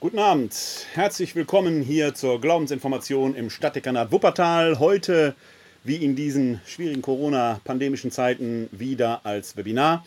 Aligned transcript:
Guten 0.00 0.18
Abend, 0.18 0.54
herzlich 0.94 1.36
willkommen 1.36 1.82
hier 1.82 2.14
zur 2.14 2.40
Glaubensinformation 2.40 3.34
im 3.34 3.50
Stadtdekanat 3.50 4.10
Wuppertal. 4.10 4.78
Heute, 4.78 5.34
wie 5.84 5.96
in 5.96 6.16
diesen 6.16 6.62
schwierigen 6.64 7.02
Corona-pandemischen 7.02 8.10
Zeiten, 8.10 8.70
wieder 8.72 9.20
als 9.26 9.58
Webinar. 9.58 10.06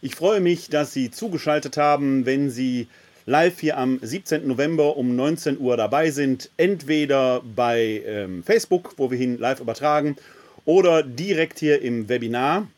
Ich 0.00 0.14
freue 0.14 0.40
mich, 0.40 0.70
dass 0.70 0.94
Sie 0.94 1.10
zugeschaltet 1.10 1.76
haben, 1.76 2.24
wenn 2.24 2.48
Sie 2.48 2.88
live 3.26 3.60
hier 3.60 3.76
am 3.76 3.98
17. 4.00 4.48
November 4.48 4.96
um 4.96 5.14
19 5.14 5.60
Uhr 5.60 5.76
dabei 5.76 6.10
sind. 6.12 6.48
Entweder 6.56 7.42
bei 7.42 8.04
ähm, 8.06 8.42
Facebook, 8.42 8.94
wo 8.96 9.10
wir 9.10 9.18
hin 9.18 9.36
live 9.36 9.60
übertragen, 9.60 10.16
oder 10.64 11.02
direkt 11.02 11.58
hier 11.58 11.82
im 11.82 12.08
Webinar. 12.08 12.68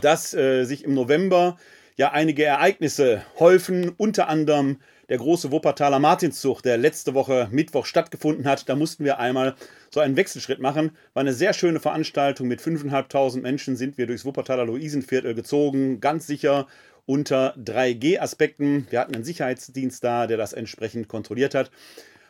dass 0.00 0.32
äh, 0.34 0.64
sich 0.64 0.84
im 0.84 0.94
November 0.94 1.58
ja 1.96 2.12
einige 2.12 2.44
Ereignisse 2.44 3.22
häufen, 3.38 3.90
unter 3.96 4.28
anderem 4.28 4.78
der 5.08 5.18
große 5.18 5.52
Wuppertaler 5.52 5.98
Martinszug, 5.98 6.62
der 6.62 6.78
letzte 6.78 7.14
Woche 7.14 7.48
Mittwoch 7.50 7.86
stattgefunden 7.86 8.46
hat. 8.46 8.68
Da 8.68 8.76
mussten 8.76 9.04
wir 9.04 9.18
einmal 9.18 9.54
so 9.96 10.00
einen 10.00 10.16
Wechselschritt 10.16 10.60
machen. 10.60 10.90
War 11.14 11.22
eine 11.22 11.32
sehr 11.32 11.54
schöne 11.54 11.80
Veranstaltung. 11.80 12.48
Mit 12.48 12.60
5.500 12.60 13.40
Menschen 13.40 13.76
sind 13.76 13.96
wir 13.96 14.06
durchs 14.06 14.26
Wuppertaler 14.26 14.66
Luisenviertel 14.66 15.34
gezogen. 15.34 16.00
Ganz 16.00 16.26
sicher 16.26 16.66
unter 17.06 17.56
3G-Aspekten. 17.56 18.86
Wir 18.90 19.00
hatten 19.00 19.14
einen 19.14 19.24
Sicherheitsdienst 19.24 20.04
da, 20.04 20.26
der 20.26 20.36
das 20.36 20.52
entsprechend 20.52 21.08
kontrolliert 21.08 21.54
hat. 21.54 21.70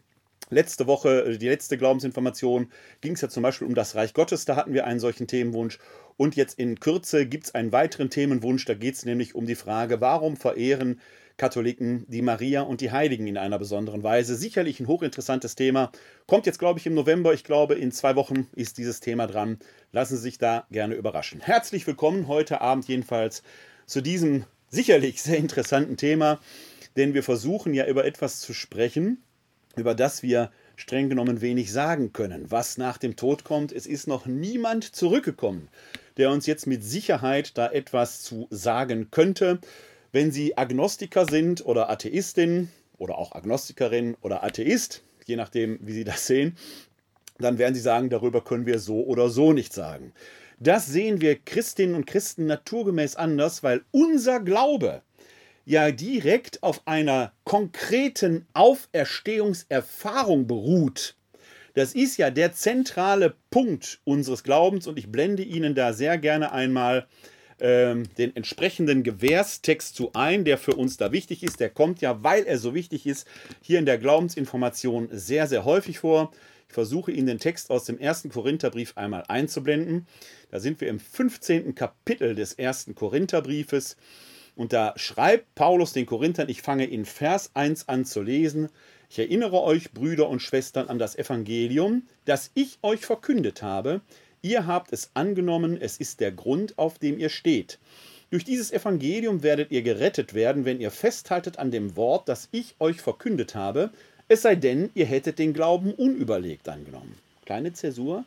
Letzte 0.48 0.86
Woche, 0.86 1.36
die 1.36 1.48
letzte 1.48 1.76
Glaubensinformation, 1.76 2.72
ging 3.02 3.12
es 3.12 3.20
ja 3.20 3.28
zum 3.28 3.42
Beispiel 3.42 3.68
um 3.68 3.74
das 3.74 3.94
Reich 3.94 4.14
Gottes. 4.14 4.46
Da 4.46 4.56
hatten 4.56 4.72
wir 4.72 4.86
einen 4.86 5.00
solchen 5.00 5.26
Themenwunsch. 5.26 5.78
Und 6.18 6.34
jetzt 6.34 6.58
in 6.58 6.80
Kürze 6.80 7.26
gibt 7.26 7.44
es 7.44 7.54
einen 7.54 7.70
weiteren 7.70 8.10
Themenwunsch. 8.10 8.64
Da 8.64 8.74
geht 8.74 8.96
es 8.96 9.04
nämlich 9.04 9.36
um 9.36 9.46
die 9.46 9.54
Frage, 9.54 10.00
warum 10.00 10.36
verehren 10.36 11.00
Katholiken 11.36 12.06
die 12.08 12.22
Maria 12.22 12.62
und 12.62 12.80
die 12.80 12.90
Heiligen 12.90 13.28
in 13.28 13.38
einer 13.38 13.60
besonderen 13.60 14.02
Weise. 14.02 14.34
Sicherlich 14.34 14.80
ein 14.80 14.88
hochinteressantes 14.88 15.54
Thema. 15.54 15.92
Kommt 16.26 16.46
jetzt, 16.46 16.58
glaube 16.58 16.80
ich, 16.80 16.86
im 16.86 16.94
November. 16.94 17.34
Ich 17.34 17.44
glaube, 17.44 17.76
in 17.76 17.92
zwei 17.92 18.16
Wochen 18.16 18.48
ist 18.56 18.78
dieses 18.78 18.98
Thema 18.98 19.28
dran. 19.28 19.60
Lassen 19.92 20.16
Sie 20.16 20.22
sich 20.22 20.38
da 20.38 20.66
gerne 20.72 20.96
überraschen. 20.96 21.40
Herzlich 21.40 21.86
willkommen 21.86 22.26
heute 22.26 22.60
Abend 22.60 22.88
jedenfalls 22.88 23.44
zu 23.86 24.00
diesem 24.00 24.44
sicherlich 24.70 25.22
sehr 25.22 25.38
interessanten 25.38 25.96
Thema, 25.96 26.40
denn 26.96 27.14
wir 27.14 27.22
versuchen 27.22 27.74
ja 27.74 27.86
über 27.86 28.04
etwas 28.04 28.40
zu 28.40 28.54
sprechen, 28.54 29.22
über 29.76 29.94
das 29.94 30.24
wir 30.24 30.50
streng 30.74 31.08
genommen 31.08 31.40
wenig 31.40 31.72
sagen 31.72 32.12
können. 32.12 32.50
Was 32.50 32.76
nach 32.76 32.98
dem 32.98 33.14
Tod 33.14 33.44
kommt, 33.44 33.70
es 33.70 33.86
ist 33.86 34.08
noch 34.08 34.26
niemand 34.26 34.82
zurückgekommen 34.82 35.68
der 36.18 36.30
uns 36.30 36.46
jetzt 36.46 36.66
mit 36.66 36.84
Sicherheit 36.84 37.56
da 37.56 37.70
etwas 37.70 38.22
zu 38.22 38.48
sagen 38.50 39.10
könnte. 39.10 39.60
Wenn 40.12 40.32
Sie 40.32 40.58
Agnostiker 40.58 41.26
sind 41.26 41.64
oder 41.64 41.88
Atheistin 41.88 42.68
oder 42.98 43.16
auch 43.18 43.32
Agnostikerin 43.32 44.16
oder 44.20 44.42
Atheist, 44.42 45.04
je 45.24 45.36
nachdem, 45.36 45.78
wie 45.80 45.92
Sie 45.92 46.04
das 46.04 46.26
sehen, 46.26 46.56
dann 47.38 47.58
werden 47.58 47.74
Sie 47.74 47.80
sagen, 47.80 48.10
darüber 48.10 48.42
können 48.42 48.66
wir 48.66 48.80
so 48.80 49.04
oder 49.04 49.30
so 49.30 49.52
nicht 49.52 49.72
sagen. 49.72 50.12
Das 50.58 50.86
sehen 50.86 51.20
wir 51.20 51.38
Christinnen 51.38 51.94
und 51.94 52.06
Christen 52.06 52.46
naturgemäß 52.46 53.14
anders, 53.14 53.62
weil 53.62 53.82
unser 53.92 54.40
Glaube 54.40 55.02
ja 55.64 55.92
direkt 55.92 56.62
auf 56.62 56.80
einer 56.86 57.32
konkreten 57.44 58.46
Auferstehungserfahrung 58.54 60.48
beruht. 60.48 61.14
Das 61.78 61.94
ist 61.94 62.16
ja 62.16 62.30
der 62.30 62.52
zentrale 62.54 63.36
Punkt 63.50 64.00
unseres 64.02 64.42
Glaubens 64.42 64.88
und 64.88 64.98
ich 64.98 65.12
blende 65.12 65.44
Ihnen 65.44 65.76
da 65.76 65.92
sehr 65.92 66.18
gerne 66.18 66.50
einmal 66.50 67.06
ähm, 67.60 68.02
den 68.18 68.34
entsprechenden 68.34 69.04
Gewährstext 69.04 69.94
zu 69.94 70.12
ein, 70.12 70.44
der 70.44 70.58
für 70.58 70.74
uns 70.74 70.96
da 70.96 71.12
wichtig 71.12 71.44
ist. 71.44 71.60
Der 71.60 71.70
kommt 71.70 72.00
ja, 72.00 72.24
weil 72.24 72.42
er 72.46 72.58
so 72.58 72.74
wichtig 72.74 73.06
ist, 73.06 73.28
hier 73.62 73.78
in 73.78 73.86
der 73.86 73.96
Glaubensinformation 73.96 75.08
sehr, 75.12 75.46
sehr 75.46 75.64
häufig 75.64 76.00
vor. 76.00 76.32
Ich 76.66 76.74
versuche 76.74 77.12
Ihnen 77.12 77.28
den 77.28 77.38
Text 77.38 77.70
aus 77.70 77.84
dem 77.84 78.00
ersten 78.00 78.30
Korintherbrief 78.30 78.96
einmal 78.96 79.22
einzublenden. 79.28 80.08
Da 80.50 80.58
sind 80.58 80.80
wir 80.80 80.88
im 80.88 80.98
15. 80.98 81.76
Kapitel 81.76 82.34
des 82.34 82.54
ersten 82.54 82.96
Korintherbriefes. 82.96 83.96
Und 84.56 84.72
da 84.72 84.94
schreibt 84.96 85.54
Paulus 85.54 85.92
den 85.92 86.06
Korinthern, 86.06 86.48
ich 86.48 86.60
fange 86.60 86.86
in 86.86 87.04
Vers 87.04 87.52
1 87.54 87.88
an 87.88 88.04
zu 88.04 88.20
lesen, 88.20 88.68
ich 89.10 89.18
erinnere 89.18 89.62
euch, 89.62 89.92
Brüder 89.92 90.28
und 90.28 90.42
Schwestern, 90.42 90.88
an 90.88 90.98
das 90.98 91.16
Evangelium, 91.16 92.02
das 92.24 92.50
ich 92.54 92.78
euch 92.82 93.00
verkündet 93.00 93.62
habe. 93.62 94.00
Ihr 94.42 94.66
habt 94.66 94.92
es 94.92 95.10
angenommen, 95.14 95.78
es 95.80 95.96
ist 95.96 96.20
der 96.20 96.30
Grund, 96.30 96.78
auf 96.78 96.98
dem 96.98 97.18
ihr 97.18 97.30
steht. 97.30 97.78
Durch 98.30 98.44
dieses 98.44 98.70
Evangelium 98.70 99.42
werdet 99.42 99.70
ihr 99.70 99.82
gerettet 99.82 100.34
werden, 100.34 100.66
wenn 100.66 100.80
ihr 100.80 100.90
festhaltet 100.90 101.58
an 101.58 101.70
dem 101.70 101.96
Wort, 101.96 102.28
das 102.28 102.48
ich 102.52 102.74
euch 102.78 103.00
verkündet 103.00 103.54
habe, 103.54 103.90
es 104.28 104.42
sei 104.42 104.54
denn, 104.54 104.90
ihr 104.92 105.06
hättet 105.06 105.38
den 105.38 105.54
Glauben 105.54 105.94
unüberlegt 105.94 106.68
angenommen. 106.68 107.16
Kleine 107.46 107.72
Zäsur. 107.72 108.26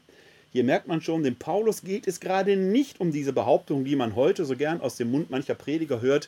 Hier 0.51 0.63
merkt 0.63 0.87
man 0.87 0.99
schon, 0.99 1.21
dem 1.21 1.35
Paulus 1.35 1.83
geht 1.83 2.07
es 2.07 2.19
gerade 2.19 2.57
nicht 2.57 2.99
um 2.99 3.11
diese 3.11 3.31
Behauptung, 3.31 3.85
die 3.85 3.95
man 3.95 4.15
heute 4.15 4.43
so 4.43 4.55
gern 4.55 4.81
aus 4.81 4.97
dem 4.97 5.11
Mund 5.11 5.29
mancher 5.29 5.53
Prediger 5.53 6.01
hört, 6.01 6.27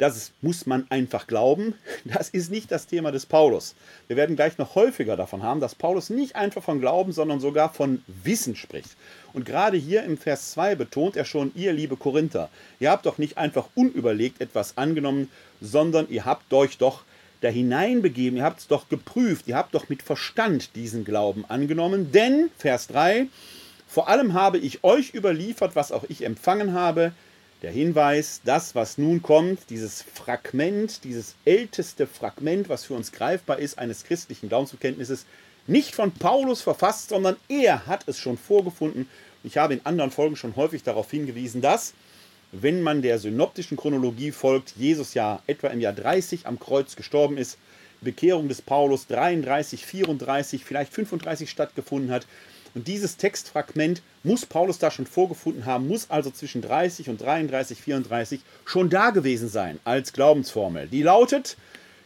das 0.00 0.32
muss 0.40 0.66
man 0.66 0.86
einfach 0.90 1.26
glauben. 1.26 1.74
Das 2.04 2.30
ist 2.30 2.50
nicht 2.50 2.72
das 2.72 2.86
Thema 2.86 3.12
des 3.12 3.26
Paulus. 3.26 3.74
Wir 4.08 4.16
werden 4.16 4.34
gleich 4.34 4.56
noch 4.58 4.74
häufiger 4.74 5.16
davon 5.16 5.42
haben, 5.42 5.60
dass 5.60 5.74
Paulus 5.74 6.10
nicht 6.10 6.34
einfach 6.34 6.62
von 6.62 6.80
Glauben, 6.80 7.12
sondern 7.12 7.40
sogar 7.40 7.72
von 7.72 8.02
Wissen 8.24 8.56
spricht. 8.56 8.96
Und 9.32 9.44
gerade 9.44 9.76
hier 9.76 10.02
im 10.04 10.16
Vers 10.16 10.52
2 10.52 10.74
betont 10.74 11.16
er 11.16 11.24
schon, 11.24 11.52
ihr 11.54 11.72
liebe 11.72 11.96
Korinther, 11.96 12.48
ihr 12.80 12.90
habt 12.90 13.06
doch 13.06 13.18
nicht 13.18 13.36
einfach 13.36 13.66
unüberlegt 13.74 14.40
etwas 14.40 14.78
angenommen, 14.78 15.28
sondern 15.60 16.08
ihr 16.08 16.24
habt 16.24 16.52
euch 16.52 16.78
doch 16.78 17.02
da 17.42 17.48
hineinbegeben, 17.48 18.38
ihr 18.38 18.44
habt 18.44 18.60
es 18.60 18.66
doch 18.66 18.88
geprüft, 18.88 19.48
ihr 19.48 19.56
habt 19.56 19.74
doch 19.74 19.88
mit 19.88 20.02
Verstand 20.02 20.74
diesen 20.74 21.04
Glauben 21.04 21.44
angenommen, 21.48 22.10
denn, 22.12 22.50
Vers 22.56 22.86
3, 22.88 23.26
vor 23.86 24.08
allem 24.08 24.34
habe 24.34 24.58
ich 24.58 24.82
euch 24.82 25.14
überliefert, 25.14 25.76
was 25.76 25.92
auch 25.92 26.04
ich 26.08 26.24
empfangen 26.24 26.72
habe, 26.72 27.12
der 27.62 27.70
Hinweis, 27.70 28.40
das, 28.44 28.74
was 28.74 28.96
nun 28.96 29.22
kommt, 29.22 29.68
dieses 29.68 30.02
Fragment, 30.02 31.04
dieses 31.04 31.34
älteste 31.44 32.06
Fragment, 32.06 32.68
was 32.68 32.84
für 32.84 32.94
uns 32.94 33.12
greifbar 33.12 33.58
ist, 33.58 33.78
eines 33.78 34.04
christlichen 34.04 34.48
Glaubensbekenntnisses, 34.48 35.26
nicht 35.66 35.94
von 35.94 36.10
Paulus 36.10 36.62
verfasst, 36.62 37.10
sondern 37.10 37.36
er 37.48 37.86
hat 37.86 38.08
es 38.08 38.18
schon 38.18 38.38
vorgefunden. 38.38 39.08
Ich 39.44 39.58
habe 39.58 39.74
in 39.74 39.84
anderen 39.84 40.10
Folgen 40.10 40.36
schon 40.36 40.56
häufig 40.56 40.82
darauf 40.82 41.10
hingewiesen, 41.10 41.60
dass, 41.60 41.92
wenn 42.52 42.82
man 42.82 43.02
der 43.02 43.18
synoptischen 43.18 43.76
Chronologie 43.76 44.32
folgt, 44.32 44.74
Jesus 44.76 45.14
ja 45.14 45.42
etwa 45.46 45.68
im 45.68 45.80
Jahr 45.80 45.92
30 45.92 46.46
am 46.46 46.58
Kreuz 46.58 46.96
gestorben 46.96 47.36
ist, 47.36 47.58
Bekehrung 48.00 48.48
des 48.48 48.62
Paulus 48.62 49.06
33, 49.08 49.84
34, 49.84 50.64
vielleicht 50.64 50.92
35 50.94 51.50
stattgefunden 51.50 52.10
hat, 52.10 52.26
und 52.74 52.88
dieses 52.88 53.16
Textfragment 53.16 54.02
muss 54.22 54.46
Paulus 54.46 54.78
da 54.78 54.90
schon 54.90 55.06
vorgefunden 55.06 55.66
haben, 55.66 55.88
muss 55.88 56.10
also 56.10 56.30
zwischen 56.30 56.62
30 56.62 57.08
und 57.08 57.20
33, 57.20 57.80
34 57.80 58.40
schon 58.64 58.90
da 58.90 59.10
gewesen 59.10 59.48
sein 59.48 59.78
als 59.84 60.12
Glaubensformel. 60.12 60.86
Die 60.88 61.02
lautet, 61.02 61.56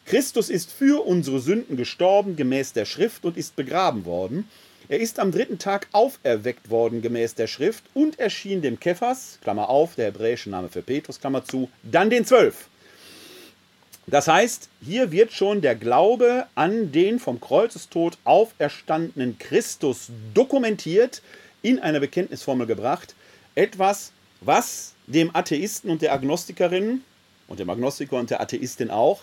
Christus 0.07 0.51
ist 0.51 0.71
für 0.73 1.07
unsere 1.07 1.41
Sünden 1.41 1.77
gestorben 1.77 2.37
gemäß 2.37 2.73
der 2.73 2.85
Schrift 2.85 3.25
und 3.25 3.37
ist 3.37 3.57
begraben 3.57 4.05
worden. 4.05 4.49
Er 4.89 5.01
ist 5.01 5.19
am 5.19 5.33
dritten 5.33 5.59
Tag 5.59 5.89
auferweckt 5.93 6.69
worden 6.69 7.01
gemäß 7.01 7.35
der 7.35 7.47
Schrift 7.47 7.85
und 7.95 8.19
erschien 8.19 8.61
dem 8.61 8.79
Kephas, 8.79 9.39
Klammer 9.43 9.71
auf, 9.71 9.95
der 9.95 10.07
hebräische 10.07 10.51
Name 10.51 10.69
für 10.69 10.83
Petrus, 10.83 11.21
Klammer 11.21 11.45
zu, 11.45 11.71
dann 11.83 12.11
den 12.11 12.27
Zwölf. 12.27 12.69
Das 14.07 14.29
heißt, 14.29 14.69
hier 14.83 15.13
wird 15.13 15.33
schon 15.33 15.63
der 15.63 15.75
Glaube 15.75 16.47
an 16.55 16.93
den 16.93 17.19
vom 17.19 17.41
Kreuzestod 17.41 18.19
auferstandenen 18.25 19.39
Christus 19.39 20.11
dokumentiert, 20.35 21.23
in 21.63 21.79
einer 21.79 22.01
Bekenntnisformel 22.01 22.67
gebracht. 22.67 23.15
Etwas, 23.55 24.13
was 24.43 24.93
dem 25.07 25.35
Atheisten 25.35 25.91
und 25.91 26.03
der 26.03 26.13
Agnostikerin 26.13 27.03
und 27.49 27.59
dem 27.59 27.71
Agnostiker 27.71 28.17
und 28.17 28.29
der 28.29 28.43
Atheistin 28.43 28.91
auch 28.91 29.23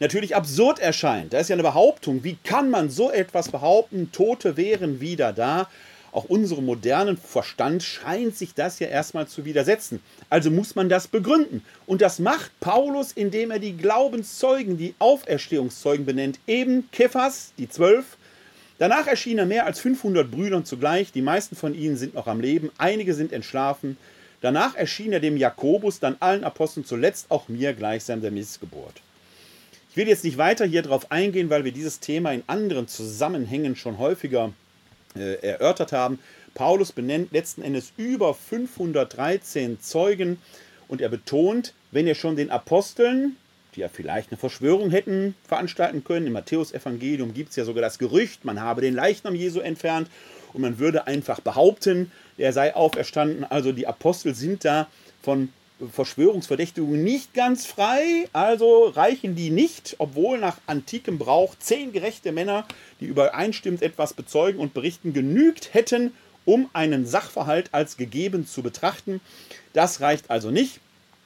natürlich 0.00 0.34
absurd 0.34 0.80
erscheint. 0.80 1.32
Da 1.32 1.38
ist 1.38 1.48
ja 1.48 1.54
eine 1.54 1.62
Behauptung. 1.62 2.24
Wie 2.24 2.36
kann 2.42 2.70
man 2.70 2.90
so 2.90 3.10
etwas 3.10 3.50
behaupten? 3.50 4.10
Tote 4.10 4.56
wären 4.56 5.00
wieder 5.00 5.32
da 5.32 5.68
auch 6.16 6.24
unserem 6.24 6.64
modernen 6.64 7.18
Verstand 7.18 7.82
scheint 7.82 8.34
sich 8.36 8.54
das 8.54 8.78
ja 8.78 8.88
erstmal 8.88 9.28
zu 9.28 9.44
widersetzen. 9.44 10.00
Also 10.30 10.50
muss 10.50 10.74
man 10.74 10.88
das 10.88 11.08
begründen. 11.08 11.62
Und 11.86 12.00
das 12.00 12.18
macht 12.18 12.58
Paulus, 12.58 13.12
indem 13.12 13.50
er 13.50 13.58
die 13.58 13.76
Glaubenszeugen, 13.76 14.78
die 14.78 14.94
Auferstehungszeugen 14.98 16.06
benennt, 16.06 16.38
eben 16.46 16.90
Kephas, 16.90 17.52
die 17.58 17.68
zwölf. 17.68 18.16
Danach 18.78 19.06
erschien 19.06 19.38
er 19.38 19.44
mehr 19.44 19.66
als 19.66 19.78
500 19.80 20.30
Brüdern 20.30 20.64
zugleich. 20.64 21.12
Die 21.12 21.22
meisten 21.22 21.54
von 21.54 21.74
ihnen 21.74 21.98
sind 21.98 22.14
noch 22.14 22.26
am 22.26 22.40
Leben, 22.40 22.70
einige 22.78 23.12
sind 23.12 23.32
entschlafen. 23.32 23.98
Danach 24.40 24.74
erschien 24.74 25.12
er 25.12 25.20
dem 25.20 25.36
Jakobus, 25.36 26.00
dann 26.00 26.16
allen 26.20 26.44
Aposteln, 26.44 26.86
zuletzt 26.86 27.26
auch 27.30 27.48
mir 27.48 27.74
gleichsam 27.74 28.22
der 28.22 28.30
Missgeburt. 28.30 29.02
Ich 29.90 29.98
will 29.98 30.08
jetzt 30.08 30.24
nicht 30.24 30.38
weiter 30.38 30.64
hier 30.64 30.82
drauf 30.82 31.10
eingehen, 31.10 31.50
weil 31.50 31.64
wir 31.64 31.72
dieses 31.72 32.00
Thema 32.00 32.32
in 32.32 32.42
anderen 32.46 32.88
Zusammenhängen 32.88 33.76
schon 33.76 33.98
häufiger 33.98 34.52
äh, 35.18 35.34
erörtert 35.46 35.92
haben. 35.92 36.18
Paulus 36.54 36.92
benennt 36.92 37.32
letzten 37.32 37.62
Endes 37.62 37.92
über 37.96 38.34
513 38.34 39.80
Zeugen 39.80 40.38
und 40.88 41.00
er 41.00 41.08
betont, 41.08 41.74
wenn 41.90 42.06
er 42.06 42.14
schon 42.14 42.36
den 42.36 42.50
Aposteln, 42.50 43.36
die 43.74 43.80
ja 43.80 43.88
vielleicht 43.88 44.30
eine 44.30 44.38
Verschwörung 44.38 44.90
hätten 44.90 45.34
veranstalten 45.46 46.02
können, 46.02 46.26
im 46.26 46.32
Matthäusevangelium 46.32 47.34
gibt 47.34 47.50
es 47.50 47.56
ja 47.56 47.64
sogar 47.64 47.82
das 47.82 47.98
Gerücht, 47.98 48.44
man 48.44 48.60
habe 48.60 48.80
den 48.80 48.94
Leichnam 48.94 49.34
Jesu 49.34 49.60
entfernt 49.60 50.08
und 50.52 50.62
man 50.62 50.78
würde 50.78 51.06
einfach 51.06 51.40
behaupten, 51.40 52.10
er 52.38 52.52
sei 52.52 52.74
auferstanden. 52.74 53.44
Also 53.44 53.72
die 53.72 53.86
Apostel 53.86 54.34
sind 54.34 54.64
da 54.64 54.88
von 55.22 55.50
Verschwörungsverdächtigungen 55.92 57.04
nicht 57.04 57.34
ganz 57.34 57.66
frei, 57.66 58.28
also 58.32 58.86
reichen 58.86 59.34
die 59.34 59.50
nicht, 59.50 59.96
obwohl 59.98 60.38
nach 60.38 60.58
antikem 60.66 61.18
Brauch 61.18 61.54
zehn 61.58 61.92
gerechte 61.92 62.32
Männer, 62.32 62.66
die 63.00 63.06
übereinstimmend 63.06 63.82
etwas 63.82 64.14
bezeugen 64.14 64.58
und 64.58 64.72
berichten, 64.72 65.12
genügt 65.12 65.74
hätten, 65.74 66.12
um 66.46 66.70
einen 66.72 67.06
Sachverhalt 67.06 67.70
als 67.72 67.98
gegeben 67.98 68.46
zu 68.46 68.62
betrachten. 68.62 69.20
Das 69.74 70.00
reicht 70.00 70.30
also 70.30 70.50
nicht. 70.50 70.80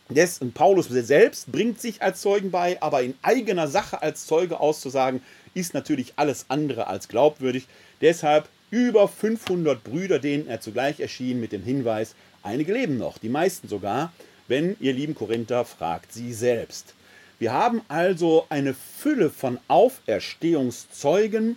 Des, 0.08 0.40
Paulus 0.54 0.88
selbst 0.88 1.52
bringt 1.52 1.80
sich 1.80 2.02
als 2.02 2.20
Zeugen 2.20 2.50
bei, 2.50 2.82
aber 2.82 3.02
in 3.02 3.14
eigener 3.22 3.68
Sache 3.68 4.02
als 4.02 4.26
Zeuge 4.26 4.58
auszusagen, 4.58 5.22
ist 5.54 5.74
natürlich 5.74 6.14
alles 6.16 6.46
andere 6.48 6.88
als 6.88 7.06
glaubwürdig. 7.06 7.68
Deshalb 8.00 8.48
über 8.70 9.06
500 9.06 9.84
Brüder, 9.84 10.18
denen 10.18 10.48
er 10.48 10.60
zugleich 10.60 10.98
erschien, 10.98 11.40
mit 11.40 11.52
dem 11.52 11.62
Hinweis, 11.62 12.16
einige 12.42 12.72
leben 12.72 12.98
noch, 12.98 13.18
die 13.18 13.28
meisten 13.28 13.68
sogar 13.68 14.12
wenn 14.50 14.76
ihr 14.80 14.92
lieben 14.92 15.14
Korinther 15.14 15.64
fragt 15.64 16.12
sie 16.12 16.32
selbst. 16.32 16.94
Wir 17.38 17.52
haben 17.52 17.82
also 17.88 18.46
eine 18.50 18.74
Fülle 18.74 19.30
von 19.30 19.60
Auferstehungszeugen, 19.68 21.56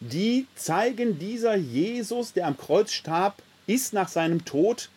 die 0.00 0.46
zeigen, 0.56 1.18
dieser 1.18 1.54
Jesus, 1.54 2.32
der 2.32 2.46
am 2.46 2.56
Kreuz 2.56 2.92
starb, 2.92 3.42
ist 3.66 3.92
nach 3.92 4.08
seinem 4.08 4.46
Tod, 4.46 4.88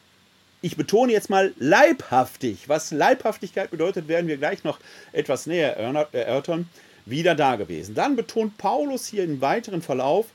ich 0.62 0.77
betone 0.77 1.12
jetzt 1.12 1.29
mal 1.29 1.53
leibhaftig, 1.59 2.69
was 2.69 2.91
Leibhaftigkeit 2.91 3.69
bedeutet, 3.69 4.07
werden 4.07 4.29
wir 4.29 4.38
gleich 4.38 4.63
noch 4.63 4.79
etwas 5.12 5.45
näher 5.45 5.75
erörtern, 5.75 6.69
wieder 7.05 7.35
da 7.35 7.57
gewesen. 7.57 7.93
Dann 7.93 8.15
betont 8.15 8.57
Paulus 8.57 9.07
hier 9.07 9.25
im 9.25 9.41
weiteren 9.41 9.81
Verlauf, 9.81 10.27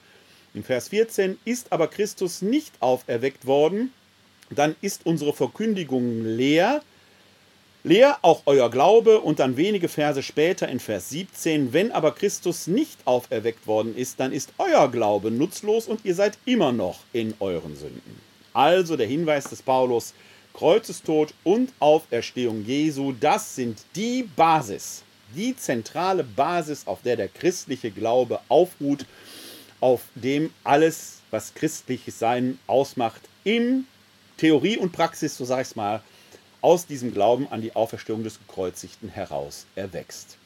in 0.52 0.62
Vers 0.62 0.88
14, 0.88 1.38
ist 1.46 1.72
aber 1.72 1.88
Christus 1.88 2.42
nicht 2.42 2.74
auferweckt 2.80 3.46
worden, 3.46 3.94
dann 4.50 4.76
ist 4.82 5.06
unsere 5.06 5.32
Verkündigung 5.32 6.22
leer, 6.24 6.82
Leer 7.88 8.18
auch 8.20 8.42
euer 8.44 8.70
Glaube 8.70 9.18
und 9.20 9.38
dann 9.38 9.56
wenige 9.56 9.88
Verse 9.88 10.22
später 10.22 10.68
in 10.68 10.78
Vers 10.78 11.08
17, 11.08 11.72
wenn 11.72 11.90
aber 11.90 12.12
Christus 12.12 12.66
nicht 12.66 12.98
auferweckt 13.06 13.66
worden 13.66 13.96
ist, 13.96 14.20
dann 14.20 14.30
ist 14.30 14.52
euer 14.58 14.90
Glaube 14.90 15.30
nutzlos 15.30 15.88
und 15.88 16.04
ihr 16.04 16.14
seid 16.14 16.36
immer 16.44 16.70
noch 16.70 16.98
in 17.14 17.32
euren 17.40 17.74
Sünden. 17.76 18.20
Also 18.52 18.94
der 18.98 19.06
Hinweis 19.06 19.44
des 19.44 19.62
Paulus, 19.62 20.12
Kreuzestod 20.52 21.32
und 21.44 21.72
Auferstehung 21.78 22.62
Jesu, 22.62 23.14
das 23.18 23.56
sind 23.56 23.78
die 23.96 24.28
Basis, 24.36 25.02
die 25.34 25.56
zentrale 25.56 26.24
Basis, 26.24 26.86
auf 26.86 27.00
der 27.00 27.16
der 27.16 27.28
christliche 27.28 27.90
Glaube 27.90 28.38
aufruht, 28.50 29.06
auf 29.80 30.02
dem 30.14 30.52
alles, 30.62 31.20
was 31.30 31.54
christliches 31.54 32.18
Sein 32.18 32.58
ausmacht, 32.66 33.22
in 33.44 33.86
Theorie 34.36 34.76
und 34.76 34.92
Praxis, 34.92 35.38
so 35.38 35.46
sage 35.46 35.62
ich 35.62 35.68
es 35.68 35.76
mal, 35.76 36.02
aus 36.60 36.86
diesem 36.86 37.12
Glauben 37.12 37.46
an 37.48 37.62
die 37.62 37.74
Auferstehung 37.76 38.24
des 38.24 38.38
Gekreuzigten 38.38 39.08
heraus 39.08 39.66
erwächst. 39.74 40.36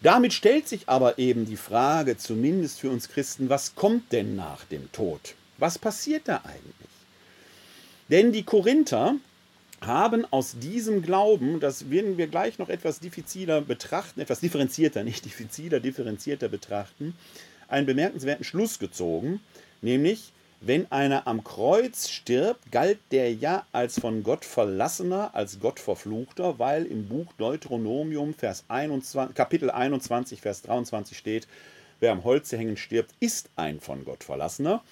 Damit 0.00 0.32
stellt 0.32 0.68
sich 0.68 0.88
aber 0.88 1.18
eben 1.18 1.44
die 1.44 1.56
Frage, 1.56 2.16
zumindest 2.16 2.78
für 2.78 2.90
uns 2.90 3.08
Christen, 3.08 3.48
was 3.48 3.74
kommt 3.74 4.12
denn 4.12 4.36
nach 4.36 4.64
dem 4.64 4.90
Tod? 4.92 5.34
Was 5.58 5.78
passiert 5.78 6.28
da 6.28 6.36
eigentlich? 6.44 6.88
Denn 8.08 8.32
die 8.32 8.44
Korinther 8.44 9.16
haben 9.80 10.24
aus 10.30 10.56
diesem 10.58 11.02
Glauben, 11.02 11.60
das 11.60 11.90
werden 11.90 12.16
wir 12.16 12.28
gleich 12.28 12.58
noch 12.58 12.68
etwas 12.68 13.00
diffiziler 13.00 13.60
betrachten, 13.60 14.20
etwas 14.20 14.40
differenzierter, 14.40 15.04
nicht 15.04 15.24
diffiziler, 15.24 15.80
differenzierter 15.80 16.48
betrachten, 16.48 17.14
einen 17.68 17.86
bemerkenswerten 17.86 18.44
Schluss 18.44 18.78
gezogen, 18.78 19.40
nämlich 19.82 20.32
wenn 20.60 20.90
einer 20.90 21.26
am 21.28 21.44
Kreuz 21.44 22.08
stirbt, 22.08 22.72
galt 22.72 22.98
der 23.12 23.32
ja 23.32 23.64
als 23.70 24.00
von 24.00 24.24
Gott 24.24 24.44
verlassener, 24.44 25.34
als 25.34 25.60
Gott 25.60 25.78
verfluchter, 25.78 26.58
weil 26.58 26.84
im 26.86 27.08
Buch 27.08 27.32
Deuteronomium 27.38 28.34
Vers 28.34 28.64
21, 28.66 29.36
Kapitel 29.36 29.70
21, 29.70 30.40
Vers 30.40 30.62
23 30.62 31.16
steht, 31.16 31.46
wer 32.00 32.10
am 32.10 32.24
Holze 32.24 32.56
hängen 32.56 32.76
stirbt, 32.76 33.14
ist 33.20 33.50
ein 33.54 33.78
von 33.78 34.04
Gott 34.04 34.24
verlassener. 34.24 34.82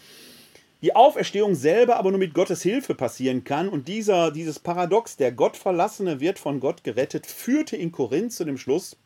Die 0.83 0.95
Auferstehung 0.95 1.57
selber 1.57 1.97
aber 1.97 2.11
nur 2.11 2.21
mit 2.21 2.35
Gottes 2.35 2.63
Hilfe 2.63 2.95
passieren 2.95 3.43
kann 3.43 3.69
und 3.69 3.89
dieser, 3.89 4.31
dieses 4.31 4.61
Paradox, 4.61 5.17
der 5.17 5.33
Gottverlassene 5.33 6.21
wird 6.21 6.39
von 6.39 6.61
Gott 6.61 6.85
gerettet, 6.85 7.27
führte 7.27 7.77
in 7.77 7.91
Korinth 7.91 8.33
zu 8.33 8.45
dem 8.45 8.59
Schluss, 8.59 8.97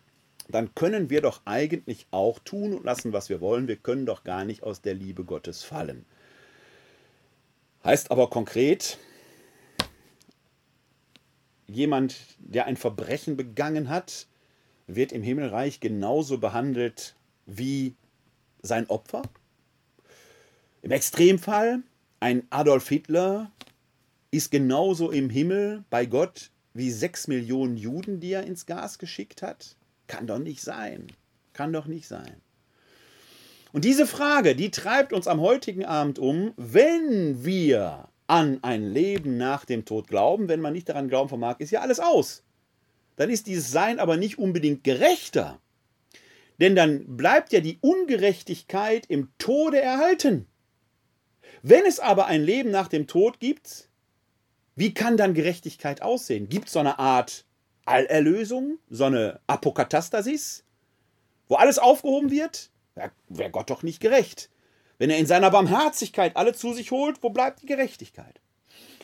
dann 0.49 0.75
können 0.75 1.09
wir 1.09 1.23
doch 1.23 1.41
eigentlich 1.47 2.07
auch 2.11 2.39
tun 2.41 2.75
und 2.75 2.85
lassen, 2.85 3.13
was 3.13 3.29
wir 3.31 3.41
wollen. 3.41 3.69
Wir 3.69 3.77
können 3.77 4.05
doch 4.05 4.25
gar 4.25 4.45
nicht 4.45 4.63
aus 4.63 4.83
der 4.83 4.95
Liebe 4.95 5.25
Gottes 5.25 5.63
fallen. 5.63 6.05
Heißt 7.83 8.11
aber 8.11 8.29
konkret, 8.29 8.99
jemand, 11.67 12.17
der 12.39 12.67
ein 12.67 12.77
Verbrechen 12.77 13.37
begangen 13.37 13.89
hat, 13.89 14.27
wird 14.87 15.13
im 15.13 15.23
Himmelreich 15.23 15.81
genauso 15.81 16.39
behandelt 16.39 17.15
wie 17.47 17.95
sein 18.61 18.89
Opfer. 18.91 19.23
Im 20.83 20.91
Extremfall, 20.91 21.83
ein 22.21 22.47
Adolf 22.51 22.89
Hitler 22.89 23.51
ist 24.31 24.51
genauso 24.51 25.11
im 25.11 25.31
Himmel 25.31 25.85
bei 25.91 26.07
Gott 26.07 26.51
wie 26.75 26.91
sechs 26.91 27.29
Millionen 27.29 27.77
Juden, 27.77 28.21
die 28.21 28.33
er 28.33 28.45
ins 28.45 28.67
Gas 28.67 28.99
geschickt 28.99 29.43
hat. 29.43 29.77
Kann 30.07 30.27
doch 30.27 30.39
nicht 30.39 30.61
sein. 30.61 31.07
Kann 31.53 31.73
doch 31.73 31.87
nicht 31.87 32.07
sein. 32.07 32.41
Und 33.73 33.85
diese 33.85 34.07
Frage, 34.07 34.57
die 34.57 34.71
treibt 34.71 35.13
uns 35.13 35.29
am 35.29 35.41
heutigen 35.41 35.85
Abend 35.85 36.19
um, 36.19 36.53
wenn 36.57 37.45
wir 37.45 38.09
an 38.27 38.59
ein 38.63 38.93
Leben 38.93 39.37
nach 39.37 39.65
dem 39.65 39.85
Tod 39.85 40.09
glauben, 40.09 40.49
wenn 40.49 40.61
man 40.61 40.73
nicht 40.73 40.89
daran 40.89 41.09
glauben 41.09 41.29
vermag, 41.29 41.57
ist 41.59 41.71
ja 41.71 41.81
alles 41.81 42.01
aus. 42.01 42.43
Dann 43.17 43.31
ist 43.31 43.47
dieses 43.47 43.71
Sein 43.71 43.99
aber 43.99 44.17
nicht 44.17 44.39
unbedingt 44.39 44.85
gerechter. 44.85 45.61
Denn 46.61 46.77
dann 46.77 47.17
bleibt 47.17 47.53
ja 47.53 47.61
die 47.61 47.79
Ungerechtigkeit 47.81 49.07
im 49.07 49.29
Tode 49.39 49.81
erhalten. 49.81 50.47
Wenn 51.63 51.85
es 51.87 52.01
aber 52.01 52.27
ein 52.27 52.43
Leben 52.43 52.71
nach 52.71 52.89
dem 52.89 53.07
Tod 53.07 53.41
gibt, 53.41 53.89
wie 54.77 54.95
kann 54.95 55.17
dann 55.17 55.35
Gerechtigkeit 55.35 56.03
aussehen? 56.03 56.49
Gibt 56.49 56.67
es 56.67 56.73
so 56.73 56.79
eine 56.79 56.99
Art 56.99 57.45
Allerlösung, 57.85 58.79
so 58.89 59.05
eine 59.05 59.41
Apokatastasis, 59.47 60.65
wo 61.49 61.57
alles 61.57 61.79
aufgehoben 61.79 62.31
wird? 62.31 62.71
Wäre 62.95 63.51
Gott 63.51 63.71
doch 63.71 63.83
nicht 63.83 64.01
gerecht. 64.01 64.51
Wenn 64.99 65.11
er 65.11 65.19
in 65.19 65.27
seiner 65.27 65.51
Barmherzigkeit 65.51 66.37
alle 66.37 66.53
zu 66.53 66.75
sich 66.75 66.91
holt, 66.91 67.23
wo 67.23 67.31
bleibt 67.31 67.63
die 67.63 67.67
Gerechtigkeit? 67.67 68.41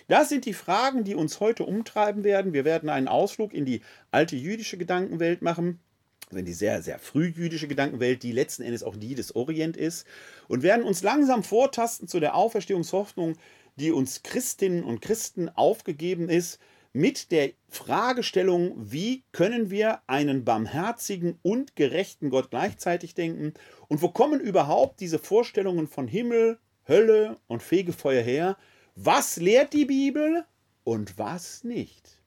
Das 0.08 0.28
sind 0.28 0.44
die 0.44 0.52
Fragen, 0.52 1.04
die 1.04 1.14
uns 1.14 1.40
heute 1.40 1.64
umtreiben 1.64 2.22
werden. 2.22 2.52
Wir 2.52 2.64
werden 2.64 2.88
einen 2.88 3.08
Ausflug 3.08 3.52
in 3.52 3.64
die 3.64 3.80
alte 4.10 4.36
jüdische 4.36 4.78
Gedankenwelt 4.78 5.42
machen, 5.42 5.80
also 6.26 6.38
in 6.38 6.44
die 6.44 6.52
sehr, 6.52 6.82
sehr 6.82 6.98
frühjüdische 6.98 7.66
Gedankenwelt, 7.66 8.22
die 8.22 8.32
letzten 8.32 8.62
Endes 8.62 8.82
auch 8.82 8.96
die 8.96 9.14
des 9.14 9.34
Orient 9.34 9.76
ist, 9.76 10.06
und 10.48 10.62
werden 10.62 10.84
uns 10.84 11.02
langsam 11.02 11.42
vortasten 11.42 12.08
zu 12.08 12.20
der 12.20 12.34
Auferstehungshoffnung, 12.34 13.36
die 13.76 13.90
uns 13.90 14.22
Christinnen 14.22 14.84
und 14.84 15.00
Christen 15.00 15.48
aufgegeben 15.48 16.28
ist, 16.28 16.60
mit 16.96 17.30
der 17.30 17.50
Fragestellung, 17.68 18.72
wie 18.78 19.22
können 19.30 19.68
wir 19.68 20.00
einen 20.06 20.46
barmherzigen 20.46 21.38
und 21.42 21.76
gerechten 21.76 22.30
Gott 22.30 22.48
gleichzeitig 22.48 23.14
denken 23.14 23.52
und 23.88 24.00
wo 24.00 24.08
kommen 24.08 24.40
überhaupt 24.40 25.00
diese 25.00 25.18
Vorstellungen 25.18 25.88
von 25.88 26.08
Himmel, 26.08 26.58
Hölle 26.88 27.36
und 27.48 27.62
Fegefeuer 27.62 28.22
her? 28.22 28.56
Was 28.94 29.36
lehrt 29.36 29.74
die 29.74 29.84
Bibel 29.84 30.46
und 30.84 31.18
was 31.18 31.64
nicht? 31.64 32.18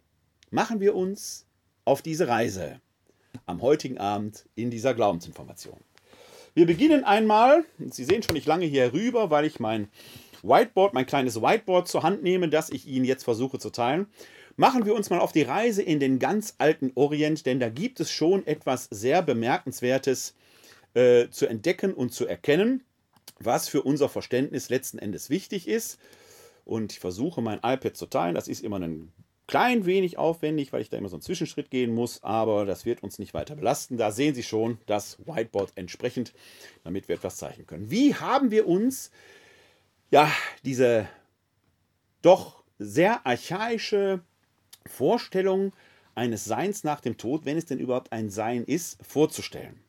Machen 0.51 0.79
wir 0.79 0.93
uns 0.93 1.47
auf 1.83 2.03
diese 2.03 2.27
Reise 2.27 2.79
am 3.47 3.63
heutigen 3.63 3.97
Abend 3.97 4.47
in 4.53 4.69
dieser 4.69 4.93
Glaubensinformation. 4.93 5.79
Wir 6.53 6.67
beginnen 6.67 7.03
einmal, 7.03 7.65
Sie 7.89 8.03
sehen 8.03 8.21
schon, 8.21 8.35
ich 8.35 8.45
lange 8.45 8.67
hier 8.67 8.93
rüber, 8.93 9.31
weil 9.31 9.45
ich 9.45 9.59
mein 9.59 9.87
Whiteboard, 10.43 10.93
mein 10.93 11.07
kleines 11.07 11.41
Whiteboard 11.41 11.87
zur 11.87 12.03
Hand 12.03 12.21
nehme, 12.21 12.49
das 12.49 12.69
ich 12.69 12.85
Ihnen 12.85 13.05
jetzt 13.05 13.23
versuche 13.23 13.57
zu 13.57 13.71
teilen. 13.71 14.05
Machen 14.59 14.85
wir 14.85 14.93
uns 14.93 15.09
mal 15.09 15.21
auf 15.21 15.31
die 15.31 15.43
Reise 15.43 15.81
in 15.81 16.01
den 16.01 16.19
ganz 16.19 16.55
alten 16.57 16.91
Orient, 16.95 17.45
denn 17.45 17.61
da 17.61 17.69
gibt 17.69 18.01
es 18.01 18.11
schon 18.11 18.45
etwas 18.45 18.89
sehr 18.91 19.21
Bemerkenswertes 19.21 20.35
äh, 20.95 21.29
zu 21.29 21.47
entdecken 21.47 21.93
und 21.93 22.11
zu 22.11 22.27
erkennen, 22.27 22.83
was 23.39 23.69
für 23.69 23.83
unser 23.83 24.09
Verständnis 24.09 24.67
letzten 24.67 24.99
Endes 24.99 25.29
wichtig 25.29 25.65
ist. 25.65 25.97
Und 26.65 26.91
ich 26.91 26.99
versuche 26.99 27.41
mein 27.41 27.59
iPad 27.59 27.95
zu 27.95 28.05
teilen. 28.07 28.35
Das 28.35 28.49
ist 28.49 28.61
immer 28.61 28.81
ein 28.81 29.13
klein 29.47 29.85
wenig 29.85 30.17
aufwendig, 30.17 30.73
weil 30.73 30.81
ich 30.81 30.89
da 30.89 30.97
immer 30.97 31.07
so 31.07 31.15
einen 31.15 31.21
Zwischenschritt 31.21 31.71
gehen 31.71 31.95
muss, 31.95 32.21
aber 32.21 32.65
das 32.65 32.85
wird 32.85 33.01
uns 33.01 33.17
nicht 33.17 33.33
weiter 33.33 33.55
belasten. 33.55 33.95
Da 33.95 34.11
sehen 34.11 34.35
Sie 34.35 34.43
schon 34.43 34.77
das 34.87 35.19
Whiteboard 35.25 35.71
entsprechend, 35.75 36.33
damit 36.83 37.07
wir 37.07 37.15
etwas 37.15 37.37
zeichnen 37.37 37.65
können. 37.65 37.89
Wie 37.91 38.13
haben 38.13 38.51
wir 38.51 38.67
uns 38.67 39.09
ja 40.11 40.29
diese 40.65 41.07
doch 42.21 42.61
sehr 42.77 43.25
archaische 43.25 44.19
Vorstellung 44.85 45.73
eines 46.15 46.45
Seins 46.45 46.83
nach 46.83 47.01
dem 47.01 47.17
Tod, 47.17 47.45
wenn 47.45 47.57
es 47.57 47.65
denn 47.65 47.79
überhaupt 47.79 48.11
ein 48.11 48.29
Sein 48.29 48.63
ist, 48.63 48.97
vorzustellen. 49.05 49.79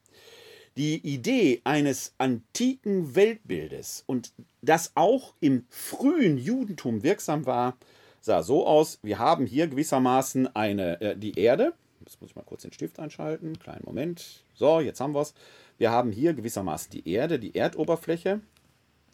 Die 0.77 0.99
Idee 0.99 1.61
eines 1.65 2.15
antiken 2.19 3.15
Weltbildes 3.17 4.05
und 4.07 4.33
das 4.63 4.93
auch 4.95 5.35
im 5.41 5.67
frühen 5.69 6.39
Judentum 6.39 7.03
wirksam 7.03 7.45
war, 7.45 7.77
sah 8.21 8.43
so 8.43 8.67
aus, 8.67 9.01
wir 9.03 9.19
haben 9.19 9.47
hier 9.47 9.67
gewissermaßen 9.67 10.55
eine, 10.55 11.01
äh, 11.01 11.17
die 11.17 11.39
Erde, 11.39 11.73
jetzt 12.01 12.21
muss 12.21 12.31
ich 12.31 12.37
mal 12.37 12.45
kurz 12.45 12.63
den 12.63 12.73
Stift 12.73 13.01
einschalten, 13.01 13.59
kleinen 13.59 13.85
Moment, 13.85 14.45
so, 14.55 14.81
jetzt 14.81 15.01
haben 15.01 15.15
wir 15.15 15.23
es. 15.23 15.35
Wir 15.79 15.91
haben 15.91 16.13
hier 16.13 16.35
gewissermaßen 16.35 16.91
die 16.91 17.09
Erde, 17.11 17.39
die 17.39 17.55
Erdoberfläche, 17.55 18.41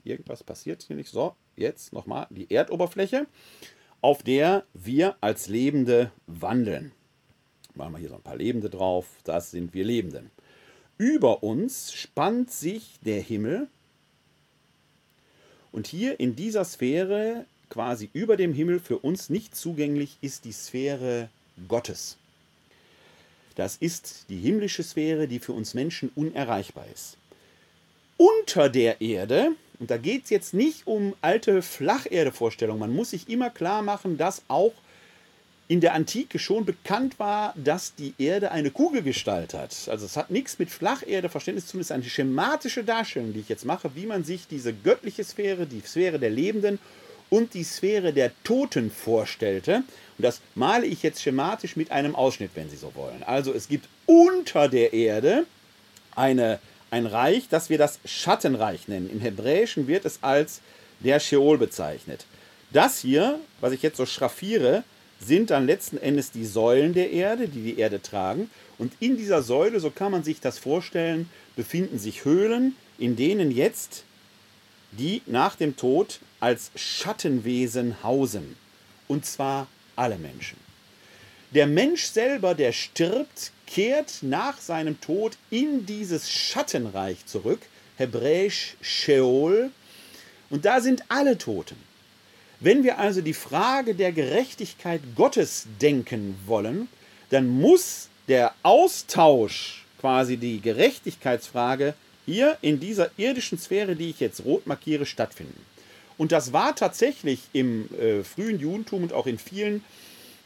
irgendwas 0.04 0.42
passiert 0.42 0.83
hier 0.83 0.97
nicht, 0.97 1.11
so, 1.11 1.35
jetzt 1.56 1.92
nochmal 1.92 2.26
die 2.30 2.50
Erdoberfläche 2.50 3.26
auf 4.00 4.23
der 4.23 4.65
wir 4.75 5.17
als 5.21 5.49
Lebende 5.49 6.12
wandeln. 6.26 6.93
Machen 7.75 7.93
wir 7.93 7.99
hier 7.99 8.09
so 8.09 8.15
ein 8.15 8.23
paar 8.23 8.37
Lebende 8.37 8.71
drauf, 8.71 9.07
das 9.25 9.50
sind 9.50 9.75
wir 9.75 9.85
Lebenden. 9.85 10.31
Über 10.99 11.43
uns 11.43 11.93
spannt 11.93 12.50
sich 12.50 12.99
der 13.03 13.21
Himmel 13.21 13.69
und 15.76 15.87
hier 15.87 16.19
in 16.21 16.35
dieser 16.37 16.65
Sphäre, 16.65 17.45
quasi 17.69 18.09
über 18.15 18.38
dem 18.38 18.55
Himmel, 18.55 18.81
für 18.81 18.99
uns 18.99 19.29
nicht 19.29 19.55
zugänglich, 19.55 20.17
ist 20.23 20.47
die 20.47 20.53
Sphäre 20.53 21.29
Gottes. 21.69 22.17
Das 23.57 23.76
ist 23.76 24.25
die 24.31 24.38
himmlische 24.38 24.83
Sphäre, 24.83 25.29
die 25.29 25.38
für 25.38 25.53
uns 25.53 25.75
Menschen 25.75 26.11
unerreichbar 26.15 26.87
ist. 26.95 27.19
Unter 28.17 28.71
der 28.71 29.03
Erde 29.03 29.53
und 29.78 29.90
da 29.90 29.97
geht 29.97 30.25
es 30.25 30.30
jetzt 30.30 30.54
nicht 30.54 30.87
um 30.87 31.14
alte 31.21 31.62
Flacherde-Vorstellungen. 31.62 32.80
Man 32.80 32.95
muss 32.95 33.11
sich 33.11 33.28
immer 33.28 33.50
klar 33.50 33.83
machen, 33.83 34.16
dass 34.16 34.42
auch 34.49 34.73
in 35.68 35.80
der 35.80 35.95
Antike 35.95 36.38
schon 36.38 36.64
bekannt 36.64 37.18
war, 37.18 37.52
dass 37.56 37.95
die 37.95 38.14
Erde 38.18 38.52
eine 38.52 38.71
Kugelgestalt 38.71 39.52
hat. 39.52 39.75
Also 39.88 40.06
es 40.06 40.16
hat 40.16 40.30
nichts 40.30 40.59
mit 40.59 40.71
Flacherde-Verständnis 40.71 41.66
zu 41.66 41.73
tun. 41.73 41.80
Es 41.80 41.88
ist 41.88 41.92
eine 41.92 42.04
schematische 42.04 42.85
Darstellung, 42.85 43.33
die 43.33 43.40
ich 43.40 43.49
jetzt 43.49 43.64
mache, 43.64 43.90
wie 43.95 44.06
man 44.06 44.23
sich 44.23 44.47
diese 44.47 44.73
göttliche 44.73 45.25
Sphäre, 45.25 45.66
die 45.66 45.80
Sphäre 45.80 46.18
der 46.18 46.30
Lebenden 46.30 46.78
und 47.30 47.54
die 47.54 47.64
Sphäre 47.64 48.12
der 48.12 48.30
Toten 48.45 48.92
vorstellte. 48.92 49.83
Und 50.18 50.23
das 50.23 50.40
male 50.54 50.87
ich 50.87 51.02
jetzt 51.02 51.21
schematisch 51.21 51.75
mit 51.75 51.90
einem 51.90 52.14
Ausschnitt, 52.14 52.52
wenn 52.54 52.71
Sie 52.71 52.76
so 52.76 52.95
wollen. 52.95 53.25
Also 53.25 53.52
es 53.52 53.68
gibt 53.68 53.88
unter 54.06 54.68
der 54.68 54.92
Erde 54.92 55.47
eine 56.14 56.61
ein 56.90 57.07
Reich, 57.07 57.49
das 57.49 57.71
wir 57.71 57.78
das 57.78 57.99
Schattenreich 58.05 58.88
nennen. 58.88 59.11
Im 59.11 59.21
Hebräischen 59.21 59.87
wird 59.87 60.05
es 60.05 60.23
als 60.23 60.61
der 61.00 61.21
Sheol 61.21 61.59
bezeichnet. 61.59 62.26
Das 62.73 63.00
hier, 63.00 63.40
was 63.61 63.73
ich 63.73 63.83
jetzt 63.83 63.97
so 63.97 64.07
schraffiere, 64.07 64.85
sind 65.21 65.50
dann 65.50 65.66
letzten 65.66 65.99
Endes 65.99 66.31
die 66.31 66.45
Säulen 66.45 66.93
der 66.93 67.11
Erde, 67.11 67.49
die 67.49 67.62
die 67.62 67.78
Erde 67.78 68.02
tragen. 68.02 68.50
Und 68.78 68.93
in 69.00 69.16
dieser 69.16 69.43
Säule, 69.43 69.81
so 69.81 69.90
kann 69.90 70.12
man 70.12 70.25
sich 70.25 70.40
das 70.40 70.59
vorstellen, 70.59 71.28
befinden 71.55 71.99
sich 71.99 72.25
Höhlen, 72.25 72.76
in 72.99 73.16
denen 73.16 73.50
jetzt 73.50 74.05
die 74.93 75.23
nach 75.26 75.57
dem 75.57 75.76
Tod 75.76 76.21
als 76.40 76.71
Schattenwesen 76.75 78.02
hausen. 78.02 78.57
Und 79.09 79.25
zwar 79.25 79.69
alle 79.95 80.19
Menschen. 80.19 80.59
Der 81.52 81.66
Mensch 81.66 82.05
selber, 82.07 82.55
der 82.55 82.73
stirbt, 82.73 83.52
kehrt 83.67 84.19
nach 84.23 84.61
seinem 84.61 85.01
Tod 85.01 85.37
in 85.51 85.87
dieses 85.87 86.31
Schattenreich 86.31 87.27
zurück, 87.27 87.61
hebräisch 87.97 88.77
Sheol, 88.81 89.71
und 90.51 90.65
da 90.65 90.81
sind 90.81 91.03
alle 91.09 91.39
Toten. 91.39 91.77
Wenn 92.61 92.85
wir 92.85 92.99
also 92.99 93.21
die 93.21 93.35
Frage 93.35 93.95
der 93.95 94.13
Gerechtigkeit 94.13 95.01
Gottes 95.15 95.67
denken 95.81 96.39
wollen, 96.47 96.89
dann 97.31 97.49
muss 97.49 98.09
der 98.29 98.55
Austausch, 98.63 99.85
quasi 100.01 100.37
die 100.37 100.61
Gerechtigkeitsfrage, 100.61 101.95
hier 102.25 102.57
in 102.61 102.81
dieser 102.81 103.11
irdischen 103.17 103.59
Sphäre, 103.59 103.95
die 103.95 104.11
ich 104.11 104.21
jetzt 104.21 104.45
rot 104.45 104.67
markiere, 104.67 105.07
stattfinden. 105.07 105.61
Und 106.19 106.33
das 106.33 106.53
war 106.53 106.75
tatsächlich 106.75 107.41
im 107.53 107.89
äh, 107.95 108.25
frühen 108.25 108.59
Judentum 108.59 109.03
und 109.03 109.13
auch 109.13 109.27
in 109.27 109.39
vielen 109.39 109.85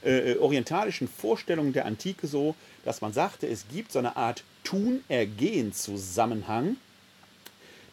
äh, 0.03 0.37
orientalischen 0.37 1.09
Vorstellungen 1.09 1.73
der 1.73 1.87
Antike 1.87 2.27
so, 2.27 2.55
dass 2.85 3.01
man 3.01 3.13
sagte, 3.13 3.47
es 3.47 3.69
gibt 3.69 3.93
so 3.93 3.99
eine 3.99 4.17
Art 4.17 4.43
Tun-Ergehen-Zusammenhang. 4.65 6.77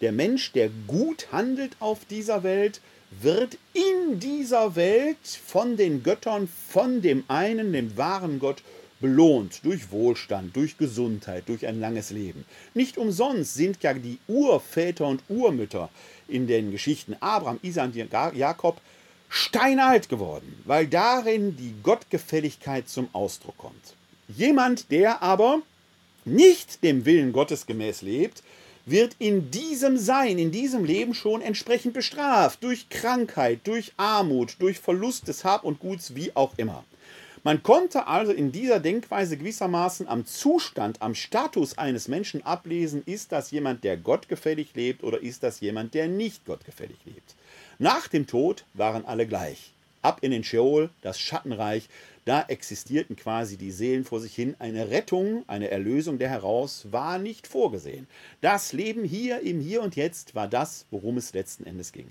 Der 0.02 0.12
Mensch, 0.12 0.52
der 0.52 0.70
gut 0.88 1.28
handelt 1.32 1.78
auf 1.80 2.06
dieser 2.06 2.44
Welt, 2.44 2.82
wird 3.22 3.58
in 3.74 4.20
dieser 4.20 4.76
Welt 4.76 5.18
von 5.46 5.78
den 5.78 6.04
Göttern, 6.04 6.50
von 6.70 7.02
dem 7.02 7.24
einen, 7.28 7.74
dem 7.74 7.98
wahren 7.98 8.40
Gott, 8.40 8.62
belohnt 9.00 9.64
durch 9.64 9.92
Wohlstand, 9.92 10.56
durch 10.56 10.78
Gesundheit, 10.78 11.44
durch 11.48 11.68
ein 11.68 11.80
langes 11.80 12.10
Leben. 12.10 12.46
Nicht 12.74 12.98
umsonst 12.98 13.54
sind 13.54 13.84
ja 13.84 13.94
die 13.94 14.18
Urväter 14.28 15.08
und 15.08 15.22
Urmütter 15.30 15.90
in 16.28 16.48
den 16.48 16.72
Geschichten 16.72 17.16
Abraham, 17.20 17.60
Isaac 17.62 17.92
und 17.96 18.12
Jakob 18.36 18.82
steinalt 19.30 20.10
geworden, 20.10 20.62
weil 20.66 20.88
darin 20.88 21.56
die 21.58 21.74
Gottgefälligkeit 21.84 22.88
zum 22.88 23.10
Ausdruck 23.14 23.58
kommt. 23.58 23.96
Jemand, 24.28 24.92
der 24.92 25.22
aber 25.22 25.62
nicht 26.26 26.84
dem 26.84 27.06
Willen 27.06 27.32
Gottes 27.32 27.66
gemäß 27.66 28.02
lebt, 28.02 28.44
wird 28.86 29.16
in 29.20 29.52
diesem 29.52 29.98
Sein, 29.98 30.38
in 30.38 30.52
diesem 30.52 30.86
Leben 30.86 31.14
schon 31.14 31.42
entsprechend 31.42 31.94
bestraft, 31.94 32.64
durch 32.64 32.90
Krankheit, 32.90 33.60
durch 33.66 33.94
Armut, 33.98 34.56
durch 34.60 34.80
Verlust 34.80 35.28
des 35.28 35.44
Hab 35.44 35.66
und 35.66 35.80
Guts, 35.80 36.16
wie 36.16 36.34
auch 36.36 36.54
immer. 36.58 36.86
Man 37.44 37.64
konnte 37.64 38.08
also 38.08 38.32
in 38.32 38.52
dieser 38.52 38.80
Denkweise 38.80 39.38
gewissermaßen 39.38 40.08
am 40.08 40.26
Zustand, 40.26 41.02
am 41.02 41.16
Status 41.16 41.78
eines 41.78 42.08
Menschen 42.08 42.46
ablesen, 42.46 43.04
ist 43.06 43.32
das 43.32 43.52
jemand, 43.52 43.84
der 43.84 43.96
gottgefällig 43.96 44.74
lebt 44.74 45.04
oder 45.04 45.22
ist 45.22 45.44
das 45.44 45.60
jemand, 45.60 45.94
der 45.94 46.08
nicht 46.08 46.46
gottgefällig 46.46 46.98
lebt. 47.06 47.36
Nach 47.80 48.08
dem 48.08 48.26
Tod 48.26 48.66
waren 48.74 49.06
alle 49.06 49.28
gleich. 49.28 49.74
Ab 50.02 50.20
in 50.22 50.32
den 50.32 50.44
Scheol, 50.44 50.90
das 51.02 51.20
Schattenreich, 51.20 51.90
da 52.26 52.44
existierten 52.48 53.16
quasi 53.16 53.56
die 53.56 53.72
Seelen 53.72 54.04
vor 54.04 54.20
sich 54.20 54.34
hin. 54.34 54.56
Eine 54.58 54.90
Rettung, 54.90 55.44
eine 55.48 55.70
Erlösung 55.70 56.18
der 56.18 56.30
heraus 56.30 56.88
war 56.92 57.20
nicht 57.20 57.46
vorgesehen. 57.46 58.08
Das 58.42 58.74
Leben 58.74 59.04
hier 59.04 59.42
im 59.42 59.60
Hier 59.60 59.82
und 59.82 59.96
Jetzt 59.96 60.34
war 60.34 60.48
das, 60.48 60.86
worum 60.92 61.18
es 61.18 61.34
letzten 61.34 61.66
Endes 61.66 61.92
ging. 61.92 62.10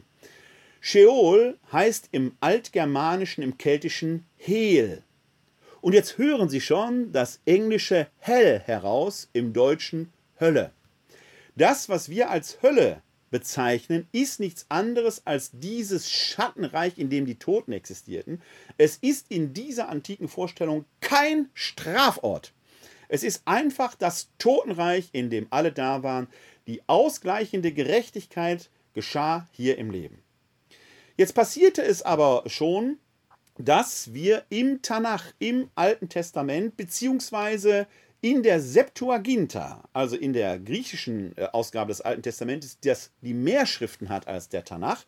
Scheol 0.80 1.58
heißt 1.72 2.10
im 2.12 2.36
Altgermanischen, 2.40 3.42
im 3.42 3.58
Keltischen 3.58 4.24
Hel. 4.36 5.02
Und 5.80 5.94
jetzt 5.94 6.16
hören 6.16 6.48
Sie 6.48 6.60
schon 6.60 7.12
das 7.12 7.40
englische 7.44 8.06
Hell 8.18 8.60
heraus, 8.60 9.28
im 9.32 9.52
Deutschen 9.52 10.12
Hölle. 10.38 10.70
Das, 11.56 11.88
was 11.88 12.08
wir 12.08 12.30
als 12.30 12.62
Hölle 12.62 13.02
bezeichnen, 13.36 14.08
ist 14.12 14.40
nichts 14.40 14.64
anderes 14.70 15.26
als 15.26 15.50
dieses 15.52 16.10
Schattenreich, 16.10 16.96
in 16.96 17.10
dem 17.10 17.26
die 17.26 17.38
Toten 17.38 17.72
existierten. 17.72 18.40
Es 18.78 18.96
ist 18.96 19.30
in 19.30 19.52
dieser 19.52 19.90
antiken 19.90 20.26
Vorstellung 20.26 20.86
kein 21.02 21.50
Strafort. 21.52 22.54
Es 23.10 23.22
ist 23.22 23.42
einfach 23.44 23.94
das 23.94 24.30
Totenreich, 24.38 25.10
in 25.12 25.28
dem 25.28 25.48
alle 25.50 25.70
da 25.70 26.02
waren. 26.02 26.28
Die 26.66 26.80
ausgleichende 26.86 27.72
Gerechtigkeit 27.72 28.70
geschah 28.94 29.46
hier 29.52 29.76
im 29.76 29.90
Leben. 29.90 30.22
Jetzt 31.18 31.34
passierte 31.34 31.82
es 31.82 32.00
aber 32.00 32.44
schon, 32.46 32.96
dass 33.58 34.14
wir 34.14 34.46
im 34.48 34.80
Tanach, 34.80 35.26
im 35.38 35.68
Alten 35.74 36.08
Testament, 36.08 36.78
beziehungsweise 36.78 37.86
in 38.30 38.42
der 38.42 38.60
Septuaginta, 38.60 39.88
also 39.92 40.16
in 40.16 40.32
der 40.32 40.58
griechischen 40.58 41.36
äh, 41.36 41.44
Ausgabe 41.52 41.88
des 41.88 42.00
Alten 42.00 42.22
Testamentes, 42.22 42.80
das 42.80 43.12
die 43.20 43.34
mehr 43.34 43.66
Schriften 43.66 44.08
hat 44.08 44.26
als 44.26 44.48
der 44.48 44.64
Tanach, 44.64 45.04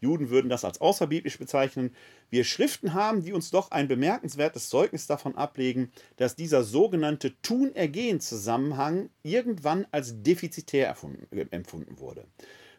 Juden 0.00 0.30
würden 0.30 0.48
das 0.48 0.64
als 0.64 0.80
außerbiblisch 0.80 1.38
bezeichnen, 1.38 1.94
wir 2.30 2.44
Schriften 2.44 2.94
haben, 2.94 3.22
die 3.22 3.34
uns 3.34 3.50
doch 3.50 3.70
ein 3.70 3.88
bemerkenswertes 3.88 4.70
Zeugnis 4.70 5.06
davon 5.06 5.36
ablegen, 5.36 5.90
dass 6.16 6.34
dieser 6.34 6.64
sogenannte 6.64 7.38
Tun-Ergehen-Zusammenhang 7.42 9.10
irgendwann 9.22 9.86
als 9.90 10.22
defizitär 10.22 10.94
äh, 11.32 11.46
empfunden 11.50 11.98
wurde. 11.98 12.26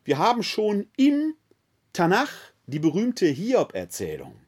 Wir 0.04 0.18
haben 0.18 0.42
schon 0.42 0.88
im 0.98 1.36
Tanach 1.94 2.32
die 2.66 2.80
berühmte 2.80 3.28
Hiob-Erzählung 3.28 4.47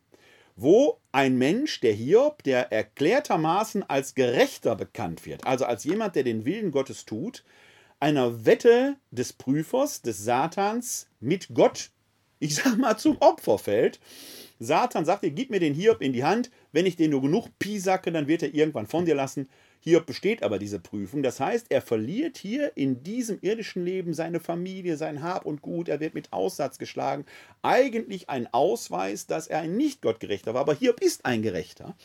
wo 0.61 0.99
ein 1.11 1.37
Mensch, 1.37 1.79
der 1.79 1.93
Hiob, 1.93 2.43
der 2.43 2.71
erklärtermaßen 2.71 3.83
als 3.83 4.13
Gerechter 4.13 4.75
bekannt 4.75 5.25
wird, 5.25 5.45
also 5.45 5.65
als 5.65 5.83
jemand, 5.83 6.15
der 6.15 6.23
den 6.23 6.45
Willen 6.45 6.71
Gottes 6.71 7.05
tut, 7.05 7.43
einer 7.99 8.45
Wette 8.45 8.95
des 9.11 9.33
Prüfers, 9.33 10.01
des 10.01 10.23
Satans 10.23 11.07
mit 11.19 11.49
Gott, 11.53 11.91
ich 12.39 12.55
sag 12.55 12.77
mal, 12.77 12.97
zum 12.97 13.17
Opfer 13.19 13.57
fällt. 13.57 13.99
Satan 14.59 15.05
sagt 15.05 15.23
dir, 15.23 15.31
gib 15.31 15.49
mir 15.49 15.59
den 15.59 15.73
Hiob 15.73 16.01
in 16.01 16.13
die 16.13 16.23
Hand, 16.23 16.51
wenn 16.71 16.85
ich 16.85 16.95
den 16.95 17.11
nur 17.11 17.21
genug 17.21 17.47
piesacke, 17.59 18.11
dann 18.11 18.27
wird 18.27 18.43
er 18.43 18.53
irgendwann 18.53 18.87
von 18.87 19.05
dir 19.05 19.15
lassen. 19.15 19.49
Hiob 19.81 20.05
besteht 20.05 20.43
aber 20.43 20.59
diese 20.59 20.79
Prüfung. 20.79 21.23
Das 21.23 21.39
heißt, 21.39 21.67
er 21.69 21.81
verliert 21.81 22.37
hier 22.37 22.75
in 22.75 23.01
diesem 23.01 23.39
irdischen 23.41 23.85
Leben 23.85 24.13
seine 24.13 24.41
Familie, 24.41 24.97
sein 24.97 25.23
Hab 25.23 25.45
und 25.45 25.61
Gut. 25.61 25.87
Er 25.87 26.01
wird 26.01 26.13
mit 26.13 26.33
Aussatz 26.33 26.77
geschlagen. 26.77 27.25
Eigentlich 27.61 28.29
ein 28.29 28.47
Ausweis, 28.53 29.25
dass 29.25 29.47
er 29.47 29.59
ein 29.59 29.77
nicht 29.77 30.01
gottgerechter 30.01 30.53
war. 30.53 30.61
Aber 30.61 30.75
Hiob 30.75 30.99
ist 31.01 31.25
ein 31.25 31.41
Gerechter. 31.41 31.95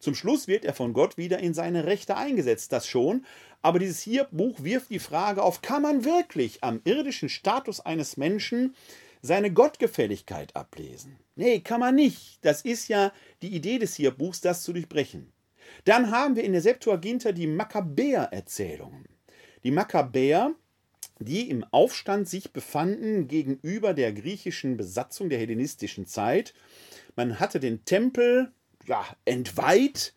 Zum 0.00 0.16
Schluss 0.16 0.48
wird 0.48 0.64
er 0.64 0.74
von 0.74 0.92
Gott 0.92 1.16
wieder 1.16 1.38
in 1.38 1.54
seine 1.54 1.86
Rechte 1.86 2.16
eingesetzt. 2.16 2.72
Das 2.72 2.88
schon. 2.88 3.24
Aber 3.62 3.78
dieses 3.78 4.00
Hiob-Buch 4.00 4.64
wirft 4.64 4.90
die 4.90 4.98
Frage 4.98 5.44
auf, 5.44 5.62
kann 5.62 5.82
man 5.82 6.04
wirklich 6.04 6.64
am 6.64 6.80
irdischen 6.82 7.28
Status 7.28 7.78
eines 7.78 8.16
Menschen 8.16 8.74
seine 9.22 9.52
Gottgefälligkeit 9.52 10.56
ablesen? 10.56 11.16
Nee, 11.36 11.60
kann 11.60 11.78
man 11.78 11.94
nicht. 11.94 12.38
Das 12.42 12.62
ist 12.62 12.88
ja 12.88 13.12
die 13.42 13.54
Idee 13.54 13.78
des 13.78 13.94
Hiob-Buchs, 13.94 14.40
das 14.40 14.64
zu 14.64 14.72
durchbrechen. 14.72 15.32
Dann 15.84 16.10
haben 16.10 16.36
wir 16.36 16.44
in 16.44 16.52
der 16.52 16.60
Septuaginta 16.60 17.32
die 17.32 17.46
Makkabäer-Erzählungen. 17.46 19.04
Die 19.64 19.70
Makkabäer, 19.70 20.54
die 21.18 21.48
im 21.50 21.64
Aufstand 21.70 22.28
sich 22.28 22.52
befanden 22.52 23.28
gegenüber 23.28 23.94
der 23.94 24.12
griechischen 24.12 24.76
Besatzung 24.76 25.28
der 25.28 25.38
hellenistischen 25.38 26.06
Zeit. 26.06 26.54
Man 27.16 27.38
hatte 27.38 27.60
den 27.60 27.84
Tempel 27.84 28.52
ja, 28.86 29.04
entweiht, 29.24 30.14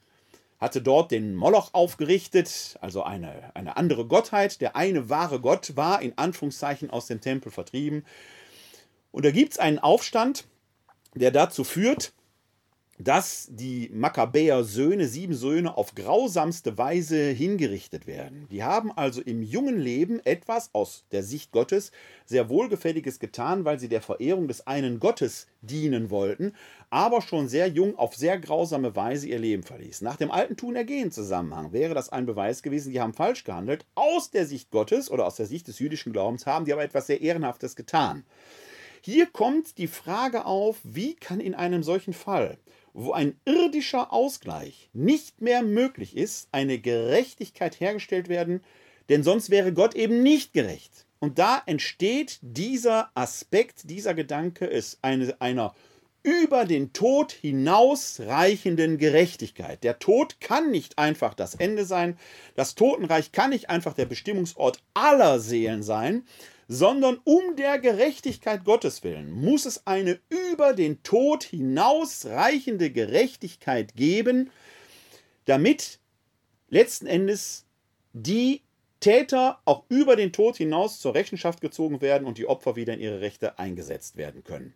hatte 0.60 0.82
dort 0.82 1.12
den 1.12 1.36
Moloch 1.36 1.74
aufgerichtet, 1.74 2.78
also 2.82 3.04
eine, 3.04 3.52
eine 3.56 3.78
andere 3.78 4.08
Gottheit. 4.08 4.62
Der 4.62 4.76
eine 4.76 5.10
wahre 5.10 5.40
Gott 5.40 5.76
war 5.76 6.02
in 6.02 6.18
Anführungszeichen 6.18 6.90
aus 6.90 7.08
dem 7.08 7.22
Tempel 7.22 7.52
vertrieben. 7.52 8.06
Und 9.12 9.26
da 9.26 9.32
gibt 9.32 9.54
es 9.54 9.60
einen 9.60 9.80
Aufstand, 9.80 10.46
der 11.14 11.32
dazu 11.32 11.64
führt, 11.64 12.14
dass 12.98 13.50
die 13.52 13.90
Makkabäer 13.94 14.64
Söhne, 14.64 15.08
sieben 15.08 15.34
Söhne, 15.34 15.76
auf 15.76 15.96
grausamste 15.96 16.78
Weise 16.78 17.30
hingerichtet 17.32 18.08
werden. 18.08 18.48
Die 18.50 18.64
haben 18.64 18.92
also 18.92 19.22
im 19.22 19.42
jungen 19.42 19.78
Leben 19.78 20.22
etwas 20.26 20.70
aus 20.74 21.04
der 21.12 21.22
Sicht 21.22 21.52
Gottes 21.52 21.92
sehr 22.26 22.48
Wohlgefälliges 22.48 23.20
getan, 23.20 23.66
weil 23.66 23.80
sie 23.80 23.90
der 23.90 24.02
Verehrung 24.02 24.48
des 24.48 24.66
einen 24.66 25.00
Gottes 25.00 25.48
dienen 25.62 26.10
wollten, 26.10 26.54
aber 26.90 27.22
schon 27.22 27.50
sehr 27.50 27.68
jung 27.68 27.98
auf 27.98 28.16
sehr 28.16 28.40
grausame 28.40 28.96
Weise 28.96 29.28
ihr 29.28 29.40
Leben 29.40 29.64
verließen. 29.64 30.06
Nach 30.06 30.16
dem 30.16 30.32
alten 30.32 30.56
Tun-Ergehen-Zusammenhang 30.56 31.74
wäre 31.74 31.94
das 31.94 32.10
ein 32.10 32.26
Beweis 32.26 32.64
gewesen, 32.64 32.94
die 32.94 33.02
haben 33.02 33.14
falsch 33.14 33.44
gehandelt. 33.44 33.86
Aus 33.96 34.32
der 34.32 34.46
Sicht 34.46 34.72
Gottes 34.72 35.12
oder 35.12 35.26
aus 35.26 35.36
der 35.36 35.48
Sicht 35.48 35.68
des 35.68 35.80
jüdischen 35.80 36.14
Glaubens 36.14 36.46
haben 36.46 36.64
die 36.64 36.72
aber 36.72 36.84
etwas 36.84 37.08
sehr 37.08 37.20
Ehrenhaftes 37.20 37.76
getan. 37.76 38.24
Hier 39.02 39.28
kommt 39.28 39.78
die 39.78 39.88
Frage 39.88 40.46
auf, 40.46 40.78
wie 40.84 41.14
kann 41.14 41.40
in 41.40 41.54
einem 41.54 41.84
solchen 41.84 42.14
Fall 42.14 42.58
wo 42.96 43.12
ein 43.12 43.40
irdischer 43.44 44.14
Ausgleich 44.14 44.90
nicht 44.94 45.42
mehr 45.42 45.62
möglich 45.64 46.16
ist, 46.16 46.48
eine 46.54 46.80
Gerechtigkeit 46.80 47.80
hergestellt 47.80 48.30
werden, 48.30 48.64
denn 49.10 49.22
sonst 49.22 49.50
wäre 49.50 49.74
Gott 49.74 49.96
eben 49.96 50.24
nicht 50.24 50.54
gerecht. 50.54 51.06
Und 51.20 51.38
da 51.38 51.62
entsteht 51.66 52.40
dieser 52.42 53.12
Aspekt, 53.14 53.90
dieser 53.90 54.14
Gedanke 54.14 54.66
ist 54.66 55.00
eine, 55.02 55.40
einer 55.42 55.76
über 56.24 56.66
den 56.66 56.94
Tod 56.94 57.34
hinausreichenden 57.34 58.98
Gerechtigkeit. 58.98 59.84
Der 59.84 60.00
Tod 60.00 60.40
kann 60.40 60.72
nicht 60.72 60.98
einfach 60.98 61.34
das 61.34 61.54
Ende 61.54 61.86
sein, 61.86 62.18
das 62.56 62.76
Totenreich 62.76 63.34
kann 63.34 63.52
nicht 63.52 63.70
einfach 63.70 63.94
der 63.94 64.06
Bestimmungsort 64.06 64.82
aller 64.94 65.40
Seelen 65.40 65.84
sein, 65.84 66.26
sondern 66.68 67.20
um 67.24 67.56
der 67.56 67.80
Gerechtigkeit 67.80 68.66
Gottes 68.66 69.04
willen 69.04 69.32
muss 69.32 69.66
es 69.66 69.86
eine 69.86 70.20
über 70.30 70.74
den 70.74 71.04
Tod 71.04 71.44
hinausreichende 71.44 72.90
Gerechtigkeit 72.90 73.96
geben, 73.96 74.50
damit 75.46 76.00
letzten 76.70 77.06
Endes 77.06 77.66
die 78.14 78.62
Täter 79.00 79.60
auch 79.66 79.84
über 79.90 80.16
den 80.16 80.34
Tod 80.34 80.58
hinaus 80.58 81.00
zur 81.00 81.14
Rechenschaft 81.14 81.62
gezogen 81.62 82.02
werden 82.02 82.26
und 82.26 82.38
die 82.38 82.48
Opfer 82.48 82.76
wieder 82.76 82.94
in 82.94 83.02
ihre 83.02 83.22
Rechte 83.22 83.60
eingesetzt 83.60 84.18
werden 84.18 84.44
können. 84.44 84.74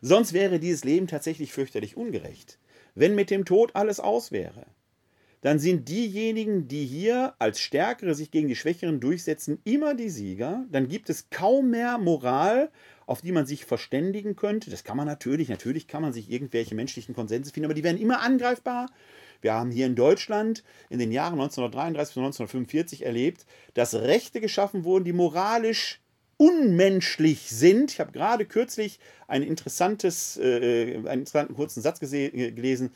Sonst 0.00 0.32
wäre 0.32 0.58
dieses 0.58 0.84
Leben 0.84 1.06
tatsächlich 1.06 1.52
fürchterlich 1.52 1.96
ungerecht, 1.96 2.58
wenn 2.94 3.14
mit 3.14 3.30
dem 3.30 3.44
Tod 3.44 3.76
alles 3.76 4.00
aus 4.00 4.32
wäre 4.32 4.66
dann 5.46 5.60
sind 5.60 5.88
diejenigen, 5.88 6.66
die 6.66 6.84
hier 6.84 7.34
als 7.38 7.60
Stärkere 7.60 8.16
sich 8.16 8.32
gegen 8.32 8.48
die 8.48 8.56
Schwächeren 8.56 8.98
durchsetzen, 8.98 9.60
immer 9.62 9.94
die 9.94 10.10
Sieger. 10.10 10.64
Dann 10.72 10.88
gibt 10.88 11.08
es 11.08 11.30
kaum 11.30 11.70
mehr 11.70 11.98
Moral, 11.98 12.68
auf 13.06 13.22
die 13.22 13.30
man 13.30 13.46
sich 13.46 13.64
verständigen 13.64 14.34
könnte. 14.34 14.72
Das 14.72 14.82
kann 14.82 14.96
man 14.96 15.06
natürlich, 15.06 15.48
natürlich 15.48 15.86
kann 15.86 16.02
man 16.02 16.12
sich 16.12 16.32
irgendwelche 16.32 16.74
menschlichen 16.74 17.14
Konsense 17.14 17.52
finden, 17.52 17.66
aber 17.66 17.74
die 17.74 17.84
werden 17.84 18.00
immer 18.00 18.22
angreifbar. 18.22 18.90
Wir 19.40 19.54
haben 19.54 19.70
hier 19.70 19.86
in 19.86 19.94
Deutschland 19.94 20.64
in 20.90 20.98
den 20.98 21.12
Jahren 21.12 21.34
1933 21.34 22.16
bis 22.16 22.18
1945 22.18 23.06
erlebt, 23.06 23.46
dass 23.74 23.94
Rechte 23.94 24.40
geschaffen 24.40 24.82
wurden, 24.82 25.04
die 25.04 25.12
moralisch 25.12 26.00
unmenschlich 26.38 27.50
sind. 27.50 27.92
Ich 27.92 28.00
habe 28.00 28.10
gerade 28.10 28.46
kürzlich 28.46 28.98
ein 29.28 29.44
interessantes, 29.44 30.38
äh, 30.38 30.96
einen 30.96 31.20
interessanten 31.20 31.54
kurzen 31.54 31.82
Satz 31.82 32.02
äh, 32.02 32.50
gelesen. 32.50 32.90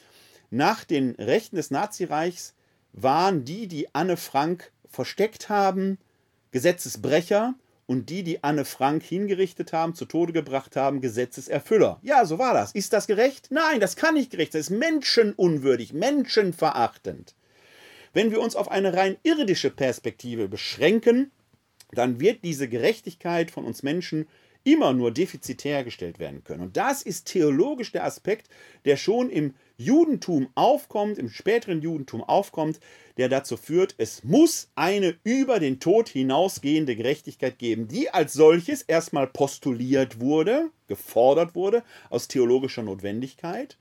Nach 0.50 0.84
den 0.84 1.14
Rechten 1.14 1.56
des 1.56 1.70
Nazireichs 1.70 2.54
waren 2.92 3.44
die, 3.44 3.68
die 3.68 3.94
Anne 3.94 4.16
Frank 4.16 4.72
versteckt 4.88 5.48
haben, 5.48 5.98
Gesetzesbrecher 6.50 7.54
und 7.86 8.10
die, 8.10 8.24
die 8.24 8.42
Anne 8.42 8.64
Frank 8.64 9.02
hingerichtet 9.02 9.72
haben, 9.72 9.94
zu 9.94 10.04
Tode 10.04 10.32
gebracht 10.32 10.76
haben, 10.76 11.00
Gesetzeserfüller. 11.00 12.00
Ja, 12.02 12.24
so 12.24 12.38
war 12.38 12.54
das. 12.54 12.72
Ist 12.72 12.92
das 12.92 13.06
gerecht? 13.06 13.48
Nein, 13.50 13.80
das 13.80 13.96
kann 13.96 14.14
nicht 14.14 14.30
gerecht 14.30 14.52
sein. 14.52 14.60
Das 14.60 14.70
ist 14.70 14.76
menschenunwürdig, 14.76 15.92
menschenverachtend. 15.92 17.34
Wenn 18.12 18.32
wir 18.32 18.40
uns 18.40 18.56
auf 18.56 18.70
eine 18.70 18.94
rein 18.94 19.16
irdische 19.22 19.70
Perspektive 19.70 20.48
beschränken, 20.48 21.30
dann 21.92 22.20
wird 22.20 22.44
diese 22.44 22.68
Gerechtigkeit 22.68 23.52
von 23.52 23.64
uns 23.64 23.82
Menschen 23.82 24.26
immer 24.64 24.92
nur 24.92 25.10
defizitär 25.10 25.84
gestellt 25.84 26.18
werden 26.18 26.44
können. 26.44 26.62
Und 26.62 26.76
das 26.76 27.02
ist 27.02 27.26
theologisch 27.26 27.92
der 27.92 28.04
Aspekt, 28.04 28.48
der 28.84 28.96
schon 28.96 29.30
im 29.30 29.54
Judentum 29.76 30.48
aufkommt, 30.54 31.18
im 31.18 31.30
späteren 31.30 31.80
Judentum 31.80 32.22
aufkommt, 32.22 32.80
der 33.16 33.28
dazu 33.28 33.56
führt, 33.56 33.94
es 33.96 34.24
muss 34.24 34.70
eine 34.74 35.16
über 35.24 35.58
den 35.58 35.80
Tod 35.80 36.08
hinausgehende 36.08 36.96
Gerechtigkeit 36.96 37.58
geben, 37.58 37.88
die 37.88 38.10
als 38.10 38.34
solches 38.34 38.82
erstmal 38.82 39.26
postuliert 39.26 40.20
wurde, 40.20 40.70
gefordert 40.86 41.54
wurde, 41.54 41.82
aus 42.10 42.28
theologischer 42.28 42.82
Notwendigkeit, 42.82 43.78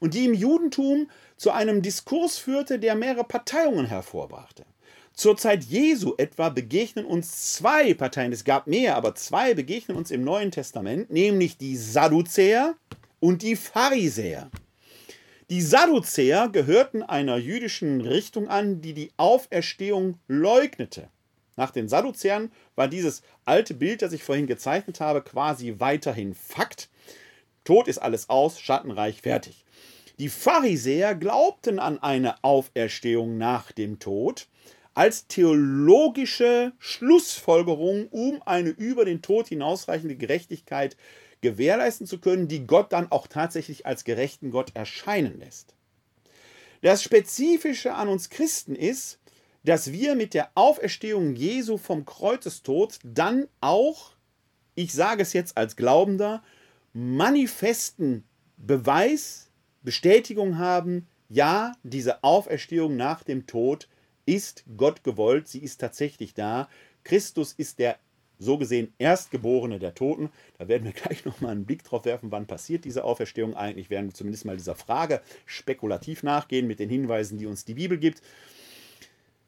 und 0.00 0.14
die 0.14 0.24
im 0.24 0.34
Judentum 0.34 1.10
zu 1.36 1.50
einem 1.50 1.82
Diskurs 1.82 2.38
führte, 2.38 2.78
der 2.78 2.94
mehrere 2.94 3.24
Parteiungen 3.24 3.86
hervorbrachte. 3.86 4.64
Zur 5.14 5.36
Zeit 5.36 5.62
Jesu 5.62 6.14
etwa 6.18 6.48
begegnen 6.48 7.04
uns 7.04 7.54
zwei 7.54 7.94
Parteien, 7.94 8.32
es 8.32 8.42
gab 8.42 8.66
mehr, 8.66 8.96
aber 8.96 9.14
zwei 9.14 9.54
begegnen 9.54 9.96
uns 9.96 10.10
im 10.10 10.24
Neuen 10.24 10.50
Testament, 10.50 11.08
nämlich 11.10 11.56
die 11.56 11.76
Sadduzäer 11.76 12.74
und 13.20 13.42
die 13.42 13.54
Pharisäer. 13.54 14.50
Die 15.50 15.62
Sadduzäer 15.62 16.48
gehörten 16.48 17.04
einer 17.04 17.36
jüdischen 17.36 18.00
Richtung 18.00 18.48
an, 18.48 18.80
die 18.80 18.92
die 18.92 19.12
Auferstehung 19.16 20.18
leugnete. 20.26 21.08
Nach 21.54 21.70
den 21.70 21.88
Sadduzäern 21.88 22.50
war 22.74 22.88
dieses 22.88 23.22
alte 23.44 23.74
Bild, 23.74 24.02
das 24.02 24.12
ich 24.12 24.24
vorhin 24.24 24.48
gezeichnet 24.48 24.98
habe, 24.98 25.22
quasi 25.22 25.76
weiterhin 25.78 26.34
Fakt. 26.34 26.88
Tod 27.62 27.86
ist 27.86 27.98
alles 27.98 28.28
aus, 28.30 28.58
Schattenreich 28.58 29.22
fertig. 29.22 29.64
Die 30.18 30.28
Pharisäer 30.28 31.14
glaubten 31.14 31.78
an 31.78 32.02
eine 32.02 32.42
Auferstehung 32.42 33.38
nach 33.38 33.70
dem 33.70 34.00
Tod 34.00 34.48
als 34.94 35.26
theologische 35.26 36.72
Schlussfolgerung, 36.78 38.08
um 38.08 38.42
eine 38.42 38.70
über 38.70 39.04
den 39.04 39.22
Tod 39.22 39.48
hinausreichende 39.48 40.16
Gerechtigkeit 40.16 40.96
gewährleisten 41.40 42.06
zu 42.06 42.18
können, 42.18 42.48
die 42.48 42.66
Gott 42.66 42.92
dann 42.92 43.10
auch 43.10 43.26
tatsächlich 43.26 43.86
als 43.86 44.04
gerechten 44.04 44.50
Gott 44.50 44.70
erscheinen 44.74 45.38
lässt. 45.38 45.74
Das 46.80 47.02
Spezifische 47.02 47.94
an 47.94 48.08
uns 48.08 48.30
Christen 48.30 48.74
ist, 48.76 49.18
dass 49.64 49.92
wir 49.92 50.14
mit 50.14 50.34
der 50.34 50.50
Auferstehung 50.54 51.34
Jesu 51.34 51.78
vom 51.78 52.04
Kreuzestod 52.04 52.98
dann 53.02 53.48
auch, 53.60 54.12
ich 54.74 54.92
sage 54.92 55.22
es 55.22 55.32
jetzt 55.32 55.56
als 55.56 55.76
Glaubender, 55.76 56.42
manifesten 56.92 58.24
Beweis, 58.56 59.50
Bestätigung 59.82 60.58
haben, 60.58 61.08
ja, 61.28 61.72
diese 61.82 62.22
Auferstehung 62.22 62.96
nach 62.96 63.22
dem 63.22 63.46
Tod 63.46 63.88
ist 64.26 64.64
Gott 64.76 65.04
gewollt, 65.04 65.48
sie 65.48 65.60
ist 65.60 65.80
tatsächlich 65.80 66.34
da. 66.34 66.68
Christus 67.02 67.52
ist 67.52 67.78
der 67.78 67.98
so 68.38 68.58
gesehen 68.58 68.92
Erstgeborene 68.98 69.78
der 69.78 69.94
Toten. 69.94 70.30
Da 70.58 70.68
werden 70.68 70.84
wir 70.84 70.92
gleich 71.02 71.24
nochmal 71.24 71.52
einen 71.52 71.64
Blick 71.64 71.84
drauf 71.84 72.04
werfen, 72.04 72.30
wann 72.32 72.46
passiert 72.46 72.84
diese 72.84 73.04
Auferstehung 73.04 73.54
eigentlich. 73.54 73.88
Werden 73.90 74.06
wir 74.06 74.14
zumindest 74.14 74.44
mal 74.44 74.56
dieser 74.56 74.74
Frage 74.74 75.20
spekulativ 75.46 76.22
nachgehen 76.22 76.66
mit 76.66 76.80
den 76.80 76.90
Hinweisen, 76.90 77.38
die 77.38 77.46
uns 77.46 77.64
die 77.64 77.74
Bibel 77.74 77.98
gibt. 77.98 78.22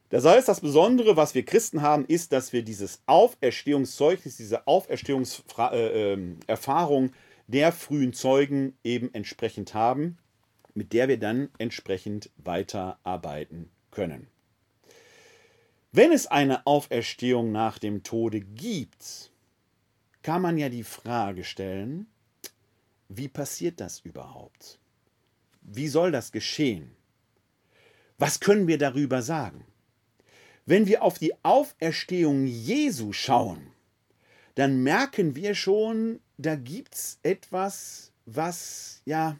Das 0.08 0.24
heißt, 0.24 0.48
das 0.48 0.60
Besondere, 0.60 1.16
was 1.16 1.34
wir 1.34 1.44
Christen 1.44 1.82
haben, 1.82 2.04
ist, 2.06 2.32
dass 2.32 2.52
wir 2.52 2.62
dieses 2.62 3.02
Auferstehungszeugnis, 3.06 4.36
diese 4.36 4.68
Auferstehungserfahrung 4.68 7.06
äh, 7.06 7.10
der 7.48 7.72
frühen 7.72 8.12
Zeugen 8.12 8.78
eben 8.84 9.12
entsprechend 9.14 9.74
haben, 9.74 10.18
mit 10.74 10.92
der 10.92 11.08
wir 11.08 11.18
dann 11.18 11.48
entsprechend 11.58 12.30
weiterarbeiten 12.36 13.68
können. 13.90 14.28
Wenn 15.92 16.12
es 16.12 16.26
eine 16.26 16.66
Auferstehung 16.66 17.52
nach 17.52 17.78
dem 17.78 18.02
Tode 18.02 18.40
gibt, 18.40 19.30
kann 20.22 20.42
man 20.42 20.58
ja 20.58 20.68
die 20.68 20.84
Frage 20.84 21.44
stellen, 21.44 22.06
wie 23.08 23.28
passiert 23.28 23.80
das 23.80 24.00
überhaupt? 24.00 24.78
Wie 25.62 25.88
soll 25.88 26.12
das 26.12 26.32
geschehen? 26.32 26.96
Was 28.18 28.40
können 28.40 28.66
wir 28.66 28.78
darüber 28.78 29.22
sagen? 29.22 29.64
Wenn 30.64 30.86
wir 30.86 31.02
auf 31.02 31.18
die 31.18 31.32
Auferstehung 31.44 32.46
Jesu 32.46 33.12
schauen, 33.12 33.68
dann 34.56 34.82
merken 34.82 35.36
wir 35.36 35.54
schon, 35.54 36.20
da 36.38 36.56
gibt 36.56 36.94
es 36.94 37.18
etwas, 37.22 38.12
was 38.24 39.00
ja, 39.04 39.38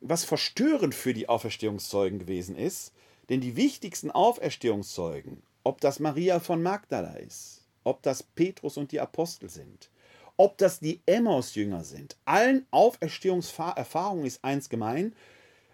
was 0.00 0.24
verstörend 0.24 0.94
für 0.94 1.12
die 1.12 1.28
Auferstehungszeugen 1.28 2.20
gewesen 2.20 2.56
ist, 2.56 2.93
denn 3.28 3.40
die 3.40 3.56
wichtigsten 3.56 4.10
Auferstehungszeugen, 4.10 5.42
ob 5.62 5.80
das 5.80 5.98
Maria 5.98 6.40
von 6.40 6.62
Magdala 6.62 7.14
ist, 7.14 7.62
ob 7.84 8.02
das 8.02 8.22
Petrus 8.22 8.76
und 8.76 8.92
die 8.92 9.00
Apostel 9.00 9.48
sind, 9.48 9.90
ob 10.36 10.58
das 10.58 10.80
die 10.80 11.00
Emmaus-Jünger 11.06 11.84
sind, 11.84 12.16
allen 12.24 12.66
Auferstehungserfahrungen 12.70 14.26
ist 14.26 14.44
eins 14.44 14.68
gemein. 14.68 15.14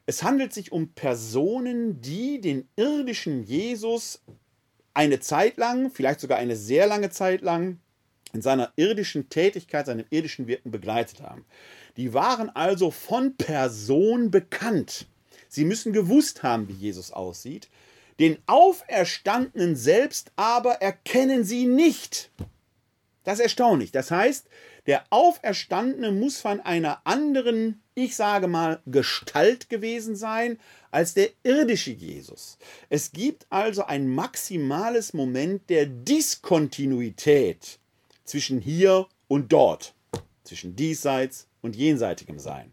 Es 0.06 0.22
handelt 0.22 0.52
sich 0.52 0.72
um 0.72 0.92
Personen, 0.92 2.00
die 2.00 2.40
den 2.40 2.68
irdischen 2.76 3.42
Jesus 3.42 4.22
eine 4.92 5.20
Zeit 5.20 5.56
lang, 5.56 5.90
vielleicht 5.90 6.20
sogar 6.20 6.38
eine 6.38 6.56
sehr 6.56 6.86
lange 6.86 7.10
Zeit 7.10 7.42
lang, 7.42 7.78
in 8.32 8.42
seiner 8.42 8.72
irdischen 8.76 9.28
Tätigkeit, 9.28 9.86
seinem 9.86 10.06
irdischen 10.10 10.46
Wirken 10.46 10.70
begleitet 10.70 11.20
haben. 11.20 11.44
Die 11.96 12.14
waren 12.14 12.50
also 12.50 12.90
von 12.90 13.36
Person 13.36 14.30
bekannt. 14.30 15.06
Sie 15.50 15.64
müssen 15.64 15.92
gewusst 15.92 16.44
haben, 16.44 16.68
wie 16.68 16.74
Jesus 16.74 17.10
aussieht. 17.10 17.68
Den 18.20 18.38
Auferstandenen 18.46 19.74
selbst 19.74 20.30
aber 20.36 20.74
erkennen 20.74 21.44
sie 21.44 21.66
nicht. 21.66 22.30
Das 23.24 23.34
ist 23.34 23.44
erstaunlich. 23.44 23.90
Das 23.90 24.10
heißt, 24.10 24.46
der 24.86 25.04
Auferstandene 25.10 26.12
muss 26.12 26.40
von 26.40 26.60
einer 26.60 27.04
anderen, 27.04 27.82
ich 27.94 28.14
sage 28.14 28.46
mal, 28.46 28.80
Gestalt 28.86 29.68
gewesen 29.68 30.16
sein 30.16 30.58
als 30.92 31.14
der 31.14 31.30
irdische 31.42 31.90
Jesus. 31.90 32.56
Es 32.88 33.12
gibt 33.12 33.46
also 33.50 33.84
ein 33.84 34.08
maximales 34.08 35.12
Moment 35.12 35.68
der 35.68 35.86
Diskontinuität 35.86 37.78
zwischen 38.24 38.60
hier 38.60 39.08
und 39.26 39.52
dort, 39.52 39.94
zwischen 40.44 40.76
diesseits 40.76 41.48
und 41.60 41.74
jenseitigem 41.74 42.38
Sein. 42.38 42.72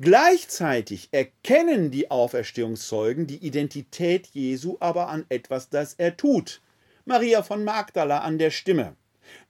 Gleichzeitig 0.00 1.08
erkennen 1.10 1.90
die 1.90 2.08
Auferstehungszeugen 2.08 3.26
die 3.26 3.44
Identität 3.44 4.28
Jesu 4.28 4.76
aber 4.78 5.08
an 5.08 5.26
etwas, 5.28 5.70
das 5.70 5.94
er 5.94 6.16
tut. 6.16 6.60
Maria 7.04 7.42
von 7.42 7.64
Magdala 7.64 8.20
an 8.20 8.38
der 8.38 8.50
Stimme, 8.50 8.94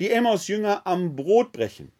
die 0.00 0.10
Emmaus-Jünger 0.10 0.86
am 0.86 1.16
Brotbrechen, 1.16 1.92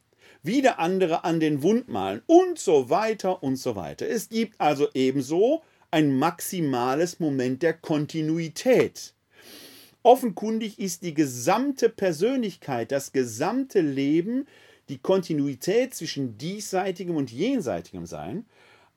wieder 0.43 0.79
andere 0.79 1.25
an 1.25 1.41
den 1.41 1.63
Wundmalen 1.63 2.23
und 2.25 2.59
so 2.59 2.89
weiter 2.89 3.43
und 3.43 3.57
so 3.57 3.77
weiter. 3.77 4.09
Es 4.09 4.31
gibt 4.31 4.59
also 4.59 4.89
ebenso 4.95 5.63
ein 5.91 6.19
maximales 6.19 7.21
Moment 7.21 7.63
der 7.63 7.75
Kontinuität. 7.75 9.13
Offenkundig 10.03 10.79
ist 10.79 11.03
die 11.03 11.13
gesamte 11.13 11.91
Persönlichkeit, 11.91 12.93
das 12.93 13.13
gesamte 13.13 13.83
Leben 13.83 14.47
die 14.88 14.98
Kontinuität 14.98 15.94
zwischen 15.94 16.38
diesseitigem 16.38 17.16
und 17.16 17.31
jenseitigem 17.31 18.07
Sein. 18.07 18.46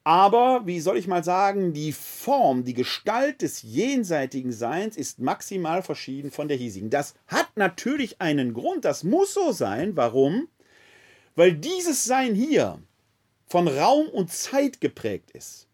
Aber, 0.04 0.66
wie 0.66 0.80
soll 0.80 0.98
ich 0.98 1.08
mal 1.08 1.24
sagen, 1.24 1.74
die 1.74 1.92
Form, 1.92 2.64
die 2.64 2.74
Gestalt 2.74 3.44
des 3.44 3.62
jenseitigen 3.62 4.52
Seins 4.52 4.98
ist 4.98 5.20
maximal 5.20 5.84
verschieden 5.84 6.32
von 6.32 6.48
der 6.48 6.58
hiesigen. 6.58 6.90
Das 6.90 7.14
hat 7.28 7.50
natürlich 7.56 8.20
einen 8.20 8.54
Grund, 8.54 8.84
das 8.84 9.04
muss 9.04 9.34
so 9.34 9.52
sein. 9.52 9.96
Warum? 9.96 10.48
Weil 11.36 11.54
dieses 11.54 12.04
Sein 12.04 12.34
hier 12.34 12.82
von 13.48 13.68
Raum 13.68 14.08
und 14.08 14.32
Zeit 14.32 14.82
geprägt 14.82 15.32
ist. 15.32 15.68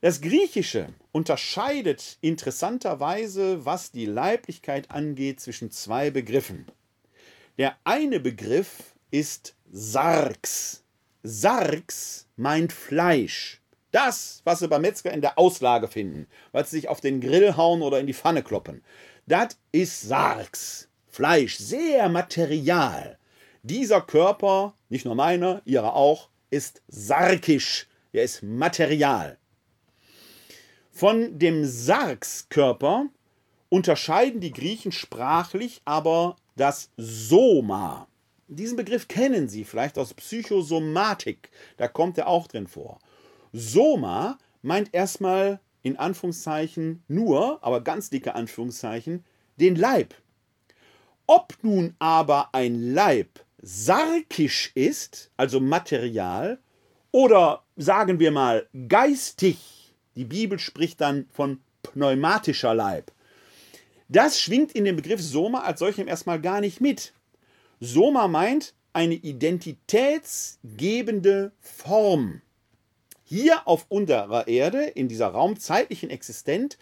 Das 0.00 0.20
Griechische 0.20 0.94
unterscheidet 1.10 2.18
interessanterweise, 2.20 3.64
was 3.64 3.90
die 3.90 4.06
Leiblichkeit 4.06 4.92
angeht, 4.92 5.40
zwischen 5.40 5.72
zwei 5.72 6.10
Begriffen. 6.10 6.66
Der 7.56 7.76
eine 7.82 8.20
Begriff 8.20 8.94
ist 9.10 9.54
Sarx. 9.70 10.84
Sarx 11.22 12.26
meint 12.36 12.72
Fleisch. 12.72 13.60
Das, 13.90 14.42
was 14.44 14.58
sie 14.58 14.68
beim 14.68 14.82
Metzger 14.82 15.12
in 15.12 15.20
der 15.20 15.38
Auslage 15.38 15.88
finden, 15.88 16.26
was 16.52 16.70
sie 16.70 16.76
sich 16.76 16.88
auf 16.88 17.00
den 17.00 17.20
Grill 17.20 17.56
hauen 17.56 17.82
oder 17.82 18.00
in 18.00 18.06
die 18.06 18.14
Pfanne 18.14 18.42
kloppen. 18.42 18.82
Das 19.26 19.56
ist 19.72 20.02
Sarx. 20.02 20.88
Fleisch, 21.06 21.56
sehr 21.56 22.08
material. 22.08 23.18
Dieser 23.62 24.00
Körper, 24.00 24.74
nicht 24.88 25.04
nur 25.04 25.14
meiner, 25.14 25.62
ihrer 25.64 25.94
auch, 25.94 26.28
ist 26.50 26.82
sarkisch. 26.88 27.86
Er 28.12 28.24
ist 28.24 28.42
Material. 28.42 29.38
Von 30.92 31.38
dem 31.38 31.64
Sargskörper 31.64 33.06
unterscheiden 33.68 34.40
die 34.40 34.52
Griechen 34.52 34.92
sprachlich 34.92 35.82
aber 35.84 36.36
das 36.56 36.90
Soma. 36.96 38.08
Diesen 38.50 38.76
Begriff 38.76 39.08
kennen 39.08 39.48
Sie 39.48 39.64
vielleicht 39.64 39.98
aus 39.98 40.14
Psychosomatik, 40.14 41.50
da 41.76 41.86
kommt 41.86 42.16
er 42.16 42.28
auch 42.28 42.46
drin 42.46 42.66
vor. 42.66 42.98
Soma 43.52 44.38
meint 44.62 44.94
erstmal 44.94 45.60
in 45.82 45.98
Anführungszeichen 45.98 47.02
nur, 47.08 47.62
aber 47.62 47.82
ganz 47.82 48.08
dicke 48.08 48.34
Anführungszeichen, 48.34 49.22
den 49.56 49.76
Leib. 49.76 50.14
Ob 51.26 51.58
nun 51.60 51.94
aber 51.98 52.48
ein 52.52 52.94
Leib 52.94 53.28
sarkisch 53.60 54.72
ist, 54.74 55.30
also 55.36 55.60
Material, 55.60 56.58
oder 57.12 57.64
sagen 57.76 58.18
wir 58.18 58.30
mal 58.30 58.66
geistig, 58.88 59.94
die 60.16 60.24
Bibel 60.24 60.58
spricht 60.58 61.02
dann 61.02 61.26
von 61.30 61.60
pneumatischer 61.82 62.74
Leib. 62.74 63.12
Das 64.08 64.40
schwingt 64.40 64.72
in 64.72 64.86
dem 64.86 64.96
Begriff 64.96 65.20
Soma 65.20 65.60
als 65.60 65.80
solchem 65.80 66.08
erstmal 66.08 66.40
gar 66.40 66.62
nicht 66.62 66.80
mit. 66.80 67.12
Soma 67.80 68.28
meint 68.28 68.74
eine 68.92 69.14
identitätsgebende 69.14 71.52
Form. 71.60 72.42
Hier 73.24 73.66
auf 73.68 73.86
unserer 73.88 74.48
Erde, 74.48 74.84
in 74.84 75.08
dieser 75.08 75.28
raumzeitlichen 75.28 76.10
Existenz, 76.10 76.76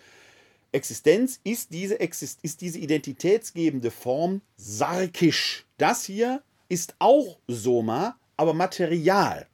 Existenz 0.72 1.38
ist 1.44 1.72
diese, 1.72 1.94
ist 1.94 2.60
diese 2.60 2.78
identitätsgebende 2.78 3.90
Form 3.90 4.42
sarkisch. 4.56 5.64
Das 5.78 6.04
hier 6.04 6.42
ist 6.68 6.94
auch 6.98 7.38
Soma, 7.46 8.18
aber 8.36 8.52
Material. 8.54 9.46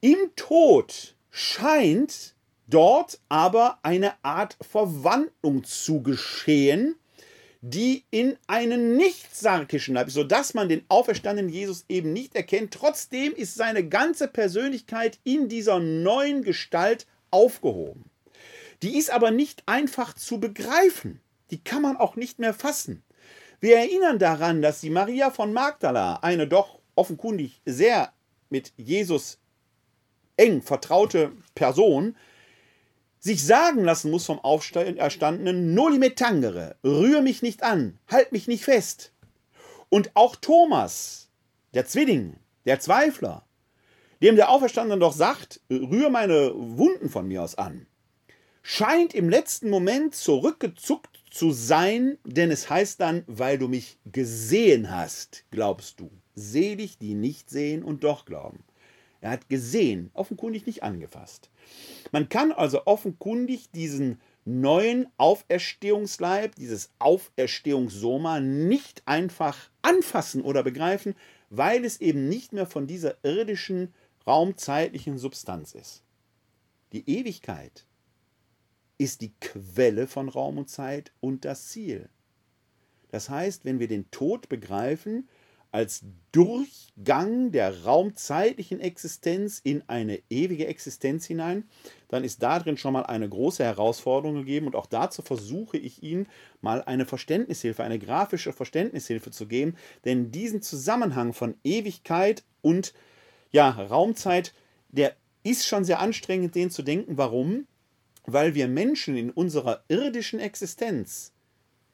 Im 0.00 0.16
Tod 0.36 1.16
scheint 1.30 2.34
dort 2.66 3.18
aber 3.28 3.78
eine 3.82 4.12
Art 4.22 4.56
Verwandlung 4.60 5.64
zu 5.64 6.02
geschehen, 6.02 6.96
die 7.68 8.04
in 8.12 8.36
einen 8.46 8.96
nicht-sarkischen 8.96 9.96
Leib, 9.96 10.10
sodass 10.10 10.54
man 10.54 10.68
den 10.68 10.84
auferstandenen 10.88 11.52
Jesus 11.52 11.84
eben 11.88 12.12
nicht 12.12 12.36
erkennt. 12.36 12.72
Trotzdem 12.72 13.32
ist 13.32 13.56
seine 13.56 13.88
ganze 13.88 14.28
Persönlichkeit 14.28 15.18
in 15.24 15.48
dieser 15.48 15.80
neuen 15.80 16.42
Gestalt 16.42 17.06
aufgehoben. 17.32 18.04
Die 18.82 18.96
ist 18.96 19.10
aber 19.10 19.32
nicht 19.32 19.64
einfach 19.66 20.14
zu 20.14 20.38
begreifen. 20.38 21.20
Die 21.50 21.58
kann 21.58 21.82
man 21.82 21.96
auch 21.96 22.14
nicht 22.14 22.38
mehr 22.38 22.54
fassen. 22.54 23.02
Wir 23.58 23.78
erinnern 23.78 24.20
daran, 24.20 24.62
dass 24.62 24.80
die 24.80 24.90
Maria 24.90 25.30
von 25.32 25.52
Magdala, 25.52 26.20
eine 26.22 26.46
doch 26.46 26.78
offenkundig 26.94 27.62
sehr 27.64 28.12
mit 28.48 28.74
Jesus 28.76 29.40
eng 30.36 30.62
vertraute 30.62 31.32
Person 31.56 32.14
sich 33.26 33.44
sagen 33.44 33.84
lassen 33.84 34.10
muss 34.10 34.24
vom 34.24 34.38
Auferstandenen, 34.38 35.74
noli 35.74 35.98
me 35.98 36.14
tangere, 36.14 36.76
rühr 36.84 37.20
mich 37.20 37.42
nicht 37.42 37.62
an, 37.62 37.98
halt 38.08 38.32
mich 38.32 38.46
nicht 38.48 38.64
fest. 38.64 39.12
Und 39.88 40.12
auch 40.14 40.36
Thomas, 40.36 41.28
der 41.74 41.86
Zwilling, 41.86 42.36
der 42.64 42.80
Zweifler, 42.80 43.44
dem 44.22 44.36
der 44.36 44.48
Auferstandene 44.48 45.00
doch 45.00 45.12
sagt, 45.12 45.60
rühr 45.70 46.08
meine 46.08 46.52
Wunden 46.54 47.10
von 47.10 47.26
mir 47.28 47.42
aus 47.42 47.56
an, 47.56 47.86
scheint 48.62 49.12
im 49.12 49.28
letzten 49.28 49.70
Moment 49.70 50.14
zurückgezuckt 50.14 51.24
zu 51.30 51.52
sein, 51.52 52.18
denn 52.24 52.50
es 52.50 52.70
heißt 52.70 53.00
dann, 53.00 53.24
weil 53.26 53.58
du 53.58 53.68
mich 53.68 53.98
gesehen 54.06 54.90
hast, 54.90 55.44
glaubst 55.50 56.00
du. 56.00 56.10
Selig, 56.34 56.98
die 56.98 57.14
nicht 57.14 57.50
sehen 57.50 57.82
und 57.82 58.04
doch 58.04 58.24
glauben. 58.24 58.62
Er 59.20 59.30
hat 59.30 59.48
gesehen, 59.48 60.10
offenkundig 60.14 60.66
nicht 60.66 60.82
angefasst. 60.82 61.50
Man 62.12 62.28
kann 62.28 62.52
also 62.52 62.86
offenkundig 62.86 63.70
diesen 63.72 64.20
neuen 64.44 65.08
Auferstehungsleib, 65.16 66.54
dieses 66.54 66.90
Auferstehungssoma 66.98 68.40
nicht 68.40 69.02
einfach 69.06 69.70
anfassen 69.82 70.42
oder 70.42 70.62
begreifen, 70.62 71.14
weil 71.50 71.84
es 71.84 72.00
eben 72.00 72.28
nicht 72.28 72.52
mehr 72.52 72.66
von 72.66 72.86
dieser 72.86 73.16
irdischen, 73.24 73.92
raumzeitlichen 74.26 75.18
Substanz 75.18 75.72
ist. 75.72 76.02
Die 76.92 77.08
Ewigkeit 77.08 77.86
ist 78.98 79.20
die 79.20 79.32
Quelle 79.40 80.06
von 80.06 80.28
Raum 80.28 80.58
und 80.58 80.70
Zeit 80.70 81.12
und 81.20 81.44
das 81.44 81.68
Ziel. 81.68 82.08
Das 83.10 83.28
heißt, 83.28 83.64
wenn 83.64 83.78
wir 83.78 83.88
den 83.88 84.10
Tod 84.10 84.48
begreifen, 84.48 85.28
als 85.76 86.06
Durchgang 86.32 87.52
der 87.52 87.84
raumzeitlichen 87.84 88.80
Existenz 88.80 89.60
in 89.62 89.82
eine 89.88 90.22
ewige 90.30 90.68
Existenz 90.68 91.26
hinein, 91.26 91.68
dann 92.08 92.24
ist 92.24 92.42
darin 92.42 92.78
schon 92.78 92.94
mal 92.94 93.02
eine 93.02 93.28
große 93.28 93.62
Herausforderung 93.62 94.36
gegeben 94.36 94.68
und 94.68 94.74
auch 94.74 94.86
dazu 94.86 95.20
versuche 95.20 95.76
ich 95.76 96.02
Ihnen 96.02 96.28
mal 96.62 96.82
eine 96.82 97.04
Verständnishilfe, 97.04 97.84
eine 97.84 97.98
grafische 97.98 98.54
Verständnishilfe 98.54 99.30
zu 99.30 99.46
geben, 99.46 99.76
denn 100.06 100.30
diesen 100.30 100.62
Zusammenhang 100.62 101.34
von 101.34 101.56
Ewigkeit 101.62 102.42
und 102.62 102.94
ja, 103.52 103.68
Raumzeit, 103.68 104.54
der 104.88 105.14
ist 105.42 105.66
schon 105.66 105.84
sehr 105.84 106.00
anstrengend, 106.00 106.54
den 106.54 106.70
zu 106.70 106.84
denken. 106.84 107.18
Warum? 107.18 107.66
Weil 108.24 108.54
wir 108.54 108.66
Menschen 108.66 109.14
in 109.14 109.30
unserer 109.30 109.84
irdischen 109.88 110.40
Existenz 110.40 111.34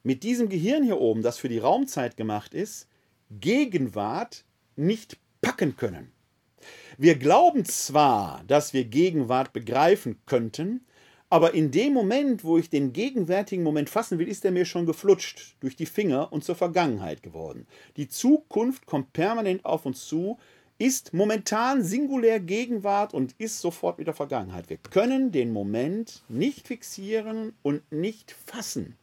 mit 0.04 0.22
diesem 0.22 0.48
Gehirn 0.48 0.84
hier 0.84 1.00
oben, 1.00 1.22
das 1.22 1.38
für 1.38 1.48
die 1.48 1.58
Raumzeit 1.58 2.16
gemacht 2.16 2.54
ist, 2.54 2.86
Gegenwart 3.40 4.44
nicht 4.76 5.18
packen 5.40 5.76
können. 5.76 6.12
Wir 6.98 7.16
glauben 7.16 7.64
zwar, 7.64 8.44
dass 8.46 8.72
wir 8.72 8.84
Gegenwart 8.84 9.52
begreifen 9.52 10.20
könnten, 10.26 10.84
aber 11.30 11.54
in 11.54 11.70
dem 11.70 11.94
Moment, 11.94 12.44
wo 12.44 12.58
ich 12.58 12.68
den 12.68 12.92
gegenwärtigen 12.92 13.64
Moment 13.64 13.88
fassen 13.88 14.18
will, 14.18 14.28
ist 14.28 14.44
er 14.44 14.50
mir 14.50 14.66
schon 14.66 14.84
geflutscht 14.84 15.56
durch 15.60 15.76
die 15.76 15.86
Finger 15.86 16.30
und 16.30 16.44
zur 16.44 16.56
Vergangenheit 16.56 17.22
geworden. 17.22 17.66
Die 17.96 18.08
Zukunft 18.08 18.84
kommt 18.84 19.14
permanent 19.14 19.64
auf 19.64 19.86
uns 19.86 20.04
zu, 20.04 20.38
ist 20.76 21.14
momentan 21.14 21.82
singulär 21.82 22.38
Gegenwart 22.38 23.14
und 23.14 23.34
ist 23.38 23.60
sofort 23.60 23.98
wieder 23.98 24.12
Vergangenheit. 24.12 24.68
Wir 24.68 24.76
können 24.76 25.32
den 25.32 25.52
Moment 25.52 26.22
nicht 26.28 26.66
fixieren 26.66 27.54
und 27.62 27.90
nicht 27.90 28.32
fassen. 28.32 28.96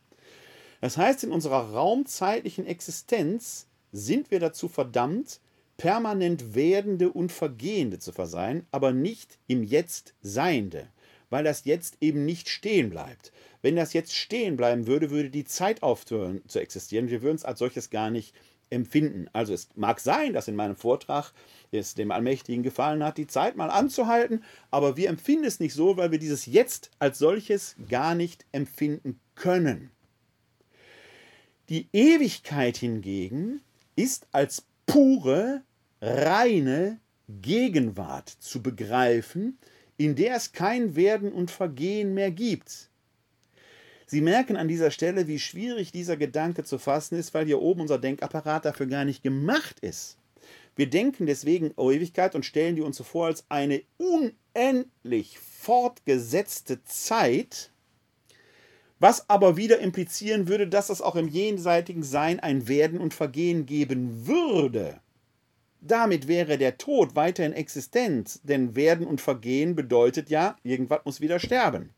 Das 0.82 0.98
heißt, 0.98 1.24
in 1.24 1.32
unserer 1.32 1.74
raumzeitlichen 1.74 2.68
Existenz 2.68 3.69
sind 3.92 4.32
wir 4.32 4.40
dazu 4.40 4.68
verdammt, 4.68 5.40
permanent 5.78 6.56
Werdende 6.56 7.10
und 7.10 7.32
Vergehende 7.32 8.00
zu 8.00 8.12
versein, 8.12 8.66
aber 8.72 8.92
nicht 8.92 9.40
im 9.48 9.64
Jetzt 9.64 10.14
Seiende, 10.22 10.88
weil 11.30 11.44
das 11.44 11.66
Jetzt 11.66 11.98
eben 12.02 12.26
nicht 12.26 12.50
stehen 12.50 12.90
bleibt. 12.90 13.32
Wenn 13.62 13.76
das 13.76 13.94
Jetzt 13.94 14.14
stehen 14.14 14.58
bleiben 14.58 14.88
würde, 14.88 15.10
würde 15.10 15.30
die 15.30 15.46
Zeit 15.46 15.82
aufhören 15.82 16.42
zu 16.48 16.60
existieren. 16.60 17.10
Wir 17.10 17.22
würden 17.22 17.36
es 17.36 17.46
als 17.46 17.60
solches 17.60 17.90
gar 17.90 18.10
nicht 18.10 18.36
empfinden. 18.70 19.28
Also 19.34 19.54
es 19.54 19.70
mag 19.76 20.00
sein, 20.00 20.34
dass 20.34 20.48
in 20.48 20.56
meinem 20.56 20.76
Vortrag 20.76 21.32
es 21.72 21.96
dem 21.96 22.12
Allmächtigen 22.12 22.64
gefallen 22.64 23.04
hat, 23.04 23.18
die 23.18 23.28
Zeit 23.28 23.56
mal 23.56 23.70
anzuhalten, 23.70 24.44
aber 24.72 24.98
wir 24.98 25.10
empfinden 25.10 25.46
es 25.46 25.60
nicht 25.60 25.74
so, 25.74 25.98
weil 25.98 26.12
wir 26.12 26.20
dieses 26.20 26.46
Jetzt 26.46 26.92
als 27.00 27.20
solches 27.20 27.76
gar 27.90 28.16
nicht 28.16 28.46
empfinden 28.52 29.20
können. 29.36 29.92
Die 31.70 31.88
Ewigkeit 31.94 32.78
hingegen 32.78 33.62
ist 34.00 34.28
als 34.32 34.64
pure, 34.86 35.62
reine 36.02 37.00
Gegenwart 37.28 38.30
zu 38.30 38.64
begreifen, 38.64 39.58
in 39.98 40.16
der 40.16 40.38
es 40.38 40.54
kein 40.54 40.96
Werden 40.96 41.34
und 41.34 41.52
Vergehen 41.52 42.14
mehr 42.14 42.32
gibt. 42.32 42.90
Sie 44.06 44.22
merken 44.22 44.56
an 44.56 44.70
dieser 44.70 44.90
Stelle, 44.90 45.28
wie 45.28 45.38
schwierig 45.38 45.92
dieser 45.92 46.16
Gedanke 46.16 46.64
zu 46.64 46.80
fassen 46.80 47.20
ist, 47.20 47.34
weil 47.34 47.46
hier 47.46 47.62
oben 47.62 47.82
unser 47.82 48.00
Denkapparat 48.00 48.64
dafür 48.64 48.88
gar 48.88 49.04
nicht 49.04 49.22
gemacht 49.22 49.82
ist. 49.82 50.18
Wir 50.78 50.90
denken 50.90 51.26
deswegen 51.26 51.74
Ewigkeit 51.78 52.36
und 52.36 52.46
stellen 52.46 52.78
die 52.78 52.82
uns 52.82 52.96
so 52.96 53.04
vor 53.04 53.28
als 53.28 53.44
eine 53.50 53.84
unendlich 53.98 55.38
fortgesetzte 55.38 56.84
Zeit, 56.86 57.70
was 59.00 59.30
aber 59.30 59.58
wieder 59.58 59.80
implizieren 59.80 60.48
würde, 60.48 60.68
dass 60.68 60.90
es 60.90 61.02
auch 61.02 61.16
im 61.16 61.28
jenseitigen 61.28 62.04
Sein 62.04 62.40
ein 62.40 62.68
Werden 62.68 63.00
und 63.00 63.14
Vergehen 63.14 63.66
geben 63.66 64.28
würde. 64.28 65.00
Damit 65.82 66.28
wäre 66.28 66.58
der 66.58 66.78
Tod 66.78 67.16
weiterhin 67.16 67.54
existent, 67.54 68.42
denn 68.44 68.76
Werden 68.76 69.08
und 69.08 69.22
Vergehen 69.22 69.76
bedeutet 69.76 70.30
ja, 70.30 70.58
irgendwas 70.64 71.06
muss 71.06 71.22
wieder 71.22 71.40
sterben. 71.40 71.92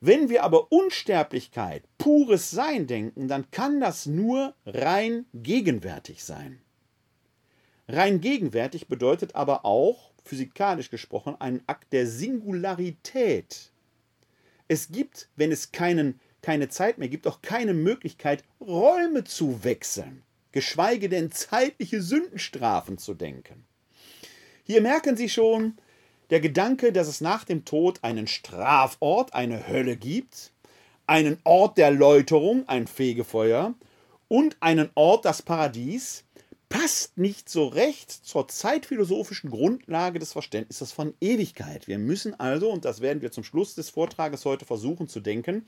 Wenn 0.00 0.28
wir 0.28 0.44
aber 0.44 0.70
Unsterblichkeit, 0.70 1.82
pures 1.98 2.52
Sein 2.52 2.86
denken, 2.86 3.26
dann 3.26 3.50
kann 3.50 3.80
das 3.80 4.06
nur 4.06 4.54
rein 4.64 5.26
gegenwärtig 5.34 6.22
sein. 6.22 6.60
Rein 7.88 8.20
gegenwärtig 8.20 8.86
bedeutet 8.86 9.34
aber 9.34 9.64
auch, 9.64 10.12
physikalisch 10.24 10.90
gesprochen, 10.90 11.34
einen 11.40 11.62
Akt 11.66 11.92
der 11.92 12.06
Singularität. 12.06 13.72
Es 14.68 14.88
gibt, 14.88 15.28
wenn 15.36 15.50
es 15.50 15.72
keinen, 15.72 16.20
keine 16.42 16.68
Zeit 16.68 16.98
mehr 16.98 17.08
gibt, 17.08 17.26
auch 17.26 17.42
keine 17.42 17.74
Möglichkeit, 17.74 18.44
Räume 18.60 19.24
zu 19.24 19.64
wechseln, 19.64 20.22
geschweige 20.52 21.08
denn 21.08 21.32
zeitliche 21.32 22.02
Sündenstrafen 22.02 22.98
zu 22.98 23.14
denken. 23.14 23.64
Hier 24.64 24.82
merken 24.82 25.16
Sie 25.16 25.30
schon, 25.30 25.78
der 26.30 26.40
Gedanke, 26.40 26.92
dass 26.92 27.08
es 27.08 27.22
nach 27.22 27.44
dem 27.44 27.64
Tod 27.64 28.00
einen 28.04 28.26
Strafort, 28.26 29.32
eine 29.32 29.66
Hölle 29.66 29.96
gibt, 29.96 30.52
einen 31.06 31.38
Ort 31.44 31.78
der 31.78 31.90
Läuterung, 31.90 32.68
ein 32.68 32.86
Fegefeuer, 32.86 33.74
und 34.28 34.58
einen 34.60 34.90
Ort, 34.94 35.24
das 35.24 35.40
Paradies, 35.40 36.24
passt 36.68 37.16
nicht 37.16 37.48
so 37.48 37.66
recht 37.66 38.10
zur 38.10 38.48
zeitphilosophischen 38.48 39.50
Grundlage 39.50 40.18
des 40.18 40.32
Verständnisses 40.32 40.92
von 40.92 41.14
Ewigkeit. 41.20 41.86
Wir 41.88 41.98
müssen 41.98 42.38
also, 42.38 42.70
und 42.70 42.84
das 42.84 43.00
werden 43.00 43.22
wir 43.22 43.32
zum 43.32 43.44
Schluss 43.44 43.74
des 43.74 43.90
Vortrages 43.90 44.44
heute 44.44 44.64
versuchen 44.64 45.08
zu 45.08 45.20
denken, 45.20 45.66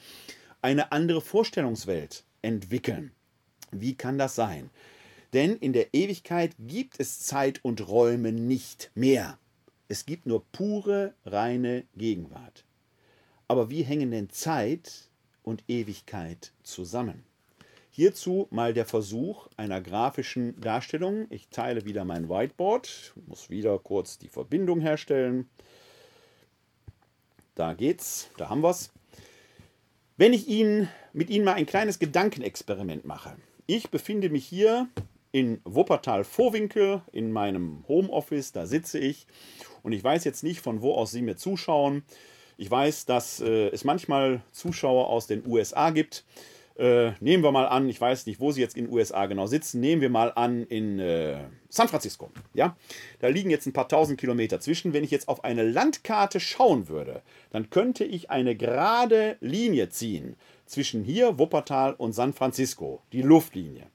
eine 0.62 0.92
andere 0.92 1.20
Vorstellungswelt 1.20 2.24
entwickeln. 2.42 3.12
Wie 3.70 3.94
kann 3.94 4.18
das 4.18 4.34
sein? 4.34 4.70
Denn 5.32 5.56
in 5.56 5.72
der 5.72 5.94
Ewigkeit 5.94 6.54
gibt 6.58 6.98
es 6.98 7.20
Zeit 7.20 7.64
und 7.64 7.88
Räume 7.88 8.32
nicht 8.32 8.90
mehr. 8.94 9.38
Es 9.88 10.04
gibt 10.06 10.26
nur 10.26 10.44
pure, 10.52 11.14
reine 11.24 11.84
Gegenwart. 11.96 12.64
Aber 13.48 13.70
wie 13.70 13.82
hängen 13.82 14.10
denn 14.10 14.30
Zeit 14.30 15.08
und 15.42 15.64
Ewigkeit 15.68 16.52
zusammen? 16.62 17.24
Hierzu 18.00 18.48
mal 18.48 18.72
der 18.72 18.86
Versuch 18.86 19.46
einer 19.58 19.82
grafischen 19.82 20.58
Darstellung. 20.58 21.26
Ich 21.28 21.50
teile 21.50 21.84
wieder 21.84 22.06
mein 22.06 22.30
Whiteboard, 22.30 23.12
muss 23.26 23.50
wieder 23.50 23.78
kurz 23.78 24.16
die 24.16 24.30
Verbindung 24.30 24.80
herstellen. 24.80 25.50
Da 27.54 27.74
geht's, 27.74 28.30
da 28.38 28.48
haben 28.48 28.62
wir's. 28.62 28.90
Wenn 30.16 30.32
ich 30.32 30.48
Ihnen 30.48 30.88
mit 31.12 31.28
Ihnen 31.28 31.44
mal 31.44 31.52
ein 31.52 31.66
kleines 31.66 31.98
Gedankenexperiment 31.98 33.04
mache. 33.04 33.36
Ich 33.66 33.90
befinde 33.90 34.30
mich 34.30 34.46
hier 34.46 34.88
in 35.30 35.60
Wuppertal-Vorwinkel 35.64 37.02
in 37.12 37.32
meinem 37.32 37.84
Homeoffice, 37.86 38.52
da 38.52 38.64
sitze 38.64 38.98
ich 38.98 39.26
und 39.82 39.92
ich 39.92 40.02
weiß 40.02 40.24
jetzt 40.24 40.42
nicht, 40.42 40.62
von 40.62 40.80
wo 40.80 40.94
aus 40.94 41.10
Sie 41.10 41.20
mir 41.20 41.36
zuschauen. 41.36 42.02
Ich 42.56 42.70
weiß, 42.70 43.04
dass 43.04 43.40
äh, 43.40 43.68
es 43.68 43.84
manchmal 43.84 44.40
Zuschauer 44.52 45.10
aus 45.10 45.26
den 45.26 45.46
USA 45.46 45.90
gibt. 45.90 46.24
Äh, 46.81 47.12
nehmen 47.21 47.45
wir 47.45 47.53
mal 47.53 47.66
an, 47.66 47.90
ich 47.90 48.01
weiß 48.01 48.25
nicht, 48.25 48.40
wo 48.40 48.53
Sie 48.53 48.62
jetzt 48.62 48.75
in 48.75 48.87
den 48.87 48.95
USA 48.95 49.27
genau 49.27 49.47
sitzen, 49.47 49.81
nehmen 49.81 50.01
wir 50.01 50.09
mal 50.09 50.33
an 50.35 50.64
in 50.64 50.99
äh, 50.99 51.37
San 51.69 51.88
Francisco. 51.88 52.31
Ja? 52.55 52.75
Da 53.19 53.29
liegen 53.29 53.51
jetzt 53.51 53.66
ein 53.66 53.75
paar 53.75 53.87
tausend 53.87 54.19
Kilometer 54.19 54.61
zwischen. 54.61 54.95
Wenn 54.95 55.05
ich 55.05 55.11
jetzt 55.11 55.29
auf 55.29 55.45
eine 55.45 55.62
Landkarte 55.62 56.40
schauen 56.40 56.88
würde, 56.88 57.21
dann 57.51 57.69
könnte 57.69 58.05
ich 58.05 58.31
eine 58.31 58.57
gerade 58.57 59.37
Linie 59.43 59.90
ziehen 59.90 60.37
zwischen 60.64 61.05
hier, 61.05 61.38
Wuppertal 61.38 61.93
und 61.93 62.14
San 62.14 62.33
Francisco, 62.33 63.03
die 63.12 63.21
Luftlinie. 63.21 63.87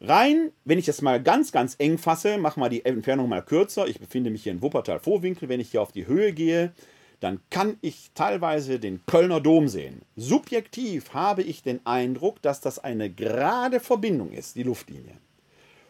Rein, 0.00 0.52
wenn 0.64 0.78
ich 0.78 0.86
das 0.86 1.02
mal 1.02 1.20
ganz, 1.20 1.50
ganz 1.50 1.74
eng 1.78 1.98
fasse, 1.98 2.38
mache 2.38 2.60
mal 2.60 2.68
die 2.68 2.84
Entfernung 2.84 3.28
mal 3.28 3.42
kürzer. 3.42 3.88
Ich 3.88 3.98
befinde 3.98 4.30
mich 4.30 4.44
hier 4.44 4.52
in 4.52 4.62
Wuppertal-Vorwinkel. 4.62 5.48
Wenn 5.48 5.58
ich 5.58 5.72
hier 5.72 5.82
auf 5.82 5.90
die 5.90 6.06
Höhe 6.06 6.32
gehe, 6.32 6.72
dann 7.20 7.40
kann 7.50 7.76
ich 7.80 8.10
teilweise 8.14 8.78
den 8.78 9.04
Kölner 9.06 9.40
Dom 9.40 9.68
sehen. 9.68 10.02
Subjektiv 10.16 11.14
habe 11.14 11.42
ich 11.42 11.62
den 11.62 11.84
Eindruck, 11.84 12.40
dass 12.42 12.60
das 12.60 12.78
eine 12.78 13.10
gerade 13.10 13.80
Verbindung 13.80 14.32
ist, 14.32 14.54
die 14.56 14.62
Luftlinie. 14.62 15.16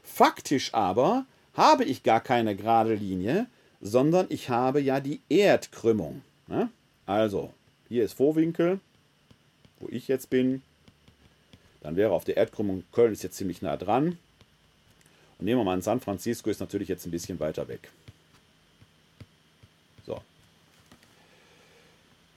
Faktisch 0.03 0.73
aber 0.73 1.27
habe 1.55 1.85
ich 1.85 2.03
gar 2.03 2.21
keine 2.21 2.57
gerade 2.57 2.95
Linie, 2.95 3.47
sondern 3.81 4.27
ich 4.31 4.49
habe 4.49 4.81
ja 4.81 5.01
die 5.01 5.21
Erdkrümmung. 5.29 6.23
Ne? 6.47 6.71
Also, 7.05 7.53
hier 7.88 8.05
ist 8.05 8.14
Vorwinkel, 8.14 8.81
wo 9.81 9.88
ich 9.91 10.09
jetzt 10.09 10.31
bin. 10.31 10.62
Dann 11.81 11.97
wäre 11.97 12.12
auf 12.12 12.25
der 12.25 12.37
Erdkrümmung 12.37 12.85
Köln 12.93 13.12
ist 13.12 13.23
jetzt 13.23 13.37
ziemlich 13.37 13.62
nah 13.62 13.77
dran. 13.77 14.19
Und 15.38 15.45
nehmen 15.45 15.61
wir 15.61 15.64
mal 15.64 15.75
an, 15.75 15.83
San 15.83 16.01
Francisco 16.01 16.51
ist 16.51 16.61
natürlich 16.61 16.88
jetzt 16.88 17.07
ein 17.07 17.12
bisschen 17.12 17.38
weiter 17.38 17.69
weg. 17.69 17.91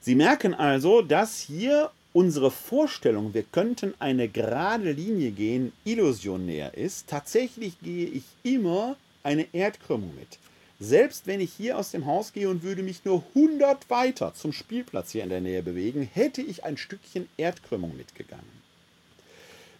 Sie 0.01 0.15
merken 0.15 0.55
also, 0.55 1.03
dass 1.03 1.39
hier 1.39 1.91
unsere 2.11 2.49
Vorstellung, 2.49 3.35
wir 3.35 3.43
könnten 3.43 3.93
eine 3.99 4.27
gerade 4.27 4.91
Linie 4.91 5.29
gehen, 5.29 5.71
illusionär 5.85 6.75
ist. 6.75 7.07
Tatsächlich 7.07 7.79
gehe 7.81 8.07
ich 8.07 8.23
immer 8.41 8.97
eine 9.21 9.45
Erdkrümmung 9.53 10.13
mit. 10.15 10.39
Selbst 10.79 11.27
wenn 11.27 11.39
ich 11.39 11.53
hier 11.53 11.77
aus 11.77 11.91
dem 11.91 12.07
Haus 12.07 12.33
gehe 12.33 12.49
und 12.49 12.63
würde 12.63 12.81
mich 12.81 13.05
nur 13.05 13.23
100 13.35 13.87
weiter 13.91 14.33
zum 14.33 14.51
Spielplatz 14.51 15.11
hier 15.11 15.23
in 15.23 15.29
der 15.29 15.39
Nähe 15.39 15.61
bewegen, 15.61 16.09
hätte 16.11 16.41
ich 16.41 16.63
ein 16.63 16.77
Stückchen 16.77 17.29
Erdkrümmung 17.37 17.95
mitgegangen. 17.95 18.61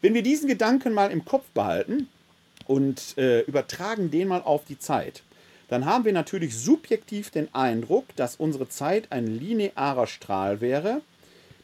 Wenn 0.02 0.14
wir 0.14 0.22
diesen 0.22 0.48
Gedanken 0.48 0.94
mal 0.94 1.10
im 1.10 1.26
Kopf 1.26 1.46
behalten 1.56 2.08
und 2.68 3.18
äh, 3.18 3.42
übertragen 3.42 4.12
den 4.12 4.28
mal 4.28 4.44
auf 4.44 4.66
die 4.66 4.78
Zeit, 4.78 5.24
dann 5.72 5.86
haben 5.86 6.04
wir 6.04 6.12
natürlich 6.12 6.58
subjektiv 6.58 7.30
den 7.30 7.48
Eindruck, 7.56 8.04
dass 8.18 8.36
unsere 8.36 8.68
Zeit 8.68 9.10
ein 9.10 9.26
linearer 9.26 10.06
Strahl 10.06 10.60
wäre. 10.60 11.00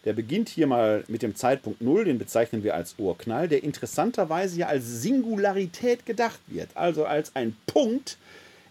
Der 0.05 0.13
beginnt 0.13 0.47
hier 0.47 0.65
mal 0.65 1.03
mit 1.09 1.23
dem 1.23 1.35
Zeitpunkt 1.35 1.81
0, 1.81 2.05
den 2.05 2.17
bezeichnen 2.17 2.63
wir 2.63 2.73
als 2.73 2.95
Urknall, 2.97 3.49
der 3.49 3.63
interessanterweise 3.65 4.59
ja 4.59 4.67
als 4.67 4.85
Singularität 4.85 6.05
gedacht 6.05 6.39
wird, 6.47 6.69
also 6.75 7.03
als 7.03 7.35
ein 7.35 7.57
Punkt, 7.65 8.17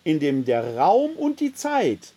in 0.04 0.20
dem 0.20 0.46
der 0.46 0.78
Raum 0.78 1.10
und 1.10 1.40
die 1.40 1.52
Zeit 1.52 2.14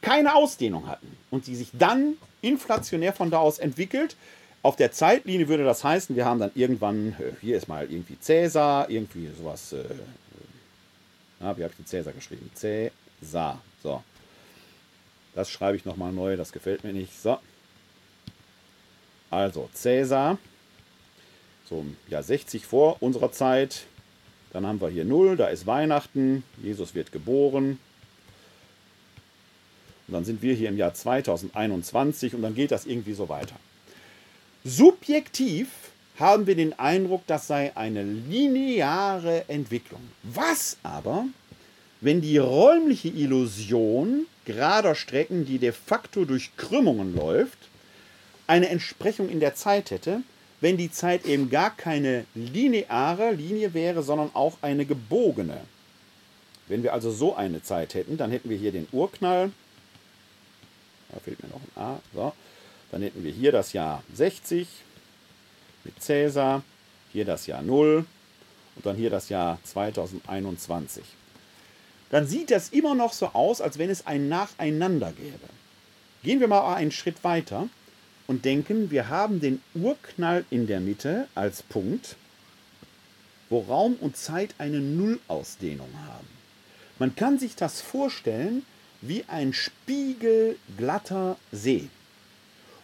keine 0.00 0.36
Ausdehnung 0.36 0.86
hatten 0.86 1.08
und 1.32 1.48
die 1.48 1.56
sich 1.56 1.70
dann 1.72 2.18
inflationär 2.40 3.12
von 3.12 3.32
da 3.32 3.38
aus 3.38 3.58
entwickelt, 3.58 4.14
auf 4.62 4.76
der 4.76 4.92
Zeitlinie 4.92 5.48
würde 5.48 5.64
das 5.64 5.82
heißen, 5.82 6.14
wir 6.14 6.24
haben 6.24 6.38
dann 6.38 6.52
irgendwann, 6.54 7.16
äh, 7.18 7.32
hier 7.40 7.56
ist 7.56 7.66
mal 7.66 7.90
irgendwie 7.90 8.16
Cäsar, 8.20 8.88
irgendwie 8.88 9.28
sowas, 9.36 9.72
na, 11.40 11.56
wie 11.56 11.62
habe 11.62 11.72
ich 11.72 11.76
den 11.76 11.86
Cäsar 11.86 12.12
geschrieben? 12.12 12.50
Cäsar, 12.54 13.60
so. 13.82 14.02
Das 15.34 15.50
schreibe 15.50 15.76
ich 15.76 15.84
nochmal 15.84 16.12
neu, 16.12 16.36
das 16.36 16.52
gefällt 16.52 16.84
mir 16.84 16.92
nicht. 16.92 17.18
So. 17.20 17.38
Also, 19.30 19.70
Cäsar, 19.72 20.38
so 21.68 21.86
Jahr 22.08 22.22
60 22.22 22.66
vor 22.66 23.02
unserer 23.02 23.32
Zeit. 23.32 23.86
Dann 24.52 24.66
haben 24.66 24.80
wir 24.80 24.88
hier 24.88 25.04
0, 25.04 25.36
da 25.36 25.46
ist 25.46 25.66
Weihnachten, 25.66 26.42
Jesus 26.60 26.94
wird 26.94 27.12
geboren. 27.12 27.78
Und 30.08 30.14
dann 30.14 30.24
sind 30.24 30.42
wir 30.42 30.54
hier 30.54 30.68
im 30.68 30.76
Jahr 30.76 30.92
2021 30.92 32.34
und 32.34 32.42
dann 32.42 32.56
geht 32.56 32.72
das 32.72 32.84
irgendwie 32.84 33.12
so 33.12 33.28
weiter. 33.28 33.54
Subjektiv 34.64 35.68
haben 36.20 36.46
wir 36.46 36.54
den 36.54 36.78
Eindruck, 36.78 37.26
das 37.26 37.46
sei 37.46 37.72
eine 37.76 38.02
lineare 38.02 39.48
Entwicklung. 39.48 40.02
Was 40.22 40.76
aber, 40.82 41.24
wenn 42.00 42.20
die 42.20 42.38
räumliche 42.38 43.08
Illusion 43.08 44.26
gerader 44.44 44.94
Strecken, 44.94 45.46
die 45.46 45.58
de 45.58 45.72
facto 45.72 46.24
durch 46.24 46.56
Krümmungen 46.56 47.16
läuft, 47.16 47.58
eine 48.46 48.68
Entsprechung 48.68 49.28
in 49.28 49.40
der 49.40 49.54
Zeit 49.54 49.90
hätte, 49.90 50.22
wenn 50.60 50.76
die 50.76 50.90
Zeit 50.90 51.24
eben 51.24 51.48
gar 51.48 51.74
keine 51.74 52.26
lineare 52.34 53.32
Linie 53.32 53.72
wäre, 53.72 54.02
sondern 54.02 54.30
auch 54.34 54.58
eine 54.60 54.84
gebogene. 54.84 55.60
Wenn 56.68 56.82
wir 56.82 56.92
also 56.92 57.10
so 57.10 57.34
eine 57.34 57.62
Zeit 57.62 57.94
hätten, 57.94 58.18
dann 58.18 58.30
hätten 58.30 58.50
wir 58.50 58.58
hier 58.58 58.72
den 58.72 58.86
Urknall. 58.92 59.50
Da 61.10 61.18
fehlt 61.20 61.42
mir 61.42 61.48
noch 61.48 61.60
ein 61.60 61.82
A. 61.82 62.00
So. 62.14 62.32
Dann 62.92 63.02
hätten 63.02 63.24
wir 63.24 63.32
hier 63.32 63.52
das 63.52 63.72
Jahr 63.72 64.02
60 64.14 64.68
mit 65.84 66.02
Cäsar, 66.02 66.62
hier 67.12 67.24
das 67.24 67.46
Jahr 67.46 67.62
0 67.62 68.04
und 68.76 68.86
dann 68.86 68.96
hier 68.96 69.10
das 69.10 69.28
Jahr 69.28 69.58
2021. 69.64 71.04
Dann 72.10 72.26
sieht 72.26 72.50
das 72.50 72.70
immer 72.70 72.94
noch 72.94 73.12
so 73.12 73.26
aus, 73.28 73.60
als 73.60 73.78
wenn 73.78 73.90
es 73.90 74.06
ein 74.06 74.28
Nacheinander 74.28 75.12
gäbe. 75.12 75.38
Gehen 76.22 76.40
wir 76.40 76.48
mal 76.48 76.74
einen 76.74 76.90
Schritt 76.90 77.22
weiter 77.24 77.68
und 78.26 78.44
denken, 78.44 78.90
wir 78.90 79.08
haben 79.08 79.40
den 79.40 79.62
Urknall 79.74 80.44
in 80.50 80.66
der 80.66 80.80
Mitte 80.80 81.28
als 81.34 81.62
Punkt, 81.62 82.16
wo 83.48 83.60
Raum 83.60 83.94
und 84.00 84.16
Zeit 84.16 84.54
eine 84.58 84.80
Nullausdehnung 84.80 85.88
haben. 86.06 86.28
Man 86.98 87.16
kann 87.16 87.38
sich 87.38 87.56
das 87.56 87.80
vorstellen 87.80 88.64
wie 89.00 89.24
ein 89.28 89.52
spiegelglatter 89.52 91.36
See. 91.50 91.88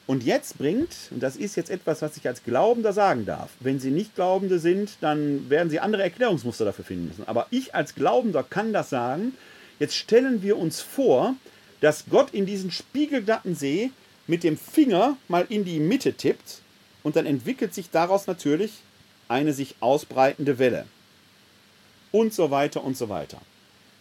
Und 0.07 0.23
jetzt 0.23 0.59
bringt, 0.59 0.95
und 1.11 1.21
das 1.21 1.37
ist 1.37 1.57
jetzt 1.57 1.71
etwas, 1.71 2.01
was 2.01 2.17
ich 2.17 2.29
als 2.29 2.45
Glaubender 2.45 2.93
sagen 2.93 3.27
darf, 3.27 3.51
wenn 3.59 3.81
Sie 3.81 3.91
nicht 3.91 4.15
Glaubende 4.15 4.61
sind, 4.61 4.99
dann 5.01 5.51
werden 5.51 5.69
Sie 5.69 5.81
andere 5.81 6.05
Erklärungsmuster 6.05 6.65
dafür 6.65 6.85
finden 6.85 7.09
müssen. 7.09 7.27
Aber 7.27 7.49
ich 7.51 7.75
als 7.75 7.97
Glaubender 7.97 8.45
kann 8.45 8.73
das 8.73 8.91
sagen. 8.91 9.37
Jetzt 9.81 9.97
stellen 9.97 10.43
wir 10.43 10.59
uns 10.59 10.81
vor, 10.81 11.35
dass 11.81 12.05
Gott 12.09 12.33
in 12.33 12.47
diesen 12.47 12.71
spiegelglatten 12.71 13.57
See 13.57 13.91
mit 14.29 14.45
dem 14.45 14.57
Finger 14.57 15.17
mal 15.29 15.45
in 15.49 15.65
die 15.65 15.81
Mitte 15.81 16.13
tippt 16.15 16.61
und 17.03 17.17
dann 17.17 17.27
entwickelt 17.27 17.75
sich 17.75 17.91
daraus 17.91 18.29
natürlich 18.29 18.75
eine 19.29 19.53
sich 19.53 19.75
ausbreitende 19.81 20.59
Welle. 20.59 20.87
Und 22.13 22.33
so 22.33 22.53
weiter 22.53 22.85
und 22.85 22.97
so 22.97 23.09
weiter. 23.09 23.41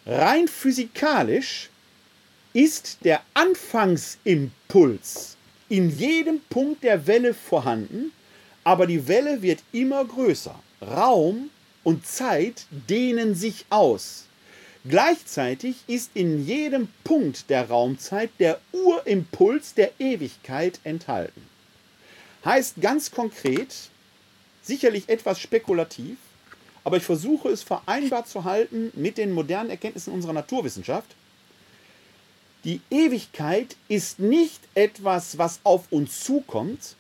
Rein 0.06 0.48
physikalisch 0.48 1.72
ist 2.54 3.00
der 3.04 3.22
Anfangsimpuls 3.34 5.35
in 5.70 5.90
jedem 5.90 6.42
Punkt 6.50 6.84
der 6.84 7.08
Welle 7.08 7.34
vorhanden, 7.34 8.12
aber 8.64 8.88
die 8.88 9.08
Welle 9.08 9.42
wird 9.42 9.64
immer 9.72 10.04
größer. 10.06 10.60
Raum 10.82 11.50
und 11.84 12.06
Zeit 12.06 12.66
dehnen 12.90 13.36
sich 13.36 13.66
aus. 13.70 14.26
Gleichzeitig 14.88 15.78
ist 15.88 16.12
in 16.14 16.46
jedem 16.46 16.90
Punkt 17.04 17.50
der 17.50 17.70
Raumzeit 17.70 18.30
der 18.40 18.60
Urimpuls 18.72 19.74
der 19.74 19.92
Ewigkeit 20.00 20.80
enthalten. 20.84 21.42
Heißt 22.44 22.80
ganz 22.80 23.10
konkret, 23.10 23.74
sicherlich 24.62 25.10
etwas 25.10 25.40
spekulativ, 25.40 26.18
aber 26.84 26.98
ich 26.98 27.04
versuche 27.04 27.50
es 27.50 27.64
vereinbar 27.64 28.26
zu 28.26 28.44
halten 28.44 28.92
mit 28.94 29.18
den 29.18 29.32
modernen 29.32 29.72
Erkenntnissen 29.72 30.14
unserer 30.14 30.34
Naturwissenschaft, 30.34 31.16
die 32.66 32.82
Ewigkeit 32.90 33.76
ist 33.88 34.20
nicht 34.20 34.60
etwas, 34.74 35.38
was 35.38 35.60
auf 35.64 35.92
uns 35.92 36.24
zukommt. 36.24 36.96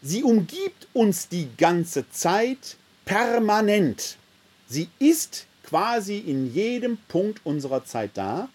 Sie 0.00 0.22
umgibt 0.22 0.88
uns 0.94 1.28
die 1.28 1.48
ganze 1.58 2.10
Zeit 2.10 2.76
permanent. 3.04 4.16
Sie 4.66 4.88
ist 4.98 5.46
quasi 5.62 6.18
in 6.18 6.52
jedem 6.52 6.96
Punkt 7.08 7.40
unserer 7.44 7.84
Zeit 7.84 8.12
da. 8.14 8.48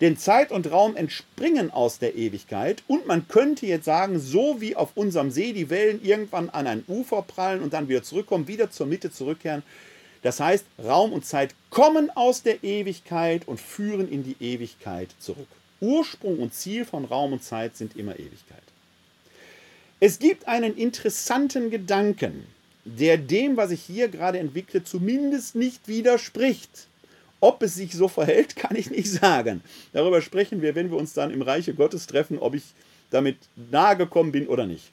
Denn 0.00 0.16
Zeit 0.16 0.50
und 0.50 0.70
Raum 0.70 0.96
entspringen 0.96 1.70
aus 1.70 1.98
der 1.98 2.14
Ewigkeit 2.14 2.82
und 2.86 3.06
man 3.06 3.28
könnte 3.28 3.66
jetzt 3.66 3.84
sagen, 3.84 4.18
so 4.18 4.62
wie 4.62 4.74
auf 4.74 4.92
unserem 4.94 5.30
See 5.30 5.52
die 5.52 5.68
Wellen 5.68 6.02
irgendwann 6.02 6.48
an 6.48 6.66
ein 6.66 6.84
Ufer 6.88 7.20
prallen 7.20 7.60
und 7.60 7.74
dann 7.74 7.90
wieder 7.90 8.02
zurückkommen, 8.02 8.48
wieder 8.48 8.70
zur 8.70 8.86
Mitte 8.86 9.10
zurückkehren. 9.10 9.62
Das 10.22 10.40
heißt, 10.40 10.64
Raum 10.82 11.12
und 11.12 11.24
Zeit 11.24 11.54
kommen 11.70 12.10
aus 12.14 12.42
der 12.42 12.62
Ewigkeit 12.62 13.48
und 13.48 13.60
führen 13.60 14.10
in 14.10 14.22
die 14.22 14.36
Ewigkeit 14.40 15.08
zurück. 15.18 15.48
Ursprung 15.80 16.38
und 16.38 16.52
Ziel 16.52 16.84
von 16.84 17.06
Raum 17.06 17.32
und 17.32 17.42
Zeit 17.42 17.76
sind 17.76 17.96
immer 17.96 18.18
Ewigkeit. 18.18 18.62
Es 19.98 20.18
gibt 20.18 20.46
einen 20.46 20.76
interessanten 20.76 21.70
Gedanken, 21.70 22.46
der 22.84 23.16
dem, 23.16 23.56
was 23.56 23.70
ich 23.70 23.82
hier 23.82 24.08
gerade 24.08 24.38
entwickle, 24.38 24.84
zumindest 24.84 25.54
nicht 25.54 25.88
widerspricht. 25.88 26.86
Ob 27.40 27.62
es 27.62 27.74
sich 27.74 27.94
so 27.94 28.08
verhält, 28.08 28.56
kann 28.56 28.76
ich 28.76 28.90
nicht 28.90 29.10
sagen. 29.10 29.62
Darüber 29.92 30.20
sprechen 30.20 30.60
wir, 30.60 30.74
wenn 30.74 30.90
wir 30.90 30.98
uns 30.98 31.14
dann 31.14 31.30
im 31.30 31.42
Reiche 31.42 31.74
Gottes 31.74 32.06
treffen, 32.06 32.38
ob 32.38 32.54
ich 32.54 32.64
damit 33.10 33.36
nahe 33.70 33.96
gekommen 33.96 34.32
bin 34.32 34.46
oder 34.48 34.66
nicht. 34.66 34.90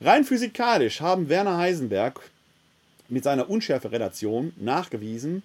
Rein 0.00 0.24
physikalisch 0.24 1.00
haben 1.00 1.28
Werner 1.28 1.56
Heisenberg 1.56 2.20
mit 3.08 3.24
seiner 3.24 3.48
Unschärferelation 3.50 4.52
nachgewiesen, 4.56 5.42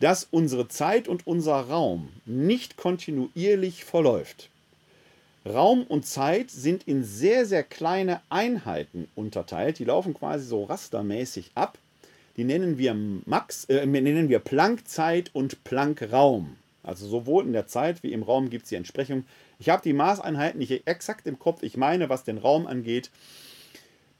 dass 0.00 0.28
unsere 0.30 0.68
Zeit 0.68 1.08
und 1.08 1.26
unser 1.26 1.54
Raum 1.54 2.08
nicht 2.24 2.76
kontinuierlich 2.76 3.84
verläuft. 3.84 4.50
Raum 5.46 5.84
und 5.84 6.06
Zeit 6.06 6.50
sind 6.50 6.86
in 6.86 7.04
sehr, 7.04 7.46
sehr 7.46 7.62
kleine 7.62 8.20
Einheiten 8.28 9.08
unterteilt. 9.14 9.78
Die 9.78 9.84
laufen 9.84 10.14
quasi 10.14 10.46
so 10.46 10.64
rastermäßig 10.64 11.52
ab. 11.54 11.78
Die 12.36 12.44
nennen 12.44 12.78
wir, 12.78 12.94
Max, 13.24 13.64
äh, 13.64 13.84
nennen 13.86 14.28
wir 14.28 14.38
Planckzeit 14.38 15.30
und 15.32 15.64
Planckraum. 15.64 16.56
Also 16.82 17.06
sowohl 17.06 17.44
in 17.44 17.52
der 17.52 17.66
Zeit 17.66 18.02
wie 18.02 18.12
im 18.12 18.22
Raum 18.22 18.50
gibt 18.50 18.64
es 18.64 18.68
die 18.70 18.76
Entsprechung. 18.76 19.24
Ich 19.58 19.68
habe 19.68 19.82
die 19.82 19.92
Maßeinheiten 19.92 20.58
nicht 20.58 20.86
exakt 20.86 21.26
im 21.26 21.38
Kopf. 21.38 21.62
Ich 21.62 21.76
meine, 21.76 22.08
was 22.08 22.24
den 22.24 22.38
Raum 22.38 22.66
angeht, 22.66 23.10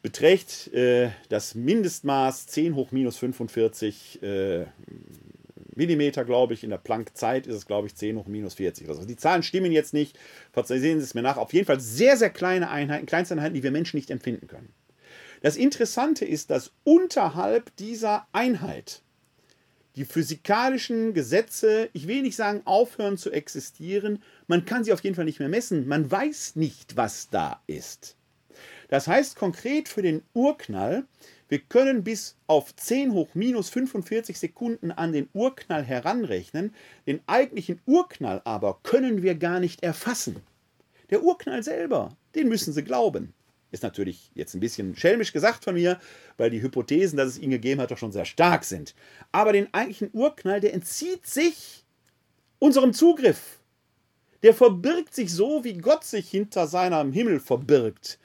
beträgt 0.09 0.73
äh, 0.73 1.11
das 1.29 1.55
Mindestmaß 1.55 2.47
10 2.47 2.77
hoch 2.77 2.93
minus 2.93 3.19
45 3.19 4.23
äh, 4.23 4.65
Millimeter, 5.75 6.25
glaube 6.25 6.55
ich. 6.55 6.65
In 6.65 6.71
der 6.71 6.79
Planck-Zeit 6.79 7.47
ist 7.47 7.57
es, 7.57 7.67
glaube 7.67 7.89
ich, 7.89 7.95
10 7.95 8.17
hoch 8.17 8.27
minus 8.27 8.55
40. 8.55 8.89
Also 8.89 9.05
die 9.05 9.17
Zahlen 9.17 9.43
stimmen 9.43 9.71
jetzt 9.71 9.93
nicht. 9.93 10.19
Sehen 10.65 10.99
Sie 10.99 11.05
es 11.05 11.13
mir 11.13 11.21
nach. 11.21 11.37
Auf 11.37 11.53
jeden 11.53 11.67
Fall 11.67 11.79
sehr, 11.79 12.17
sehr 12.17 12.31
kleine 12.31 12.71
Einheiten, 12.71 13.05
kleinste 13.05 13.35
Einheiten, 13.35 13.55
die 13.55 13.63
wir 13.63 13.71
Menschen 13.71 13.99
nicht 13.99 14.11
empfinden 14.11 14.47
können. 14.47 14.73
Das 15.43 15.59
Interessante 15.59 16.25
ist, 16.25 16.49
dass 16.49 16.73
unterhalb 16.85 17.77
dieser 17.77 18.27
Einheit 18.33 19.03
die 19.95 20.07
physikalischen 20.07 21.13
Gesetze, 21.13 21.91
ich 21.93 22.09
will 22.09 22.23
nicht 22.23 22.37
sagen 22.37 22.63
aufhören 22.65 23.19
zu 23.19 23.31
existieren, 23.31 24.23
man 24.47 24.65
kann 24.65 24.85
sie 24.85 24.95
auf 24.95 25.05
jeden 25.05 25.17
Fall 25.17 25.27
nicht 25.27 25.39
mehr 25.39 25.51
messen. 25.51 25.87
Man 25.87 26.11
weiß 26.11 26.57
nicht, 26.57 26.97
was 26.97 27.29
da 27.29 27.61
ist. 27.67 28.18
Das 28.89 29.07
heißt 29.07 29.37
konkret 29.37 29.89
für 29.89 30.03
den 30.03 30.23
Urknall, 30.33 31.05
wir 31.49 31.61
können 31.61 32.05
bis 32.05 32.37
auf 32.47 32.77
10 32.77 33.13
hoch 33.13 33.35
minus 33.35 33.71
45 33.71 34.39
Sekunden 34.39 34.93
an 34.93 35.13
den 35.13 35.29
Urknall 35.33 35.83
heranrechnen. 35.83 36.75
Den 37.07 37.21
eigentlichen 37.27 37.81
Urknall 37.87 38.43
aber 38.45 38.81
können 38.83 39.23
wir 39.23 39.35
gar 39.35 39.59
nicht 39.59 39.83
erfassen. 39.83 40.37
Der 41.11 41.23
Urknall 41.23 41.63
selber, 41.63 42.11
den 42.35 42.49
müssen 42.49 42.75
Sie 42.75 42.85
glauben. 42.85 43.33
Ist 43.71 43.83
natürlich 43.83 44.31
jetzt 44.35 44.55
ein 44.55 44.61
bisschen 44.61 44.95
schelmisch 44.97 45.33
gesagt 45.33 45.65
von 45.65 45.75
mir, 45.75 45.99
weil 46.37 46.51
die 46.51 46.63
Hypothesen, 46.63 47.17
dass 47.17 47.29
es 47.29 47.39
ihn 47.39 47.51
gegeben 47.51 47.81
hat, 47.81 47.91
doch 47.91 47.99
schon 47.99 48.13
sehr 48.13 48.25
stark 48.25 48.65
sind. 48.65 48.95
Aber 49.33 49.53
den 49.53 49.73
eigentlichen 49.73 50.11
Urknall, 50.13 50.61
der 50.61 50.75
entzieht 50.75 51.27
sich 51.27 51.85
unserem 52.59 52.93
Zugriff. 52.93 53.59
Der 54.43 54.55
verbirgt 54.55 55.15
sich 55.15 55.33
so, 55.33 55.65
wie 55.65 55.79
Gott 55.79 56.05
sich 56.05 56.31
hinter 56.31 56.67
seinem 56.67 57.13
Himmel 57.13 57.41
verbirgt 57.41 58.19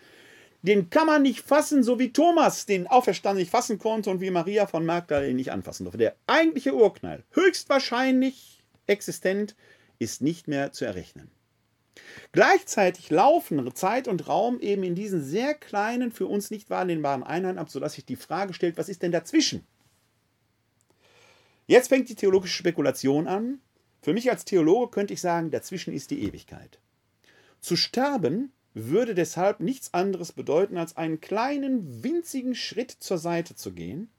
den 0.64 0.90
kann 0.90 1.08
man 1.08 1.22
nicht 1.22 1.42
fassen, 1.42 1.84
so 1.84 2.00
wie 2.00 2.14
Thomas 2.14 2.66
den 2.66 2.88
Auferstand 2.88 3.38
nicht 3.38 3.52
fassen 3.52 3.80
konnte 3.80 4.10
und 4.10 4.22
wie 4.22 4.32
Maria 4.32 4.66
von 4.66 4.86
Magdalene 4.86 5.34
nicht 5.34 5.52
anfassen 5.52 5.84
durfte. 5.84 5.98
Der 5.98 6.16
eigentliche 6.26 6.74
Urknall, 6.74 7.24
höchstwahrscheinlich 7.32 8.64
existent, 8.88 9.56
ist 10.00 10.22
nicht 10.22 10.48
mehr 10.48 10.72
zu 10.72 10.86
errechnen. 10.86 11.30
Gleichzeitig 12.32 13.10
laufen 13.10 13.76
Zeit 13.76 14.08
und 14.08 14.28
Raum 14.28 14.60
eben 14.62 14.84
in 14.84 14.96
diesen 14.96 15.22
sehr 15.22 15.54
kleinen, 15.54 16.12
für 16.14 16.28
uns 16.28 16.50
nicht 16.50 16.70
wahrnehmbaren 16.70 17.24
Einheiten 17.24 17.60
ab, 17.60 17.70
sodass 17.70 17.94
sich 17.94 18.06
die 18.06 18.16
Frage 18.16 18.54
stellt, 18.54 18.78
was 18.78 18.90
ist 18.90 19.02
denn 19.04 19.12
dazwischen? 19.12 19.68
Jetzt 21.68 21.90
fängt 21.90 22.08
die 22.08 22.16
theologische 22.16 22.56
Spekulation 22.56 23.28
an. 23.28 23.60
Für 24.02 24.14
mich 24.14 24.32
als 24.32 24.46
Theologe 24.46 24.92
könnte 24.92 25.14
ich 25.14 25.22
sagen, 25.22 25.52
dazwischen 25.52 25.94
ist 25.94 26.10
die 26.10 26.24
Ewigkeit. 26.24 26.80
Zu 27.60 27.76
sterben 27.76 28.54
würde 28.74 29.14
deshalb 29.16 29.60
nichts 29.60 29.94
anderes 29.94 30.32
bedeuten, 30.32 30.78
als 30.78 30.98
einen 30.98 31.22
kleinen, 31.22 32.04
winzigen 32.04 32.56
Schritt 32.56 32.92
zur 32.92 33.18
Seite 33.18 33.56
zu 33.56 33.72
gehen. 33.72 34.10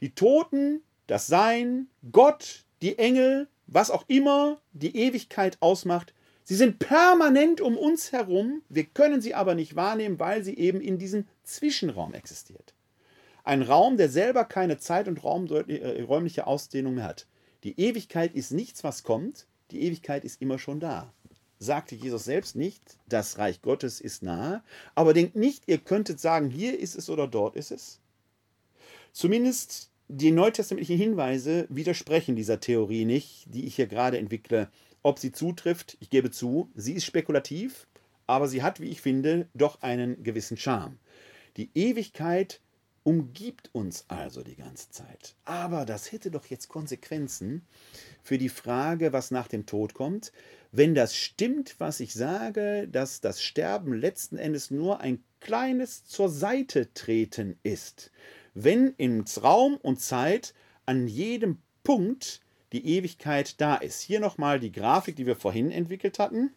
Die 0.00 0.14
Toten, 0.14 0.82
das 1.06 1.26
Sein, 1.26 1.88
Gott, 2.10 2.64
die 2.82 2.98
Engel, 2.98 3.48
was 3.66 3.90
auch 3.90 4.04
immer 4.08 4.60
die 4.72 4.96
Ewigkeit 4.96 5.56
ausmacht, 5.60 6.14
sie 6.44 6.56
sind 6.56 6.78
permanent 6.78 7.60
um 7.60 7.76
uns 7.76 8.12
herum, 8.12 8.62
wir 8.68 8.84
können 8.84 9.20
sie 9.20 9.34
aber 9.34 9.54
nicht 9.54 9.76
wahrnehmen, 9.76 10.18
weil 10.18 10.44
sie 10.44 10.56
eben 10.56 10.80
in 10.80 10.98
diesem 10.98 11.26
Zwischenraum 11.44 12.12
existiert. 12.12 12.74
Ein 13.44 13.62
Raum, 13.62 13.96
der 13.96 14.08
selber 14.08 14.44
keine 14.44 14.78
Zeit 14.78 15.06
und 15.06 15.18
äh, 15.22 16.02
räumliche 16.02 16.46
Ausdehnung 16.48 16.96
mehr 16.96 17.04
hat. 17.04 17.26
Die 17.62 17.80
Ewigkeit 17.80 18.34
ist 18.34 18.50
nichts, 18.50 18.82
was 18.82 19.04
kommt, 19.04 19.46
die 19.70 19.82
Ewigkeit 19.82 20.24
ist 20.24 20.42
immer 20.42 20.58
schon 20.58 20.80
da 20.80 21.12
sagte 21.58 21.94
Jesus 21.94 22.24
selbst 22.24 22.56
nicht, 22.56 22.82
das 23.08 23.38
Reich 23.38 23.62
Gottes 23.62 24.00
ist 24.00 24.22
nahe, 24.22 24.62
aber 24.94 25.14
denkt 25.14 25.36
nicht, 25.36 25.64
ihr 25.66 25.78
könntet 25.78 26.20
sagen, 26.20 26.50
hier 26.50 26.78
ist 26.78 26.96
es 26.96 27.08
oder 27.08 27.26
dort 27.26 27.56
ist 27.56 27.70
es. 27.70 28.00
Zumindest 29.12 29.90
die 30.08 30.30
neutestamentlichen 30.30 30.98
Hinweise 30.98 31.66
widersprechen 31.68 32.36
dieser 32.36 32.60
Theorie 32.60 33.04
nicht, 33.04 33.46
die 33.52 33.66
ich 33.66 33.76
hier 33.76 33.86
gerade 33.86 34.18
entwickle. 34.18 34.68
Ob 35.02 35.18
sie 35.18 35.32
zutrifft, 35.32 35.96
ich 36.00 36.10
gebe 36.10 36.30
zu, 36.30 36.70
sie 36.74 36.92
ist 36.92 37.04
spekulativ, 37.04 37.86
aber 38.26 38.48
sie 38.48 38.62
hat, 38.62 38.80
wie 38.80 38.88
ich 38.88 39.00
finde, 39.00 39.48
doch 39.54 39.82
einen 39.82 40.22
gewissen 40.22 40.56
Charme. 40.56 40.98
Die 41.56 41.70
Ewigkeit 41.74 42.60
umgibt 43.06 43.70
uns 43.72 44.04
also 44.08 44.42
die 44.42 44.56
ganze 44.56 44.90
Zeit. 44.90 45.36
Aber 45.44 45.86
das 45.86 46.10
hätte 46.10 46.30
doch 46.30 46.46
jetzt 46.46 46.68
Konsequenzen 46.68 47.64
für 48.22 48.36
die 48.36 48.48
Frage, 48.48 49.12
was 49.12 49.30
nach 49.30 49.46
dem 49.46 49.64
Tod 49.64 49.94
kommt, 49.94 50.32
wenn 50.76 50.94
das 50.94 51.16
stimmt, 51.16 51.76
was 51.78 52.00
ich 52.00 52.12
sage, 52.12 52.86
dass 52.86 53.22
das 53.22 53.42
Sterben 53.42 53.94
letzten 53.94 54.36
Endes 54.36 54.70
nur 54.70 55.00
ein 55.00 55.22
kleines 55.40 56.04
zur 56.04 56.28
Seite 56.28 56.92
treten 56.92 57.58
ist, 57.62 58.10
wenn 58.52 58.92
in 58.98 59.24
Raum 59.42 59.78
und 59.78 60.00
Zeit 60.00 60.52
an 60.84 61.06
jedem 61.06 61.58
Punkt 61.82 62.42
die 62.72 62.86
Ewigkeit 62.86 63.58
da 63.60 63.76
ist. 63.76 64.02
Hier 64.02 64.20
nochmal 64.20 64.60
die 64.60 64.72
Grafik, 64.72 65.16
die 65.16 65.24
wir 65.24 65.36
vorhin 65.36 65.70
entwickelt 65.70 66.18
hatten 66.18 66.50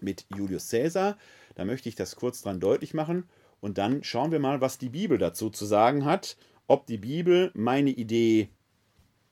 mit 0.00 0.26
Julius 0.36 0.70
Caesar. 0.70 1.18
Da 1.56 1.64
möchte 1.64 1.88
ich 1.88 1.96
das 1.96 2.14
kurz 2.14 2.42
dran 2.42 2.60
deutlich 2.60 2.94
machen 2.94 3.24
und 3.60 3.78
dann 3.78 4.04
schauen 4.04 4.30
wir 4.30 4.38
mal, 4.38 4.60
was 4.60 4.78
die 4.78 4.90
Bibel 4.90 5.18
dazu 5.18 5.50
zu 5.50 5.66
sagen 5.66 6.04
hat, 6.04 6.36
ob 6.68 6.86
die 6.86 6.98
Bibel 6.98 7.50
meine 7.54 7.90
Idee 7.90 8.48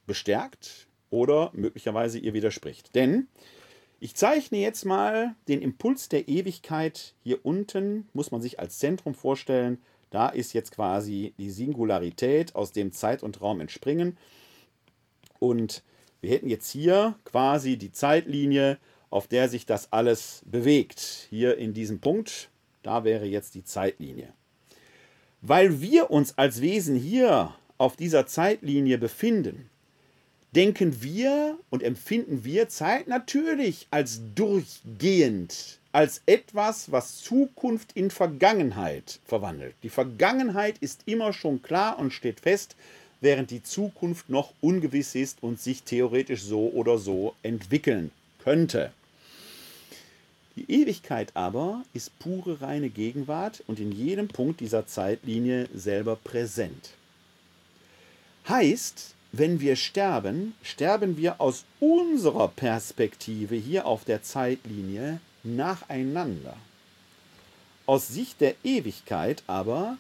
bestärkt 0.07 0.89
oder 1.09 1.53
möglicherweise 1.55 2.19
ihr 2.19 2.35
widerspricht. 2.35 2.97
Denn 2.97 3.29
ich 4.01 4.15
zeichne 4.15 4.59
jetzt 4.59 4.85
mal 4.85 5.35
den 5.49 5.61
Impuls 5.61 6.09
der 6.09 6.29
Ewigkeit 6.29 7.15
hier 7.23 7.45
unten, 7.45 8.09
muss 8.13 8.31
man 8.31 8.41
sich 8.41 8.61
als 8.61 8.79
Zentrum 8.79 9.15
vorstellen. 9.15 9.79
Da 10.11 10.29
ist 10.29 10.53
jetzt 10.53 10.73
quasi 10.73 11.35
die 11.39 11.51
Singularität, 11.51 12.55
aus 12.55 12.73
dem 12.73 12.93
Zeit 12.93 13.23
und 13.23 13.41
Raum 13.41 13.61
entspringen. 13.61 14.17
Und 15.39 15.83
wir 16.21 16.31
hätten 16.31 16.49
jetzt 16.49 16.71
hier 16.71 17.17
quasi 17.25 17.77
die 17.77 17.93
Zeitlinie, 17.93 18.79
auf 19.11 19.27
der 19.27 19.49
sich 19.49 19.67
das 19.67 19.93
alles 19.93 20.43
bewegt. 20.47 21.27
Hier 21.31 21.59
in 21.59 21.75
diesem 21.75 22.01
Punkt, 22.01 22.51
da 22.83 23.05
wäre 23.05 23.27
jetzt 23.27 23.55
die 23.55 23.65
Zeitlinie. 23.65 24.33
Weil 25.41 25.81
wir 25.81 26.11
uns 26.11 26.37
als 26.39 26.61
Wesen 26.61 26.97
hier 26.97 27.55
auf 27.79 27.97
dieser 27.97 28.27
Zeitlinie 28.27 28.99
befinden, 28.99 29.71
denken 30.55 31.03
wir 31.03 31.59
und 31.71 31.83
empfinden 31.83 32.45
wir 32.45 32.69
Zeit 32.69 33.09
natürlich 33.09 33.87
als 33.91 34.21
durchgehend, 34.35 35.79
als 35.93 36.23
etwas, 36.27 36.91
was 36.91 37.19
Zukunft 37.19 37.93
in 37.95 38.11
Vergangenheit 38.11 39.21
verwandelt. 39.27 39.75
Die 39.83 39.91
Vergangenheit 39.91 40.79
ist 40.79 41.03
immer 41.07 41.33
schon 41.33 41.63
klar 41.63 41.99
und 41.99 42.13
steht 42.13 42.41
fest, 42.41 42.77
während 43.21 43.51
die 43.51 43.63
Zukunft 43.63 44.31
noch 44.31 44.53
ungewiss 44.61 45.15
ist 45.15 45.43
und 45.43 45.61
sich 45.61 45.83
theoretisch 45.83 46.43
so 46.43 46.69
oder 46.69 46.99
so 46.99 47.35
entwickeln 47.43 48.11
könnte. 48.43 48.93
Die 50.57 50.71
Ewigkeit 50.83 51.31
aber 51.35 51.85
ist 51.95 52.19
pure 52.19 52.61
reine 52.61 52.89
Gegenwart 52.89 53.63
und 53.67 53.79
in 53.79 53.93
jedem 53.93 54.29
Punkt 54.29 54.61
dieser 54.61 54.87
Zeitlinie 54.87 55.69
selber 55.75 56.17
präsent. 56.17 56.91
Heißt, 58.49 59.15
wenn 59.33 59.61
wir 59.61 59.77
sterben, 59.77 60.55
sterben 60.63 61.17
wir 61.17 61.41
aus 61.41 61.65
unserer 61.81 62.49
Perspektive 62.49 63.55
hier 63.55 63.87
auf 63.87 64.05
der 64.05 64.23
Zeitlinie 64.23 65.21
nacheinander. 65.43 66.57
Aus 67.87 68.09
Sicht 68.09 68.41
der 68.41 68.55
Ewigkeit 68.65 69.43
aber 69.47 69.99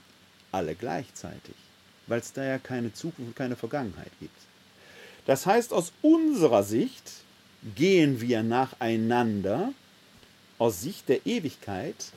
alle 0.50 0.74
gleichzeitig, 0.74 1.54
weil 2.06 2.20
es 2.20 2.32
da 2.32 2.44
ja 2.44 2.58
keine 2.58 2.92
Zukunft 2.92 3.28
und 3.28 3.36
keine 3.36 3.56
Vergangenheit 3.56 4.12
gibt. 4.20 4.38
Das 5.26 5.44
heißt, 5.44 5.72
aus 5.72 5.92
unserer 6.00 6.62
Sicht 6.62 7.12
gehen 7.76 8.20
wir 8.20 8.42
nacheinander, 8.42 9.72
aus 10.58 10.80
Sicht 10.80 11.08
der 11.08 11.26
Ewigkeit 11.26 12.12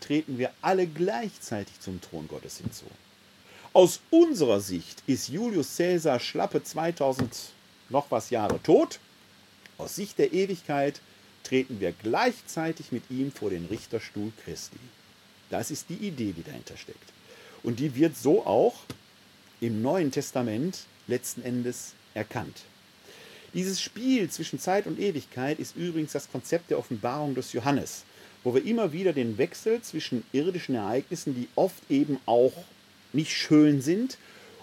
treten 0.00 0.38
wir 0.38 0.50
alle 0.62 0.86
gleichzeitig 0.86 1.80
zum 1.80 2.00
Thron 2.00 2.28
Gottes 2.28 2.58
hinzu. 2.58 2.86
Aus 3.76 4.00
unserer 4.08 4.60
Sicht 4.60 5.02
ist 5.06 5.28
Julius 5.28 5.76
Caesar 5.76 6.18
schlappe 6.18 6.62
2000 6.62 7.28
noch 7.90 8.10
was 8.10 8.30
Jahre 8.30 8.58
tot. 8.62 8.98
Aus 9.76 9.96
Sicht 9.96 10.18
der 10.18 10.32
Ewigkeit 10.32 11.02
treten 11.44 11.78
wir 11.78 11.92
gleichzeitig 11.92 12.90
mit 12.90 13.02
ihm 13.10 13.30
vor 13.30 13.50
den 13.50 13.66
Richterstuhl 13.66 14.32
Christi. 14.42 14.78
Das 15.50 15.70
ist 15.70 15.90
die 15.90 16.06
Idee, 16.06 16.32
die 16.34 16.42
dahinter 16.42 16.78
steckt. 16.78 17.12
Und 17.62 17.78
die 17.78 17.94
wird 17.94 18.16
so 18.16 18.46
auch 18.46 18.76
im 19.60 19.82
Neuen 19.82 20.10
Testament 20.10 20.84
letzten 21.06 21.42
Endes 21.42 21.92
erkannt. 22.14 22.62
Dieses 23.52 23.82
Spiel 23.82 24.30
zwischen 24.30 24.58
Zeit 24.58 24.86
und 24.86 24.98
Ewigkeit 24.98 25.58
ist 25.58 25.76
übrigens 25.76 26.12
das 26.12 26.32
Konzept 26.32 26.70
der 26.70 26.78
Offenbarung 26.78 27.34
des 27.34 27.52
Johannes, 27.52 28.04
wo 28.42 28.54
wir 28.54 28.64
immer 28.64 28.94
wieder 28.94 29.12
den 29.12 29.36
Wechsel 29.36 29.82
zwischen 29.82 30.24
irdischen 30.32 30.76
Ereignissen, 30.76 31.34
die 31.34 31.48
oft 31.56 31.90
eben 31.90 32.18
auch 32.24 32.54
nicht 33.16 33.32
schön 33.32 33.80
sind, 33.80 34.18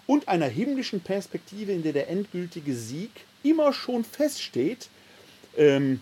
und 0.05 0.27
einer 0.27 0.47
himmlischen 0.47 1.01
Perspektive, 1.01 1.71
in 1.71 1.83
der 1.83 1.93
der 1.93 2.09
endgültige 2.09 2.75
Sieg 2.75 3.11
immer 3.41 3.73
schon 3.73 4.03
feststeht, 4.03 4.89
ähm, 5.57 6.01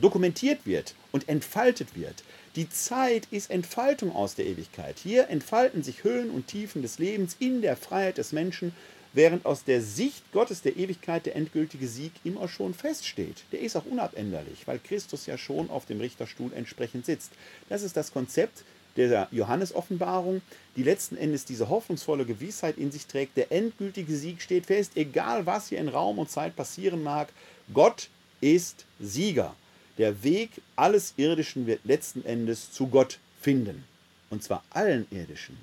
dokumentiert 0.00 0.66
wird 0.66 0.94
und 1.12 1.28
entfaltet 1.28 1.96
wird. 1.96 2.22
Die 2.56 2.68
Zeit 2.68 3.28
ist 3.30 3.50
Entfaltung 3.50 4.14
aus 4.14 4.34
der 4.34 4.46
Ewigkeit. 4.46 4.96
Hier 5.02 5.28
entfalten 5.28 5.82
sich 5.82 6.04
Höhen 6.04 6.30
und 6.30 6.48
Tiefen 6.48 6.82
des 6.82 6.98
Lebens 6.98 7.36
in 7.38 7.62
der 7.62 7.76
Freiheit 7.76 8.18
des 8.18 8.32
Menschen, 8.32 8.72
während 9.12 9.44
aus 9.46 9.64
der 9.64 9.80
Sicht 9.82 10.30
Gottes 10.32 10.62
der 10.62 10.76
Ewigkeit 10.76 11.26
der 11.26 11.34
endgültige 11.34 11.88
Sieg 11.88 12.12
immer 12.22 12.48
schon 12.48 12.74
feststeht. 12.74 13.42
Der 13.52 13.60
ist 13.60 13.76
auch 13.76 13.86
unabänderlich, 13.86 14.66
weil 14.66 14.78
Christus 14.78 15.26
ja 15.26 15.36
schon 15.36 15.70
auf 15.70 15.86
dem 15.86 16.00
Richterstuhl 16.00 16.52
entsprechend 16.52 17.06
sitzt. 17.06 17.32
Das 17.68 17.82
ist 17.82 17.96
das 17.96 18.12
Konzept 18.12 18.64
der 18.96 19.28
Johannes-Offenbarung, 19.30 20.42
die 20.76 20.82
letzten 20.82 21.16
Endes 21.16 21.44
diese 21.44 21.68
hoffnungsvolle 21.68 22.24
Gewissheit 22.24 22.78
in 22.78 22.90
sich 22.90 23.06
trägt, 23.06 23.36
der 23.36 23.52
endgültige 23.52 24.14
Sieg 24.14 24.42
steht 24.42 24.66
fest, 24.66 24.92
egal 24.96 25.46
was 25.46 25.68
hier 25.68 25.78
in 25.78 25.88
Raum 25.88 26.18
und 26.18 26.30
Zeit 26.30 26.56
passieren 26.56 27.02
mag, 27.02 27.32
Gott 27.72 28.08
ist 28.40 28.84
Sieger. 28.98 29.54
Der 29.98 30.22
Weg 30.22 30.50
alles 30.76 31.14
Irdischen 31.16 31.66
wird 31.66 31.80
letzten 31.84 32.24
Endes 32.24 32.72
zu 32.72 32.86
Gott 32.86 33.18
finden. 33.40 33.84
Und 34.30 34.42
zwar 34.42 34.62
allen 34.70 35.06
Irdischen. 35.10 35.58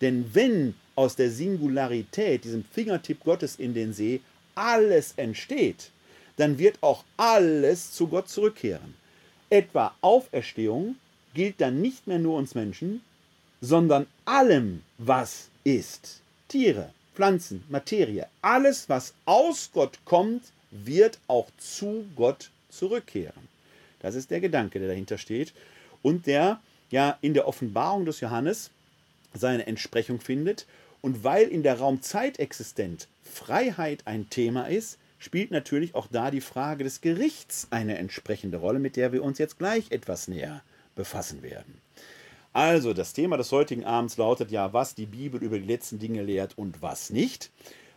Denn 0.00 0.30
wenn 0.32 0.74
aus 0.94 1.16
der 1.16 1.30
Singularität, 1.30 2.44
diesem 2.44 2.64
Fingertipp 2.64 3.24
Gottes 3.24 3.56
in 3.56 3.74
den 3.74 3.92
See, 3.92 4.20
alles 4.54 5.14
entsteht, 5.16 5.90
dann 6.36 6.58
wird 6.58 6.78
auch 6.82 7.04
alles 7.16 7.92
zu 7.92 8.06
Gott 8.08 8.28
zurückkehren. 8.28 8.94
Etwa 9.50 9.94
Auferstehung 10.00 10.96
gilt 11.34 11.60
dann 11.60 11.82
nicht 11.82 12.06
mehr 12.06 12.18
nur 12.18 12.38
uns 12.38 12.54
Menschen, 12.54 13.02
sondern 13.60 14.06
allem, 14.24 14.82
was 14.98 15.48
ist. 15.64 16.20
Tiere, 16.48 16.90
Pflanzen, 17.14 17.64
Materie, 17.68 18.26
alles, 18.42 18.88
was 18.88 19.14
aus 19.24 19.70
Gott 19.72 19.98
kommt, 20.04 20.44
wird 20.70 21.18
auch 21.28 21.48
zu 21.58 22.04
Gott 22.16 22.50
zurückkehren. 22.70 23.48
Das 24.00 24.14
ist 24.14 24.30
der 24.30 24.40
Gedanke, 24.40 24.78
der 24.78 24.88
dahinter 24.88 25.18
steht 25.18 25.52
und 26.02 26.26
der 26.26 26.60
ja 26.90 27.18
in 27.22 27.34
der 27.34 27.48
Offenbarung 27.48 28.04
des 28.04 28.20
Johannes 28.20 28.70
seine 29.32 29.66
Entsprechung 29.66 30.20
findet. 30.20 30.66
Und 31.00 31.22
weil 31.22 31.48
in 31.48 31.62
der 31.62 31.78
Raumzeitexistenz 31.78 33.08
Freiheit 33.22 34.06
ein 34.06 34.30
Thema 34.30 34.66
ist, 34.66 34.98
spielt 35.18 35.50
natürlich 35.50 35.94
auch 35.94 36.06
da 36.10 36.30
die 36.30 36.40
Frage 36.40 36.84
des 36.84 37.00
Gerichts 37.00 37.68
eine 37.70 37.98
entsprechende 37.98 38.58
Rolle, 38.58 38.78
mit 38.78 38.96
der 38.96 39.12
wir 39.12 39.22
uns 39.22 39.38
jetzt 39.38 39.58
gleich 39.58 39.90
etwas 39.90 40.28
näher 40.28 40.62
befassen 40.94 41.42
werden. 41.42 41.80
Also, 42.52 42.92
das 42.92 43.12
Thema 43.12 43.36
des 43.36 43.50
heutigen 43.50 43.84
Abends 43.84 44.16
lautet 44.16 44.50
ja, 44.50 44.72
was 44.72 44.94
die 44.94 45.06
Bibel 45.06 45.42
über 45.42 45.58
die 45.58 45.66
letzten 45.66 45.98
Dinge 45.98 46.22
lehrt 46.22 46.56
und 46.56 46.82
was 46.82 47.10
nicht. 47.10 47.50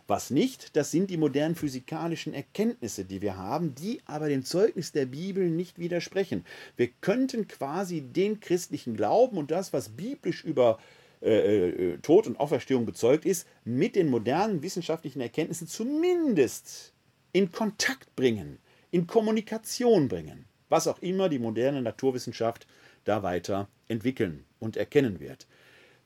Was 0.08 0.30
nicht, 0.30 0.74
das 0.74 0.90
sind 0.90 1.10
die 1.10 1.18
modernen 1.18 1.54
physikalischen 1.54 2.32
Erkenntnisse, 2.32 3.04
die 3.04 3.20
wir 3.20 3.36
haben, 3.36 3.74
die 3.74 4.00
aber 4.06 4.30
dem 4.30 4.42
Zeugnis 4.42 4.90
der 4.90 5.04
Bibel 5.04 5.50
nicht 5.50 5.78
widersprechen. 5.78 6.46
Wir 6.76 6.88
könnten 7.02 7.46
quasi 7.46 8.00
den 8.00 8.40
christlichen 8.40 8.96
Glauben 8.96 9.36
und 9.36 9.50
das, 9.50 9.74
was 9.74 9.90
biblisch 9.90 10.42
über 10.44 10.78
äh, 11.20 11.68
äh, 11.68 11.98
Tod 11.98 12.26
und 12.26 12.40
Auferstehung 12.40 12.86
bezeugt 12.86 13.26
ist, 13.26 13.46
mit 13.64 13.96
den 13.96 14.08
modernen 14.08 14.62
wissenschaftlichen 14.62 15.20
Erkenntnissen 15.20 15.68
zumindest 15.68 16.94
in 17.32 17.52
Kontakt 17.52 18.16
bringen, 18.16 18.58
in 18.90 19.06
Kommunikation 19.06 20.08
bringen, 20.08 20.46
was 20.70 20.86
auch 20.86 21.00
immer 21.00 21.28
die 21.28 21.38
moderne 21.38 21.82
Naturwissenschaft 21.82 22.66
da 23.04 23.22
weiter 23.22 23.68
entwickeln 23.88 24.44
und 24.58 24.76
erkennen 24.76 25.20
wird. 25.20 25.46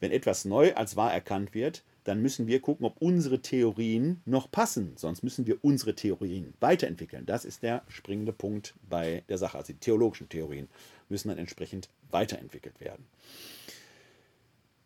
Wenn 0.00 0.12
etwas 0.12 0.44
neu 0.44 0.74
als 0.74 0.96
wahr 0.96 1.12
erkannt 1.12 1.54
wird, 1.54 1.82
dann 2.04 2.20
müssen 2.20 2.46
wir 2.48 2.60
gucken, 2.60 2.84
ob 2.84 3.00
unsere 3.00 3.40
Theorien 3.40 4.20
noch 4.24 4.50
passen. 4.50 4.94
Sonst 4.96 5.22
müssen 5.22 5.46
wir 5.46 5.58
unsere 5.62 5.94
Theorien 5.94 6.54
weiterentwickeln. 6.60 7.26
Das 7.26 7.44
ist 7.44 7.62
der 7.62 7.82
springende 7.88 8.32
Punkt 8.32 8.74
bei 8.88 9.22
der 9.28 9.38
Sache. 9.38 9.58
Also 9.58 9.72
die 9.72 9.78
theologischen 9.78 10.28
Theorien 10.28 10.68
müssen 11.08 11.28
dann 11.28 11.38
entsprechend 11.38 11.88
weiterentwickelt 12.10 12.80
werden. 12.80 13.06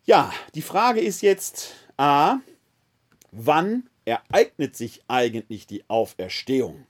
Ja, 0.05 0.33
die 0.55 0.63
Frage 0.63 1.01
ist 1.01 1.23
jetzt 1.23 1.75
A, 1.97 2.39
wann 3.33 3.89
ereignet 4.05 4.77
sich 4.77 5.03
eigentlich 5.09 5.67
die 5.67 5.89
Auferstehung? 5.89 6.87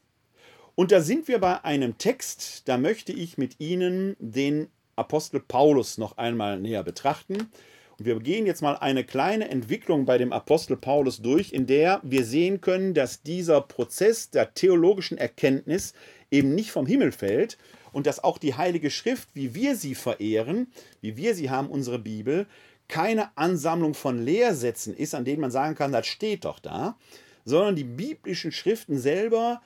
Und 0.74 0.92
da 0.92 1.00
sind 1.00 1.28
wir 1.28 1.38
bei 1.38 1.64
einem 1.64 1.96
Text, 1.96 2.68
da 2.68 2.76
möchte 2.76 3.12
ich 3.12 3.38
mit 3.38 3.58
Ihnen 3.58 4.16
den 4.18 4.68
Apostel 4.96 5.40
Paulus 5.40 5.98
noch 5.98 6.16
einmal 6.16 6.58
näher 6.58 6.82
betrachten. 6.82 7.50
Und 7.98 8.04
wir 8.04 8.18
gehen 8.20 8.46
jetzt 8.46 8.62
mal 8.62 8.74
eine 8.74 9.04
kleine 9.04 9.48
Entwicklung 9.48 10.04
bei 10.04 10.18
dem 10.18 10.32
Apostel 10.32 10.76
Paulus 10.76 11.22
durch, 11.22 11.52
in 11.52 11.66
der 11.66 12.00
wir 12.02 12.24
sehen 12.24 12.60
können, 12.60 12.92
dass 12.92 13.22
dieser 13.22 13.60
Prozess 13.60 14.30
der 14.30 14.52
theologischen 14.52 15.16
Erkenntnis 15.16 15.94
eben 16.30 16.54
nicht 16.54 16.70
vom 16.70 16.86
Himmel 16.86 17.12
fällt 17.12 17.56
und 17.92 18.06
dass 18.06 18.22
auch 18.22 18.38
die 18.38 18.54
Heilige 18.54 18.90
Schrift, 18.90 19.28
wie 19.34 19.54
wir 19.54 19.76
sie 19.76 19.94
verehren, 19.94 20.66
wie 21.00 21.16
wir 21.16 21.34
sie 21.34 21.48
haben, 21.48 21.70
unsere 21.70 21.98
Bibel, 21.98 22.46
keine 22.88 23.36
Ansammlung 23.36 23.94
von 23.94 24.22
Lehrsätzen 24.22 24.94
ist, 24.94 25.14
an 25.14 25.24
denen 25.24 25.40
man 25.40 25.50
sagen 25.50 25.74
kann, 25.74 25.92
das 25.92 26.06
steht 26.06 26.44
doch 26.44 26.58
da, 26.58 26.96
sondern 27.44 27.76
die 27.76 27.84
biblischen 27.84 28.52
Schriften 28.52 28.98
selber 28.98 29.62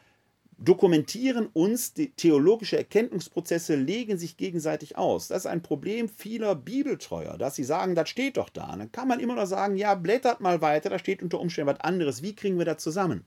dokumentieren 0.61 1.47
uns, 1.47 1.95
die 1.95 2.11
theologische 2.11 2.77
Erkenntnisprozesse 2.77 3.75
legen 3.77 4.19
sich 4.19 4.37
gegenseitig 4.37 4.97
aus. 4.99 5.29
Das 5.29 5.39
ist 5.39 5.47
ein 5.47 5.63
Problem 5.63 6.09
vieler 6.09 6.55
Bibeltreuer, 6.55 7.39
dass 7.39 7.57
sie 7.57 7.65
sagen, 7.65 7.95
das 7.95 8.11
steht 8.11 8.37
doch 8.37 8.51
da. 8.51 8.73
Und 8.73 8.79
dann 8.79 8.93
kann 8.93 9.09
man 9.09 9.21
immer 9.21 9.35
noch 9.35 9.47
sagen, 9.47 9.77
ja, 9.77 9.95
blättert 9.95 10.41
mal 10.41 10.61
weiter, 10.61 10.91
da 10.91 10.99
steht 10.99 11.23
unter 11.23 11.41
Umständen 11.41 11.73
was 11.73 11.81
anderes. 11.81 12.23
Wie 12.23 12.35
kriegen 12.35 12.59
wir 12.59 12.67
das 12.67 12.83
zusammen? 12.83 13.25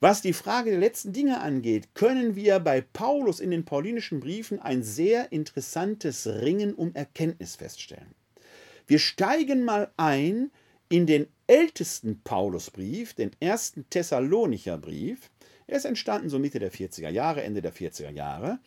Was 0.00 0.22
die 0.22 0.32
Frage 0.32 0.70
der 0.70 0.80
letzten 0.80 1.12
Dinge 1.12 1.40
angeht, 1.40 1.94
können 1.94 2.36
wir 2.36 2.60
bei 2.60 2.80
Paulus 2.80 3.40
in 3.40 3.50
den 3.50 3.64
paulinischen 3.64 4.20
Briefen 4.20 4.60
ein 4.60 4.82
sehr 4.82 5.32
interessantes 5.32 6.26
Ringen 6.26 6.74
um 6.74 6.94
Erkenntnis 6.94 7.56
feststellen. 7.56 8.14
Wir 8.86 8.98
steigen 8.98 9.64
mal 9.64 9.90
ein 9.96 10.50
in 10.88 11.06
den 11.06 11.26
ältesten 11.46 12.20
Paulusbrief, 12.22 13.14
den 13.14 13.30
ersten 13.40 13.88
Thessalonicher 13.88 14.78
Brief. 14.78 15.30
Er 15.66 15.76
ist 15.76 15.84
entstanden 15.84 16.28
so 16.28 16.38
Mitte 16.38 16.58
der 16.58 16.72
40er 16.72 17.08
Jahre, 17.08 17.42
Ende 17.42 17.62
der 17.62 17.72
40er 17.72 18.10
Jahre. 18.10 18.58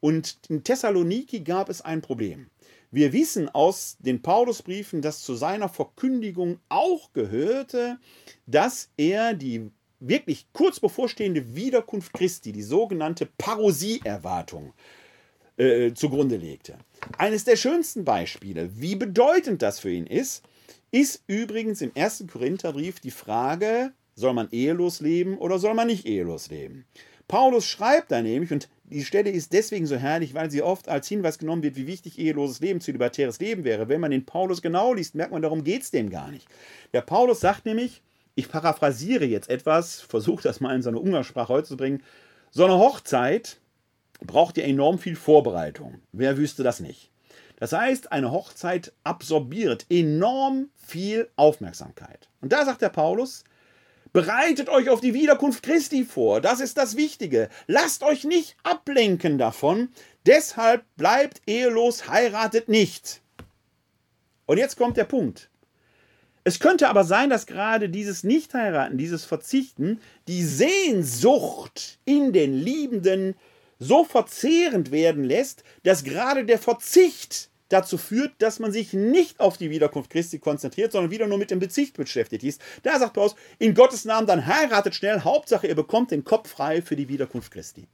Und 0.00 0.38
in 0.48 0.62
Thessaloniki 0.62 1.40
gab 1.40 1.68
es 1.68 1.80
ein 1.80 2.02
Problem. 2.02 2.50
Wir 2.90 3.12
wissen 3.12 3.48
aus 3.48 3.96
den 3.98 4.22
Paulusbriefen, 4.22 5.02
dass 5.02 5.22
zu 5.22 5.34
seiner 5.34 5.68
Verkündigung 5.68 6.60
auch 6.68 7.12
gehörte, 7.12 7.98
dass 8.46 8.90
er 8.96 9.34
die 9.34 9.70
wirklich 9.98 10.46
kurz 10.52 10.78
bevorstehende 10.78 11.54
Wiederkunft 11.54 12.12
Christi, 12.12 12.52
die 12.52 12.62
sogenannte 12.62 13.26
Parosie-Erwartung, 13.38 14.72
äh, 15.56 15.94
zugrunde 15.94 16.36
legte. 16.36 16.76
Eines 17.18 17.44
der 17.44 17.56
schönsten 17.56 18.04
Beispiele, 18.04 18.70
wie 18.78 18.94
bedeutend 18.94 19.62
das 19.62 19.80
für 19.80 19.90
ihn 19.90 20.06
ist, 20.06 20.44
ist 20.90 21.22
übrigens 21.26 21.80
im 21.80 21.92
ersten 21.94 22.26
Korintherbrief 22.26 23.00
die 23.00 23.10
Frage, 23.10 23.92
soll 24.16 24.32
man 24.32 24.48
ehelos 24.50 25.00
leben 25.00 25.38
oder 25.38 25.58
soll 25.58 25.74
man 25.74 25.86
nicht 25.86 26.06
ehelos 26.06 26.48
leben? 26.50 26.86
Paulus 27.28 27.66
schreibt 27.66 28.10
da 28.10 28.22
nämlich, 28.22 28.52
und 28.52 28.68
die 28.84 29.04
Stelle 29.04 29.30
ist 29.30 29.52
deswegen 29.52 29.86
so 29.86 29.96
herrlich, 29.96 30.34
weil 30.34 30.50
sie 30.50 30.62
oft 30.62 30.88
als 30.88 31.08
Hinweis 31.08 31.38
genommen 31.38 31.62
wird, 31.62 31.76
wie 31.76 31.86
wichtig 31.86 32.18
eheloses 32.18 32.60
Leben, 32.60 32.80
zölibatäres 32.80 33.40
Leben 33.40 33.64
wäre. 33.64 33.88
Wenn 33.88 34.00
man 34.00 34.12
den 34.12 34.24
Paulus 34.24 34.62
genau 34.62 34.94
liest, 34.94 35.14
merkt 35.14 35.32
man, 35.32 35.42
darum 35.42 35.64
geht 35.64 35.82
es 35.82 35.90
dem 35.90 36.08
gar 36.08 36.30
nicht. 36.30 36.46
Der 36.92 37.00
Paulus 37.00 37.40
sagt 37.40 37.66
nämlich, 37.66 38.02
ich 38.36 38.48
paraphrasiere 38.48 39.24
jetzt 39.24 39.50
etwas, 39.50 40.00
versuche 40.00 40.42
das 40.42 40.60
mal 40.60 40.74
in 40.74 40.82
seine 40.82 41.00
Umgangssprache 41.00 41.52
heute 41.52 41.68
zu 41.68 41.76
bringen, 41.76 42.02
so 42.52 42.64
eine 42.64 42.78
Hochzeit 42.78 43.58
braucht 44.20 44.56
ja 44.56 44.64
enorm 44.64 44.98
viel 44.98 45.16
Vorbereitung. 45.16 46.00
Wer 46.12 46.36
wüsste 46.38 46.62
das 46.62 46.80
nicht? 46.80 47.10
Das 47.58 47.72
heißt, 47.72 48.12
eine 48.12 48.30
Hochzeit 48.30 48.92
absorbiert 49.02 49.86
enorm 49.88 50.68
viel 50.76 51.28
Aufmerksamkeit. 51.36 52.28
Und 52.40 52.52
da 52.52 52.64
sagt 52.64 52.82
der 52.82 52.90
Paulus, 52.90 53.44
bereitet 54.12 54.68
euch 54.68 54.88
auf 54.88 55.00
die 55.00 55.14
Wiederkunft 55.14 55.62
Christi 55.62 56.04
vor. 56.04 56.40
Das 56.40 56.60
ist 56.60 56.76
das 56.78 56.96
Wichtige. 56.96 57.48
Lasst 57.66 58.02
euch 58.02 58.24
nicht 58.24 58.56
ablenken 58.62 59.38
davon. 59.38 59.88
Deshalb 60.26 60.84
bleibt 60.96 61.42
ehelos, 61.46 62.08
heiratet 62.08 62.68
nicht. 62.68 63.22
Und 64.46 64.58
jetzt 64.58 64.76
kommt 64.76 64.96
der 64.96 65.04
Punkt. 65.04 65.50
Es 66.44 66.60
könnte 66.60 66.88
aber 66.88 67.02
sein, 67.02 67.28
dass 67.28 67.46
gerade 67.46 67.88
dieses 67.88 68.22
Nichtheiraten, 68.22 68.98
dieses 68.98 69.24
Verzichten, 69.24 70.00
die 70.28 70.44
Sehnsucht 70.44 71.98
in 72.04 72.32
den 72.32 72.54
Liebenden 72.54 73.34
so 73.80 74.04
verzehrend 74.04 74.92
werden 74.92 75.24
lässt, 75.24 75.64
dass 75.82 76.04
gerade 76.04 76.44
der 76.44 76.58
Verzicht 76.58 77.50
dazu 77.68 77.98
führt, 77.98 78.32
dass 78.38 78.58
man 78.58 78.72
sich 78.72 78.92
nicht 78.92 79.40
auf 79.40 79.56
die 79.56 79.70
Wiederkunft 79.70 80.10
Christi 80.10 80.38
konzentriert, 80.38 80.92
sondern 80.92 81.10
wieder 81.10 81.26
nur 81.26 81.38
mit 81.38 81.50
dem 81.50 81.58
Bezicht 81.58 81.96
beschäftigt 81.96 82.44
ist. 82.44 82.60
Da 82.82 82.98
sagt 82.98 83.14
Paulus, 83.14 83.34
in 83.58 83.74
Gottes 83.74 84.04
Namen 84.04 84.26
dann 84.26 84.46
heiratet 84.46 84.94
schnell, 84.94 85.20
Hauptsache 85.20 85.66
ihr 85.66 85.74
bekommt 85.74 86.10
den 86.10 86.24
Kopf 86.24 86.50
frei 86.50 86.82
für 86.82 86.96
die 86.96 87.08
Wiederkunft 87.08 87.52
Christi. 87.52 87.86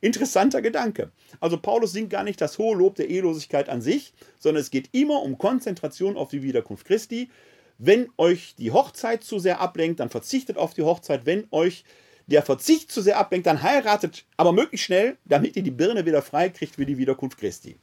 Interessanter 0.00 0.62
Gedanke. 0.62 1.10
Also 1.40 1.58
Paulus 1.58 1.92
singt 1.92 2.10
gar 2.10 2.22
nicht 2.22 2.40
das 2.40 2.58
hohe 2.58 2.76
Lob 2.76 2.94
der 2.94 3.08
Ehelosigkeit 3.08 3.68
an 3.68 3.82
sich, 3.82 4.12
sondern 4.38 4.60
es 4.60 4.70
geht 4.70 4.90
immer 4.92 5.22
um 5.22 5.38
Konzentration 5.38 6.16
auf 6.16 6.28
die 6.28 6.42
Wiederkunft 6.42 6.86
Christi. 6.86 7.30
Wenn 7.78 8.08
euch 8.16 8.54
die 8.56 8.70
Hochzeit 8.70 9.24
zu 9.24 9.38
sehr 9.38 9.60
ablenkt, 9.60 10.00
dann 10.00 10.08
verzichtet 10.08 10.56
auf 10.56 10.74
die 10.74 10.82
Hochzeit. 10.82 11.26
Wenn 11.26 11.48
euch 11.50 11.84
der 12.26 12.42
Verzicht 12.42 12.92
zu 12.92 13.02
sehr 13.02 13.18
ablenkt, 13.18 13.46
dann 13.46 13.62
heiratet 13.62 14.24
aber 14.36 14.52
möglichst 14.52 14.86
schnell, 14.86 15.16
damit 15.24 15.56
ihr 15.56 15.62
die 15.62 15.70
Birne 15.70 16.06
wieder 16.06 16.22
frei 16.22 16.48
kriegt 16.50 16.76
für 16.76 16.86
die 16.86 16.98
Wiederkunft 16.98 17.38
Christi. 17.38 17.76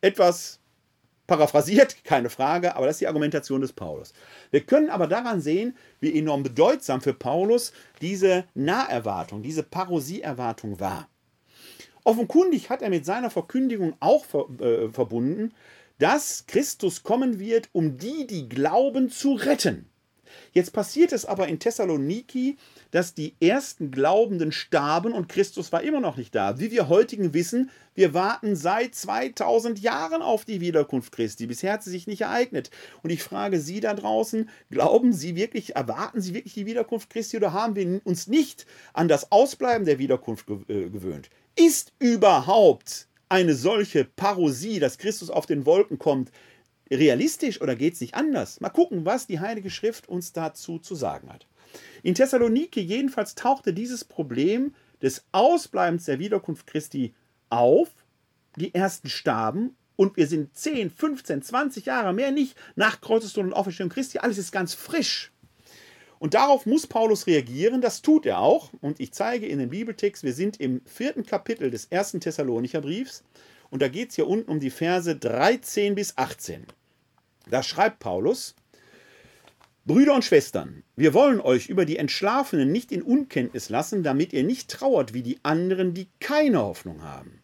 Etwas 0.00 0.60
paraphrasiert, 1.26 1.96
keine 2.04 2.30
Frage, 2.30 2.74
aber 2.74 2.86
das 2.86 2.96
ist 2.96 3.00
die 3.02 3.06
Argumentation 3.06 3.60
des 3.60 3.72
Paulus. 3.72 4.12
Wir 4.50 4.62
können 4.62 4.90
aber 4.90 5.06
daran 5.06 5.40
sehen, 5.40 5.76
wie 6.00 6.18
enorm 6.18 6.42
bedeutsam 6.42 7.00
für 7.00 7.14
Paulus 7.14 7.72
diese 8.00 8.44
Naherwartung, 8.54 9.42
diese 9.42 9.62
Parosieerwartung 9.62 10.80
war. 10.80 11.08
Offenkundig 12.04 12.70
hat 12.70 12.82
er 12.82 12.90
mit 12.90 13.04
seiner 13.04 13.30
Verkündigung 13.30 13.94
auch 14.00 14.24
äh, 14.60 14.88
verbunden, 14.88 15.52
dass 15.98 16.46
Christus 16.46 17.02
kommen 17.02 17.38
wird, 17.38 17.68
um 17.72 17.98
die, 17.98 18.26
die 18.26 18.48
glauben, 18.48 19.10
zu 19.10 19.34
retten. 19.34 19.87
Jetzt 20.52 20.72
passiert 20.72 21.12
es 21.12 21.24
aber 21.24 21.48
in 21.48 21.58
Thessaloniki, 21.58 22.56
dass 22.90 23.14
die 23.14 23.34
ersten 23.40 23.90
Glaubenden 23.90 24.52
starben 24.52 25.12
und 25.12 25.28
Christus 25.28 25.72
war 25.72 25.82
immer 25.82 26.00
noch 26.00 26.16
nicht 26.16 26.34
da. 26.34 26.58
Wie 26.58 26.70
wir 26.70 26.88
heutigen 26.88 27.34
wissen, 27.34 27.70
wir 27.94 28.14
warten 28.14 28.54
seit 28.54 28.94
2000 28.94 29.80
Jahren 29.80 30.22
auf 30.22 30.44
die 30.44 30.60
Wiederkunft 30.60 31.12
Christi. 31.12 31.46
Bisher 31.46 31.72
hat 31.72 31.82
sie 31.82 31.90
sich 31.90 32.06
nicht 32.06 32.22
ereignet. 32.22 32.70
Und 33.02 33.10
ich 33.10 33.22
frage 33.22 33.58
Sie 33.58 33.80
da 33.80 33.92
draußen, 33.94 34.48
glauben 34.70 35.12
Sie 35.12 35.34
wirklich, 35.34 35.74
erwarten 35.76 36.20
Sie 36.20 36.34
wirklich 36.34 36.54
die 36.54 36.66
Wiederkunft 36.66 37.10
Christi 37.10 37.36
oder 37.36 37.52
haben 37.52 37.74
wir 37.74 38.00
uns 38.04 38.28
nicht 38.28 38.66
an 38.92 39.08
das 39.08 39.32
Ausbleiben 39.32 39.84
der 39.84 39.98
Wiederkunft 39.98 40.48
äh, 40.68 40.88
gewöhnt? 40.88 41.28
Ist 41.56 41.92
überhaupt 41.98 43.08
eine 43.28 43.54
solche 43.54 44.04
Parosie, 44.04 44.78
dass 44.78 44.98
Christus 44.98 45.30
auf 45.30 45.46
den 45.46 45.66
Wolken 45.66 45.98
kommt, 45.98 46.30
realistisch 46.90 47.60
oder 47.60 47.76
geht 47.76 47.94
es 47.94 48.00
nicht 48.00 48.14
anders? 48.14 48.60
Mal 48.60 48.70
gucken, 48.70 49.04
was 49.04 49.26
die 49.26 49.40
Heilige 49.40 49.70
Schrift 49.70 50.08
uns 50.08 50.32
dazu 50.32 50.78
zu 50.78 50.94
sagen 50.94 51.32
hat. 51.32 51.46
In 52.02 52.14
Thessaloniki 52.14 52.80
jedenfalls 52.80 53.34
tauchte 53.34 53.72
dieses 53.72 54.04
Problem 54.04 54.74
des 55.02 55.24
Ausbleibens 55.32 56.04
der 56.04 56.18
Wiederkunft 56.18 56.66
Christi 56.66 57.14
auf. 57.50 57.88
Die 58.56 58.74
ersten 58.74 59.08
starben 59.08 59.76
und 59.96 60.16
wir 60.16 60.26
sind 60.26 60.56
10, 60.56 60.90
15, 60.90 61.42
20 61.42 61.86
Jahre 61.86 62.12
mehr 62.12 62.30
nicht 62.30 62.56
nach 62.76 63.00
Kreuzestod 63.00 63.44
und 63.44 63.52
Auferstehung 63.52 63.90
Christi. 63.90 64.18
Alles 64.18 64.38
ist 64.38 64.52
ganz 64.52 64.74
frisch. 64.74 65.32
Und 66.18 66.34
darauf 66.34 66.66
muss 66.66 66.86
Paulus 66.86 67.26
reagieren, 67.26 67.80
das 67.80 68.02
tut 68.02 68.26
er 68.26 68.38
auch. 68.38 68.72
Und 68.80 69.00
ich 69.00 69.12
zeige 69.12 69.46
in 69.46 69.58
dem 69.58 69.70
Bibeltext, 69.70 70.24
wir 70.24 70.32
sind 70.32 70.60
im 70.60 70.82
vierten 70.84 71.24
Kapitel 71.24 71.70
des 71.70 71.86
ersten 71.86 72.20
Thessalonicher 72.20 72.80
Briefs. 72.80 73.22
Und 73.70 73.82
da 73.82 73.88
geht 73.88 74.10
es 74.10 74.14
hier 74.16 74.26
unten 74.26 74.50
um 74.50 74.60
die 74.60 74.70
Verse 74.70 75.14
13 75.14 75.94
bis 75.94 76.16
18. 76.16 76.66
Da 77.50 77.62
schreibt 77.62 77.98
Paulus, 77.98 78.54
Brüder 79.84 80.14
und 80.14 80.24
Schwestern, 80.24 80.82
wir 80.96 81.14
wollen 81.14 81.40
euch 81.40 81.68
über 81.70 81.86
die 81.86 81.96
Entschlafenen 81.96 82.70
nicht 82.70 82.92
in 82.92 83.00
Unkenntnis 83.00 83.70
lassen, 83.70 84.02
damit 84.02 84.34
ihr 84.34 84.42
nicht 84.42 84.70
trauert 84.70 85.14
wie 85.14 85.22
die 85.22 85.38
anderen, 85.42 85.94
die 85.94 86.08
keine 86.20 86.58
Hoffnung 86.58 87.02
haben. 87.02 87.40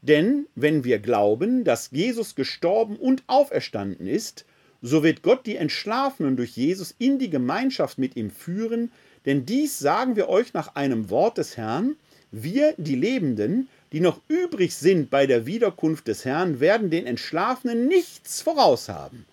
Denn 0.00 0.46
wenn 0.54 0.84
wir 0.84 1.00
glauben, 1.00 1.64
dass 1.64 1.90
Jesus 1.90 2.34
gestorben 2.34 2.96
und 2.96 3.24
auferstanden 3.26 4.06
ist, 4.06 4.44
so 4.82 5.02
wird 5.02 5.22
Gott 5.22 5.46
die 5.46 5.56
Entschlafenen 5.56 6.36
durch 6.36 6.50
Jesus 6.50 6.94
in 6.98 7.18
die 7.18 7.30
Gemeinschaft 7.30 7.98
mit 7.98 8.14
ihm 8.14 8.30
führen, 8.30 8.92
denn 9.24 9.46
dies 9.46 9.78
sagen 9.78 10.14
wir 10.14 10.28
euch 10.28 10.52
nach 10.52 10.76
einem 10.76 11.08
Wort 11.10 11.38
des 11.38 11.56
Herrn, 11.56 11.96
wir, 12.30 12.74
die 12.76 12.94
Lebenden, 12.96 13.68
die 13.94 14.00
noch 14.00 14.20
übrig 14.26 14.74
sind 14.74 15.08
bei 15.08 15.24
der 15.24 15.46
Wiederkunft 15.46 16.08
des 16.08 16.24
Herrn, 16.24 16.58
werden 16.58 16.90
den 16.90 17.06
Entschlafenen 17.06 17.86
nichts 17.86 18.42
voraushaben. 18.42 19.24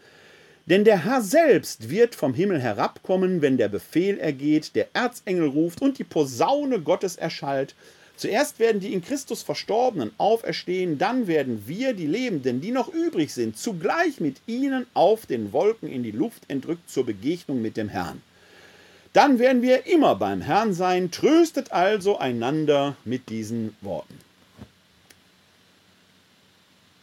Denn 0.68 0.84
der 0.84 1.04
Herr 1.04 1.24
selbst 1.24 1.90
wird 1.90 2.14
vom 2.14 2.36
Himmel 2.36 2.62
herabkommen, 2.62 3.42
wenn 3.42 3.58
der 3.58 3.70
Befehl 3.70 4.20
ergeht, 4.20 4.76
der 4.76 4.90
Erzengel 4.94 5.48
ruft 5.48 5.82
und 5.82 5.98
die 5.98 6.04
Posaune 6.04 6.80
Gottes 6.80 7.16
erschallt. 7.16 7.74
Zuerst 8.16 8.60
werden 8.60 8.80
die 8.80 8.94
in 8.94 9.04
Christus 9.04 9.42
Verstorbenen 9.42 10.12
auferstehen, 10.20 11.00
dann 11.00 11.26
werden 11.26 11.64
wir, 11.66 11.94
die 11.94 12.06
Lebenden, 12.06 12.62
die 12.62 12.70
noch 12.70 12.94
übrig 12.94 13.34
sind, 13.34 13.58
zugleich 13.58 14.20
mit 14.20 14.36
ihnen 14.46 14.86
auf 14.94 15.26
den 15.26 15.54
Wolken 15.54 15.90
in 15.90 16.04
die 16.04 16.12
Luft 16.12 16.44
entrückt 16.50 16.88
zur 16.88 17.08
Begegnung 17.08 17.64
mit 17.64 17.78
dem 17.78 17.90
Herrn. 17.90 18.22
Dann 19.14 19.40
werden 19.40 19.64
wir 19.64 19.88
immer 19.88 20.16
beim 20.18 20.42
Herrn 20.42 20.76
sein, 20.76 21.10
tröstet 21.10 21.72
also 21.72 22.20
einander 22.20 22.96
mit 23.06 23.30
diesen 23.30 23.76
Worten. 23.82 24.31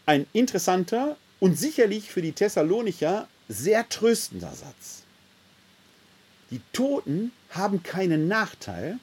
Ein 0.08 0.26
interessanter 0.32 1.18
und 1.38 1.58
sicherlich 1.58 2.10
für 2.10 2.22
die 2.22 2.32
Thessalonicher 2.32 3.28
sehr 3.46 3.86
tröstender 3.90 4.50
Satz. 4.54 5.02
Die 6.50 6.62
Toten 6.72 7.30
haben 7.50 7.82
keinen 7.82 8.26
Nachteil, 8.26 8.98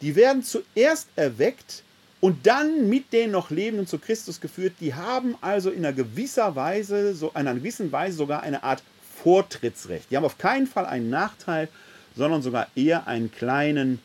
die 0.00 0.16
werden 0.16 0.42
zuerst 0.42 1.08
erweckt 1.14 1.82
und 2.20 2.46
dann 2.46 2.88
mit 2.88 3.12
den 3.12 3.32
noch 3.32 3.50
Lebenden 3.50 3.86
zu 3.86 3.98
Christus 3.98 4.40
geführt. 4.40 4.72
Die 4.80 4.94
haben 4.94 5.36
also 5.42 5.68
in 5.68 5.84
einer 5.84 5.92
gewisser 5.94 6.56
Weise, 6.56 7.14
so 7.14 7.28
in 7.28 7.36
einer 7.36 7.52
gewissen 7.52 7.92
Weise 7.92 8.16
sogar 8.16 8.42
eine 8.42 8.62
Art 8.62 8.82
Vortrittsrecht. 9.22 10.10
Die 10.10 10.16
haben 10.16 10.24
auf 10.24 10.38
keinen 10.38 10.66
Fall 10.66 10.86
einen 10.86 11.10
Nachteil, 11.10 11.68
sondern 12.16 12.40
sogar 12.40 12.68
eher 12.74 13.06
einen 13.06 13.30
kleinen 13.30 13.98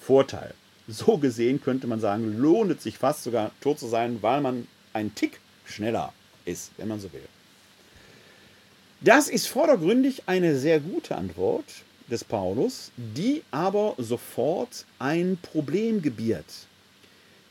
Vorteil. 0.00 0.52
So 0.88 1.16
gesehen 1.16 1.62
könnte 1.62 1.86
man 1.86 2.00
sagen, 2.00 2.38
lohnt 2.38 2.72
es 2.72 2.82
sich 2.82 2.98
fast 2.98 3.22
sogar 3.22 3.52
tot 3.60 3.78
zu 3.78 3.86
sein, 3.86 4.20
weil 4.20 4.40
man 4.40 4.66
ein 4.92 5.14
Tick 5.14 5.38
schneller 5.66 6.12
ist, 6.44 6.70
wenn 6.76 6.88
man 6.88 7.00
so 7.00 7.12
will. 7.12 7.28
Das 9.00 9.28
ist 9.28 9.46
vordergründig 9.46 10.22
eine 10.26 10.56
sehr 10.56 10.80
gute 10.80 11.16
Antwort 11.16 11.64
des 12.10 12.24
Paulus, 12.24 12.90
die 12.96 13.42
aber 13.50 13.94
sofort 13.98 14.86
ein 14.98 15.38
Problem 15.42 16.02
gebiert. 16.02 16.66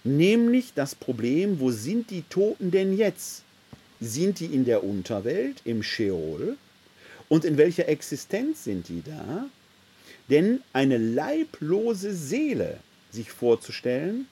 Nämlich 0.03 0.73
das 0.73 0.95
Problem, 0.95 1.59
wo 1.59 1.71
sind 1.71 2.09
die 2.09 2.23
Toten 2.23 2.71
denn 2.71 2.97
jetzt? 2.97 3.43
Sind 3.99 4.39
die 4.39 4.45
in 4.45 4.65
der 4.65 4.83
Unterwelt, 4.83 5.61
im 5.65 5.83
Sheol? 5.83 6.57
Und 7.27 7.45
in 7.45 7.57
welcher 7.57 7.87
Existenz 7.87 8.63
sind 8.63 8.87
die 8.87 9.01
da? 9.01 9.45
Denn 10.29 10.61
eine 10.73 10.97
leiblose 10.97 12.13
Seele 12.13 12.79
sich 13.11 13.31
vorzustellen, 13.31 14.27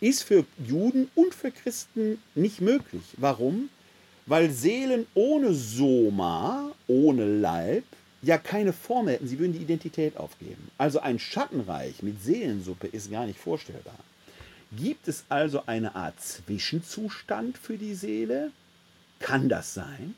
ist 0.00 0.22
für 0.22 0.44
Juden 0.66 1.10
und 1.14 1.34
für 1.34 1.50
Christen 1.50 2.18
nicht 2.34 2.60
möglich. 2.60 3.02
Warum? 3.16 3.68
Weil 4.26 4.50
Seelen 4.50 5.06
ohne 5.14 5.54
Soma, 5.54 6.72
ohne 6.86 7.40
Leib, 7.40 7.84
ja 8.22 8.38
keine 8.38 8.72
Form 8.72 9.08
hätten. 9.08 9.28
Sie 9.28 9.38
würden 9.38 9.52
die 9.52 9.62
Identität 9.62 10.16
aufgeben. 10.16 10.70
Also 10.78 11.00
ein 11.00 11.18
Schattenreich 11.18 12.02
mit 12.02 12.22
Seelensuppe 12.22 12.88
ist 12.88 13.10
gar 13.10 13.26
nicht 13.26 13.38
vorstellbar. 13.38 13.98
Gibt 14.72 15.06
es 15.06 15.24
also 15.28 15.62
eine 15.66 15.94
Art 15.94 16.20
Zwischenzustand 16.20 17.56
für 17.56 17.78
die 17.78 17.94
Seele? 17.94 18.50
Kann 19.20 19.48
das 19.48 19.74
sein? 19.74 20.14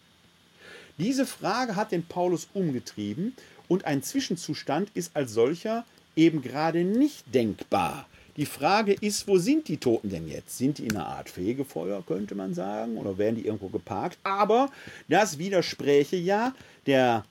Diese 0.97 1.27
Frage 1.27 1.77
hat 1.77 1.93
den 1.93 2.05
Paulus 2.05 2.49
umgetrieben 2.55 3.35
und 3.69 3.85
ein 3.85 4.03
Zwischenzustand 4.03 4.91
ist 4.95 5.15
als 5.15 5.33
solcher 5.33 5.85
eben 6.17 6.43
gerade 6.43 6.83
nicht 6.83 7.33
denkbar. 7.33 8.09
Die 8.39 8.47
Frage 8.47 8.93
ist, 8.93 9.27
wo 9.27 9.37
sind 9.37 9.67
die 9.67 9.79
Toten 9.79 10.11
denn 10.11 10.29
jetzt? 10.29 10.57
Sind 10.57 10.79
die 10.79 10.87
in 10.87 10.95
einer 10.95 11.09
Art 11.09 11.29
Fegefeuer, 11.29 12.05
könnte 12.07 12.37
man 12.37 12.55
sagen, 12.55 12.97
oder 12.97 13.19
werden 13.19 13.35
die 13.35 13.45
irgendwo 13.45 13.67
geparkt? 13.67 14.17
Aber 14.23 14.71
das 15.09 15.39
widerspräche 15.39 16.15
ja 16.15 16.55
der 16.87 17.25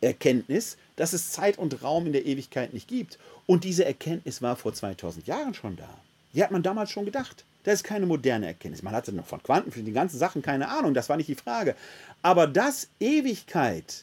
Erkenntnis, 0.00 0.76
dass 0.96 1.12
es 1.12 1.30
Zeit 1.30 1.56
und 1.56 1.84
Raum 1.84 2.06
in 2.06 2.12
der 2.12 2.26
Ewigkeit 2.26 2.74
nicht 2.74 2.88
gibt. 2.88 3.16
Und 3.46 3.62
diese 3.62 3.84
Erkenntnis 3.84 4.42
war 4.42 4.56
vor 4.56 4.74
2000 4.74 5.28
Jahren 5.28 5.54
schon 5.54 5.76
da. 5.76 5.88
Die 6.34 6.42
hat 6.42 6.50
man 6.50 6.64
damals 6.64 6.90
schon 6.90 7.04
gedacht. 7.04 7.44
Das 7.62 7.74
ist 7.74 7.84
keine 7.84 8.06
moderne 8.06 8.46
Erkenntnis. 8.46 8.82
Man 8.82 8.94
hatte 8.94 9.12
noch 9.12 9.26
von 9.26 9.40
Quanten 9.40 9.70
für 9.70 9.84
die 9.84 9.92
ganzen 9.92 10.18
Sachen 10.18 10.42
keine 10.42 10.68
Ahnung, 10.68 10.94
das 10.94 11.08
war 11.08 11.16
nicht 11.16 11.28
die 11.28 11.36
Frage. 11.36 11.76
Aber 12.22 12.48
dass 12.48 12.88
Ewigkeit 12.98 14.02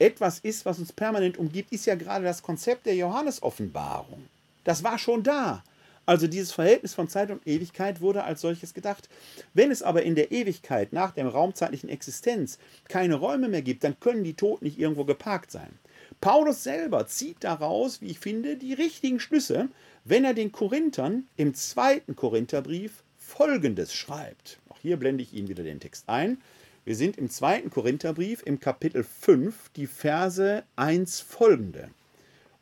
etwas 0.00 0.40
ist, 0.40 0.66
was 0.66 0.80
uns 0.80 0.92
permanent 0.92 1.38
umgibt, 1.38 1.70
ist 1.70 1.86
ja 1.86 1.94
gerade 1.94 2.24
das 2.24 2.42
Konzept 2.42 2.84
der 2.84 2.96
Johannes-Offenbarung. 2.96 4.24
Das 4.64 4.84
war 4.84 4.98
schon 4.98 5.22
da. 5.22 5.62
Also 6.04 6.26
dieses 6.26 6.52
Verhältnis 6.52 6.94
von 6.94 7.08
Zeit 7.08 7.30
und 7.30 7.46
Ewigkeit 7.46 8.00
wurde 8.00 8.24
als 8.24 8.40
solches 8.40 8.74
gedacht. 8.74 9.08
Wenn 9.54 9.70
es 9.70 9.82
aber 9.82 10.02
in 10.02 10.16
der 10.16 10.32
Ewigkeit 10.32 10.92
nach 10.92 11.12
der 11.12 11.26
raumzeitlichen 11.28 11.88
Existenz 11.88 12.58
keine 12.88 13.14
Räume 13.14 13.48
mehr 13.48 13.62
gibt, 13.62 13.84
dann 13.84 14.00
können 14.00 14.24
die 14.24 14.34
Toten 14.34 14.64
nicht 14.64 14.78
irgendwo 14.78 15.04
geparkt 15.04 15.52
sein. 15.52 15.78
Paulus 16.20 16.64
selber 16.64 17.06
zieht 17.06 17.44
daraus, 17.44 18.00
wie 18.00 18.08
ich 18.08 18.18
finde, 18.18 18.56
die 18.56 18.74
richtigen 18.74 19.20
Schlüsse, 19.20 19.68
wenn 20.04 20.24
er 20.24 20.34
den 20.34 20.50
Korinthern 20.50 21.28
im 21.36 21.54
zweiten 21.54 22.16
Korintherbrief 22.16 23.04
Folgendes 23.16 23.94
schreibt. 23.94 24.58
Auch 24.68 24.78
hier 24.80 24.96
blende 24.96 25.22
ich 25.22 25.32
Ihnen 25.32 25.48
wieder 25.48 25.62
den 25.62 25.80
Text 25.80 26.08
ein. 26.08 26.38
Wir 26.84 26.96
sind 26.96 27.16
im 27.16 27.30
zweiten 27.30 27.70
Korintherbrief 27.70 28.42
im 28.44 28.58
Kapitel 28.58 29.04
5, 29.04 29.70
die 29.76 29.86
Verse 29.86 30.64
1 30.74 31.20
folgende. 31.20 31.90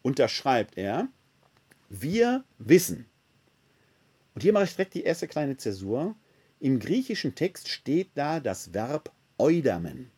Und 0.02 0.18
da 0.18 0.28
schreibt 0.28 0.76
er, 0.76 1.08
wir 1.90 2.44
wissen. 2.58 3.06
Und 4.34 4.42
hier 4.42 4.52
mache 4.52 4.64
ich 4.64 4.74
direkt 4.74 4.94
die 4.94 5.02
erste 5.02 5.28
kleine 5.28 5.56
Zäsur. 5.56 6.14
Im 6.60 6.78
griechischen 6.78 7.34
Text 7.34 7.68
steht 7.68 8.10
da 8.14 8.40
das 8.40 8.72
Verb 8.72 9.12
eudamen. 9.38 10.10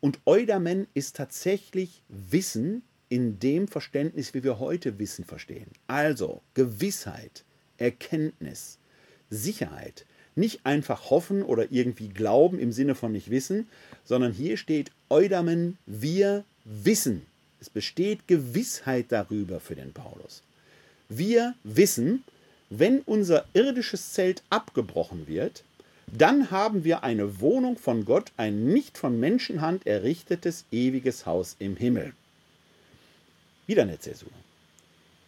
Und 0.00 0.20
eudamen 0.26 0.86
ist 0.94 1.16
tatsächlich 1.16 2.02
Wissen 2.08 2.82
in 3.08 3.38
dem 3.38 3.68
Verständnis, 3.68 4.32
wie 4.32 4.42
wir 4.42 4.58
heute 4.58 4.98
Wissen 4.98 5.24
verstehen. 5.24 5.70
Also 5.86 6.40
Gewissheit, 6.54 7.44
Erkenntnis, 7.76 8.78
Sicherheit. 9.28 10.06
Nicht 10.34 10.64
einfach 10.64 11.10
hoffen 11.10 11.42
oder 11.42 11.72
irgendwie 11.72 12.08
glauben 12.08 12.58
im 12.58 12.72
Sinne 12.72 12.94
von 12.94 13.12
nicht 13.12 13.28
wissen, 13.28 13.68
sondern 14.04 14.32
hier 14.32 14.56
steht 14.56 14.92
Eudamen, 15.10 15.76
wir 15.84 16.44
wissen. 16.64 17.26
Es 17.60 17.68
besteht 17.68 18.26
Gewissheit 18.28 19.06
darüber 19.10 19.60
für 19.60 19.74
den 19.74 19.92
Paulus. 19.92 20.42
Wir 21.14 21.54
wissen, 21.62 22.24
wenn 22.70 23.00
unser 23.00 23.44
irdisches 23.52 24.14
Zelt 24.14 24.42
abgebrochen 24.48 25.28
wird, 25.28 25.62
dann 26.06 26.50
haben 26.50 26.84
wir 26.84 27.04
eine 27.04 27.38
Wohnung 27.40 27.76
von 27.76 28.06
Gott, 28.06 28.32
ein 28.38 28.64
nicht 28.64 28.96
von 28.96 29.20
Menschenhand 29.20 29.86
errichtetes 29.86 30.64
ewiges 30.72 31.26
Haus 31.26 31.54
im 31.58 31.76
Himmel. 31.76 32.14
Wieder 33.66 33.82
eine 33.82 33.98
Zäsur. 33.98 34.30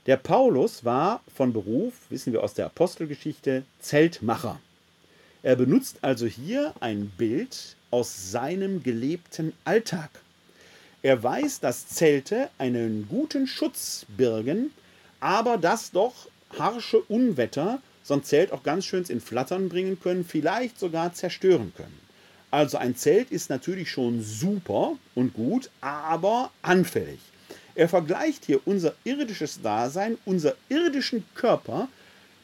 Der 0.07 0.17
Paulus 0.17 0.87
war 0.87 1.23
von 1.35 1.53
Beruf, 1.53 1.93
wissen 2.09 2.33
wir 2.33 2.43
aus 2.43 2.55
der 2.55 2.65
Apostelgeschichte, 2.67 3.65
Zeltmacher. 3.81 4.59
Er 5.43 5.57
benutzt 5.57 5.99
also 6.01 6.25
hier 6.25 6.73
ein 6.81 7.13
Bild 7.19 7.77
aus 7.91 8.31
seinem 8.31 8.83
gelebten 8.83 9.53
Alltag. 9.65 10.09
Er 11.03 11.23
weiß, 11.23 11.61
dass 11.61 11.89
Zelte 11.89 12.49
einen 12.57 13.07
guten 13.07 13.47
Schutz 13.47 14.07
birgen, 14.17 14.71
aber 15.25 15.57
dass 15.57 15.91
doch 15.91 16.29
harsche 16.59 17.01
Unwetter 17.01 17.81
so 18.03 18.13
ein 18.13 18.25
Zelt 18.25 18.53
auch 18.53 18.63
ganz 18.63 18.85
schön 18.85 19.05
in 19.05 19.23
Flattern 19.23 19.71
bringen 19.71 19.99
können, 19.99 20.23
vielleicht 20.23 20.79
sogar 20.79 21.15
zerstören 21.15 21.73
können. 21.75 21.99
Also 22.51 22.77
ein 22.77 22.95
Zelt 22.95 23.31
ist 23.31 23.49
natürlich 23.49 23.91
schon 23.91 24.23
super 24.23 24.99
und 25.15 25.33
gut, 25.33 25.71
aber 25.81 26.51
anfällig. 26.61 27.21
Er 27.75 27.89
vergleicht 27.89 28.45
hier 28.45 28.61
unser 28.67 28.93
irdisches 29.05 29.63
Dasein, 29.63 30.19
unser 30.27 30.57
irdischen 30.69 31.25
Körper 31.35 31.89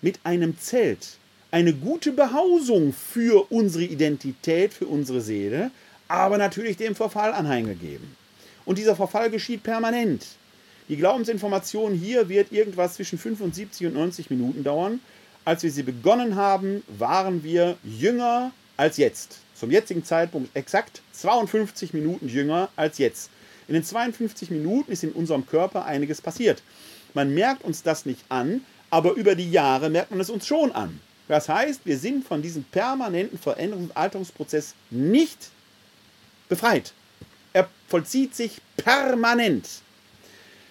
mit 0.00 0.18
einem 0.24 0.58
Zelt, 0.58 1.18
eine 1.50 1.74
gute 1.74 2.12
Behausung 2.12 2.94
für 2.94 3.52
unsere 3.52 3.84
Identität, 3.84 4.72
für 4.72 4.86
unsere 4.86 5.20
Seele, 5.20 5.70
aber 6.08 6.38
natürlich 6.38 6.78
dem 6.78 6.94
Verfall 6.94 7.34
anheimgegeben. 7.34 8.16
Und 8.64 8.78
dieser 8.78 8.96
Verfall 8.96 9.28
geschieht 9.28 9.64
permanent. 9.64 10.24
Die 10.90 10.96
Glaubensinformation 10.96 11.94
hier 11.94 12.28
wird 12.28 12.50
irgendwas 12.50 12.94
zwischen 12.94 13.16
75 13.16 13.86
und 13.86 13.94
90 13.94 14.28
Minuten 14.28 14.64
dauern. 14.64 14.98
Als 15.44 15.62
wir 15.62 15.70
sie 15.70 15.84
begonnen 15.84 16.34
haben, 16.34 16.82
waren 16.88 17.44
wir 17.44 17.76
jünger 17.84 18.50
als 18.76 18.96
jetzt. 18.96 19.38
Zum 19.54 19.70
jetzigen 19.70 20.04
Zeitpunkt 20.04 20.50
exakt 20.56 21.00
52 21.12 21.94
Minuten 21.94 22.28
jünger 22.28 22.70
als 22.74 22.98
jetzt. 22.98 23.30
In 23.68 23.74
den 23.74 23.84
52 23.84 24.50
Minuten 24.50 24.90
ist 24.90 25.04
in 25.04 25.12
unserem 25.12 25.46
Körper 25.46 25.84
einiges 25.84 26.20
passiert. 26.20 26.60
Man 27.14 27.34
merkt 27.34 27.62
uns 27.62 27.84
das 27.84 28.04
nicht 28.04 28.24
an, 28.28 28.62
aber 28.90 29.12
über 29.12 29.36
die 29.36 29.52
Jahre 29.52 29.90
merkt 29.90 30.10
man 30.10 30.18
es 30.18 30.28
uns 30.28 30.44
schon 30.44 30.72
an. 30.72 30.98
Das 31.28 31.48
heißt, 31.48 31.82
wir 31.84 31.98
sind 31.98 32.26
von 32.26 32.42
diesem 32.42 32.64
permanenten 32.64 33.38
Veränderungs- 33.38 33.90
und 33.90 33.96
Alterungsprozess 33.96 34.74
nicht 34.90 35.50
befreit. 36.48 36.92
Er 37.52 37.68
vollzieht 37.86 38.34
sich 38.34 38.60
permanent. 38.76 39.68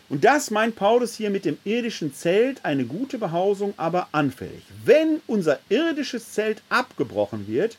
Und 0.09 0.23
das 0.23 0.49
meint 0.49 0.75
Paulus 0.75 1.15
hier 1.15 1.29
mit 1.29 1.45
dem 1.45 1.57
irdischen 1.63 2.13
Zelt, 2.13 2.65
eine 2.65 2.85
gute 2.85 3.19
Behausung, 3.19 3.73
aber 3.77 4.07
anfällig. 4.11 4.63
Wenn 4.83 5.21
unser 5.27 5.59
irdisches 5.69 6.33
Zelt 6.33 6.63
abgebrochen 6.69 7.47
wird, 7.47 7.77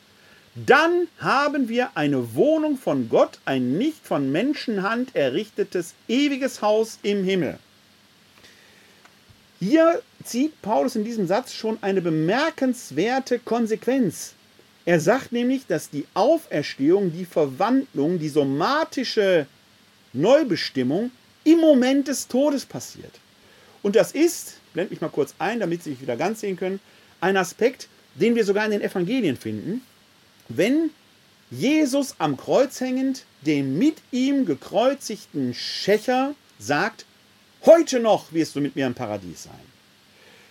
dann 0.55 1.07
haben 1.19 1.69
wir 1.69 1.91
eine 1.95 2.35
Wohnung 2.35 2.77
von 2.77 3.09
Gott, 3.09 3.39
ein 3.45 3.77
nicht 3.77 4.05
von 4.05 4.31
Menschenhand 4.31 5.15
errichtetes 5.15 5.93
ewiges 6.07 6.61
Haus 6.61 6.99
im 7.03 7.23
Himmel. 7.23 7.57
Hier 9.59 10.01
zieht 10.23 10.61
Paulus 10.61 10.95
in 10.95 11.03
diesem 11.03 11.27
Satz 11.27 11.53
schon 11.53 11.77
eine 11.81 12.01
bemerkenswerte 12.01 13.39
Konsequenz. 13.39 14.33
Er 14.85 14.99
sagt 14.99 15.31
nämlich, 15.31 15.67
dass 15.67 15.89
die 15.89 16.05
Auferstehung, 16.15 17.13
die 17.13 17.25
Verwandlung, 17.25 18.19
die 18.19 18.29
somatische 18.29 19.45
Neubestimmung 20.13 21.11
im 21.43 21.59
Moment 21.59 22.07
des 22.07 22.27
Todes 22.27 22.65
passiert. 22.65 23.19
Und 23.81 23.95
das 23.95 24.11
ist, 24.11 24.57
blende 24.73 24.93
ich 24.93 25.01
mal 25.01 25.09
kurz 25.09 25.33
ein, 25.39 25.59
damit 25.59 25.83
Sie 25.83 25.91
sich 25.91 26.01
wieder 26.01 26.17
ganz 26.17 26.41
sehen 26.41 26.57
können, 26.57 26.79
ein 27.19 27.37
Aspekt, 27.37 27.87
den 28.15 28.35
wir 28.35 28.45
sogar 28.45 28.65
in 28.65 28.71
den 28.71 28.81
Evangelien 28.81 29.37
finden, 29.37 29.81
wenn 30.49 30.91
Jesus 31.49 32.15
am 32.17 32.37
Kreuz 32.37 32.79
hängend 32.79 33.25
dem 33.41 33.77
mit 33.77 33.97
ihm 34.11 34.45
gekreuzigten 34.45 35.53
Schächer 35.53 36.35
sagt, 36.59 37.05
Heute 37.63 37.99
noch 37.99 38.33
wirst 38.33 38.55
du 38.55 38.59
mit 38.59 38.75
mir 38.75 38.87
im 38.87 38.95
Paradies 38.95 39.43
sein. 39.43 39.53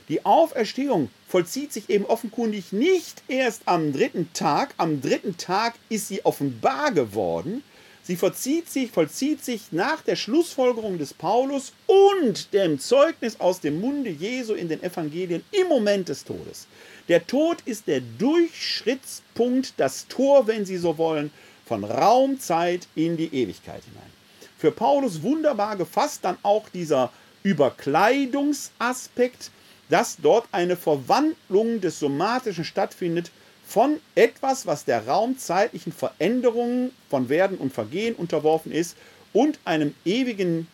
Die 0.09 0.25
Auferstehung 0.25 1.11
vollzieht 1.27 1.73
sich 1.73 1.91
eben 1.91 2.05
offenkundig 2.05 2.73
nicht 2.73 3.25
erst 3.27 3.63
am 3.67 3.93
dritten 3.93 4.33
Tag. 4.33 4.75
Am 4.77 5.01
dritten 5.01 5.37
Tag 5.37 5.75
ist 5.89 6.07
sie 6.07 6.25
offenbar 6.25 6.93
geworden. 6.93 7.65
Sie 8.11 8.17
vollzieht 8.17 8.69
sich, 8.69 8.91
vollzieht 8.91 9.45
sich 9.45 9.71
nach 9.71 10.01
der 10.01 10.17
Schlussfolgerung 10.17 10.99
des 10.99 11.15
Paulus 11.15 11.73
und 11.87 12.53
dem 12.53 12.81
Zeugnis 12.81 13.39
aus 13.39 13.61
dem 13.61 13.81
Munde 13.81 14.11
Jesu 14.11 14.55
in 14.55 14.69
den 14.69 14.83
Evangelien 14.83 15.45
im 15.53 15.69
Moment 15.69 16.09
des 16.09 16.25
Todes. 16.25 16.67
Der 17.07 17.25
Tod 17.25 17.59
ist 17.67 17.87
der 17.87 18.01
Durchschrittspunkt, 18.01 19.75
das 19.77 20.09
Tor, 20.09 20.49
wenn 20.49 20.67
Sie 20.67 20.77
so 20.77 20.99
wollen, 20.99 21.31
von 21.65 21.85
Raumzeit 21.85 22.89
in 22.97 23.17
die 23.17 23.33
Ewigkeit 23.33 23.85
hinein. 23.85 24.11
Für 24.59 24.73
Paulus 24.73 25.23
wunderbar 25.23 25.77
gefasst 25.77 26.25
dann 26.25 26.37
auch 26.43 26.69
dieser 26.69 27.13
Überkleidungsaspekt, 27.45 29.53
dass 29.89 30.17
dort 30.21 30.49
eine 30.51 30.77
Verwandlung 30.77 31.81
des 31.81 32.01
Somatischen 32.01 32.65
stattfindet 32.65 33.31
von 33.71 34.01
etwas, 34.17 34.67
was 34.67 34.85
der 34.85 35.07
raumzeitlichen 35.07 35.93
Veränderungen 35.93 36.91
von 37.09 37.29
Werden 37.29 37.57
und 37.57 37.73
Vergehen 37.73 38.17
unterworfen 38.17 38.73
ist 38.73 38.97
und 39.33 39.61
einem 39.65 39.95
ewigen 40.05 40.67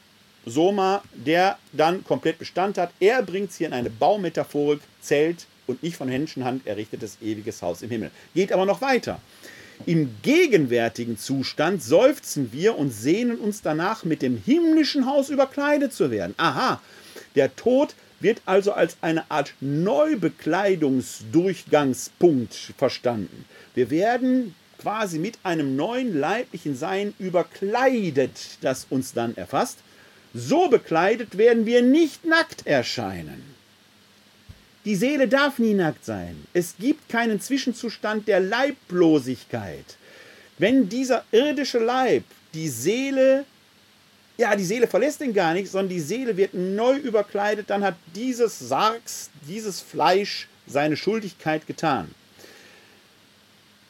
Soma, 0.47 1.03
der 1.13 1.59
dann 1.75 2.05
komplett 2.05 2.39
Bestand 2.39 2.79
hat. 2.79 2.91
Er 2.99 3.23
bringt 3.23 3.51
es 3.51 3.59
hier 3.59 3.67
in 3.67 3.75
eine 3.75 3.91
Baumetaphorik, 3.91 4.81
Zelt 5.03 5.47
und 5.67 5.83
nicht 5.83 5.99
von 5.99 6.09
Menschenhand 6.09 6.67
errichtetes 6.67 7.19
ewiges 7.21 7.61
Haus 7.61 7.83
im 7.83 7.91
Himmel. 7.91 8.11
Geht 8.35 8.51
aber 8.51 8.65
noch 8.65 8.81
weiter. 8.81 9.21
Im 9.85 10.17
gegenwärtigen 10.23 11.19
Zustand 11.19 11.83
seufzen 11.83 12.51
wir 12.51 12.79
und 12.79 12.93
sehnen 12.93 13.39
uns 13.39 13.61
danach, 13.61 14.05
mit 14.05 14.23
dem 14.23 14.39
himmlischen 14.43 15.05
Haus 15.05 15.29
überkleidet 15.29 15.93
zu 15.93 16.11
werden. 16.11 16.33
Aha, 16.39 16.81
der 17.35 17.55
Tod 17.57 17.95
wird 18.21 18.41
also 18.47 18.73
als 18.73 18.97
eine 19.01 19.31
Art 19.31 19.55
Neubekleidungsdurchgangspunkt 19.61 22.55
verstanden. 22.77 23.45
Wir 23.75 23.91
werden 23.91 24.55
quasi 24.79 25.19
mit 25.19 25.39
einem 25.43 25.77
neuen 25.77 26.19
leiblichen 26.19 26.77
Sein 26.77 27.15
überkleidet, 27.19 28.59
das 28.61 28.87
uns 28.91 29.13
dann 29.13 29.37
erfasst. 29.37 29.79
So 30.35 30.69
bekleidet 30.69 31.39
werden 31.39 31.67
wir 31.67 31.83
nicht 31.83 32.25
nackt 32.25 32.67
erscheinen. 32.67 33.43
Die 34.85 34.95
Seele 34.95 35.27
darf 35.27 35.59
nie 35.59 35.75
nackt 35.75 36.05
sein. 36.05 36.47
Es 36.53 36.77
gibt 36.79 37.09
keinen 37.09 37.41
Zwischenzustand 37.41 38.29
der 38.29 38.41
Leiblosigkeit. 38.41 39.97
Wenn 40.59 40.89
dieser 40.89 41.25
irdische 41.33 41.79
Leib 41.79 42.25
die 42.55 42.69
Seele 42.69 43.45
ja, 44.39 44.55
die 44.55 44.65
Seele 44.65 44.87
verlässt 44.87 45.21
ihn 45.21 45.33
gar 45.33 45.55
nicht, 45.55 45.71
sondern 45.71 45.89
die 45.89 46.01
Seele 46.01 46.37
wird 46.37 46.55
neu 46.55 46.97
überkleidet, 46.97 47.71
dann 47.71 47.85
hat 47.85 47.97
dieses 48.15 48.59
Sargs, 48.59 49.31
dieses 49.49 49.81
Fleisch 49.81 50.49
seine 50.67 50.97
Schuldigkeit 50.97 51.67
getan. 51.67 52.15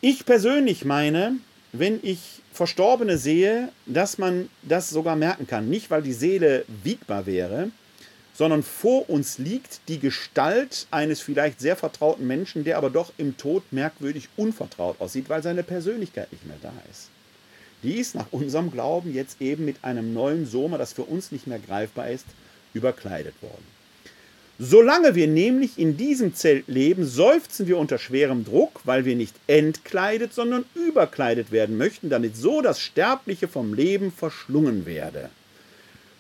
Ich 0.01 0.25
persönlich 0.25 0.85
meine, 0.85 1.37
wenn 1.73 1.99
ich 2.03 2.43
Verstorbene 2.53 3.19
sehe, 3.19 3.71
dass 3.85 4.19
man 4.19 4.49
das 4.63 4.89
sogar 4.91 5.15
merken 5.17 5.47
kann. 5.47 5.69
Nicht, 5.69 5.91
weil 5.91 6.03
die 6.03 6.13
Seele 6.13 6.65
wiegbar 6.83 7.27
wäre, 7.27 7.71
sondern 8.35 8.63
vor 8.63 9.11
uns 9.11 9.39
liegt 9.39 9.81
die 9.89 9.99
Gestalt 9.99 10.87
eines 10.91 11.21
vielleicht 11.21 11.61
sehr 11.61 11.77
vertrauten 11.77 12.27
Menschen, 12.27 12.65
der 12.65 12.79
aber 12.79 12.91
doch 12.91 13.13
im 13.19 13.37
Tod 13.37 13.63
merkwürdig 13.73 14.29
unvertraut 14.37 15.01
aussieht, 15.01 15.29
weil 15.29 15.43
seine 15.43 15.63
Persönlichkeit 15.63 16.33
nicht 16.33 16.47
mehr 16.47 16.59
da 16.63 16.73
ist. 16.91 17.09
Die 17.83 17.99
ist 17.99 18.15
nach 18.15 18.27
unserem 18.31 18.71
Glauben 18.71 19.15
jetzt 19.15 19.41
eben 19.41 19.65
mit 19.65 19.85
einem 19.85 20.15
neuen 20.15 20.47
Soma, 20.47 20.79
das 20.79 20.93
für 20.93 21.05
uns 21.05 21.33
nicht 21.33 21.47
mehr 21.47 21.59
greifbar 21.59 22.11
ist, 22.11 22.27
überkleidet 22.75 23.35
worden. 23.43 23.77
Solange 24.59 25.15
wir 25.15 25.27
nämlich 25.27 25.79
in 25.79 25.99
diesem 25.99 26.35
Zelt 26.35 26.67
leben, 26.67 27.05
seufzen 27.05 27.67
wir 27.67 27.77
unter 27.77 27.99
schwerem 27.99 28.45
Druck, 28.45 28.81
weil 28.85 29.05
wir 29.05 29.15
nicht 29.15 29.35
entkleidet, 29.47 30.33
sondern 30.33 30.65
überkleidet 30.75 31.53
werden 31.53 31.77
möchten, 31.77 32.09
damit 32.09 32.37
so 32.37 32.63
das 32.63 32.81
Sterbliche 32.81 33.49
vom 33.49 33.75
Leben 33.75 34.11
verschlungen 34.11 34.87
werde. 34.87 35.29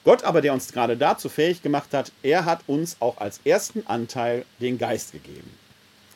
Gott 0.04 0.22
aber, 0.22 0.42
der 0.42 0.52
uns 0.52 0.70
gerade 0.70 0.98
dazu 0.98 1.30
fähig 1.30 1.62
gemacht 1.62 1.94
hat, 1.94 2.12
er 2.22 2.44
hat 2.44 2.60
uns 2.66 2.96
auch 3.00 3.18
als 3.18 3.40
ersten 3.44 3.86
Anteil 3.86 4.44
den 4.60 4.76
Geist 4.76 5.12
gegeben. 5.12 5.50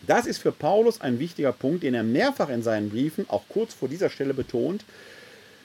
Das 0.06 0.26
ist 0.26 0.38
für 0.38 0.52
Paulus 0.52 1.00
ein 1.00 1.18
wichtiger 1.18 1.52
Punkt, 1.52 1.82
den 1.82 1.94
er 1.94 2.02
mehrfach 2.02 2.50
in 2.50 2.62
seinen 2.62 2.90
Briefen, 2.90 3.24
auch 3.28 3.44
kurz 3.48 3.72
vor 3.72 3.88
dieser 3.88 4.10
Stelle 4.10 4.34
betont, 4.34 4.84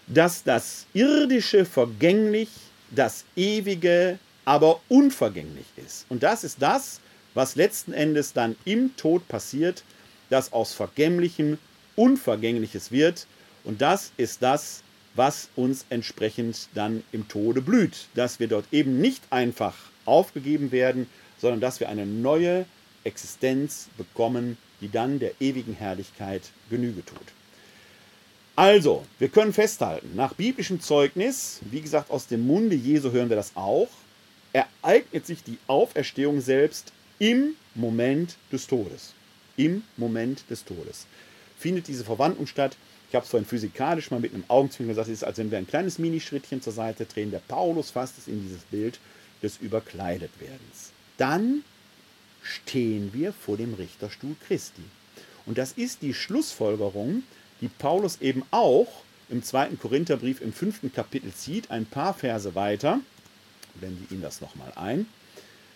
dass 0.08 0.44
das 0.44 0.86
Irdische 0.94 1.66
vergänglich, 1.66 2.50
das 2.92 3.26
Ewige 3.36 4.20
aber 4.46 4.80
unvergänglich 4.90 5.66
ist. 5.76 6.06
Und 6.10 6.24
das 6.24 6.44
ist 6.44 6.62
das, 6.62 7.00
was 7.34 7.56
letzten 7.56 7.94
Endes 7.94 8.34
dann 8.34 8.56
im 8.64 8.96
Tod 8.96 9.28
passiert, 9.28 9.84
dass 10.30 10.54
aus 10.54 10.74
Vergänglichem 10.74 11.58
Unvergängliches 11.96 12.92
wird. 12.92 13.26
Und 13.64 13.82
das 13.82 14.12
ist 14.18 14.42
das, 14.42 14.84
was 15.16 15.50
uns 15.56 15.86
entsprechend 15.90 16.68
dann 16.74 17.04
im 17.12 17.28
Tode 17.28 17.62
blüht. 17.62 18.08
Dass 18.14 18.40
wir 18.40 18.48
dort 18.48 18.66
eben 18.72 19.00
nicht 19.00 19.24
einfach 19.32 19.76
aufgegeben 20.06 20.72
werden, 20.72 21.08
sondern 21.40 21.62
dass 21.62 21.80
wir 21.80 21.90
eine 21.90 22.06
neue 22.06 22.66
Existenz 23.04 23.88
bekommen, 23.98 24.58
die 24.82 24.92
dann 24.92 25.20
der 25.20 25.40
ewigen 25.40 25.74
Herrlichkeit 25.74 26.44
Genüge 26.70 27.04
tut. 27.06 27.34
Also, 28.56 29.04
wir 29.20 29.28
können 29.28 29.52
festhalten, 29.52 30.16
nach 30.16 30.34
biblischem 30.34 30.80
Zeugnis, 30.80 31.60
wie 31.72 31.82
gesagt, 31.82 32.10
aus 32.10 32.28
dem 32.28 32.48
Munde 32.48 32.76
Jesu 32.76 33.12
hören 33.12 33.28
wir 33.28 33.36
das 33.36 33.52
auch, 33.56 33.90
ereignet 34.54 35.26
sich 35.26 35.44
die 35.44 35.58
Auferstehung 35.68 36.40
selbst 36.40 36.94
im 37.20 37.56
Moment 37.74 38.38
des 38.54 38.68
Todes. 38.68 39.14
Im 39.58 39.84
Moment 39.98 40.50
des 40.50 40.64
Todes 40.64 41.06
findet 41.58 41.90
diese 41.90 42.06
Verwandlung 42.06 42.48
statt. 42.48 42.78
Ich 43.10 43.16
habe 43.16 43.24
es 43.24 43.30
vorhin 43.30 43.48
physikalisch 43.48 44.10
mal 44.12 44.22
mit 44.22 44.34
einem 44.34 44.46
Augenzwinkern 44.48 44.96
gesagt, 44.96 45.08
es 45.10 45.16
ist, 45.16 45.24
als 45.24 45.38
wenn 45.38 45.52
wir 45.52 45.58
ein 45.58 45.68
kleines 45.68 46.00
Minischrittchen 46.00 46.62
zur 46.62 46.74
Seite 46.74 47.06
drehen. 47.06 47.32
Der 47.32 47.40
Paulus 47.40 47.92
fasst 47.92 48.18
es 48.18 48.28
in 48.28 48.42
dieses 48.42 48.64
Bild 48.64 49.00
des 49.44 49.58
Überkleidetwerdens. 49.58 50.92
Dann 51.18 51.64
stehen 52.42 53.12
wir 53.14 53.34
vor 53.34 53.58
dem 53.58 53.74
Richterstuhl 53.74 54.36
Christi. 54.48 54.84
Und 55.46 55.58
das 55.58 55.74
ist 55.74 56.02
die 56.02 56.14
Schlussfolgerung 56.14 57.24
die 57.62 57.68
Paulus 57.68 58.22
eben 58.22 58.44
auch 58.52 58.88
im 59.30 59.44
zweiten 59.44 59.80
Korintherbrief 59.80 60.42
im 60.42 60.54
fünften 60.54 60.94
Kapitel 60.94 61.34
zieht, 61.34 61.72
ein 61.72 61.86
paar 61.86 62.14
Verse 62.14 62.54
weiter, 62.56 63.00
blende 63.76 64.02
Ihnen 64.12 64.22
das 64.22 64.42
nochmal 64.42 64.72
ein. 64.76 65.08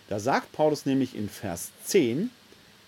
Da 0.08 0.18
sagt 0.18 0.52
Paulus 0.52 0.86
nämlich 0.86 1.14
in 1.14 1.28
Vers 1.28 1.70
10, 1.84 2.30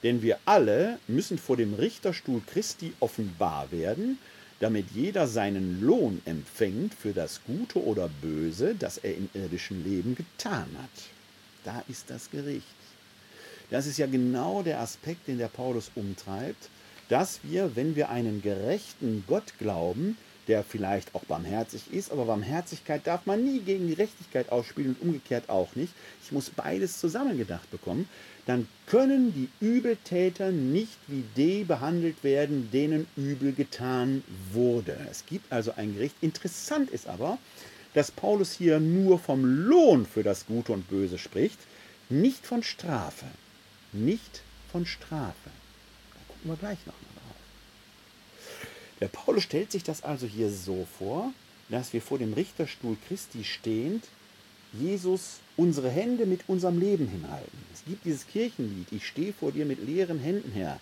denn 0.02 0.22
wir 0.22 0.38
alle 0.44 0.98
müssen 1.06 1.38
vor 1.38 1.56
dem 1.56 1.74
Richterstuhl 1.74 2.42
Christi 2.46 2.92
offenbar 3.00 3.70
werden, 3.70 4.18
damit 4.60 4.86
jeder 4.94 5.26
seinen 5.26 5.80
Lohn 5.80 6.22
empfängt 6.24 6.94
für 6.94 7.12
das 7.12 7.40
Gute 7.44 7.82
oder 7.82 8.08
Böse, 8.20 8.74
das 8.76 8.98
er 8.98 9.16
im 9.16 9.28
irdischen 9.34 9.84
Leben 9.84 10.14
getan 10.14 10.68
hat. 10.80 11.02
Da 11.64 11.82
ist 11.88 12.10
das 12.10 12.30
Gericht. 12.30 12.66
Das 13.70 13.86
ist 13.86 13.98
ja 13.98 14.06
genau 14.06 14.62
der 14.62 14.80
Aspekt, 14.80 15.26
den 15.26 15.38
der 15.38 15.48
Paulus 15.48 15.90
umtreibt 15.94 16.68
dass 17.12 17.40
wir, 17.42 17.76
wenn 17.76 17.94
wir 17.94 18.08
einen 18.08 18.40
gerechten 18.40 19.22
Gott 19.26 19.58
glauben, 19.58 20.16
der 20.48 20.64
vielleicht 20.64 21.14
auch 21.14 21.24
barmherzig 21.24 21.92
ist, 21.92 22.10
aber 22.10 22.24
Barmherzigkeit 22.24 23.06
darf 23.06 23.26
man 23.26 23.44
nie 23.44 23.60
gegen 23.60 23.86
Gerechtigkeit 23.86 24.50
ausspielen 24.50 24.96
und 24.98 25.08
umgekehrt 25.08 25.50
auch 25.50 25.76
nicht. 25.76 25.92
Ich 26.24 26.32
muss 26.32 26.48
beides 26.48 26.98
zusammengedacht 26.98 27.70
bekommen. 27.70 28.08
Dann 28.46 28.66
können 28.86 29.34
die 29.34 29.50
Übeltäter 29.62 30.52
nicht 30.52 30.96
wie 31.06 31.22
die 31.36 31.64
behandelt 31.64 32.24
werden, 32.24 32.70
denen 32.72 33.06
übel 33.14 33.52
getan 33.52 34.24
wurde. 34.50 34.96
Es 35.10 35.26
gibt 35.26 35.52
also 35.52 35.74
ein 35.76 35.92
Gericht. 35.92 36.16
Interessant 36.22 36.88
ist 36.88 37.08
aber, 37.08 37.36
dass 37.92 38.10
Paulus 38.10 38.52
hier 38.52 38.80
nur 38.80 39.18
vom 39.18 39.44
Lohn 39.44 40.06
für 40.06 40.22
das 40.22 40.46
Gute 40.46 40.72
und 40.72 40.88
Böse 40.88 41.18
spricht, 41.18 41.58
nicht 42.08 42.46
von 42.46 42.62
Strafe. 42.62 43.26
Nicht 43.92 44.40
von 44.72 44.86
Strafe 44.86 45.50
gucken 46.42 46.50
wir 46.50 46.56
gleich 46.56 46.78
nochmal 46.86 47.12
drauf. 47.14 47.36
Der 49.00 49.08
Paulus 49.08 49.44
stellt 49.44 49.72
sich 49.72 49.84
das 49.84 50.02
also 50.02 50.26
hier 50.26 50.50
so 50.50 50.86
vor, 50.98 51.32
dass 51.68 51.92
wir 51.92 52.02
vor 52.02 52.18
dem 52.18 52.32
Richterstuhl 52.32 52.96
Christi 53.08 53.44
stehend 53.44 54.04
Jesus 54.72 55.38
unsere 55.56 55.90
Hände 55.90 56.26
mit 56.26 56.40
unserem 56.48 56.80
Leben 56.80 57.06
hinhalten. 57.06 57.58
Es 57.72 57.84
gibt 57.84 58.04
dieses 58.04 58.26
Kirchenlied, 58.26 58.88
ich 58.90 59.06
stehe 59.06 59.32
vor 59.32 59.52
dir 59.52 59.66
mit 59.66 59.86
leeren 59.86 60.18
Händen 60.18 60.52
her. 60.52 60.80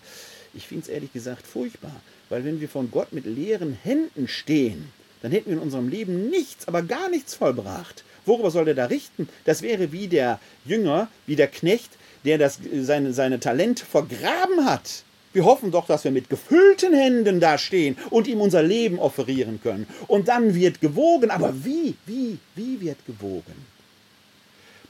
Ich 0.53 0.67
finde 0.67 0.83
es 0.83 0.89
ehrlich 0.89 1.13
gesagt 1.13 1.45
furchtbar, 1.45 1.95
weil 2.29 2.43
wenn 2.43 2.59
wir 2.61 2.69
von 2.69 2.89
Gott 2.89 3.11
mit 3.11 3.25
leeren 3.25 3.73
Händen 3.73 4.27
stehen, 4.27 4.91
dann 5.21 5.31
hätten 5.31 5.49
wir 5.49 5.57
in 5.57 5.63
unserem 5.63 5.89
Leben 5.89 6.29
nichts, 6.29 6.67
aber 6.67 6.81
gar 6.81 7.09
nichts 7.09 7.35
vollbracht. 7.35 8.03
Worüber 8.25 8.49
soll 8.49 8.65
der 8.65 8.75
da 8.75 8.85
richten? 8.85 9.29
Das 9.45 9.61
wäre 9.61 9.91
wie 9.91 10.07
der 10.07 10.39
Jünger, 10.65 11.09
wie 11.27 11.35
der 11.35 11.47
Knecht, 11.47 11.91
der 12.25 12.37
das, 12.37 12.59
seine, 12.81 13.13
seine 13.13 13.39
Talente 13.39 13.85
vergraben 13.85 14.65
hat. 14.65 15.03
Wir 15.33 15.45
hoffen 15.45 15.71
doch, 15.71 15.87
dass 15.87 16.03
wir 16.03 16.11
mit 16.11 16.29
gefüllten 16.29 16.93
Händen 16.93 17.39
da 17.39 17.57
stehen 17.57 17.97
und 18.09 18.27
ihm 18.27 18.41
unser 18.41 18.63
Leben 18.63 18.99
offerieren 18.99 19.61
können. 19.61 19.87
Und 20.07 20.27
dann 20.27 20.55
wird 20.55 20.81
gewogen. 20.81 21.31
Aber 21.31 21.53
wie, 21.63 21.95
wie, 22.05 22.37
wie 22.55 22.81
wird 22.81 23.05
gewogen? 23.05 23.71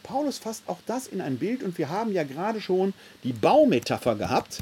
Paulus 0.04 0.40
fasst 0.40 0.64
auch 0.68 0.80
das 0.88 1.08
in 1.08 1.22
ein 1.22 1.38
Bild 1.38 1.64
und 1.64 1.78
wir 1.78 1.90
haben 1.90 2.12
ja 2.12 2.24
gerade 2.24 2.60
schon 2.60 2.94
die 3.24 3.34
Baumetapher 3.34 4.16
gehabt. 4.16 4.60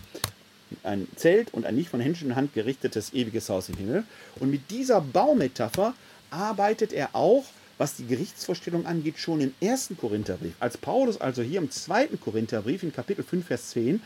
Ein 0.83 1.07
Zelt 1.15 1.53
und 1.53 1.65
ein 1.65 1.75
nicht 1.75 1.89
von 1.89 1.99
Händchen 1.99 2.35
Hand 2.35 2.53
gerichtetes 2.53 3.13
ewiges 3.13 3.49
Haus 3.49 3.69
im 3.69 3.75
Himmel. 3.75 4.03
Und 4.39 4.51
mit 4.51 4.69
dieser 4.69 5.01
Baumetapher 5.01 5.93
arbeitet 6.29 6.93
er 6.93 7.15
auch, 7.15 7.45
was 7.79 7.95
die 7.95 8.05
Gerichtsvorstellung 8.05 8.85
angeht, 8.85 9.17
schon 9.17 9.39
im 9.39 9.53
ersten 9.61 9.97
Korintherbrief. 9.97 10.53
Als 10.59 10.77
Paulus 10.77 11.19
also 11.19 11.41
hier 11.41 11.59
im 11.59 11.71
zweiten 11.71 12.19
Korintherbrief 12.19 12.83
in 12.83 12.93
Kapitel 12.93 13.23
5, 13.23 13.47
Vers 13.47 13.69
10 13.69 14.01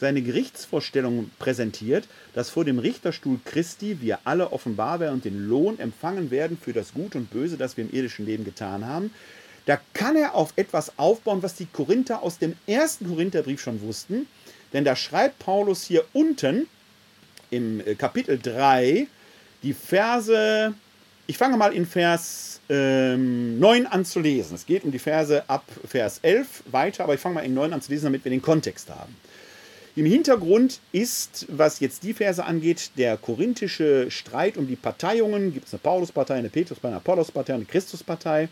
seine 0.00 0.22
Gerichtsvorstellung 0.22 1.30
präsentiert, 1.38 2.08
dass 2.34 2.50
vor 2.50 2.64
dem 2.64 2.78
Richterstuhl 2.78 3.38
Christi 3.44 4.00
wir 4.00 4.20
alle 4.24 4.50
offenbar 4.50 4.98
werden 4.98 5.14
und 5.14 5.24
den 5.26 5.46
Lohn 5.46 5.78
empfangen 5.78 6.30
werden 6.30 6.56
für 6.60 6.72
das 6.72 6.94
Gute 6.94 7.18
und 7.18 7.30
Böse, 7.30 7.58
das 7.58 7.76
wir 7.76 7.84
im 7.84 7.92
irdischen 7.92 8.24
Leben 8.24 8.44
getan 8.44 8.86
haben, 8.86 9.12
da 9.66 9.78
kann 9.92 10.16
er 10.16 10.34
auf 10.34 10.54
etwas 10.56 10.98
aufbauen, 10.98 11.42
was 11.42 11.54
die 11.54 11.66
Korinther 11.66 12.22
aus 12.22 12.38
dem 12.38 12.56
ersten 12.66 13.06
Korintherbrief 13.06 13.60
schon 13.60 13.82
wussten. 13.82 14.26
Denn 14.72 14.86
da 14.86 14.96
schreibt 14.96 15.38
Paulus 15.40 15.84
hier 15.84 16.06
unten 16.14 16.66
im 17.50 17.80
äh, 17.80 17.94
Kapitel 17.94 18.38
3 18.38 19.06
die 19.62 19.74
Verse, 19.74 20.72
ich 21.26 21.36
fange 21.36 21.58
mal 21.58 21.74
in 21.74 21.84
Vers 21.84 22.57
ähm, 22.68 23.58
9 23.58 23.86
an 23.86 24.04
zu 24.04 24.20
lesen. 24.20 24.54
Es 24.54 24.66
geht 24.66 24.84
um 24.84 24.90
die 24.90 24.98
Verse 24.98 25.48
ab 25.48 25.64
Vers 25.86 26.20
11 26.22 26.64
weiter, 26.70 27.04
aber 27.04 27.14
ich 27.14 27.20
fange 27.20 27.36
mal 27.36 27.44
in 27.44 27.54
9 27.54 27.72
an 27.72 27.80
zu 27.80 27.90
lesen, 27.90 28.04
damit 28.04 28.24
wir 28.24 28.30
den 28.30 28.42
Kontext 28.42 28.90
haben. 28.90 29.16
Im 29.96 30.06
Hintergrund 30.06 30.80
ist, 30.92 31.46
was 31.48 31.80
jetzt 31.80 32.04
die 32.04 32.14
Verse 32.14 32.44
angeht, 32.44 32.92
der 32.96 33.16
korinthische 33.16 34.10
Streit 34.10 34.56
um 34.56 34.68
die 34.68 34.76
Parteiungen. 34.76 35.52
Gibt 35.52 35.66
es 35.66 35.74
eine 35.74 35.80
Pauluspartei, 35.80 36.34
eine 36.34 36.50
Petruspartei, 36.50 36.88
eine 36.88 36.98
Apollos-Partei, 36.98 37.54
eine 37.54 37.64
Christuspartei 37.64 38.48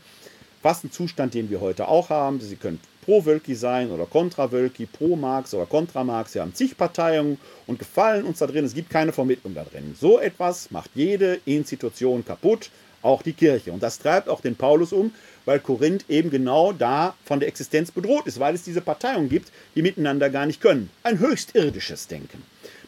fast 0.66 0.82
ein 0.82 0.90
Zustand, 0.90 1.32
den 1.34 1.48
wir 1.48 1.60
heute 1.60 1.86
auch 1.86 2.10
haben. 2.10 2.40
Sie 2.40 2.56
können 2.56 2.80
pro-Wölki 3.04 3.54
sein 3.54 3.92
oder 3.92 4.04
kontra-Wölki, 4.04 4.86
pro-Marx 4.86 5.54
oder 5.54 5.64
kontra-Marx. 5.64 6.32
Sie 6.32 6.40
haben 6.40 6.54
zig 6.54 6.76
Parteien 6.76 7.38
und 7.68 7.78
gefallen 7.78 8.24
uns 8.24 8.40
da 8.40 8.48
drin. 8.48 8.64
Es 8.64 8.74
gibt 8.74 8.90
keine 8.90 9.12
Vermittlung 9.12 9.54
da 9.54 9.62
drin. 9.62 9.94
So 9.96 10.18
etwas 10.18 10.72
macht 10.72 10.90
jede 10.96 11.38
Institution 11.44 12.24
kaputt, 12.24 12.70
auch 13.06 13.22
die 13.22 13.32
Kirche. 13.32 13.72
Und 13.72 13.82
das 13.82 13.98
treibt 13.98 14.28
auch 14.28 14.40
den 14.40 14.56
Paulus 14.56 14.92
um, 14.92 15.12
weil 15.44 15.60
Korinth 15.60 16.04
eben 16.08 16.30
genau 16.30 16.72
da 16.72 17.14
von 17.24 17.40
der 17.40 17.48
Existenz 17.48 17.90
bedroht 17.90 18.26
ist, 18.26 18.40
weil 18.40 18.54
es 18.54 18.64
diese 18.64 18.80
Parteien 18.80 19.28
gibt, 19.28 19.50
die 19.74 19.82
miteinander 19.82 20.28
gar 20.28 20.46
nicht 20.46 20.60
können. 20.60 20.90
Ein 21.02 21.18
höchst 21.18 21.54
irdisches 21.54 22.08
Denken. 22.08 22.42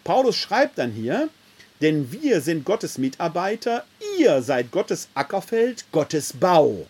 Paulus 0.05 0.37
schreibt 0.37 0.79
dann 0.79 0.91
hier, 0.91 1.29
denn 1.81 2.11
wir 2.11 2.41
sind 2.41 2.65
Gottes 2.65 2.99
Mitarbeiter, 2.99 3.85
ihr 4.19 4.43
seid 4.43 4.73
Gottes 4.73 5.09
Ackerfeld, 5.15 5.85
Gottes 5.93 6.33
Bau. 6.33 6.87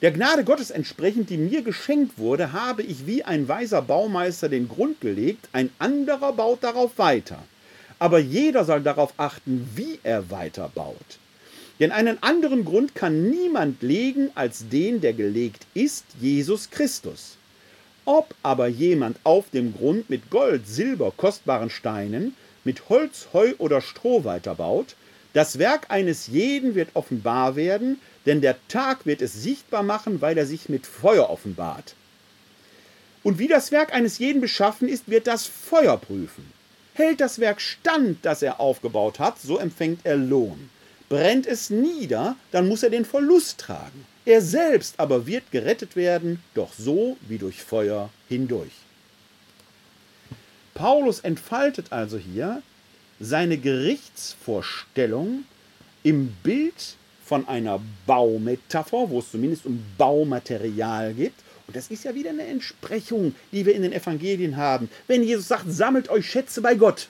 Der 0.00 0.12
Gnade 0.12 0.44
Gottes 0.44 0.70
entsprechend, 0.70 1.28
die 1.28 1.36
mir 1.36 1.62
geschenkt 1.62 2.18
wurde, 2.18 2.52
habe 2.52 2.82
ich 2.82 3.06
wie 3.06 3.24
ein 3.24 3.48
weiser 3.48 3.82
Baumeister 3.82 4.48
den 4.48 4.68
Grund 4.68 5.00
gelegt, 5.00 5.48
ein 5.52 5.70
anderer 5.78 6.32
baut 6.32 6.62
darauf 6.62 6.98
weiter. 6.98 7.42
Aber 7.98 8.20
jeder 8.20 8.64
soll 8.64 8.80
darauf 8.80 9.12
achten, 9.16 9.68
wie 9.74 9.98
er 10.04 10.30
weiter 10.30 10.70
baut. 10.72 11.18
Denn 11.80 11.92
einen 11.92 12.22
anderen 12.22 12.64
Grund 12.64 12.94
kann 12.94 13.30
niemand 13.30 13.82
legen 13.82 14.30
als 14.34 14.68
den, 14.68 15.00
der 15.00 15.12
gelegt 15.12 15.66
ist, 15.74 16.04
Jesus 16.20 16.70
Christus. 16.70 17.36
Ob 18.04 18.34
aber 18.42 18.68
jemand 18.68 19.18
auf 19.22 19.50
dem 19.50 19.74
Grund 19.74 20.10
mit 20.10 20.30
Gold, 20.30 20.66
Silber, 20.66 21.12
kostbaren 21.16 21.70
Steinen, 21.70 22.34
mit 22.64 22.88
Holz, 22.88 23.28
Heu 23.32 23.52
oder 23.58 23.80
Stroh 23.80 24.24
weiterbaut, 24.24 24.96
das 25.34 25.58
Werk 25.58 25.90
eines 25.90 26.26
jeden 26.26 26.74
wird 26.74 26.88
offenbar 26.94 27.54
werden, 27.54 28.00
denn 28.26 28.40
der 28.40 28.56
Tag 28.68 29.06
wird 29.06 29.22
es 29.22 29.34
sichtbar 29.34 29.82
machen, 29.82 30.20
weil 30.20 30.36
er 30.36 30.46
sich 30.46 30.68
mit 30.68 30.86
Feuer 30.86 31.30
offenbart. 31.30 31.94
Und 33.22 33.38
wie 33.38 33.48
das 33.48 33.72
Werk 33.72 33.92
eines 33.92 34.18
jeden 34.18 34.40
beschaffen 34.40 34.88
ist, 34.88 35.08
wird 35.08 35.26
das 35.26 35.46
Feuer 35.46 35.96
prüfen. 35.98 36.50
Hält 36.94 37.20
das 37.20 37.38
Werk 37.38 37.60
stand, 37.60 38.24
das 38.24 38.42
er 38.42 38.58
aufgebaut 38.58 39.18
hat, 39.18 39.38
so 39.38 39.58
empfängt 39.58 40.00
er 40.04 40.16
Lohn. 40.16 40.70
Brennt 41.08 41.46
es 41.46 41.70
nieder, 41.70 42.36
dann 42.50 42.68
muss 42.68 42.82
er 42.82 42.90
den 42.90 43.04
Verlust 43.04 43.58
tragen. 43.58 44.04
Er 44.26 44.42
selbst 44.42 45.00
aber 45.00 45.26
wird 45.26 45.50
gerettet 45.50 45.96
werden, 45.96 46.42
doch 46.54 46.72
so 46.76 47.16
wie 47.28 47.38
durch 47.38 47.62
Feuer 47.62 48.10
hindurch. 48.28 48.72
Paulus 50.74 51.20
entfaltet 51.20 51.92
also 51.92 52.18
hier 52.18 52.62
seine 53.20 53.56
Gerichtsvorstellung 53.56 55.44
im 56.02 56.28
Bild 56.42 56.96
von 57.24 57.48
einer 57.48 57.80
Baumetapher, 58.06 59.10
wo 59.10 59.18
es 59.18 59.30
zumindest 59.30 59.66
um 59.66 59.82
Baumaterial 59.96 61.14
geht. 61.14 61.34
Und 61.66 61.76
das 61.76 61.90
ist 61.90 62.04
ja 62.04 62.14
wieder 62.14 62.30
eine 62.30 62.46
Entsprechung, 62.46 63.34
die 63.52 63.66
wir 63.66 63.74
in 63.74 63.82
den 63.82 63.92
Evangelien 63.92 64.56
haben. 64.56 64.88
Wenn 65.06 65.22
Jesus 65.22 65.48
sagt, 65.48 65.70
sammelt 65.70 66.08
euch 66.08 66.30
Schätze 66.30 66.60
bei 66.60 66.74
Gott. 66.74 67.08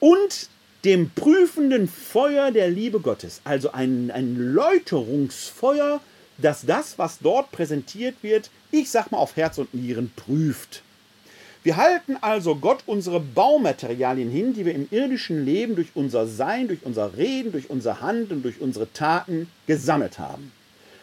Und 0.00 0.48
dem 0.88 1.10
prüfenden 1.10 1.86
Feuer 1.86 2.50
der 2.50 2.70
Liebe 2.70 3.00
Gottes. 3.00 3.42
Also 3.44 3.72
ein, 3.72 4.10
ein 4.10 4.54
Läuterungsfeuer, 4.54 6.00
das 6.38 6.64
das, 6.64 6.98
was 6.98 7.18
dort 7.18 7.52
präsentiert 7.52 8.14
wird, 8.22 8.48
ich 8.70 8.90
sag 8.90 9.12
mal 9.12 9.18
auf 9.18 9.36
Herz 9.36 9.58
und 9.58 9.74
Nieren 9.74 10.10
prüft. 10.16 10.82
Wir 11.62 11.76
halten 11.76 12.16
also 12.22 12.56
Gott 12.56 12.84
unsere 12.86 13.20
Baumaterialien 13.20 14.30
hin, 14.30 14.54
die 14.54 14.64
wir 14.64 14.74
im 14.74 14.88
irdischen 14.90 15.44
Leben 15.44 15.76
durch 15.76 15.88
unser 15.94 16.26
Sein, 16.26 16.68
durch 16.68 16.80
unser 16.84 17.18
Reden, 17.18 17.52
durch 17.52 17.68
unser 17.68 18.00
Handeln, 18.00 18.42
durch 18.42 18.58
unsere 18.62 18.90
Taten 18.90 19.50
gesammelt 19.66 20.18
haben. 20.18 20.52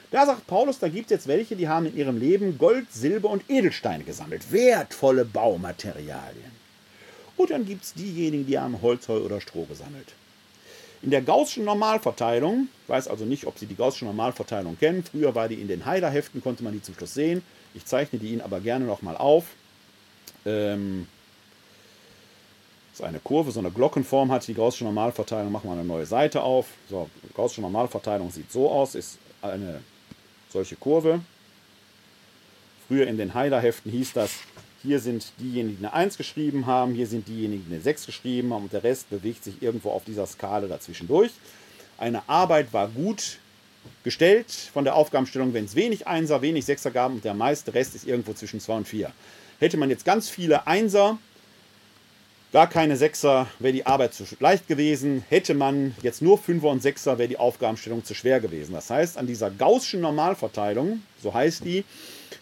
Da 0.10 0.26
sagt 0.26 0.48
Paulus, 0.48 0.80
da 0.80 0.88
gibt 0.88 1.12
es 1.12 1.12
jetzt 1.12 1.28
welche, 1.28 1.56
die 1.56 1.68
haben 1.68 1.86
in 1.86 1.96
ihrem 1.96 2.18
Leben 2.18 2.58
Gold, 2.58 2.92
Silber 2.92 3.30
und 3.30 3.44
Edelsteine 3.52 4.04
gesammelt. 4.04 4.52
Wertvolle 4.52 5.26
Baumaterialien. 5.26 6.55
Und 7.38 7.50
dann 7.50 7.66
gibt 7.66 7.84
es 7.84 7.94
diejenigen, 7.94 8.46
die 8.46 8.58
haben 8.58 8.82
Holz, 8.82 9.08
Heu 9.08 9.20
oder 9.20 9.42
Stroh 9.42 9.66
gesammelt. 9.66 10.14
In 11.02 11.12
der 11.12 11.22
Gaußschen 11.22 11.66
Normalverteilung, 11.66 12.68
ich 12.84 12.90
weiß 12.90 13.08
also 13.08 13.26
nicht, 13.26 13.46
ob 13.46 13.60
Sie 13.60 13.66
die 13.66 13.76
Gaußsche 13.76 14.06
Normalverteilung 14.06 14.78
kennen, 14.80 15.04
früher 15.04 15.36
war 15.36 15.48
die 15.48 15.56
in 15.56 15.68
den 15.68 15.86
Haider-Heften, 15.86 16.42
konnte 16.42 16.64
man 16.64 16.74
die 16.74 16.82
zum 16.82 16.96
Schluss 16.96 17.14
sehen. 17.14 17.44
Ich 17.74 17.86
zeichne 17.86 18.18
die 18.18 18.30
Ihnen 18.30 18.42
aber 18.42 18.60
gerne 18.62 18.86
nochmal 18.86 19.18
auf 19.18 19.46
ähm, 20.46 21.08
so 22.94 23.04
eine 23.04 23.20
Kurve, 23.20 23.52
so 23.52 23.60
eine 23.60 23.72
Glockenform 23.72 24.32
hat 24.32 24.48
die 24.48 24.54
Gaußsche 24.54 24.86
Normalverteilung. 24.86 25.52
Machen 25.52 25.70
wir 25.70 25.74
eine 25.74 25.84
neue 25.84 26.06
Seite 26.06 26.42
auf. 26.42 26.68
So, 26.90 27.10
Gaußsche 27.34 27.62
Normalverteilung 27.62 28.32
sieht 28.32 28.52
so 28.52 28.72
aus, 28.72 28.96
ist 28.96 29.18
eine 29.42 29.82
solche 30.50 30.76
Kurve. 30.78 31.20
Früher 32.88 33.08
in 33.08 33.18
den 33.18 33.34
Heider-Heften 33.34 33.92
hieß 33.92 34.14
das, 34.14 34.32
hier 34.86 35.00
sind 35.00 35.32
diejenigen, 35.40 35.78
die 35.80 35.86
eine 35.86 35.94
1 35.94 36.18
geschrieben 36.18 36.66
haben, 36.66 36.94
hier 36.94 37.08
sind 37.08 37.28
diejenigen, 37.28 37.66
die 37.68 37.74
eine 37.74 37.82
6 37.82 38.06
geschrieben 38.06 38.54
haben 38.54 38.64
und 38.64 38.74
der 38.74 38.84
Rest 38.84 39.10
bewegt 39.10 39.44
sich 39.44 39.62
irgendwo 39.62 39.90
auf 39.90 40.04
dieser 40.06 40.26
Skala 40.28 40.68
dazwischen 40.68 41.08
durch. 41.08 41.32
Eine 41.98 42.28
Arbeit 42.30 42.72
war 42.72 42.88
gut 42.88 43.40
gestellt 44.04 44.52
von 44.74 44.84
der 44.84 44.96
Aufgabenstellung, 44.96 45.54
wenn 45.54 45.66
es 45.66 45.76
wenig 45.76 46.08
Einser, 46.08 46.42
wenig 46.42 46.66
Sechser 46.66 46.92
gab 46.92 47.12
und 47.12 47.24
der 47.24 47.34
meiste 47.34 47.74
Rest 47.74 47.96
ist 47.96 48.08
irgendwo 48.08 48.34
zwischen 48.34 48.60
2 48.60 48.74
und 48.78 48.88
4. 48.88 49.12
Hätte 49.60 49.78
man 49.78 49.90
jetzt 49.90 50.06
ganz 50.06 50.30
viele 50.30 50.68
Einser, 50.68 51.18
gar 52.52 52.70
keine 52.70 52.96
Sechser, 52.96 53.48
wäre 53.60 53.74
die 53.74 53.86
Arbeit 53.86 54.14
zu 54.14 54.24
leicht 54.40 54.68
gewesen. 54.68 55.24
Hätte 55.30 55.54
man 55.54 55.96
jetzt 56.02 56.22
nur 56.22 56.38
Fünfer 56.38 56.70
und 56.70 56.82
Sechser, 56.82 57.18
wäre 57.18 57.28
die 57.28 57.38
Aufgabenstellung 57.38 58.04
zu 58.04 58.14
schwer 58.14 58.40
gewesen. 58.40 58.74
Das 58.74 58.90
heißt, 58.90 59.18
an 59.18 59.28
dieser 59.28 59.52
gaußschen 59.52 60.02
Normalverteilung, 60.02 61.02
so 61.22 61.34
heißt 61.34 61.66
die, 61.66 61.84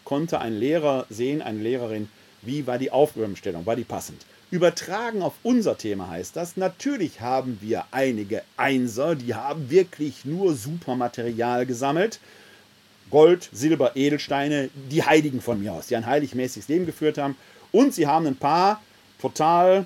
konnte 0.04 0.40
ein 0.40 0.54
Lehrer 0.54 1.06
sehen, 1.10 1.42
eine 1.42 1.60
Lehrerin, 1.60 2.10
wie 2.46 2.68
war 2.68 2.78
die 2.78 2.92
Aufgabenstellung, 2.92 3.66
war 3.66 3.76
die 3.76 3.84
passend. 3.84 4.26
Übertragen 4.52 5.24
auf 5.24 5.34
unser 5.42 5.78
Thema 5.78 6.10
heißt 6.10 6.36
das, 6.36 6.58
natürlich 6.58 7.22
haben 7.22 7.58
wir 7.60 7.86
einige 7.92 8.44
Einser, 8.56 9.16
die 9.16 9.34
haben 9.34 9.70
wirklich 9.72 10.26
nur 10.26 10.54
Supermaterial 10.54 11.66
gesammelt. 11.66 12.20
Gold, 13.10 13.50
Silber, 13.52 13.96
Edelsteine, 13.96 14.70
die 14.92 15.04
Heiligen 15.04 15.42
von 15.42 15.60
mir 15.60 15.74
aus, 15.74 15.88
die 15.88 15.96
ein 15.96 16.06
heiligmäßiges 16.06 16.68
Leben 16.68 16.86
geführt 16.86 17.18
haben. 17.18 17.36
Und 17.72 17.94
sie 17.94 18.08
haben 18.08 18.28
ein 18.28 18.36
paar 18.36 18.82
total, 19.20 19.86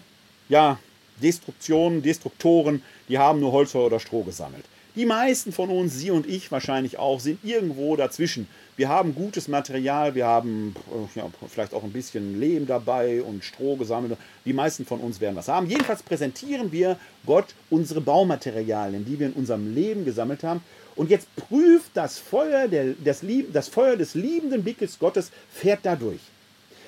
ja, 0.49 0.79
Destruktionen, 1.21 2.01
Destruktoren, 2.01 2.81
die 3.09 3.17
haben 3.17 3.39
nur 3.39 3.51
Holz 3.51 3.73
oder 3.73 3.99
Stroh 3.99 4.23
gesammelt. 4.23 4.65
Die 4.97 5.05
meisten 5.05 5.51
von 5.51 5.69
uns, 5.69 5.93
Sie 5.93 6.09
und 6.09 6.27
ich 6.27 6.51
wahrscheinlich 6.51 6.97
auch, 6.97 7.19
sind 7.19 7.37
irgendwo 7.43 7.95
dazwischen. 7.95 8.47
Wir 8.77 8.89
haben 8.89 9.13
gutes 9.13 9.47
Material, 9.47 10.15
wir 10.15 10.25
haben 10.25 10.75
äh, 10.89 11.19
ja, 11.19 11.29
vielleicht 11.47 11.75
auch 11.75 11.83
ein 11.83 11.91
bisschen 11.91 12.39
Lehm 12.39 12.65
dabei 12.65 13.21
und 13.21 13.43
Stroh 13.43 13.75
gesammelt. 13.75 14.17
Die 14.43 14.53
meisten 14.53 14.87
von 14.87 14.99
uns 14.99 15.21
werden 15.21 15.35
was 15.35 15.49
haben. 15.49 15.69
Jedenfalls 15.69 16.01
präsentieren 16.01 16.71
wir 16.71 16.97
Gott 17.27 17.53
unsere 17.69 18.01
Baumaterialien, 18.01 19.05
die 19.05 19.19
wir 19.19 19.27
in 19.27 19.33
unserem 19.33 19.75
Leben 19.75 20.03
gesammelt 20.03 20.43
haben. 20.43 20.61
Und 20.95 21.11
jetzt 21.11 21.27
prüft 21.35 21.91
das 21.93 22.17
Feuer, 22.17 22.67
der, 22.67 22.95
das, 23.05 23.21
das 23.53 23.67
Feuer 23.67 23.97
des 23.97 24.15
liebenden 24.15 24.63
Blickes 24.63 24.97
Gottes, 24.97 25.29
fährt 25.53 25.81
dadurch. 25.83 26.21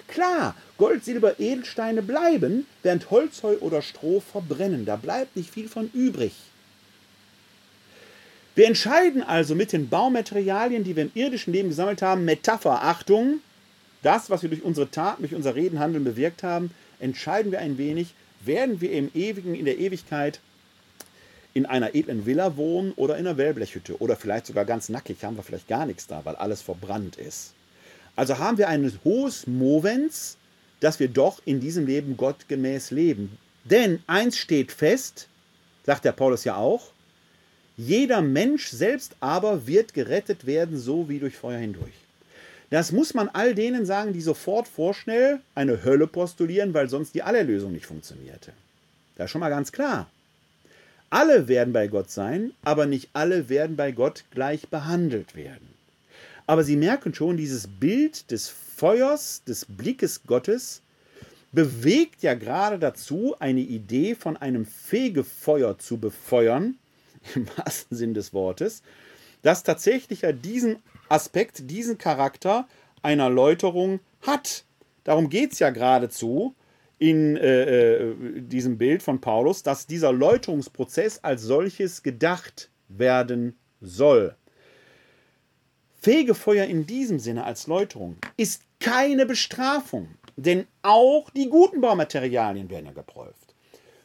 Klar, 0.08 0.56
Gold, 0.80 1.06
Silber, 1.06 1.40
Edelsteine 1.40 2.02
bleiben, 2.02 2.66
während 2.82 3.12
Holz, 3.12 3.44
Heu 3.44 3.58
oder 3.60 3.84
Stroh 3.84 4.20
verbrennen. 4.20 4.88
Da 4.88 4.96
bleibt 4.96 5.36
nicht 5.36 5.52
viel 5.52 5.70
von 5.70 5.92
übrig. 5.94 6.34
Wir 8.56 8.68
entscheiden 8.68 9.24
also 9.24 9.56
mit 9.56 9.72
den 9.72 9.90
Baumaterialien, 9.90 10.84
die 10.84 10.96
wir 10.96 11.04
im 11.04 11.12
irdischen 11.14 11.54
Leben 11.54 11.70
gesammelt 11.70 12.02
haben, 12.02 12.26
Metapher, 12.26 12.84
Achtung, 12.84 13.40
das, 14.02 14.30
was 14.30 14.42
wir 14.42 14.50
durch 14.50 14.64
unsere 14.64 14.90
Taten, 14.90 15.24
durch 15.24 15.36
unser 15.36 15.56
Reden, 15.56 15.80
Handeln 15.80 16.04
bewirkt 16.04 16.44
haben, 16.44 16.72
entscheiden 17.00 17.52
wir 17.52 17.60
ein 17.60 17.78
wenig, 17.78 18.14
werden 18.44 18.82
wir 18.82 18.92
im 18.92 19.12
Ewigen, 19.14 19.56
in 19.56 19.66
der 19.66 19.78
Ewigkeit 19.78 20.40
in 21.54 21.66
einer 21.66 21.96
edlen 21.96 22.26
Villa 22.26 22.58
wohnen 22.58 22.94
oder 22.94 23.18
in 23.18 23.28
einer 23.28 23.38
Wellblechhütte 23.38 24.02
oder 24.02 24.16
vielleicht 24.16 24.46
sogar 24.46 24.66
ganz 24.66 24.90
nackig, 24.90 25.24
haben 25.24 25.36
wir 25.36 25.44
vielleicht 25.44 25.68
gar 25.68 25.86
nichts 25.86 26.08
da, 26.08 26.24
weil 26.24 26.36
alles 26.36 26.62
verbrannt 26.62 27.18
ist. 27.18 27.54
Also 28.16 28.38
haben 28.38 28.58
wir 28.58 28.68
ein 28.68 28.92
hohes 29.04 29.48
Movens, 29.48 30.38
dass 30.80 31.00
wir 31.00 31.08
doch 31.08 31.42
in 31.46 31.60
diesem 31.60 31.86
Leben 31.86 32.18
gottgemäß 32.18 32.92
leben. 32.92 33.38
Denn 33.66 34.02
eins 34.08 34.38
steht 34.38 34.72
fest, 34.72 35.28
sagt 35.86 36.06
der 36.06 36.12
Paulus 36.12 36.44
ja 36.44 36.56
auch, 36.56 36.92
jeder 37.80 38.22
Mensch 38.22 38.68
selbst 38.68 39.16
aber 39.22 39.66
wird 39.66 39.94
gerettet 39.94 40.46
werden, 40.46 40.78
so 40.78 41.08
wie 41.08 41.20
durch 41.20 41.38
Feuer 41.38 41.60
hindurch. 41.60 41.94
Das 42.70 42.92
muss 42.92 43.14
man 43.14 43.30
all 43.30 43.56
denen 43.56 43.86
sagen, 43.86 44.12
die 44.12 44.22
sofort 44.22 44.68
vorschnell 44.68 45.40
eine 45.56 45.82
Hölle 45.86 46.06
postulieren, 46.06 46.74
weil 46.74 46.90
sonst 46.90 47.16
die 47.16 47.24
Allerlösung 47.24 47.72
nicht 47.72 47.86
funktionierte. 47.86 48.52
Das 49.16 49.26
ist 49.26 49.32
schon 49.32 49.40
mal 49.40 49.50
ganz 49.50 49.72
klar. 49.72 50.10
Alle 51.10 51.48
werden 51.48 51.72
bei 51.72 51.88
Gott 51.88 52.12
sein, 52.12 52.52
aber 52.64 52.86
nicht 52.86 53.12
alle 53.14 53.48
werden 53.48 53.78
bei 53.78 53.94
Gott 53.94 54.26
gleich 54.32 54.68
behandelt 54.68 55.38
werden. 55.38 55.70
Aber 56.48 56.66
Sie 56.66 56.76
merken 56.76 57.14
schon, 57.14 57.38
dieses 57.38 57.66
Bild 57.66 58.30
des 58.30 58.50
Feuers, 58.50 59.42
des 59.46 59.66
Blickes 59.66 60.24
Gottes, 60.28 60.82
bewegt 61.54 62.24
ja 62.24 62.34
gerade 62.34 62.78
dazu, 62.78 63.38
eine 63.40 63.62
Idee 63.62 64.16
von 64.16 64.36
einem 64.36 64.66
Fegefeuer 64.66 65.80
zu 65.80 65.98
befeuern, 65.98 66.76
im 67.36 67.48
wahrsten 67.58 67.98
Sinn 67.98 68.14
des 68.14 68.34
Wortes, 68.34 68.82
das 69.42 69.64
tatsächlich 69.64 70.22
ja 70.22 70.32
diesen 70.32 70.78
Aspekt, 71.08 71.70
diesen 71.70 71.98
Charakter 71.98 72.68
einer 73.02 73.30
Läuterung 73.30 74.00
hat. 74.22 74.66
Darum 75.04 75.30
geht 75.30 75.54
es 75.54 75.60
ja 75.60 75.70
geradezu 75.70 76.56
in 76.98 77.38
äh, 77.38 77.94
äh, 77.96 78.42
diesem 78.42 78.78
Bild 78.78 79.02
von 79.02 79.22
Paulus, 79.22 79.64
dass 79.64 79.88
dieser 79.88 80.12
Läuterungsprozess 80.12 81.20
als 81.24 81.44
solches 81.44 82.04
gedacht 82.04 82.70
werden 82.90 83.58
soll. 83.80 84.36
Fegefeuer 86.02 86.66
in 86.66 86.86
diesem 86.86 87.20
Sinne 87.20 87.46
als 87.46 87.68
Läuterung 87.68 88.18
ist 88.38 88.64
keine 88.80 89.26
Bestrafung, 89.26 90.10
denn 90.36 90.68
auch 90.82 91.30
die 91.32 91.50
guten 91.50 91.82
Baumaterialien 91.82 92.70
werden 92.70 92.86
ja 92.86 92.92
geprüft. 92.94 93.49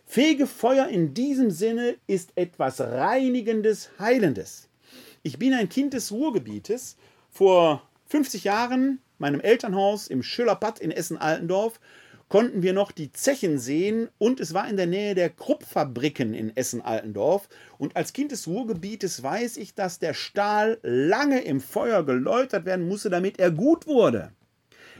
Fegefeuer 0.07 0.87
in 0.89 1.15
diesem 1.15 1.51
Sinne 1.51 1.97
ist 2.07 2.33
etwas 2.37 2.81
Reinigendes, 2.81 3.91
Heilendes. 3.99 4.69
Ich 5.23 5.39
bin 5.39 5.55
ein 5.55 5.69
Kind 5.69 5.95
des 5.95 6.13
Ruhrgebietes. 6.13 6.97
Vor 7.31 7.83
50 8.09 8.45
Jahren, 8.45 9.01
meinem 9.19 9.41
Elternhaus 9.41 10.07
im 10.07 10.23
Schillerpatt 10.23 10.79
in 10.79 10.91
Essen-Altendorf, 10.93 11.81
konnten 12.29 12.63
wir 12.63 12.73
noch 12.73 12.93
die 12.93 13.13
Zechen 13.13 13.59
sehen 13.59 14.09
und 14.19 14.41
es 14.41 14.55
war 14.55 14.69
in 14.69 14.77
der 14.77 14.87
Nähe 14.87 15.15
der 15.15 15.31
Kruppfabriken 15.31 16.35
in 16.35 16.57
Essen-Altendorf. 16.57 17.49
Und 17.79 17.97
als 17.97 18.13
Kind 18.13 18.33
des 18.33 18.47
Ruhrgebietes 18.47 19.23
weiß 19.23 19.57
ich, 19.57 19.75
dass 19.75 19.99
der 19.99 20.15
Stahl 20.15 20.79
lange 20.83 21.41
im 21.43 21.61
Feuer 21.61 22.05
geläutert 22.05 22.67
werden 22.67 22.87
musste, 22.87 23.11
damit 23.11 23.39
er 23.39 23.51
gut 23.51 23.87
wurde. 23.87 24.33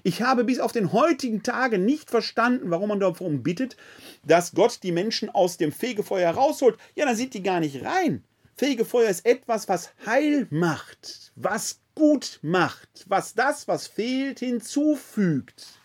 Ich 0.07 0.21
habe 0.21 0.45
bis 0.45 0.61
auf 0.61 0.71
den 0.71 0.93
heutigen 0.93 1.43
Tage 1.43 1.79
nicht 1.79 2.11
verstanden, 2.11 2.71
warum 2.71 2.91
man 2.91 3.01
darum 3.01 3.43
bittet, 3.43 3.79
dass 4.23 4.53
Gott 4.53 4.81
die 4.83 4.93
Menschen 4.93 5.31
aus 5.31 5.57
dem 5.57 5.73
Fegefeuer 5.73 6.31
rausholt. 6.31 6.79
Ja, 6.95 7.07
dann 7.07 7.17
sind 7.17 7.33
die 7.33 7.43
gar 7.43 7.59
nicht 7.59 7.83
rein. 7.83 8.23
Fegefeuer 8.55 9.09
ist 9.09 9.25
etwas, 9.25 9.67
was 9.67 9.95
heil 10.05 10.47
macht, 10.51 11.33
was 11.37 11.81
gut 11.95 12.39
macht, 12.43 13.07
was 13.09 13.35
das, 13.35 13.67
was 13.67 13.87
fehlt, 13.87 14.41
hinzufügt. 14.41 15.81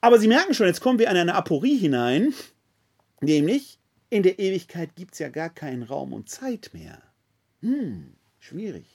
Aber 0.00 0.18
Sie 0.18 0.28
merken 0.28 0.52
schon, 0.52 0.66
jetzt 0.66 0.80
kommen 0.80 0.98
wir 0.98 1.08
in 1.08 1.16
eine 1.16 1.36
Aporie 1.36 1.78
hinein, 1.78 2.34
nämlich 3.20 3.78
in 4.10 4.24
der 4.24 4.40
Ewigkeit 4.40 4.96
gibt 4.96 5.12
es 5.12 5.20
ja 5.20 5.28
gar 5.28 5.50
keinen 5.50 5.84
Raum 5.84 6.12
und 6.12 6.28
Zeit 6.28 6.70
mehr. 6.72 7.00
Hm, 7.60 8.14
schwierig. 8.40 8.86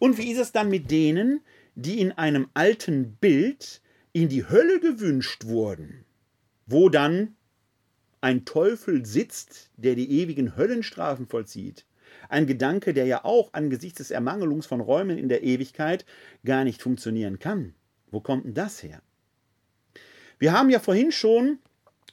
Und 0.00 0.18
wie 0.18 0.32
ist 0.32 0.38
es 0.38 0.52
dann 0.52 0.68
mit 0.68 0.90
denen, 0.90 1.42
die 1.76 2.00
in 2.00 2.12
einem 2.12 2.48
alten 2.54 3.16
Bild 3.16 3.80
in 4.12 4.28
die 4.28 4.48
Hölle 4.48 4.80
gewünscht 4.80 5.44
wurden, 5.44 6.04
wo 6.66 6.88
dann 6.88 7.36
ein 8.22 8.44
Teufel 8.46 9.04
sitzt, 9.04 9.70
der 9.76 9.94
die 9.94 10.20
ewigen 10.22 10.56
Höllenstrafen 10.56 11.26
vollzieht. 11.26 11.84
Ein 12.28 12.46
Gedanke, 12.46 12.94
der 12.94 13.04
ja 13.04 13.24
auch 13.24 13.52
angesichts 13.52 13.98
des 13.98 14.10
Ermangelungs 14.10 14.66
von 14.66 14.80
Räumen 14.80 15.18
in 15.18 15.28
der 15.28 15.42
Ewigkeit 15.42 16.06
gar 16.44 16.64
nicht 16.64 16.82
funktionieren 16.82 17.38
kann. 17.38 17.74
Wo 18.10 18.20
kommt 18.20 18.46
denn 18.46 18.54
das 18.54 18.82
her? 18.82 19.02
Wir 20.38 20.52
haben 20.52 20.70
ja 20.70 20.80
vorhin 20.80 21.12
schon 21.12 21.58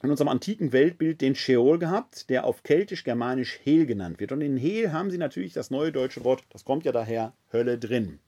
in 0.02 0.10
unserem 0.10 0.28
antiken 0.28 0.72
Weltbild 0.72 1.22
den 1.22 1.34
Sheol 1.34 1.78
gehabt, 1.78 2.28
der 2.28 2.44
auf 2.44 2.62
keltisch-germanisch 2.62 3.60
Hel 3.62 3.86
genannt 3.86 4.20
wird. 4.20 4.32
Und 4.32 4.42
in 4.42 4.58
Hel 4.58 4.92
haben 4.92 5.10
sie 5.10 5.18
natürlich 5.18 5.54
das 5.54 5.70
neue 5.70 5.92
deutsche 5.92 6.22
Wort, 6.24 6.44
das 6.50 6.66
kommt 6.66 6.84
ja 6.84 6.92
daher, 6.92 7.32
Hölle 7.50 7.78
drin. 7.78 8.18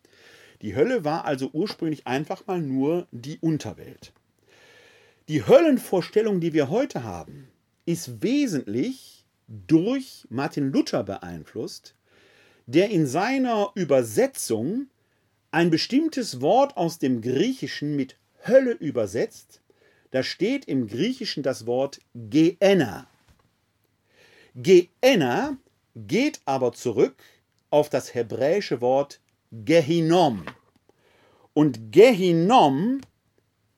Die 0.63 0.75
Hölle 0.75 1.05
war 1.05 1.25
also 1.25 1.51
ursprünglich 1.53 2.07
einfach 2.07 2.47
mal 2.47 2.61
nur 2.61 3.07
die 3.11 3.39
Unterwelt. 3.39 4.13
Die 5.29 5.47
Höllenvorstellung, 5.47 6.41
die 6.41 6.53
wir 6.53 6.71
heute 6.71 7.03
haben, 7.03 7.49
ist 7.85 8.23
wesentlich 8.23 9.25
durch 9.49 10.27
Martin 10.29 10.73
Luther 10.73 11.05
beeinflusst, 11.05 11.95
der 12.67 12.91
in 12.91 13.07
seiner 13.07 13.71
Übersetzung 13.75 14.89
ein 15.51 15.71
bestimmtes 15.71 16.41
Wort 16.41 16.77
aus 16.77 16.99
dem 16.99 17.21
Griechischen 17.23 17.97
mit 17.97 18.17
Hölle 18.47 18.73
übersetzt. 18.73 19.63
Da 20.11 20.23
steht 20.23 20.67
im 20.67 20.87
Griechischen 20.87 21.43
das 21.43 21.67
Wort 21.67 22.01
Gehenna. 22.15 23.07
Gehenna 24.55 25.57
geht 25.95 26.41
aber 26.45 26.73
zurück 26.73 27.17
auf 27.71 27.91
das 27.91 28.15
hebräische 28.15 28.81
Wort 28.81 29.21
Gehinom. 29.51 30.45
Und 31.53 31.93
Gehinom 31.93 33.01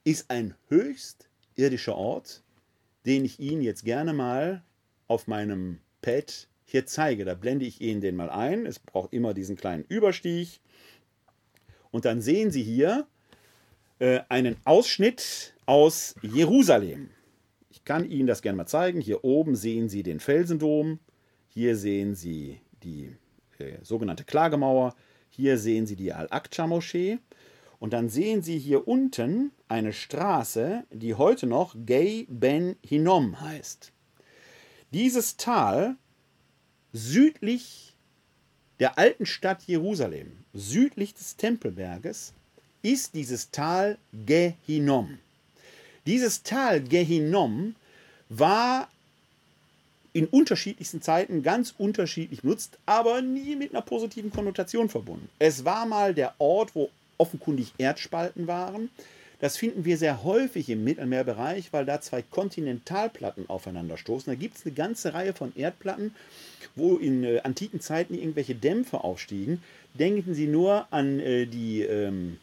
ist 0.04 0.30
ein 0.30 0.54
höchst 0.68 1.28
irdischer 1.54 1.96
Ort, 1.96 2.42
den 3.06 3.24
ich 3.24 3.40
Ihnen 3.40 3.62
jetzt 3.62 3.84
gerne 3.84 4.12
mal 4.12 4.62
auf 5.06 5.26
meinem 5.26 5.80
Pad 6.02 6.48
hier 6.64 6.86
zeige. 6.86 7.24
Da 7.24 7.34
blende 7.34 7.66
ich 7.66 7.80
Ihnen 7.80 8.00
den 8.00 8.16
mal 8.16 8.30
ein. 8.30 8.66
Es 8.66 8.78
braucht 8.78 9.12
immer 9.12 9.34
diesen 9.34 9.56
kleinen 9.56 9.84
Überstich. 9.84 10.60
Und 11.90 12.04
dann 12.04 12.20
sehen 12.20 12.50
Sie 12.50 12.62
hier 12.62 13.06
äh, 13.98 14.20
einen 14.28 14.56
Ausschnitt 14.64 15.54
aus 15.66 16.14
Jerusalem. 16.22 17.10
Ich 17.70 17.84
kann 17.84 18.08
Ihnen 18.08 18.26
das 18.26 18.42
gerne 18.42 18.56
mal 18.56 18.66
zeigen. 18.66 19.00
Hier 19.00 19.24
oben 19.24 19.56
sehen 19.56 19.88
Sie 19.88 20.02
den 20.02 20.20
Felsendom. 20.20 20.98
Hier 21.48 21.76
sehen 21.76 22.14
Sie 22.14 22.60
die 22.82 23.16
äh, 23.58 23.78
sogenannte 23.82 24.24
Klagemauer. 24.24 24.94
Hier 25.38 25.56
sehen 25.56 25.86
Sie 25.86 25.94
die 25.94 26.12
Al-Aqsa-Moschee. 26.12 27.18
Und 27.78 27.92
dann 27.92 28.08
sehen 28.08 28.42
Sie 28.42 28.58
hier 28.58 28.88
unten 28.88 29.52
eine 29.68 29.92
Straße, 29.92 30.82
die 30.90 31.14
heute 31.14 31.46
noch 31.46 31.76
Gay 31.86 32.26
Ben 32.28 32.74
Hinnom 32.84 33.40
heißt. 33.40 33.92
Dieses 34.92 35.36
Tal 35.36 35.94
südlich 36.92 37.94
der 38.80 38.98
alten 38.98 39.26
Stadt 39.26 39.62
Jerusalem, 39.62 40.32
südlich 40.54 41.14
des 41.14 41.36
Tempelberges, 41.36 42.32
ist 42.82 43.14
dieses 43.14 43.52
Tal 43.52 43.96
Gehinnom. 44.26 45.18
Dieses 46.04 46.42
Tal 46.42 46.82
Gehinnom 46.82 47.76
war 48.28 48.88
in 50.18 50.26
unterschiedlichsten 50.26 51.00
Zeiten 51.00 51.44
ganz 51.44 51.72
unterschiedlich 51.78 52.42
benutzt, 52.42 52.76
aber 52.86 53.22
nie 53.22 53.54
mit 53.54 53.72
einer 53.72 53.82
positiven 53.82 54.32
Konnotation 54.32 54.88
verbunden. 54.88 55.28
Es 55.38 55.64
war 55.64 55.86
mal 55.86 56.12
der 56.12 56.34
Ort, 56.38 56.74
wo 56.74 56.90
offenkundig 57.18 57.72
Erdspalten 57.78 58.48
waren. 58.48 58.90
Das 59.38 59.56
finden 59.56 59.84
wir 59.84 59.96
sehr 59.96 60.24
häufig 60.24 60.68
im 60.70 60.82
Mittelmeerbereich, 60.82 61.72
weil 61.72 61.86
da 61.86 62.00
zwei 62.00 62.22
Kontinentalplatten 62.22 63.48
aufeinanderstoßen. 63.48 64.32
Da 64.32 64.34
gibt 64.34 64.56
es 64.56 64.66
eine 64.66 64.74
ganze 64.74 65.14
Reihe 65.14 65.34
von 65.34 65.52
Erdplatten, 65.54 66.12
wo 66.74 66.96
in 66.96 67.22
äh, 67.22 67.38
antiken 67.44 67.80
Zeiten 67.80 68.14
irgendwelche 68.14 68.56
Dämpfe 68.56 69.04
aufstiegen. 69.04 69.62
Denken 69.94 70.34
Sie 70.34 70.48
nur 70.48 70.88
an 70.92 71.20
äh, 71.20 71.46
die 71.46 71.82
ähm, 71.82 72.38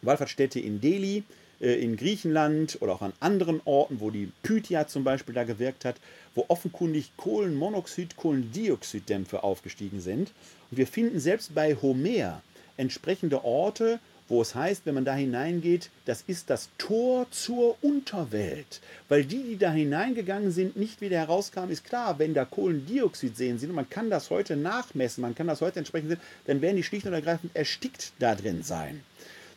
Wallfahrtsstätte 0.00 0.60
in 0.60 0.80
Delhi, 0.80 1.24
in 1.60 1.96
Griechenland 1.96 2.78
oder 2.80 2.92
auch 2.92 3.02
an 3.02 3.12
anderen 3.20 3.60
Orten, 3.64 4.00
wo 4.00 4.10
die 4.10 4.30
Pythia 4.42 4.86
zum 4.86 5.04
Beispiel 5.04 5.34
da 5.34 5.44
gewirkt 5.44 5.84
hat, 5.84 5.96
wo 6.34 6.44
offenkundig 6.48 7.10
Kohlenmonoxid, 7.16 8.16
Kohlendioxiddämpfe 8.16 9.42
aufgestiegen 9.42 10.00
sind. 10.00 10.32
Und 10.70 10.78
wir 10.78 10.86
finden 10.86 11.18
selbst 11.18 11.54
bei 11.54 11.74
Homer 11.74 12.42
entsprechende 12.76 13.44
Orte, 13.44 13.98
wo 14.28 14.42
es 14.42 14.54
heißt, 14.54 14.82
wenn 14.84 14.94
man 14.94 15.04
da 15.04 15.14
hineingeht, 15.14 15.90
das 16.04 16.22
ist 16.26 16.50
das 16.50 16.68
Tor 16.76 17.26
zur 17.30 17.76
Unterwelt. 17.82 18.80
Weil 19.08 19.24
die, 19.24 19.42
die 19.42 19.58
da 19.58 19.72
hineingegangen 19.72 20.52
sind, 20.52 20.76
nicht 20.76 21.00
wieder 21.00 21.16
herauskamen, 21.16 21.70
ist 21.70 21.84
klar, 21.84 22.18
wenn 22.18 22.34
da 22.34 22.44
Kohlendioxid 22.44 23.36
sehen 23.36 23.58
sind, 23.58 23.70
und 23.70 23.76
man 23.76 23.88
kann 23.88 24.10
das 24.10 24.30
heute 24.30 24.56
nachmessen, 24.56 25.22
man 25.22 25.34
kann 25.34 25.46
das 25.46 25.62
heute 25.62 25.78
entsprechend 25.78 26.10
sehen, 26.10 26.20
dann 26.46 26.60
werden 26.60 26.76
die 26.76 26.82
schlicht 26.82 27.06
und 27.06 27.14
ergreifend 27.14 27.56
erstickt 27.56 28.12
da 28.18 28.34
drin 28.34 28.62
sein. 28.62 29.00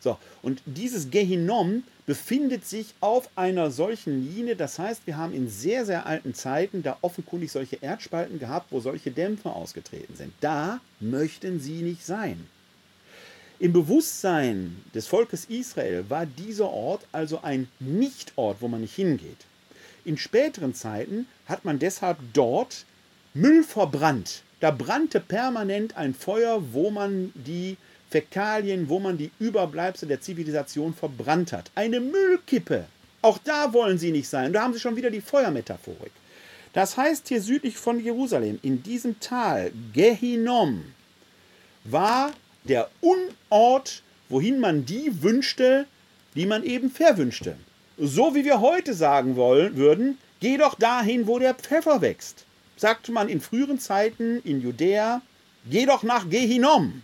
So, 0.02 0.18
und 0.42 0.60
dieses 0.66 1.10
Gehinom 1.10 1.84
befindet 2.06 2.66
sich 2.66 2.94
auf 3.00 3.28
einer 3.36 3.70
solchen 3.70 4.34
Linie. 4.34 4.56
Das 4.56 4.80
heißt, 4.80 5.06
wir 5.06 5.16
haben 5.16 5.32
in 5.32 5.48
sehr, 5.48 5.86
sehr 5.86 6.06
alten 6.06 6.34
Zeiten 6.34 6.82
da 6.82 6.98
offenkundig 7.02 7.52
solche 7.52 7.76
Erdspalten 7.76 8.40
gehabt, 8.40 8.66
wo 8.70 8.80
solche 8.80 9.12
Dämpfe 9.12 9.50
ausgetreten 9.50 10.16
sind. 10.16 10.32
Da 10.40 10.80
möchten 10.98 11.60
sie 11.60 11.82
nicht 11.82 12.04
sein. 12.04 12.48
Im 13.60 13.72
Bewusstsein 13.72 14.76
des 14.92 15.06
Volkes 15.06 15.44
Israel 15.44 16.04
war 16.08 16.26
dieser 16.26 16.68
Ort 16.68 17.06
also 17.12 17.42
ein 17.42 17.68
Nichtort, 17.78 18.56
wo 18.58 18.66
man 18.66 18.80
nicht 18.80 18.96
hingeht. 18.96 19.46
In 20.04 20.18
späteren 20.18 20.74
Zeiten 20.74 21.28
hat 21.46 21.64
man 21.64 21.78
deshalb 21.78 22.18
dort 22.32 22.84
Müll 23.34 23.62
verbrannt. 23.62 24.42
Da 24.58 24.72
brannte 24.72 25.20
permanent 25.20 25.96
ein 25.96 26.12
Feuer, 26.12 26.72
wo 26.72 26.90
man 26.90 27.32
die 27.34 27.76
Fäkalien, 28.12 28.90
wo 28.90 29.00
man 29.00 29.16
die 29.16 29.30
Überbleibsel 29.40 30.06
der 30.06 30.20
Zivilisation 30.20 30.92
verbrannt 30.92 31.52
hat. 31.52 31.70
Eine 31.74 31.98
Müllkippe. 31.98 32.84
Auch 33.22 33.38
da 33.38 33.72
wollen 33.72 33.96
sie 33.96 34.12
nicht 34.12 34.28
sein. 34.28 34.52
Da 34.52 34.62
haben 34.62 34.74
sie 34.74 34.80
schon 34.80 34.96
wieder 34.96 35.10
die 35.10 35.22
Feuermetaphorik. 35.22 36.12
Das 36.74 36.98
heißt 36.98 37.28
hier 37.28 37.40
südlich 37.40 37.78
von 37.78 37.98
Jerusalem, 37.98 38.58
in 38.62 38.82
diesem 38.82 39.18
Tal, 39.20 39.72
Gehinom, 39.94 40.84
war 41.84 42.32
der 42.64 42.90
Unort, 43.00 44.02
wohin 44.28 44.60
man 44.60 44.84
die 44.84 45.22
wünschte, 45.22 45.86
die 46.34 46.46
man 46.46 46.64
eben 46.64 46.90
verwünschte. 46.90 47.56
So 47.98 48.34
wie 48.34 48.44
wir 48.44 48.60
heute 48.60 48.92
sagen 48.92 49.36
wollen, 49.36 49.76
würden, 49.76 50.18
geh 50.40 50.58
doch 50.58 50.74
dahin, 50.74 51.26
wo 51.26 51.38
der 51.38 51.54
Pfeffer 51.54 52.02
wächst. 52.02 52.44
Sagte 52.76 53.10
man 53.12 53.28
in 53.28 53.40
früheren 53.40 53.78
Zeiten 53.78 54.40
in 54.44 54.60
Judäa, 54.60 55.22
geh 55.70 55.86
doch 55.86 56.02
nach 56.02 56.28
Gehinom. 56.28 57.02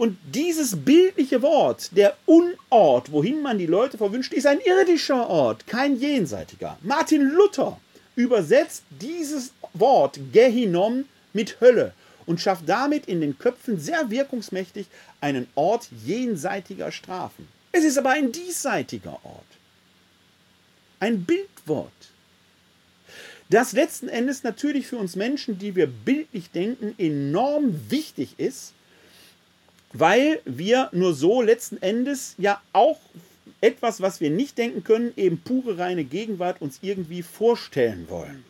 Und 0.00 0.16
dieses 0.34 0.82
bildliche 0.82 1.42
Wort, 1.42 1.94
der 1.94 2.16
Unort, 2.24 3.12
wohin 3.12 3.42
man 3.42 3.58
die 3.58 3.66
Leute 3.66 3.98
verwünscht, 3.98 4.32
ist 4.32 4.46
ein 4.46 4.58
irdischer 4.60 5.28
Ort, 5.28 5.66
kein 5.66 5.94
jenseitiger. 6.00 6.78
Martin 6.80 7.20
Luther 7.20 7.78
übersetzt 8.16 8.82
dieses 8.88 9.52
Wort 9.74 10.18
Gehinom 10.32 11.04
mit 11.34 11.60
Hölle 11.60 11.92
und 12.24 12.40
schafft 12.40 12.66
damit 12.66 13.08
in 13.08 13.20
den 13.20 13.36
Köpfen 13.36 13.78
sehr 13.78 14.08
wirkungsmächtig 14.08 14.86
einen 15.20 15.48
Ort 15.54 15.90
jenseitiger 16.06 16.92
Strafen. 16.92 17.46
Es 17.70 17.84
ist 17.84 17.98
aber 17.98 18.12
ein 18.12 18.32
diesseitiger 18.32 19.18
Ort. 19.22 19.44
Ein 20.98 21.24
Bildwort. 21.24 21.92
Das 23.50 23.72
letzten 23.72 24.08
Endes 24.08 24.44
natürlich 24.44 24.86
für 24.86 24.96
uns 24.96 25.14
Menschen, 25.14 25.58
die 25.58 25.76
wir 25.76 25.88
bildlich 25.88 26.50
denken, 26.52 26.94
enorm 26.96 27.78
wichtig 27.90 28.36
ist, 28.38 28.72
weil 29.92 30.40
wir 30.44 30.88
nur 30.92 31.14
so 31.14 31.42
letzten 31.42 31.80
Endes 31.82 32.34
ja 32.38 32.60
auch 32.72 33.00
etwas, 33.60 34.00
was 34.00 34.20
wir 34.20 34.30
nicht 34.30 34.58
denken 34.58 34.84
können, 34.84 35.12
eben 35.16 35.38
pure 35.38 35.78
reine 35.78 36.04
Gegenwart 36.04 36.62
uns 36.62 36.78
irgendwie 36.82 37.22
vorstellen 37.22 38.06
wollen. 38.08 38.44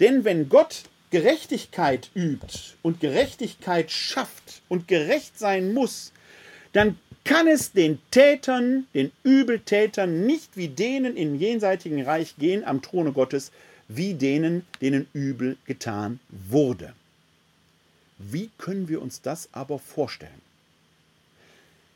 Denn 0.00 0.24
wenn 0.24 0.48
Gott 0.48 0.84
Gerechtigkeit 1.10 2.10
übt 2.14 2.74
und 2.82 3.00
Gerechtigkeit 3.00 3.90
schafft 3.90 4.62
und 4.68 4.88
gerecht 4.88 5.38
sein 5.38 5.72
muss, 5.72 6.12
dann 6.72 6.98
kann 7.24 7.48
es 7.48 7.72
den 7.72 7.98
Tätern, 8.10 8.86
den 8.94 9.10
Übeltätern 9.22 10.26
nicht 10.26 10.56
wie 10.56 10.68
denen 10.68 11.16
im 11.16 11.34
jenseitigen 11.34 12.02
Reich 12.02 12.36
gehen 12.38 12.64
am 12.64 12.82
Throne 12.82 13.12
Gottes, 13.12 13.50
wie 13.88 14.14
denen, 14.14 14.64
denen 14.80 15.06
übel 15.12 15.56
getan 15.64 16.20
wurde. 16.28 16.92
Wie 18.18 18.50
können 18.58 18.88
wir 18.88 19.02
uns 19.02 19.20
das 19.20 19.48
aber 19.52 19.78
vorstellen? 19.78 20.40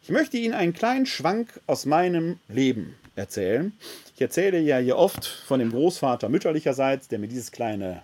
Ich 0.02 0.10
möchte 0.10 0.36
Ihnen 0.36 0.54
einen 0.54 0.72
kleinen 0.72 1.06
Schwank 1.06 1.60
aus 1.66 1.86
meinem 1.86 2.38
Leben 2.48 2.96
erzählen. 3.16 3.72
Ich 4.14 4.20
erzähle 4.20 4.58
ja 4.60 4.78
hier 4.78 4.96
oft 4.96 5.26
von 5.26 5.60
dem 5.60 5.70
Großvater 5.70 6.28
mütterlicherseits, 6.28 7.08
der 7.08 7.18
mir 7.18 7.28
dieses 7.28 7.52
kleine 7.52 8.02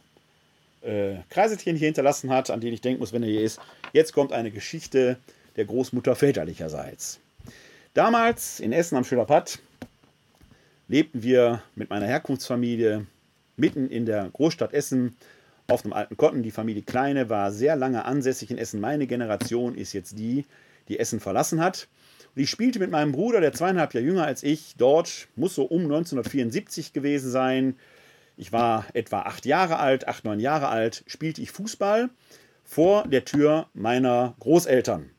äh, 0.83 1.17
Kreiselchen 1.31 1.77
hier 1.77 1.87
hinterlassen 1.87 2.31
hat, 2.31 2.51
an 2.51 2.61
den 2.61 2.73
ich 2.73 2.81
denken 2.81 3.01
muss, 3.01 3.13
wenn 3.13 3.23
er 3.23 3.29
hier 3.29 3.43
ist. 3.43 3.61
Jetzt 3.93 4.13
kommt 4.13 4.33
eine 4.33 4.51
Geschichte 4.51 5.17
der 5.57 5.65
Großmutter 5.65 6.15
väterlicherseits. 6.15 7.19
Damals 7.95 8.61
in 8.61 8.73
Essen 8.73 8.97
am 8.97 9.05
Schillerpatt 9.05 9.59
lebten 10.89 11.23
wir 11.23 11.63
mit 11.75 11.91
meiner 11.91 12.07
Herkunftsfamilie 12.07 13.07
mitten 13.57 13.89
in 13.89 14.07
der 14.07 14.29
Großstadt 14.33 14.75
Essen 14.75 15.17
auf 15.69 15.85
einem 15.85 15.93
alten 15.93 16.17
Kotten. 16.17 16.43
Die 16.43 16.51
Familie 16.51 16.83
Kleine 16.83 17.29
war 17.29 17.53
sehr 17.53 17.77
lange 17.77 18.05
ansässig 18.05 18.51
in 18.51 18.59
Essen. 18.59 18.81
Meine 18.81 19.07
Generation 19.07 19.75
ist 19.75 19.93
jetzt 19.93 20.19
die, 20.19 20.45
die 20.89 20.99
Essen 20.99 21.21
verlassen 21.21 21.61
hat. 21.61 21.89
Und 22.35 22.43
ich 22.43 22.51
spielte 22.51 22.79
mit 22.79 22.91
meinem 22.91 23.13
Bruder, 23.13 23.41
der 23.41 23.53
zweieinhalb 23.53 23.95
Jahre 23.95 24.07
jünger 24.07 24.27
als 24.27 24.43
ich, 24.43 24.75
dort, 24.77 25.29
muss 25.37 25.55
so 25.55 25.65
um 25.65 25.83
1974 25.83 26.93
gewesen 26.93 27.31
sein. 27.31 27.77
Ich 28.37 28.53
war 28.53 28.85
etwa 28.93 29.21
acht 29.23 29.47
Jahre 29.47 29.79
alt, 29.79 30.07
acht, 30.09 30.25
neun 30.25 30.41
Jahre 30.41 30.69
alt, 30.69 31.03
spielte 31.07 31.41
ich 31.41 31.51
Fußball 31.51 32.11
vor 32.65 33.07
der 33.09 33.25
Tür 33.25 33.69
meiner 33.73 34.35
Großeltern. 34.41 35.11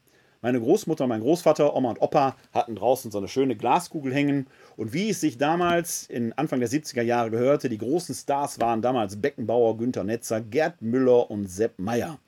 Meine 0.42 0.60
Großmutter, 0.60 1.08
mein 1.08 1.22
Großvater, 1.22 1.76
Oma 1.76 1.90
und 1.90 2.02
Opa 2.02 2.36
hatten 2.54 2.76
draußen 2.76 3.10
so 3.10 3.18
eine 3.18 3.28
schöne 3.28 3.56
Glaskugel 3.56 4.14
hängen. 4.14 4.48
Und 4.78 4.94
wie 4.94 5.10
es 5.10 5.20
sich 5.20 5.40
damals 5.40 6.08
in 6.08 6.34
Anfang 6.34 6.60
der 6.60 6.70
70er 6.70 7.02
Jahre 7.02 7.32
gehörte, 7.32 7.68
die 7.68 7.80
großen 7.80 8.14
Stars 8.14 8.62
waren 8.62 8.84
damals 8.84 9.20
Beckenbauer, 9.20 9.76
Günter 9.76 10.04
Netzer, 10.04 10.40
Gerd 10.40 10.84
Müller 10.84 11.32
und 11.32 11.48
Sepp 11.48 11.80
Meyer. 11.80 12.20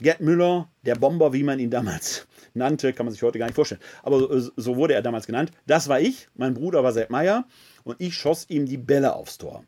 Gerd 0.00 0.20
Müller, 0.20 0.68
der 0.84 0.94
Bomber, 0.94 1.32
wie 1.32 1.42
man 1.42 1.58
ihn 1.58 1.70
damals 1.70 2.28
nannte, 2.54 2.92
kann 2.92 3.06
man 3.06 3.12
sich 3.12 3.24
heute 3.24 3.40
gar 3.40 3.46
nicht 3.46 3.56
vorstellen. 3.56 3.80
Aber 4.04 4.40
so 4.40 4.76
wurde 4.76 4.94
er 4.94 5.02
damals 5.02 5.26
genannt. 5.26 5.50
Das 5.66 5.88
war 5.88 6.00
ich, 6.00 6.28
mein 6.36 6.54
Bruder 6.54 6.84
war 6.84 6.92
Sepp 6.92 7.10
Meyer 7.10 7.44
und 7.82 8.00
ich 8.00 8.14
schoss 8.14 8.48
ihm 8.48 8.66
die 8.66 8.78
Bälle 8.78 9.16
aufs 9.16 9.38
Tor. 9.38 9.64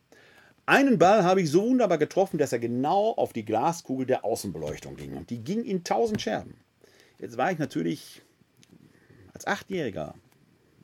Einen 0.65 0.97
Ball 0.97 1.25
habe 1.25 1.43
ich 1.43 1.51
so 1.51 1.67
wunderbar 1.67 1.99
getroffen, 1.99 2.39
dass 2.39 2.53
er 2.53 2.61
genau 2.61 3.15
auf 3.15 3.33
die 3.33 3.45
Glaskugel 3.45 4.07
der 4.07 4.25
Außenbeleuchtung 4.25 4.95
ging. 4.95 5.17
Und 5.17 5.31
die 5.31 5.43
ging 5.43 5.65
in 5.65 5.83
tausend 5.83 6.23
Scherben. 6.23 6.55
Jetzt 7.19 7.37
war 7.37 7.51
ich 7.51 7.59
natürlich 7.59 8.23
als 9.33 9.45
Achtjähriger 9.47 10.15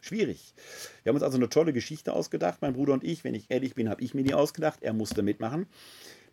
schwierig. 0.05 0.55
Wir 1.03 1.11
haben 1.11 1.17
uns 1.17 1.25
also 1.25 1.37
eine 1.37 1.49
tolle 1.49 1.73
Geschichte 1.73 2.13
ausgedacht, 2.13 2.59
mein 2.61 2.75
Bruder 2.75 2.93
und 2.93 3.05
ich. 3.05 3.25
Wenn 3.25 3.35
ich 3.35 3.51
ehrlich 3.51 3.75
bin, 3.75 3.89
habe 3.89 4.03
ich 4.03 4.15
mir 4.15 4.23
die 4.23 4.35
ausgedacht. 4.35 4.83
Er 4.83 4.93
musste 4.93 5.23
mitmachen. 5.23 5.67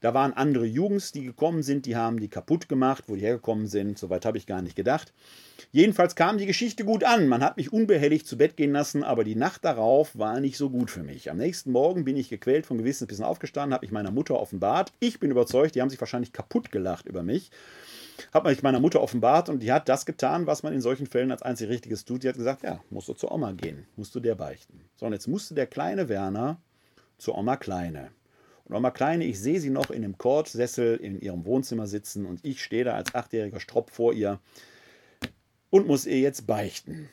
Da 0.01 0.15
waren 0.15 0.33
andere 0.33 0.65
Jugends, 0.65 1.11
die 1.11 1.23
gekommen 1.23 1.61
sind, 1.61 1.85
die 1.85 1.95
haben 1.95 2.19
die 2.19 2.27
kaputt 2.27 2.67
gemacht, 2.67 3.03
wo 3.05 3.15
die 3.15 3.21
hergekommen 3.21 3.67
sind. 3.67 3.99
Soweit 3.99 4.25
habe 4.25 4.39
ich 4.39 4.47
gar 4.47 4.63
nicht 4.63 4.75
gedacht. 4.75 5.13
Jedenfalls 5.71 6.15
kam 6.15 6.39
die 6.39 6.47
Geschichte 6.47 6.83
gut 6.83 7.03
an. 7.03 7.27
Man 7.27 7.43
hat 7.43 7.57
mich 7.57 7.71
unbehelligt 7.71 8.25
zu 8.25 8.35
Bett 8.35 8.57
gehen 8.57 8.71
lassen, 8.71 9.03
aber 9.03 9.23
die 9.23 9.35
Nacht 9.35 9.63
darauf 9.63 10.17
war 10.17 10.39
nicht 10.39 10.57
so 10.57 10.71
gut 10.71 10.89
für 10.89 11.03
mich. 11.03 11.29
Am 11.29 11.37
nächsten 11.37 11.71
Morgen 11.71 12.03
bin 12.03 12.17
ich 12.17 12.29
gequält 12.29 12.65
vom 12.65 12.79
Gewissen 12.79 13.03
ein 13.03 13.07
bisschen 13.09 13.25
aufgestanden, 13.25 13.75
habe 13.75 13.85
mich 13.85 13.91
meiner 13.91 14.09
Mutter 14.09 14.39
offenbart. 14.39 14.91
Ich 14.99 15.19
bin 15.19 15.29
überzeugt, 15.29 15.75
die 15.75 15.81
haben 15.81 15.91
sich 15.91 16.01
wahrscheinlich 16.01 16.33
kaputt 16.33 16.71
gelacht 16.71 17.07
über 17.07 17.21
mich. 17.21 17.51
Habe 18.33 18.49
mich 18.49 18.63
meiner 18.63 18.79
Mutter 18.79 19.01
offenbart 19.01 19.49
und 19.49 19.59
die 19.59 19.71
hat 19.71 19.89
das 19.89 20.05
getan, 20.05 20.47
was 20.47 20.63
man 20.63 20.73
in 20.73 20.81
solchen 20.81 21.07
Fällen 21.07 21.31
als 21.31 21.41
einzig 21.41 21.69
Richtiges 21.69 22.05
tut. 22.05 22.23
Die 22.23 22.29
hat 22.29 22.37
gesagt: 22.37 22.63
Ja, 22.63 22.83
musst 22.89 23.07
du 23.07 23.13
zur 23.13 23.31
Oma 23.31 23.51
gehen, 23.51 23.87
musst 23.95 24.15
du 24.15 24.19
der 24.19 24.35
beichten. 24.35 24.81
So, 24.95 25.05
und 25.05 25.13
jetzt 25.13 25.27
musste 25.27 25.55
der 25.55 25.67
kleine 25.67 26.09
Werner 26.09 26.61
zur 27.17 27.37
Oma 27.37 27.57
Kleine. 27.57 28.11
Und 28.65 28.75
Oma 28.75 28.91
Kleine, 28.91 29.25
ich 29.25 29.39
sehe 29.39 29.59
sie 29.59 29.69
noch 29.69 29.91
in 29.91 30.01
dem 30.01 30.17
Kordsessel 30.17 30.97
in 30.97 31.19
ihrem 31.19 31.45
Wohnzimmer 31.45 31.87
sitzen 31.87 32.25
und 32.25 32.39
ich 32.43 32.63
stehe 32.63 32.83
da 32.83 32.93
als 32.95 33.13
achtjähriger 33.13 33.59
Stropp 33.59 33.91
vor 33.91 34.13
ihr 34.13 34.39
und 35.69 35.87
muss 35.87 36.05
ihr 36.05 36.19
jetzt 36.19 36.47
beichten. 36.47 37.09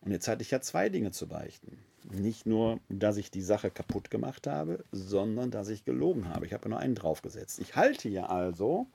Und 0.00 0.12
jetzt 0.12 0.28
hatte 0.28 0.42
ich 0.42 0.50
ja 0.50 0.60
zwei 0.60 0.88
Dinge 0.88 1.10
zu 1.10 1.26
beichten. 1.26 1.78
Nicht 2.10 2.46
nur, 2.46 2.80
dass 2.88 3.16
ich 3.16 3.30
die 3.30 3.42
Sache 3.42 3.70
kaputt 3.70 4.10
gemacht 4.10 4.46
habe, 4.46 4.84
sondern 4.92 5.50
dass 5.50 5.68
ich 5.68 5.84
gelogen 5.84 6.28
habe. 6.28 6.46
Ich 6.46 6.52
habe 6.52 6.68
nur 6.68 6.78
einen 6.78 6.94
draufgesetzt. 6.94 7.58
Ich 7.58 7.76
halte 7.76 8.08
ja 8.08 8.26
also 8.26 8.86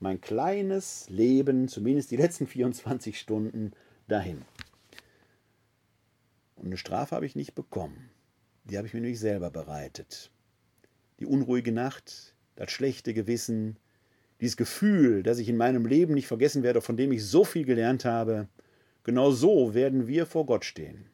mein 0.00 0.20
kleines 0.20 1.08
Leben, 1.08 1.68
zumindest 1.68 2.10
die 2.10 2.16
letzten 2.16 2.46
24 2.46 3.18
Stunden, 3.18 3.72
dahin. 4.08 4.42
Und 6.56 6.66
eine 6.66 6.76
Strafe 6.76 7.14
habe 7.14 7.26
ich 7.26 7.36
nicht 7.36 7.54
bekommen. 7.54 8.10
Die 8.64 8.76
habe 8.76 8.86
ich 8.86 8.94
mir 8.94 9.00
nämlich 9.00 9.20
selber 9.20 9.50
bereitet 9.50 10.30
die 11.20 11.26
unruhige 11.26 11.70
Nacht, 11.70 12.34
das 12.56 12.70
schlechte 12.70 13.14
Gewissen, 13.14 13.76
dieses 14.40 14.56
Gefühl, 14.56 15.22
das 15.22 15.38
ich 15.38 15.48
in 15.48 15.56
meinem 15.56 15.86
Leben 15.86 16.14
nicht 16.14 16.26
vergessen 16.26 16.62
werde, 16.62 16.80
von 16.80 16.96
dem 16.96 17.12
ich 17.12 17.24
so 17.24 17.44
viel 17.44 17.64
gelernt 17.64 18.06
habe, 18.06 18.48
genau 19.04 19.30
so 19.30 19.74
werden 19.74 20.08
wir 20.08 20.24
vor 20.24 20.46
Gott 20.46 20.64
stehen. 20.64 21.04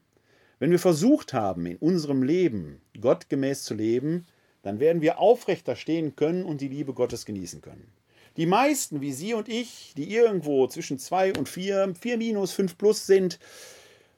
Wenn 0.59 0.71
wir 0.71 0.79
versucht 0.79 1.35
haben, 1.35 1.67
in 1.67 1.77
unserem 1.77 2.23
Leben 2.23 2.81
gottgemäß 2.99 3.65
zu 3.65 3.75
leben, 3.75 4.27
dann 4.63 4.81
werden 4.81 5.03
wir 5.03 5.19
aufrechter 5.19 5.77
stehen 5.77 6.17
können 6.17 6.45
und 6.45 6.61
die 6.61 6.69
Liebe 6.69 6.95
Gottes 6.95 7.27
genießen 7.27 7.61
können. 7.61 7.93
Die 8.37 8.47
meisten, 8.47 9.01
wie 9.01 9.13
Sie 9.13 9.35
und 9.35 9.49
ich, 9.49 9.95
die 9.97 10.13
irgendwo 10.13 10.67
zwischen 10.67 10.99
zwei 10.99 11.33
und 11.33 11.49
vier, 11.49 11.95
vier 11.99 12.19
minus, 12.19 12.53
fünf 12.53 12.77
plus 12.77 13.07
sind, 13.07 13.39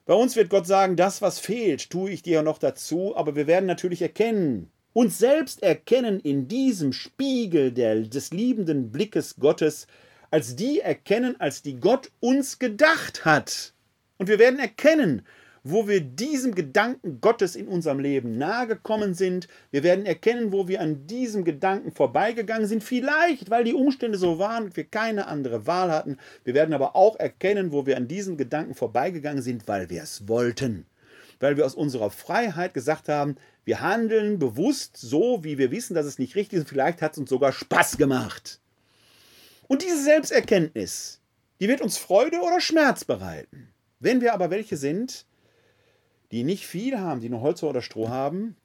bei 0.05 0.13
uns 0.13 0.35
wird 0.35 0.49
Gott 0.49 0.65
sagen, 0.65 0.95
das, 0.95 1.21
was 1.21 1.39
fehlt, 1.39 1.89
tue 1.89 2.09
ich 2.09 2.23
dir 2.23 2.41
noch 2.41 2.57
dazu, 2.57 3.15
aber 3.15 3.35
wir 3.35 3.47
werden 3.47 3.67
natürlich 3.67 4.01
erkennen, 4.01 4.71
uns 4.91 5.19
selbst 5.19 5.61
erkennen 5.61 6.19
in 6.19 6.47
diesem 6.47 6.93
Spiegel 6.93 7.71
der, 7.71 8.01
des 8.01 8.31
liebenden 8.31 8.91
Blickes 8.91 9.35
Gottes, 9.35 9.87
als 10.31 10.55
die 10.55 10.79
erkennen, 10.79 11.39
als 11.39 11.61
die 11.61 11.79
Gott 11.79 12.11
uns 12.19 12.59
gedacht 12.59 13.23
hat. 13.23 13.73
Und 14.17 14.27
wir 14.27 14.39
werden 14.39 14.59
erkennen, 14.59 15.21
wo 15.71 15.87
wir 15.87 16.01
diesem 16.01 16.55
Gedanken 16.55 17.21
Gottes 17.21 17.55
in 17.55 17.67
unserem 17.67 17.99
Leben 17.99 18.37
nahegekommen 18.37 19.13
sind. 19.13 19.47
Wir 19.71 19.83
werden 19.83 20.05
erkennen, 20.05 20.51
wo 20.51 20.67
wir 20.67 20.81
an 20.81 21.07
diesem 21.07 21.43
Gedanken 21.43 21.91
vorbeigegangen 21.91 22.67
sind. 22.67 22.83
Vielleicht, 22.83 23.49
weil 23.49 23.63
die 23.63 23.73
Umstände 23.73 24.17
so 24.17 24.39
waren 24.39 24.65
und 24.65 24.77
wir 24.77 24.85
keine 24.85 25.27
andere 25.27 25.67
Wahl 25.67 25.91
hatten. 25.91 26.17
Wir 26.43 26.53
werden 26.53 26.73
aber 26.73 26.95
auch 26.95 27.17
erkennen, 27.19 27.71
wo 27.71 27.85
wir 27.85 27.97
an 27.97 28.07
diesem 28.07 28.37
Gedanken 28.37 28.75
vorbeigegangen 28.75 29.41
sind, 29.41 29.67
weil 29.67 29.89
wir 29.89 30.03
es 30.03 30.27
wollten. 30.27 30.85
Weil 31.39 31.57
wir 31.57 31.65
aus 31.65 31.75
unserer 31.75 32.11
Freiheit 32.11 32.73
gesagt 32.73 33.07
haben, 33.07 33.35
wir 33.63 33.81
handeln 33.81 34.39
bewusst 34.39 34.97
so, 34.97 35.43
wie 35.43 35.57
wir 35.57 35.71
wissen, 35.71 35.93
dass 35.93 36.05
es 36.05 36.19
nicht 36.19 36.35
richtig 36.35 36.59
ist. 36.59 36.69
Vielleicht 36.69 37.01
hat 37.01 37.13
es 37.13 37.19
uns 37.19 37.29
sogar 37.29 37.51
Spaß 37.51 37.97
gemacht. 37.97 38.59
Und 39.67 39.83
diese 39.83 40.03
Selbsterkenntnis, 40.03 41.21
die 41.59 41.67
wird 41.67 41.81
uns 41.81 41.97
Freude 41.97 42.39
oder 42.41 42.59
Schmerz 42.59 43.05
bereiten. 43.05 43.69
Wenn 43.99 44.21
wir 44.21 44.33
aber 44.33 44.49
welche 44.49 44.77
sind, 44.77 45.25
die 46.31 46.43
nicht 46.43 46.65
viel 46.65 46.99
haben, 46.99 47.21
die 47.21 47.29
nur 47.29 47.41
Holz 47.41 47.63
oder 47.63 47.81
Stroh 47.81 48.09
haben, 48.09 48.55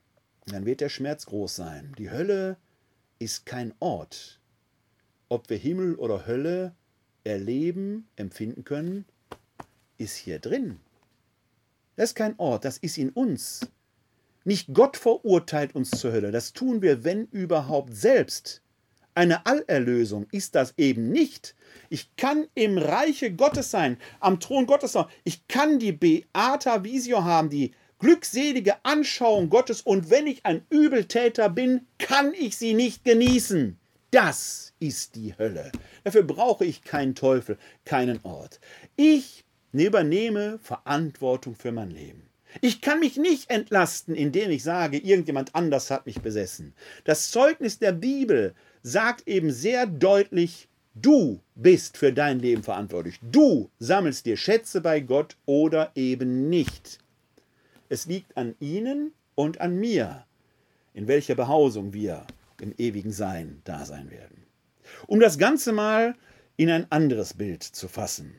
dann 0.47 0.67
wird 0.67 0.81
der 0.81 0.89
Schmerz 0.89 1.27
groß 1.27 1.57
sein. 1.57 1.95
Die 1.99 2.11
Hölle 2.11 2.57
ist 3.19 3.47
kein 3.47 3.75
Ort. 3.81 4.41
Ob 5.29 5.49
wir 5.49 5.57
Himmel 5.57 5.95
oder 5.95 6.27
Hölle 6.27 6.75
erleben, 7.25 8.07
empfinden 8.17 8.65
können, 8.65 9.07
ist 9.97 10.17
hier 10.17 10.39
drin. 10.39 10.81
Das 11.97 12.11
ist 12.11 12.15
kein 12.15 12.39
Ort, 12.39 12.65
das 12.65 12.79
ist 12.79 12.99
in 12.99 13.11
uns. 13.11 13.61
Nicht 14.45 14.75
Gott 14.75 14.97
verurteilt 14.97 15.75
uns 15.75 15.91
zur 15.91 16.13
Hölle, 16.13 16.31
das 16.31 16.53
tun 16.53 16.83
wir, 16.83 17.05
wenn 17.05 17.27
überhaupt, 17.27 17.95
selbst. 17.95 18.61
Eine 19.15 19.47
Allerlösung 19.47 20.27
ist 20.33 20.57
das 20.57 20.75
eben 20.77 21.11
nicht. 21.11 21.55
Ich 21.89 22.17
kann 22.17 22.49
im 22.55 22.79
Reiche 22.79 23.33
Gottes 23.33 23.71
sein, 23.71 23.97
am 24.19 24.41
Thron 24.41 24.67
Gottes 24.67 24.93
sein. 24.93 25.07
Ich 25.23 25.47
kann 25.47 25.79
die 25.79 25.93
Beata 25.93 26.83
Visio 26.83 27.23
haben, 27.23 27.49
die 27.49 27.73
glückselige 28.01 28.85
Anschauung 28.85 29.51
Gottes. 29.51 29.83
Und 29.83 30.11
wenn 30.11 30.27
ich 30.27 30.45
ein 30.45 30.67
Übeltäter 30.69 31.49
bin, 31.49 31.87
kann 31.99 32.35
ich 32.35 32.57
sie 32.57 32.75
nicht 32.75 33.05
genießen. 33.05 33.79
Das 34.11 34.75
ist 34.81 35.15
die 35.15 35.37
Hölle. 35.39 35.71
Dafür 36.03 36.25
brauche 36.25 36.65
ich 36.65 36.83
keinen 36.83 37.15
Teufel, 37.15 37.57
keinen 37.85 38.21
Ort. 38.25 38.61
Ich 38.97 39.45
übernehme 39.73 40.59
Verantwortung 40.59 41.55
für 41.55 41.73
mein 41.73 41.91
Leben. 41.91 42.29
Ich 42.61 42.81
kann 42.81 43.01
mich 43.01 43.17
nicht 43.17 43.51
entlasten, 43.51 44.15
indem 44.15 44.51
ich 44.51 44.63
sage, 44.63 44.99
irgendjemand 44.99 45.55
anders 45.55 45.91
hat 45.91 46.07
mich 46.07 46.21
besessen. 46.21 46.75
Das 47.05 47.31
Zeugnis 47.31 47.79
der 47.79 47.93
Bibel 47.93 48.55
sagt 48.85 49.27
eben 49.27 49.51
sehr 49.51 49.87
deutlich, 49.87 50.69
du 50.95 51.41
bist 51.57 51.97
für 51.97 52.13
dein 52.13 52.39
Leben 52.39 52.63
verantwortlich. 52.63 53.19
Du 53.23 53.71
sammelst 53.81 54.27
dir 54.27 54.37
Schätze 54.37 54.81
bei 54.81 55.01
Gott 55.01 55.37
oder 55.47 55.91
eben 55.97 56.49
nicht. 56.49 56.99
Es 57.89 58.07
liegt 58.07 58.37
an 58.37 58.55
ihnen 58.61 59.13
und 59.35 59.61
an 59.61 59.77
mir, 59.77 60.27
in 60.93 61.09
welcher 61.09 61.35
Behausung 61.35 61.93
wir 61.93 62.27
im 62.61 62.75
ewigen 62.79 63.11
Sein 63.11 63.63
da 63.65 63.85
sein 63.85 64.11
werden. 64.11 64.45
Um 65.07 65.19
das 65.19 65.39
Ganze 65.39 65.73
mal 65.73 66.15
in 66.57 66.71
ein 66.71 66.87
anderes 66.93 67.35
Bild 67.35 67.63
zu 67.63 67.89
fassen. 67.89 68.35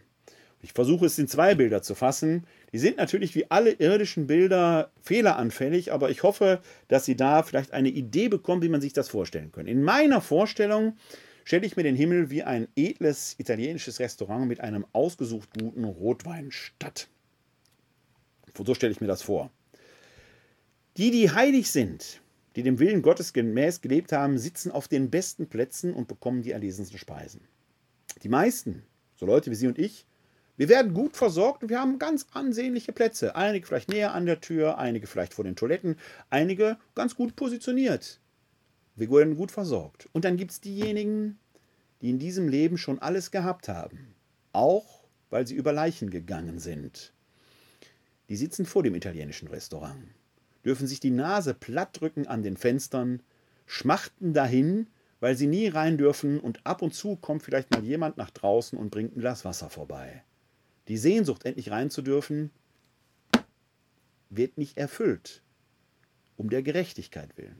Ich 0.61 0.73
versuche 0.73 1.07
es 1.07 1.19
in 1.19 1.27
zwei 1.27 1.55
Bilder 1.55 1.81
zu 1.81 1.95
fassen. 1.95 2.45
Die 2.75 2.79
sind 2.79 2.97
natürlich 2.97 3.35
wie 3.35 3.49
alle 3.49 3.71
irdischen 3.71 4.27
Bilder 4.27 4.91
fehleranfällig, 5.01 5.93
aber 5.93 6.09
ich 6.09 6.23
hoffe, 6.23 6.59
dass 6.89 7.05
Sie 7.05 7.15
da 7.15 7.41
vielleicht 7.41 7.71
eine 7.71 7.87
Idee 7.87 8.27
bekommen, 8.27 8.61
wie 8.63 8.67
man 8.67 8.81
sich 8.81 8.91
das 8.91 9.07
vorstellen 9.07 9.53
kann. 9.53 9.65
In 9.65 9.81
meiner 9.81 10.19
Vorstellung 10.19 10.97
stelle 11.45 11.65
ich 11.65 11.77
mir 11.77 11.83
den 11.83 11.95
Himmel 11.95 12.29
wie 12.31 12.43
ein 12.43 12.67
edles 12.75 13.35
italienisches 13.37 14.01
Restaurant 14.01 14.49
mit 14.49 14.59
einem 14.59 14.85
ausgesucht 14.91 15.51
guten 15.57 15.85
Rotwein 15.85 16.51
statt. 16.51 17.07
So 18.61 18.75
stelle 18.75 18.91
ich 18.91 18.99
mir 18.99 19.07
das 19.07 19.21
vor. 19.21 19.51
Die, 20.97 21.11
die 21.11 21.31
heilig 21.31 21.71
sind, 21.71 22.19
die 22.57 22.63
dem 22.63 22.79
Willen 22.79 23.03
Gottes 23.03 23.31
gemäß 23.31 23.79
gelebt 23.79 24.11
haben, 24.11 24.37
sitzen 24.37 24.69
auf 24.69 24.89
den 24.89 25.09
besten 25.09 25.47
Plätzen 25.47 25.93
und 25.93 26.09
bekommen 26.09 26.41
die 26.41 26.51
erlesensten 26.51 26.97
Speisen. 26.97 27.39
Die 28.21 28.27
meisten, 28.27 28.83
so 29.15 29.25
Leute 29.25 29.49
wie 29.49 29.55
Sie 29.55 29.67
und 29.67 29.79
ich, 29.79 30.05
wir 30.57 30.69
werden 30.69 30.93
gut 30.93 31.17
versorgt 31.17 31.63
und 31.63 31.69
wir 31.69 31.79
haben 31.79 31.99
ganz 31.99 32.27
ansehnliche 32.31 32.93
Plätze. 32.93 33.35
Einige 33.35 33.65
vielleicht 33.65 33.89
näher 33.89 34.13
an 34.13 34.25
der 34.25 34.39
Tür, 34.41 34.77
einige 34.77 35.07
vielleicht 35.07 35.33
vor 35.33 35.43
den 35.43 35.55
Toiletten, 35.55 35.97
einige 36.29 36.77
ganz 36.95 37.15
gut 37.15 37.35
positioniert. 37.35 38.19
Wir 38.95 39.11
werden 39.11 39.35
gut 39.35 39.51
versorgt. 39.51 40.07
Und 40.13 40.23
dann 40.23 40.37
gibt 40.37 40.51
es 40.51 40.61
diejenigen, 40.61 41.37
die 42.01 42.09
in 42.09 42.19
diesem 42.19 42.47
Leben 42.47 42.77
schon 42.77 42.99
alles 42.99 43.31
gehabt 43.31 43.67
haben. 43.67 44.15
Auch 44.53 45.05
weil 45.29 45.45
sie 45.45 45.55
über 45.55 45.73
Leichen 45.73 46.09
gegangen 46.09 46.59
sind. 46.59 47.13
Die 48.29 48.37
sitzen 48.37 48.65
vor 48.65 48.83
dem 48.83 48.95
italienischen 48.95 49.47
Restaurant, 49.49 50.07
dürfen 50.63 50.87
sich 50.87 50.99
die 50.99 51.11
Nase 51.11 51.53
plattdrücken 51.53 52.25
an 52.27 52.41
den 52.41 52.57
Fenstern, 52.57 53.21
schmachten 53.65 54.33
dahin, 54.33 54.87
weil 55.19 55.35
sie 55.35 55.47
nie 55.47 55.67
rein 55.67 55.97
dürfen 55.97 56.39
und 56.39 56.65
ab 56.65 56.81
und 56.81 56.93
zu 56.93 57.15
kommt 57.17 57.43
vielleicht 57.43 57.71
mal 57.71 57.83
jemand 57.83 58.17
nach 58.17 58.31
draußen 58.31 58.77
und 58.77 58.91
bringt 58.91 59.15
ein 59.15 59.19
Glas 59.19 59.45
Wasser 59.45 59.69
vorbei. 59.69 60.23
Die 60.87 60.97
Sehnsucht, 60.97 61.45
endlich 61.45 61.71
rein 61.71 61.89
zu 61.89 62.01
dürfen, 62.01 62.51
wird 64.29 64.57
nicht 64.57 64.77
erfüllt, 64.77 65.41
um 66.37 66.49
der 66.49 66.61
Gerechtigkeit 66.61 67.37
willen. 67.37 67.59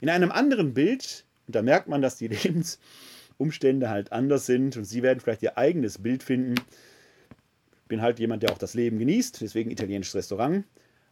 In 0.00 0.08
einem 0.08 0.30
anderen 0.30 0.74
Bild, 0.74 1.24
und 1.46 1.54
da 1.54 1.62
merkt 1.62 1.88
man, 1.88 2.02
dass 2.02 2.16
die 2.16 2.28
Lebensumstände 3.38 3.88
halt 3.88 4.12
anders 4.12 4.46
sind 4.46 4.76
und 4.76 4.84
Sie 4.84 5.02
werden 5.02 5.20
vielleicht 5.20 5.42
Ihr 5.42 5.56
eigenes 5.56 5.98
Bild 5.98 6.22
finden. 6.22 6.54
Ich 6.54 7.88
bin 7.88 8.02
halt 8.02 8.18
jemand, 8.18 8.42
der 8.42 8.52
auch 8.52 8.58
das 8.58 8.74
Leben 8.74 8.98
genießt, 8.98 9.40
deswegen 9.40 9.70
italienisches 9.70 10.14
Restaurant. 10.14 10.64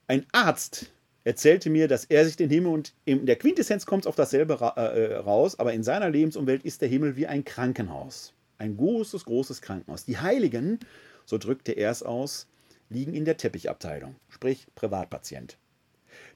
Ein 0.09 0.27
Arzt 0.33 0.93
erzählte 1.25 1.71
mir, 1.71 1.89
dass 1.89 2.05
er 2.05 2.25
sich 2.25 2.37
den 2.37 2.51
Himmel 2.51 2.73
und 2.73 2.95
in 3.05 3.27
der 3.27 3.37
Quintessenz 3.37 3.87
kommt 3.87 4.05
es 4.05 4.07
auf 4.07 4.15
dasselbe 4.15 4.55
äh, 4.55 5.17
raus, 5.17 5.59
aber 5.59 5.73
in 5.73 5.83
seiner 5.83 6.11
Lebensumwelt 6.11 6.65
ist 6.65 6.83
der 6.83 6.89
Himmel 6.89 7.17
wie 7.17 7.27
ein 7.27 7.45
Krankenhaus. 7.45 8.33
Ein 8.59 8.77
großes, 8.77 9.25
großes 9.25 9.61
Krankenhaus. 9.61 10.05
Die 10.05 10.19
Heiligen, 10.19 10.81
so 11.25 11.39
drückte 11.39 11.73
er 11.73 11.91
es 11.91 12.03
aus, 12.03 12.47
liegen 12.89 13.15
in 13.15 13.25
der 13.25 13.37
Teppichabteilung, 13.37 14.17
sprich 14.29 14.67
Privatpatient. 14.75 15.59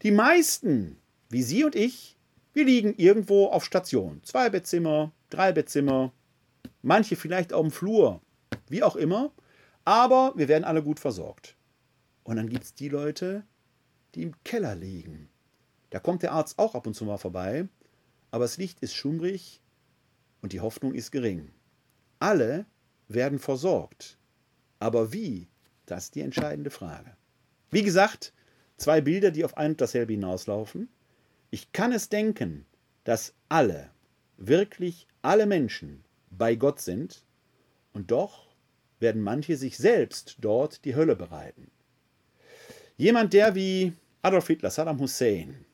Die 0.03 0.11
meisten, 0.11 0.99
wie 1.29 1.43
Sie 1.43 1.65
und 1.65 1.75
ich, 1.75 2.17
wir 2.53 2.65
liegen 2.65 2.95
irgendwo 2.97 3.47
auf 3.47 3.65
Station. 3.65 4.21
Zwei 4.25 4.51
Bettzimmer, 4.51 5.13
drei 5.31 5.53
Bettzimmer, 5.53 6.13
manche 6.83 7.17
vielleicht 7.17 7.53
auf 7.53 7.63
dem 7.63 7.71
Flur, 7.71 8.21
wie 8.69 8.83
auch 8.83 8.97
immer, 8.97 9.33
aber 9.85 10.33
wir 10.37 10.49
werden 10.49 10.65
alle 10.65 10.83
gut 10.83 11.01
versorgt. 11.01 11.57
Und 12.25 12.37
dann 12.37 12.49
gibt 12.49 12.65
es 12.65 12.75
die 12.75 12.89
Leute, 12.89 13.45
die 14.15 14.23
im 14.23 14.35
Keller 14.45 14.75
liegen. 14.75 15.29
Da 15.91 15.99
kommt 15.99 16.23
der 16.23 16.33
Arzt 16.33 16.59
auch 16.59 16.75
ab 16.75 16.87
und 16.87 16.95
zu 16.95 17.05
mal 17.05 17.19
vorbei, 17.19 17.69
aber 18.31 18.45
das 18.45 18.57
Licht 18.57 18.81
ist 18.81 18.95
schummrig 18.95 19.61
und 20.41 20.53
die 20.53 20.61
Hoffnung 20.61 20.95
ist 20.95 21.11
gering. 21.11 21.51
Alle 22.21 22.67
werden 23.09 23.39
versorgt. 23.39 24.17
Aber 24.79 25.13
wie? 25.13 25.49
Das 25.87 26.05
ist 26.05 26.15
die 26.15 26.21
entscheidende 26.21 26.71
Frage. 26.71 27.17
Wie 27.71 27.83
gesagt, 27.83 28.33
zwei 28.77 29.01
Bilder, 29.01 29.33
die 29.33 29.45
auf 29.45 29.57
ein 29.57 29.73
und 29.73 29.81
dasselbe 29.81 30.13
hinauslaufen. 30.13 30.89
Ich 31.51 31.73
kann 31.73 31.93
es 31.93 32.09
denken, 32.09 32.65
dass 33.03 33.35
alle, 33.49 33.91
wirklich 34.37 35.09
alle 35.23 35.47
Menschen 35.47 36.05
bei 36.31 36.55
Gott 36.55 36.81
sind, 36.81 37.25
und 37.93 38.13
doch 38.13 38.47
werden 39.01 39.23
manche 39.23 39.57
sich 39.57 39.77
selbst 39.77 40.37
dort 40.41 40.85
die 40.85 40.95
Hölle 40.95 41.17
bereiten. 41.17 41.71
Jemand, 42.97 43.33
der 43.33 43.55
wie 43.55 43.95
Adolf 44.23 44.47
Hitler, 44.47 44.71
Saddam 44.71 45.01
Hussein, 45.01 45.65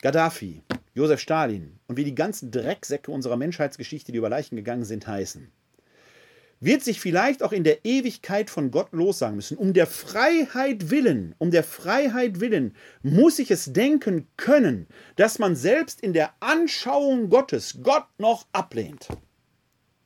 Gaddafi, 0.00 0.62
Josef 0.98 1.20
Stalin 1.20 1.78
und 1.86 1.96
wie 1.96 2.02
die 2.02 2.16
ganzen 2.16 2.50
Drecksäcke 2.50 3.12
unserer 3.12 3.36
Menschheitsgeschichte, 3.36 4.10
die 4.10 4.18
über 4.18 4.28
Leichen 4.28 4.56
gegangen 4.56 4.84
sind, 4.84 5.06
heißen, 5.06 5.48
wird 6.58 6.82
sich 6.82 7.00
vielleicht 7.00 7.44
auch 7.44 7.52
in 7.52 7.62
der 7.62 7.84
Ewigkeit 7.84 8.50
von 8.50 8.72
Gott 8.72 8.88
lossagen 8.90 9.36
müssen. 9.36 9.56
Um 9.56 9.74
der 9.74 9.86
Freiheit 9.86 10.90
willen, 10.90 11.36
um 11.38 11.52
der 11.52 11.62
Freiheit 11.62 12.40
willen 12.40 12.74
muss 13.02 13.38
ich 13.38 13.52
es 13.52 13.72
denken 13.72 14.26
können, 14.36 14.88
dass 15.14 15.38
man 15.38 15.54
selbst 15.54 16.00
in 16.00 16.14
der 16.14 16.32
Anschauung 16.40 17.30
Gottes 17.30 17.78
Gott 17.84 18.06
noch 18.18 18.48
ablehnt. 18.50 19.06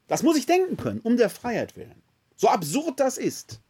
Das 0.09 0.23
muss 0.23 0.37
ich 0.37 0.45
denken 0.45 0.77
können, 0.77 1.01
um 1.01 1.17
der 1.17 1.31
Freiheit 1.31 1.75
willen. 1.75 2.03
So 2.37 2.49
absurd 2.49 3.01
das 3.01 3.17
ist. 3.17 3.61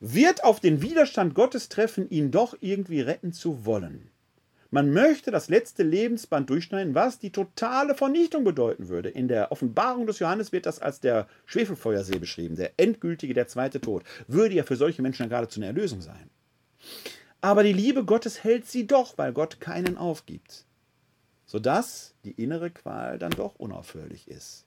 Wird 0.00 0.44
auf 0.44 0.60
den 0.60 0.80
Widerstand 0.80 1.34
Gottes 1.34 1.68
treffen, 1.68 2.08
ihn 2.08 2.30
doch 2.30 2.56
irgendwie 2.62 3.02
retten 3.02 3.34
zu 3.34 3.66
wollen. 3.66 4.11
Man 4.74 4.90
möchte 4.90 5.30
das 5.30 5.50
letzte 5.50 5.82
Lebensband 5.82 6.48
durchschneiden, 6.48 6.94
was 6.94 7.18
die 7.18 7.30
totale 7.30 7.94
Vernichtung 7.94 8.42
bedeuten 8.42 8.88
würde. 8.88 9.10
In 9.10 9.28
der 9.28 9.52
Offenbarung 9.52 10.06
des 10.06 10.18
Johannes 10.18 10.50
wird 10.50 10.64
das 10.64 10.78
als 10.78 10.98
der 10.98 11.28
Schwefelfeuersee 11.44 12.18
beschrieben, 12.18 12.56
der 12.56 12.72
endgültige, 12.78 13.34
der 13.34 13.48
zweite 13.48 13.82
Tod. 13.82 14.02
Würde 14.28 14.54
ja 14.54 14.62
für 14.62 14.76
solche 14.76 15.02
Menschen 15.02 15.28
geradezu 15.28 15.60
eine 15.60 15.66
Erlösung 15.66 16.00
sein. 16.00 16.30
Aber 17.42 17.64
die 17.64 17.74
Liebe 17.74 18.06
Gottes 18.06 18.44
hält 18.44 18.66
sie 18.66 18.86
doch, 18.86 19.18
weil 19.18 19.34
Gott 19.34 19.60
keinen 19.60 19.98
aufgibt. 19.98 20.64
Sodass 21.44 22.14
die 22.24 22.42
innere 22.42 22.70
Qual 22.70 23.18
dann 23.18 23.32
doch 23.32 23.56
unaufhörlich 23.56 24.26
ist. 24.26 24.64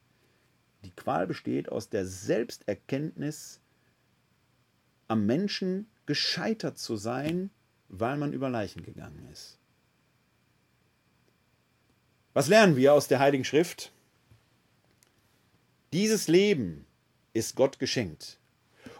Die 0.83 0.91
Qual 0.91 1.25
besteht 1.25 1.69
aus 1.69 1.89
der 1.89 2.05
Selbsterkenntnis, 2.05 3.59
am 5.07 5.25
Menschen 5.25 5.87
gescheitert 6.05 6.77
zu 6.77 6.95
sein, 6.95 7.49
weil 7.89 8.17
man 8.17 8.33
über 8.33 8.51
Leichen 8.51 8.83
gegangen 8.83 9.27
ist. 9.33 9.57
Was 12.35 12.49
lernen 12.49 12.75
wir 12.75 12.93
aus 12.93 13.07
der 13.07 13.19
Heiligen 13.19 13.45
Schrift? 13.45 13.93
Dieses 15.93 16.27
Leben 16.27 16.85
ist 17.31 17.55
Gott 17.55 17.79
geschenkt. 17.79 18.39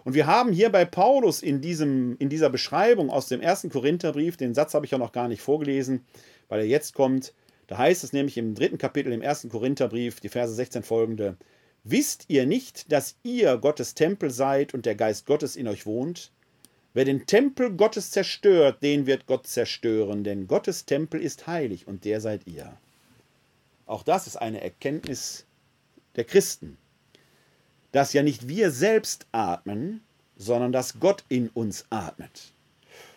Und 0.05 0.13
wir 0.13 0.25
haben 0.25 0.53
hier 0.53 0.69
bei 0.69 0.85
Paulus 0.85 1.43
in, 1.43 1.59
diesem, 1.59 2.15
in 2.17 2.29
dieser 2.29 2.49
Beschreibung 2.49 3.09
aus 3.09 3.27
dem 3.27 3.41
ersten 3.41 3.69
Korintherbrief, 3.69 4.37
den 4.37 4.53
Satz 4.53 4.73
habe 4.73 4.85
ich 4.85 4.93
ja 4.93 4.97
noch 4.97 5.11
gar 5.11 5.27
nicht 5.27 5.41
vorgelesen, 5.41 6.05
weil 6.47 6.61
er 6.61 6.65
jetzt 6.65 6.93
kommt, 6.93 7.33
da 7.67 7.77
heißt 7.77 8.05
es 8.05 8.13
nämlich 8.13 8.37
im 8.37 8.55
dritten 8.55 8.77
Kapitel 8.77 9.11
im 9.11 9.21
ersten 9.21 9.49
Korintherbrief, 9.49 10.21
die 10.21 10.29
Verse 10.29 10.53
16 10.53 10.83
folgende, 10.83 11.35
Wisst 11.83 12.23
ihr 12.29 12.45
nicht, 12.45 12.89
dass 12.89 13.17
ihr 13.23 13.57
Gottes 13.57 13.95
Tempel 13.95 14.31
seid 14.31 14.73
und 14.73 14.85
der 14.85 14.95
Geist 14.95 15.25
Gottes 15.25 15.57
in 15.57 15.67
euch 15.67 15.85
wohnt? 15.85 16.31
Wer 16.93 17.03
den 17.03 17.25
Tempel 17.25 17.71
Gottes 17.71 18.11
zerstört, 18.11 18.81
den 18.81 19.07
wird 19.07 19.25
Gott 19.25 19.45
zerstören, 19.45 20.23
denn 20.23 20.47
Gottes 20.47 20.85
Tempel 20.85 21.19
ist 21.19 21.47
heilig 21.47 21.85
und 21.85 22.05
der 22.05 22.21
seid 22.21 22.47
ihr. 22.47 22.77
Auch 23.85 24.03
das 24.03 24.27
ist 24.27 24.37
eine 24.37 24.61
Erkenntnis 24.61 25.45
der 26.15 26.23
Christen, 26.23 26.77
dass 27.91 28.13
ja 28.13 28.23
nicht 28.23 28.47
wir 28.47 28.71
selbst 28.71 29.27
atmen, 29.31 30.01
sondern 30.35 30.71
dass 30.71 30.99
Gott 30.99 31.23
in 31.29 31.49
uns 31.49 31.85
atmet. 31.89 32.53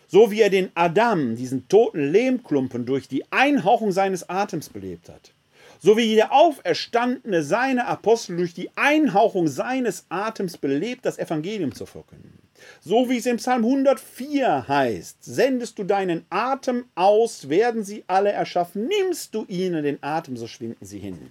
So 0.07 0.31
wie 0.31 0.41
er 0.41 0.49
den 0.49 0.71
Adam, 0.73 1.35
diesen 1.35 1.67
toten 1.67 2.11
Lehmklumpen, 2.11 2.85
durch 2.85 3.07
die 3.07 3.31
Einhauchung 3.31 3.91
seines 3.91 4.27
Atems 4.29 4.69
belebt 4.69 5.09
hat 5.09 5.33
so 5.81 5.95
wie 5.97 6.15
der 6.15 6.33
Auferstandene 6.33 7.41
seine 7.41 7.87
Apostel 7.87 8.37
durch 8.37 8.53
die 8.53 8.69
Einhauchung 8.75 9.47
seines 9.47 10.05
Atems 10.09 10.57
belebt, 10.57 11.05
das 11.05 11.17
Evangelium 11.17 11.73
zu 11.73 11.85
verkünden. 11.85 12.37
So 12.81 13.09
wie 13.09 13.17
es 13.17 13.25
im 13.25 13.37
Psalm 13.37 13.63
104 13.63 14.67
heißt, 14.67 15.17
sendest 15.23 15.77
du 15.79 15.83
deinen 15.83 16.25
Atem 16.29 16.85
aus, 16.95 17.49
werden 17.49 17.83
sie 17.83 18.03
alle 18.07 18.31
erschaffen, 18.31 18.87
nimmst 18.87 19.33
du 19.35 19.45
ihnen 19.47 19.83
den 19.83 20.01
Atem, 20.01 20.37
so 20.37 20.47
schwinden 20.47 20.85
sie 20.85 20.99
hin. 20.99 21.29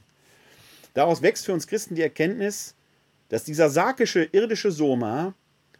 Daraus 0.95 1.23
wächst 1.23 1.47
für 1.47 1.53
uns 1.53 1.67
Christen 1.67 1.95
die 1.95 2.03
Erkenntnis, 2.03 2.75
dass 3.29 3.45
dieser 3.45 3.71
sarkische 3.71 4.25
irdische 4.25 4.71
Soma 4.71 5.35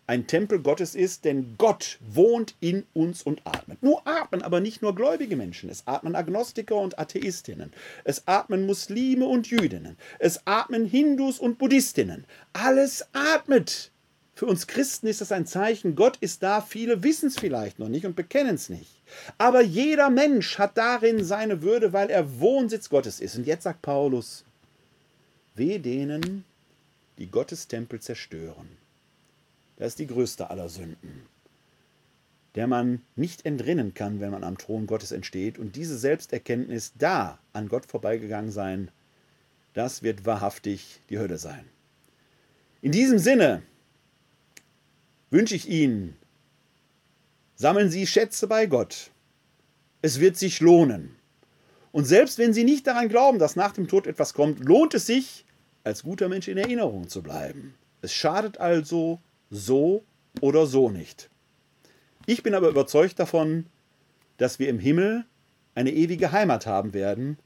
ein 0.09 0.27
Tempel 0.27 0.61
Gottes 0.61 0.95
ist, 0.95 1.27
denn 1.27 1.55
Gott 1.59 1.99
wohnt 2.01 2.55
in 2.61 2.87
uns 2.95 3.23
und 3.23 3.43
atmet. 3.45 3.83
Nur 3.83 4.07
atmen 4.07 4.43
aber 4.43 4.61
nicht 4.61 4.81
nur 4.81 4.95
gläubige 4.95 5.37
Menschen, 5.37 5.69
es 5.69 5.87
atmen 5.87 6.17
Agnostiker 6.17 6.77
und 6.77 6.99
Atheistinnen, 6.99 7.73
es 8.05 8.27
atmen 8.27 8.65
Muslime 8.65 9.27
und 9.27 9.49
Jüdinnen, 9.49 9.99
es 10.19 10.47
atmen 10.47 10.87
Hindus 10.87 11.39
und 11.39 11.59
Buddhistinnen. 11.59 12.25
Alles 12.55 13.07
atmet. 13.13 13.93
Für 14.39 14.47
uns 14.47 14.69
Christen 14.69 15.09
ist 15.09 15.21
das 15.21 15.33
ein 15.33 15.47
Zeichen, 15.47 15.97
Gott 15.97 16.17
ist 16.21 16.45
da, 16.45 16.61
viele 16.61 17.03
wissen 17.03 17.27
es 17.27 17.37
vielleicht 17.37 17.81
noch 17.81 17.89
nicht 17.89 18.07
und 18.07 18.15
bekennen 18.15 18.55
es 18.55 18.69
nicht. 18.69 19.03
Aber 19.37 19.63
jeder 19.63 20.11
Mensch 20.11 20.59
hat 20.59 20.79
darin 20.79 21.25
seine 21.25 21.61
Würde, 21.61 21.93
weil 21.93 22.09
er 22.09 22.39
Wohnsitz 22.39 22.89
Gottes 22.89 23.19
ist. 23.19 23.37
Und 23.37 23.49
jetzt 23.49 23.65
sagt 23.65 23.83
Paulus, 23.83 24.45
weh 25.57 25.81
denen, 25.81 26.45
die 27.19 27.27
Gottes 27.27 27.67
Tempel 27.67 27.99
zerstören. 27.99 28.69
Das 29.77 29.89
ist 29.89 29.99
die 29.99 30.07
größte 30.07 30.51
aller 30.51 30.69
Sünden, 30.69 31.23
der 32.55 32.69
man 32.69 33.03
nicht 33.17 33.45
entrinnen 33.45 33.93
kann, 33.93 34.21
wenn 34.21 34.31
man 34.31 34.45
am 34.45 34.57
Thron 34.57 34.87
Gottes 34.87 35.11
entsteht. 35.11 35.59
Und 35.59 35.75
diese 35.75 35.99
Selbsterkenntnis, 35.99 36.93
da 36.97 37.41
an 37.53 37.69
Gott 37.69 37.87
vorbeigegangen 37.87 38.53
sein, 38.53 38.93
das 39.75 40.05
wird 40.05 40.27
wahrhaftig 40.27 41.01
die 41.11 41.19
Hölle 41.19 41.39
sein. 41.39 41.65
In 42.83 42.93
diesem 42.93 43.19
Sinne 43.19 43.63
wünsche 45.31 45.55
ich 45.55 45.69
Ihnen, 45.69 46.17
sammeln 47.55 47.91
Sie 47.91 48.07
Schätze 48.07 48.47
bei 48.47 48.67
Gott. 48.67 49.11
Es 50.01 50.21
wird 50.21 50.37
sich 50.37 50.61
lohnen. 50.61 51.17
Und 51.93 52.05
selbst 52.05 52.39
wenn 52.39 52.53
Sie 52.53 52.65
nicht 52.65 52.87
daran 52.87 53.09
glauben, 53.09 53.39
dass 53.39 53.57
nach 53.57 53.73
dem 53.73 53.89
Tod 53.89 54.07
etwas 54.07 54.35
kommt, 54.35 54.61
lohnt 54.61 54.95
es 54.95 55.07
sich, 55.07 55.45
als 55.85 56.03
guter 56.03 56.29
Mensch 56.29 56.49
in 56.49 56.59
Erinnerung 56.59 57.09
zu 57.09 57.23
bleiben. 57.23 57.75
Es 58.03 58.13
schadet 58.13 58.59
also 58.59 59.21
so 59.51 60.05
oder 60.41 60.67
so 60.67 60.91
nicht. 60.91 61.31
Ich 62.27 62.43
bin 62.43 62.55
aber 62.55 62.69
überzeugt 62.69 63.19
davon, 63.19 63.67
dass 64.37 64.59
wir 64.59 64.69
im 64.69 64.79
Himmel 64.79 65.25
eine 65.75 65.93
ewige 65.93 66.33
Heimat 66.33 66.67
haben 66.67 66.93
werden. 66.93 67.39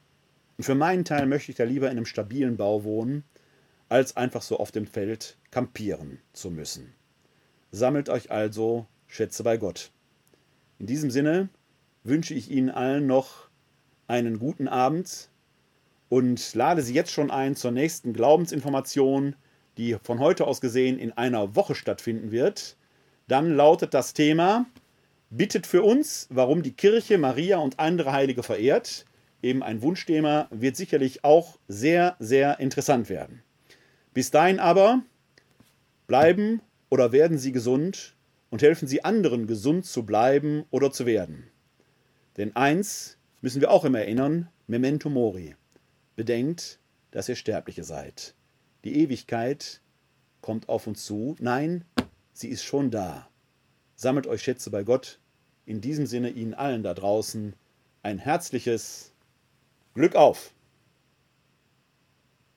Und 0.59 0.65
für 0.65 0.75
meinen 0.75 1.05
Teil 1.05 1.27
möchte 1.27 1.53
ich 1.53 1.57
da 1.57 1.65
lieber 1.65 1.87
in 1.87 1.97
einem 1.97 2.07
stabilen 2.07 2.57
Bau 2.57 2.85
wohnen, 2.85 3.25
als 3.89 4.17
einfach 4.17 4.43
so 4.43 4.59
auf 4.59 4.73
dem 4.73 4.87
Feld 4.87 5.37
kampieren 5.51 6.19
zu 6.33 6.51
müssen. 6.51 6.95
Sammelt 7.73 8.09
euch 8.09 8.31
also 8.31 8.87
Schätze 9.09 9.43
bei 9.43 9.57
Gott. 9.57 9.91
In 10.79 10.87
diesem 10.87 11.11
Sinne 11.11 11.49
wünsche 12.05 12.35
ich 12.35 12.51
Ihnen 12.51 12.71
allen 12.71 13.07
noch 13.07 13.49
einen 14.07 14.39
guten 14.39 14.69
Abend 14.69 15.29
und 16.09 16.55
lade 16.55 16.83
Sie 16.83 16.95
jetzt 16.95 17.11
schon 17.11 17.31
ein 17.31 17.57
zur 17.57 17.73
nächsten 17.73 18.13
Glaubensinformation 18.13 19.35
die 19.77 19.97
von 20.03 20.19
heute 20.19 20.47
aus 20.47 20.61
gesehen 20.61 20.99
in 20.99 21.13
einer 21.13 21.55
Woche 21.57 21.75
stattfinden 21.75 22.31
wird. 22.31 22.77
Dann 23.29 23.55
lautet 23.55 23.95
das 23.95 24.15
Thema, 24.15 24.67
bittet 25.31 25.67
für 25.67 25.83
uns, 25.83 26.27
warum 26.31 26.63
die 26.63 26.75
Kirche 26.75 27.19
Maria 27.19 27.59
und 27.59 27.79
andere 27.79 28.13
Heilige 28.13 28.43
verehrt. 28.43 29.07
Eben 29.43 29.63
ein 29.63 29.83
Wunschthema 29.83 30.47
wird 30.51 30.77
sicherlich 30.77 31.25
auch 31.25 31.59
sehr, 31.69 32.17
sehr 32.19 32.61
interessant 32.61 33.09
werden. 33.09 33.43
Bis 34.13 34.31
dahin 34.31 34.61
aber 34.61 35.03
bleiben 36.07 36.61
oder 36.93 37.11
werden 37.11 37.39
Sie 37.39 37.53
gesund 37.53 38.17
und 38.51 38.61
helfen 38.61 38.87
Sie 38.87 39.03
anderen, 39.03 39.47
gesund 39.47 39.87
zu 39.87 40.05
bleiben 40.05 40.67
oder 40.71 40.93
zu 40.93 41.07
werden. 41.07 41.45
Denn 42.37 42.55
eins 42.55 43.17
müssen 43.41 43.63
wir 43.63 43.71
auch 43.71 43.87
immer 43.87 44.01
erinnern, 44.01 44.51
memento 44.67 45.09
mori. 45.09 45.57
Bedenkt, 46.17 46.81
dass 47.11 47.31
ihr 47.31 47.37
Sterbliche 47.37 47.83
seid. 47.83 48.35
Die 48.85 48.95
Ewigkeit 49.01 49.81
kommt 50.43 50.69
auf 50.69 50.87
uns 50.87 51.07
zu. 51.07 51.35
Nein, 51.41 51.87
sie 52.35 52.49
ist 52.49 52.63
schon 52.63 52.91
da. 52.91 53.27
Sammelt 53.95 54.27
euch 54.27 54.43
Schätze 54.43 54.69
bei 54.69 54.83
Gott. 54.83 55.19
In 55.65 55.81
diesem 55.81 56.05
Sinne 56.05 56.29
Ihnen 56.29 56.53
allen 56.53 56.83
da 56.83 56.93
draußen 56.93 57.55
ein 58.03 58.19
herzliches 58.19 59.15
Glück 59.95 60.15
auf! 60.15 60.53